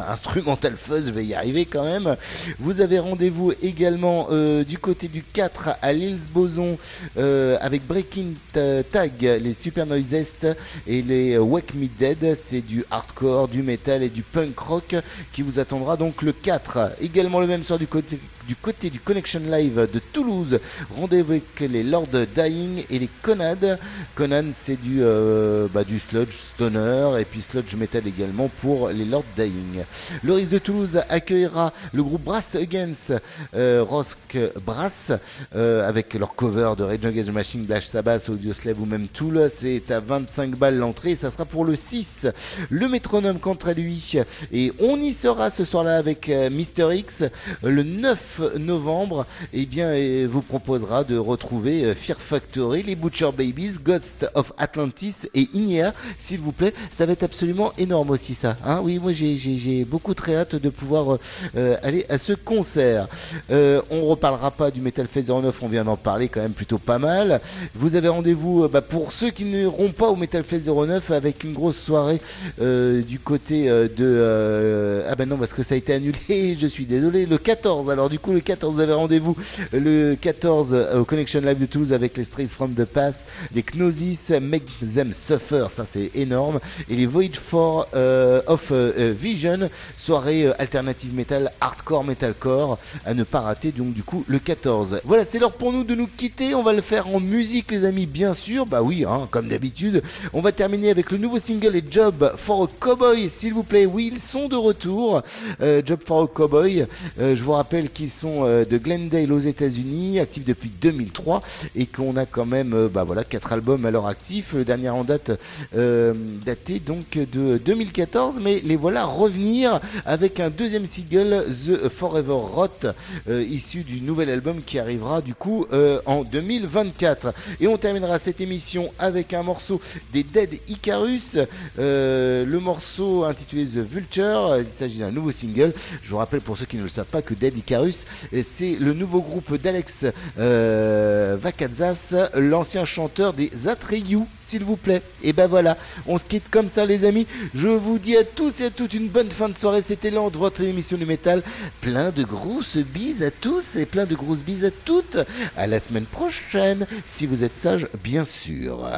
instrumental 0.08 0.74
fuzz, 0.76 1.06
je 1.06 1.10
vais 1.12 1.24
y 1.24 1.34
arriver 1.34 1.66
quand 1.66 1.84
même. 1.84 2.16
Vous 2.58 2.80
avez 2.80 2.98
rendez-vous 2.98 3.52
également 3.62 4.28
du 4.66 4.78
côté 4.78 5.08
du 5.08 5.22
4 5.22 5.67
à 5.82 5.92
Lils 5.92 6.28
Boson 6.32 6.76
euh, 7.16 7.56
avec 7.60 7.86
Breaking 7.86 8.34
Ta- 8.52 8.82
Tag, 8.84 9.12
les 9.20 9.52
Super 9.52 9.86
Noisest 9.86 10.46
et 10.86 11.02
les 11.02 11.38
Wake 11.38 11.74
Me 11.74 11.86
Dead. 11.86 12.34
C'est 12.34 12.60
du 12.60 12.84
hardcore, 12.90 13.48
du 13.48 13.62
metal 13.62 14.02
et 14.02 14.08
du 14.08 14.22
punk 14.22 14.58
rock 14.58 14.96
qui 15.32 15.42
vous 15.42 15.58
attendra 15.58 15.96
donc 15.96 16.22
le 16.22 16.32
4. 16.32 16.92
Également 17.00 17.40
le 17.40 17.46
même 17.46 17.62
soir 17.62 17.78
du 17.78 17.86
côté 17.86 18.18
du 18.48 18.56
côté 18.56 18.88
du 18.88 18.98
Connection 18.98 19.40
Live 19.40 19.88
de 19.92 19.98
Toulouse. 19.98 20.58
Rendez-vous 20.96 21.32
avec 21.32 21.60
les 21.60 21.82
Lord 21.82 22.08
Dying 22.34 22.82
et 22.88 22.98
les 22.98 23.10
Conad. 23.22 23.78
Conan, 24.14 24.46
c'est 24.52 24.80
du, 24.80 25.00
euh, 25.02 25.68
bah, 25.72 25.84
du 25.84 26.00
sludge 26.00 26.32
stoner 26.32 27.20
et 27.20 27.26
puis 27.26 27.42
sludge 27.42 27.74
metal 27.74 28.06
également 28.06 28.48
pour 28.62 28.88
les 28.88 29.04
Lord 29.04 29.26
Dying. 29.36 29.84
Le 30.24 30.32
Ris 30.32 30.46
de 30.48 30.58
Toulouse 30.58 30.98
accueillera 31.10 31.74
le 31.92 32.02
groupe 32.02 32.24
Brass 32.24 32.54
Against 32.54 33.12
euh, 33.54 33.84
Rosk 33.86 34.38
Brass 34.64 35.12
euh, 35.54 35.86
avec 35.86 36.14
leur 36.14 36.34
cover 36.34 36.72
de 36.78 36.84
Rage 36.84 37.04
Against 37.04 37.28
the 37.28 37.32
Machine, 37.32 37.64
Black 37.64 37.82
Sabbath, 37.82 38.30
Audioslave 38.30 38.80
ou 38.80 38.86
même 38.86 39.08
Tool. 39.08 39.48
C'est 39.50 39.90
à 39.90 40.00
25 40.00 40.56
balles 40.56 40.78
l'entrée 40.78 41.16
ça 41.16 41.30
sera 41.30 41.44
pour 41.44 41.66
le 41.66 41.76
6. 41.76 42.28
Le 42.70 42.88
métronome 42.88 43.38
à 43.66 43.72
lui 43.74 44.14
et 44.52 44.72
on 44.78 44.96
y 44.96 45.12
sera 45.12 45.50
ce 45.50 45.64
soir-là 45.64 45.98
avec 45.98 46.30
euh, 46.30 46.48
Mister 46.48 46.88
X 46.94 47.24
le 47.62 47.82
9 47.82 48.37
novembre. 48.58 49.26
Et 49.52 49.66
bien, 49.66 49.94
vous 50.26 50.42
proposera 50.42 51.04
de 51.04 51.16
retrouver 51.16 51.84
euh, 51.84 51.94
Fear 51.94 52.18
Factory, 52.20 52.82
les 52.82 52.94
Butcher 52.94 53.30
Babies, 53.36 53.76
Ghost 53.82 54.26
of 54.34 54.52
Atlantis 54.58 55.28
et 55.34 55.48
Inia, 55.54 55.92
s'il 56.18 56.40
vous 56.40 56.52
plaît. 56.52 56.74
Ça 56.90 57.06
va 57.06 57.12
être 57.12 57.22
absolument 57.22 57.72
énorme 57.78 58.10
aussi 58.10 58.34
ça. 58.34 58.56
Hein 58.64 58.80
oui, 58.82 58.98
moi 58.98 59.12
j'ai- 59.12 59.84
beaucoup 59.84 60.14
très 60.14 60.36
hâte 60.36 60.56
de 60.56 60.68
pouvoir 60.68 61.14
euh, 61.14 61.18
euh, 61.56 61.76
aller 61.82 62.04
à 62.08 62.18
ce 62.18 62.32
concert. 62.32 63.08
On 63.50 64.06
reparlera 64.06 64.50
pas 64.50 64.70
du 64.70 64.80
Metal 64.80 65.06
Fest 65.06 65.30
09, 65.30 65.62
on 65.62 65.68
vient 65.68 65.84
d'en 65.84 65.96
parler 65.96 66.28
quand 66.28 66.40
même 66.40 66.52
plutôt 66.52 66.78
pas 66.78 66.98
mal. 66.98 67.40
Vous 67.74 67.94
avez 67.94 68.08
rendez-vous 68.08 68.68
bah, 68.68 68.82
pour 68.82 69.12
ceux 69.12 69.30
qui 69.30 69.44
n'iront 69.44 69.92
pas 69.92 70.08
au 70.08 70.16
Metal 70.16 70.44
Fest 70.44 70.68
09 70.68 71.10
avec 71.10 71.44
une 71.44 71.52
grosse 71.52 71.78
soirée 71.78 72.20
du 72.58 73.18
côté 73.18 73.68
de 73.68 75.04
ah 75.08 75.14
ben 75.14 75.28
non 75.28 75.36
parce 75.36 75.52
que 75.52 75.62
ça 75.62 75.74
a 75.74 75.78
été 75.78 75.92
annulé. 75.94 76.18
Je 76.60 76.66
suis 76.66 76.86
désolé. 76.86 77.26
Le 77.26 77.38
14. 77.38 77.90
Alors 77.90 78.08
du 78.08 78.18
coup 78.18 78.27
le 78.32 78.40
14 78.40 78.68
vous 78.74 78.80
avez 78.80 78.92
rendez-vous 78.92 79.36
le 79.72 80.14
14 80.14 80.70
euh, 80.72 81.00
au 81.00 81.04
Connection 81.04 81.40
Live 81.40 81.58
de 81.58 81.66
Toulouse 81.66 81.92
avec 81.92 82.16
les 82.16 82.24
Strays 82.24 82.46
from 82.46 82.74
the 82.74 82.84
Pass, 82.84 83.26
les 83.54 83.62
Gnosis, 83.62 84.30
Make 84.40 84.66
Them 84.80 85.12
Suffer, 85.12 85.66
ça 85.70 85.84
c'est 85.84 86.10
énorme, 86.14 86.60
et 86.88 86.94
les 86.94 87.06
Void 87.06 87.34
for 87.34 87.86
euh, 87.94 88.40
of 88.46 88.68
euh, 88.70 89.14
Vision, 89.18 89.70
soirée 89.96 90.46
alternative 90.58 91.14
metal, 91.14 91.50
hardcore 91.60 92.04
metalcore, 92.04 92.78
à 93.04 93.14
ne 93.14 93.24
pas 93.24 93.40
rater 93.40 93.72
donc 93.72 93.94
du 93.94 94.02
coup 94.02 94.24
le 94.28 94.38
14. 94.38 95.00
Voilà, 95.04 95.24
c'est 95.24 95.38
l'heure 95.38 95.52
pour 95.52 95.72
nous 95.72 95.84
de 95.84 95.94
nous 95.94 96.06
quitter. 96.06 96.54
On 96.54 96.62
va 96.62 96.72
le 96.72 96.82
faire 96.82 97.08
en 97.08 97.20
musique 97.20 97.70
les 97.70 97.84
amis, 97.84 98.06
bien 98.06 98.34
sûr. 98.34 98.66
Bah 98.66 98.82
oui, 98.82 99.04
hein, 99.08 99.28
comme 99.30 99.48
d'habitude. 99.48 100.02
On 100.32 100.40
va 100.40 100.52
terminer 100.52 100.90
avec 100.90 101.10
le 101.10 101.18
nouveau 101.18 101.38
single 101.38 101.76
et 101.76 101.84
Job 101.90 102.32
for 102.36 102.64
a 102.64 102.66
Cowboy, 102.78 103.30
s'il 103.30 103.54
vous 103.54 103.62
plaît. 103.62 103.86
Oui, 103.86 104.10
ils 104.12 104.20
sont 104.20 104.48
de 104.48 104.56
retour. 104.56 105.22
Job 105.60 106.00
for 106.04 106.22
a 106.22 106.26
Cowboy. 106.26 106.86
Je 107.18 107.42
vous 107.42 107.52
rappelle 107.52 107.90
qu'ils 107.90 108.10
euh, 108.26 108.64
de 108.64 108.78
Glendale 108.78 109.32
aux 109.32 109.38
États-Unis, 109.38 110.18
actifs 110.18 110.44
depuis 110.44 110.70
2003 110.70 111.40
et 111.76 111.86
qu'on 111.86 112.16
a 112.16 112.26
quand 112.26 112.46
même, 112.46 112.72
euh, 112.74 112.88
bah 112.88 113.04
voilà, 113.04 113.24
quatre 113.24 113.52
albums 113.52 113.84
à 113.86 113.90
leur 113.90 114.06
actif. 114.06 114.54
Le 114.54 114.64
dernier 114.64 114.90
en 114.90 115.04
date 115.04 115.30
euh, 115.76 116.14
daté 116.44 116.80
donc 116.80 117.18
de 117.18 117.58
2014, 117.58 118.40
mais 118.42 118.60
les 118.64 118.76
voilà 118.76 119.04
revenir 119.04 119.80
avec 120.04 120.40
un 120.40 120.50
deuxième 120.50 120.86
single, 120.86 121.44
The 121.48 121.88
Forever 121.88 122.32
Rot, 122.32 122.88
issu 123.28 123.82
du 123.82 124.00
nouvel 124.00 124.30
album 124.30 124.62
qui 124.64 124.78
arrivera 124.78 125.20
du 125.20 125.34
coup 125.34 125.66
en 126.06 126.24
2024. 126.24 127.34
Et 127.60 127.68
on 127.68 127.76
terminera 127.76 128.18
cette 128.18 128.40
émission 128.40 128.88
avec 128.98 129.34
un 129.34 129.42
morceau 129.42 129.80
des 130.12 130.22
Dead 130.22 130.58
Icarus, 130.68 131.38
le 131.76 132.58
morceau 132.58 133.24
intitulé 133.24 133.64
The 133.64 133.78
Vulture. 133.78 134.58
Il 134.58 134.72
s'agit 134.72 134.98
d'un 134.98 135.10
nouveau 135.10 135.32
single. 135.32 135.72
Je 136.02 136.10
vous 136.10 136.16
rappelle 136.16 136.40
pour 136.40 136.56
ceux 136.56 136.66
qui 136.66 136.76
ne 136.76 136.82
le 136.82 136.88
savent 136.88 137.06
pas 137.06 137.22
que 137.22 137.34
Dead 137.34 137.56
Icarus, 137.56 137.97
c'est 138.42 138.76
le 138.78 138.92
nouveau 138.92 139.20
groupe 139.20 139.56
d'Alex 139.56 140.06
euh, 140.38 141.36
Vakazas, 141.40 142.30
l'ancien 142.34 142.84
chanteur 142.84 143.32
des 143.32 143.68
Atreyu, 143.68 144.20
s'il 144.40 144.64
vous 144.64 144.76
plaît. 144.76 145.02
Et 145.22 145.32
ben 145.32 145.46
voilà, 145.46 145.76
on 146.06 146.18
se 146.18 146.24
quitte 146.24 146.48
comme 146.50 146.68
ça 146.68 146.84
les 146.84 147.04
amis. 147.04 147.26
Je 147.54 147.68
vous 147.68 147.98
dis 147.98 148.16
à 148.16 148.24
tous 148.24 148.60
et 148.60 148.66
à 148.66 148.70
toutes 148.70 148.94
une 148.94 149.08
bonne 149.08 149.30
fin 149.30 149.48
de 149.48 149.56
soirée. 149.56 149.82
C'était 149.82 150.10
l'an 150.10 150.30
de 150.30 150.36
votre 150.36 150.62
émission 150.62 150.96
du 150.96 151.06
métal. 151.06 151.42
Plein 151.80 152.10
de 152.10 152.24
grosses 152.24 152.78
bises 152.78 153.22
à 153.22 153.30
tous 153.30 153.76
et 153.76 153.86
plein 153.86 154.06
de 154.06 154.14
grosses 154.14 154.42
bises 154.42 154.64
à 154.64 154.70
toutes. 154.70 155.18
À 155.56 155.66
la 155.66 155.80
semaine 155.80 156.06
prochaine, 156.06 156.86
si 157.06 157.26
vous 157.26 157.44
êtes 157.44 157.54
sages, 157.54 157.88
bien 158.02 158.24
sûr. 158.24 158.88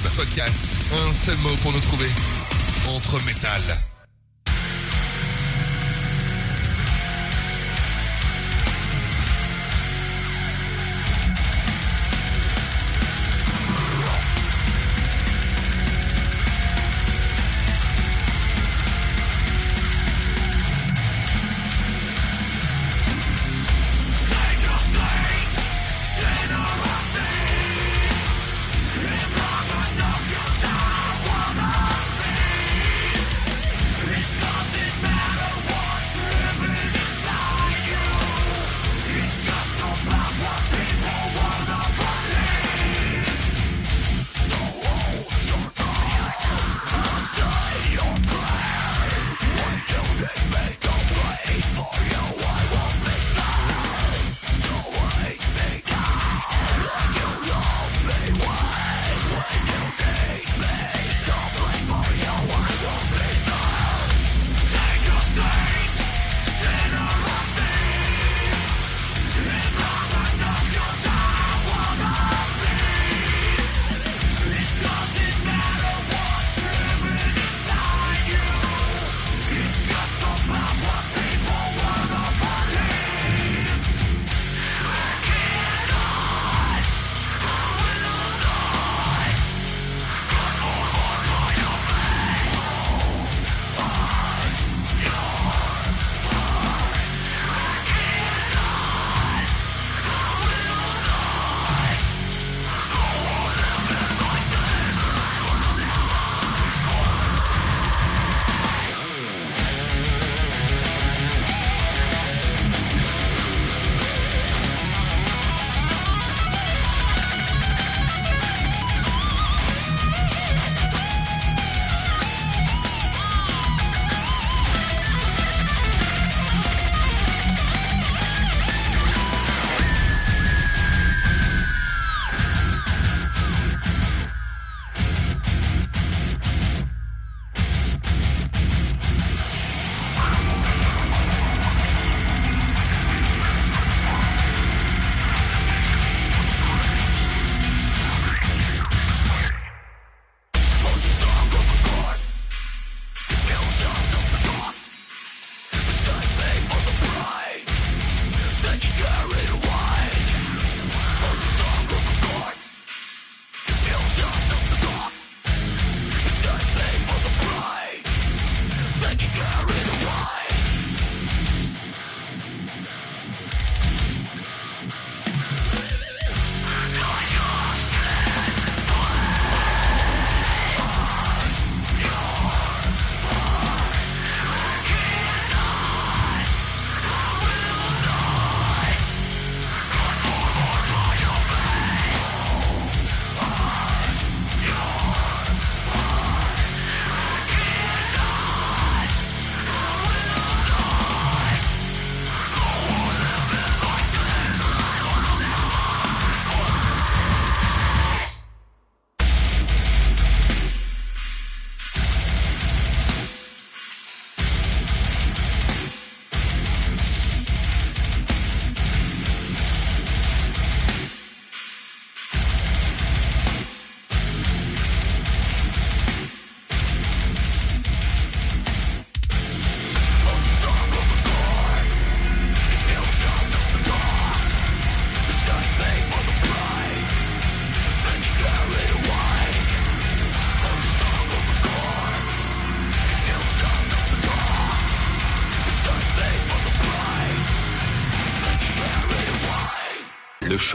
Podcast. 0.00 0.64
Un 1.06 1.12
seul 1.12 1.36
mot 1.38 1.54
pour 1.62 1.72
nous 1.72 1.80
trouver. 1.80 2.08
Entre 2.88 3.22
métal. 3.24 3.81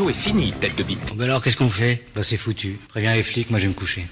Est 0.05 0.13
fini, 0.13 0.53
tête 0.53 0.77
de 0.77 0.83
bite. 0.83 1.15
Bah 1.15 1.23
alors 1.25 1.41
qu'est-ce 1.41 1.57
qu'on 1.57 1.69
fait? 1.69 2.05
Bah 2.15 2.21
c'est 2.21 2.37
foutu. 2.37 2.77
Préviens 2.89 3.13
les 3.15 3.23
flics, 3.23 3.49
moi 3.49 3.59
je 3.59 3.63
vais 3.65 3.69
me 3.69 3.73
coucher. 3.73 4.05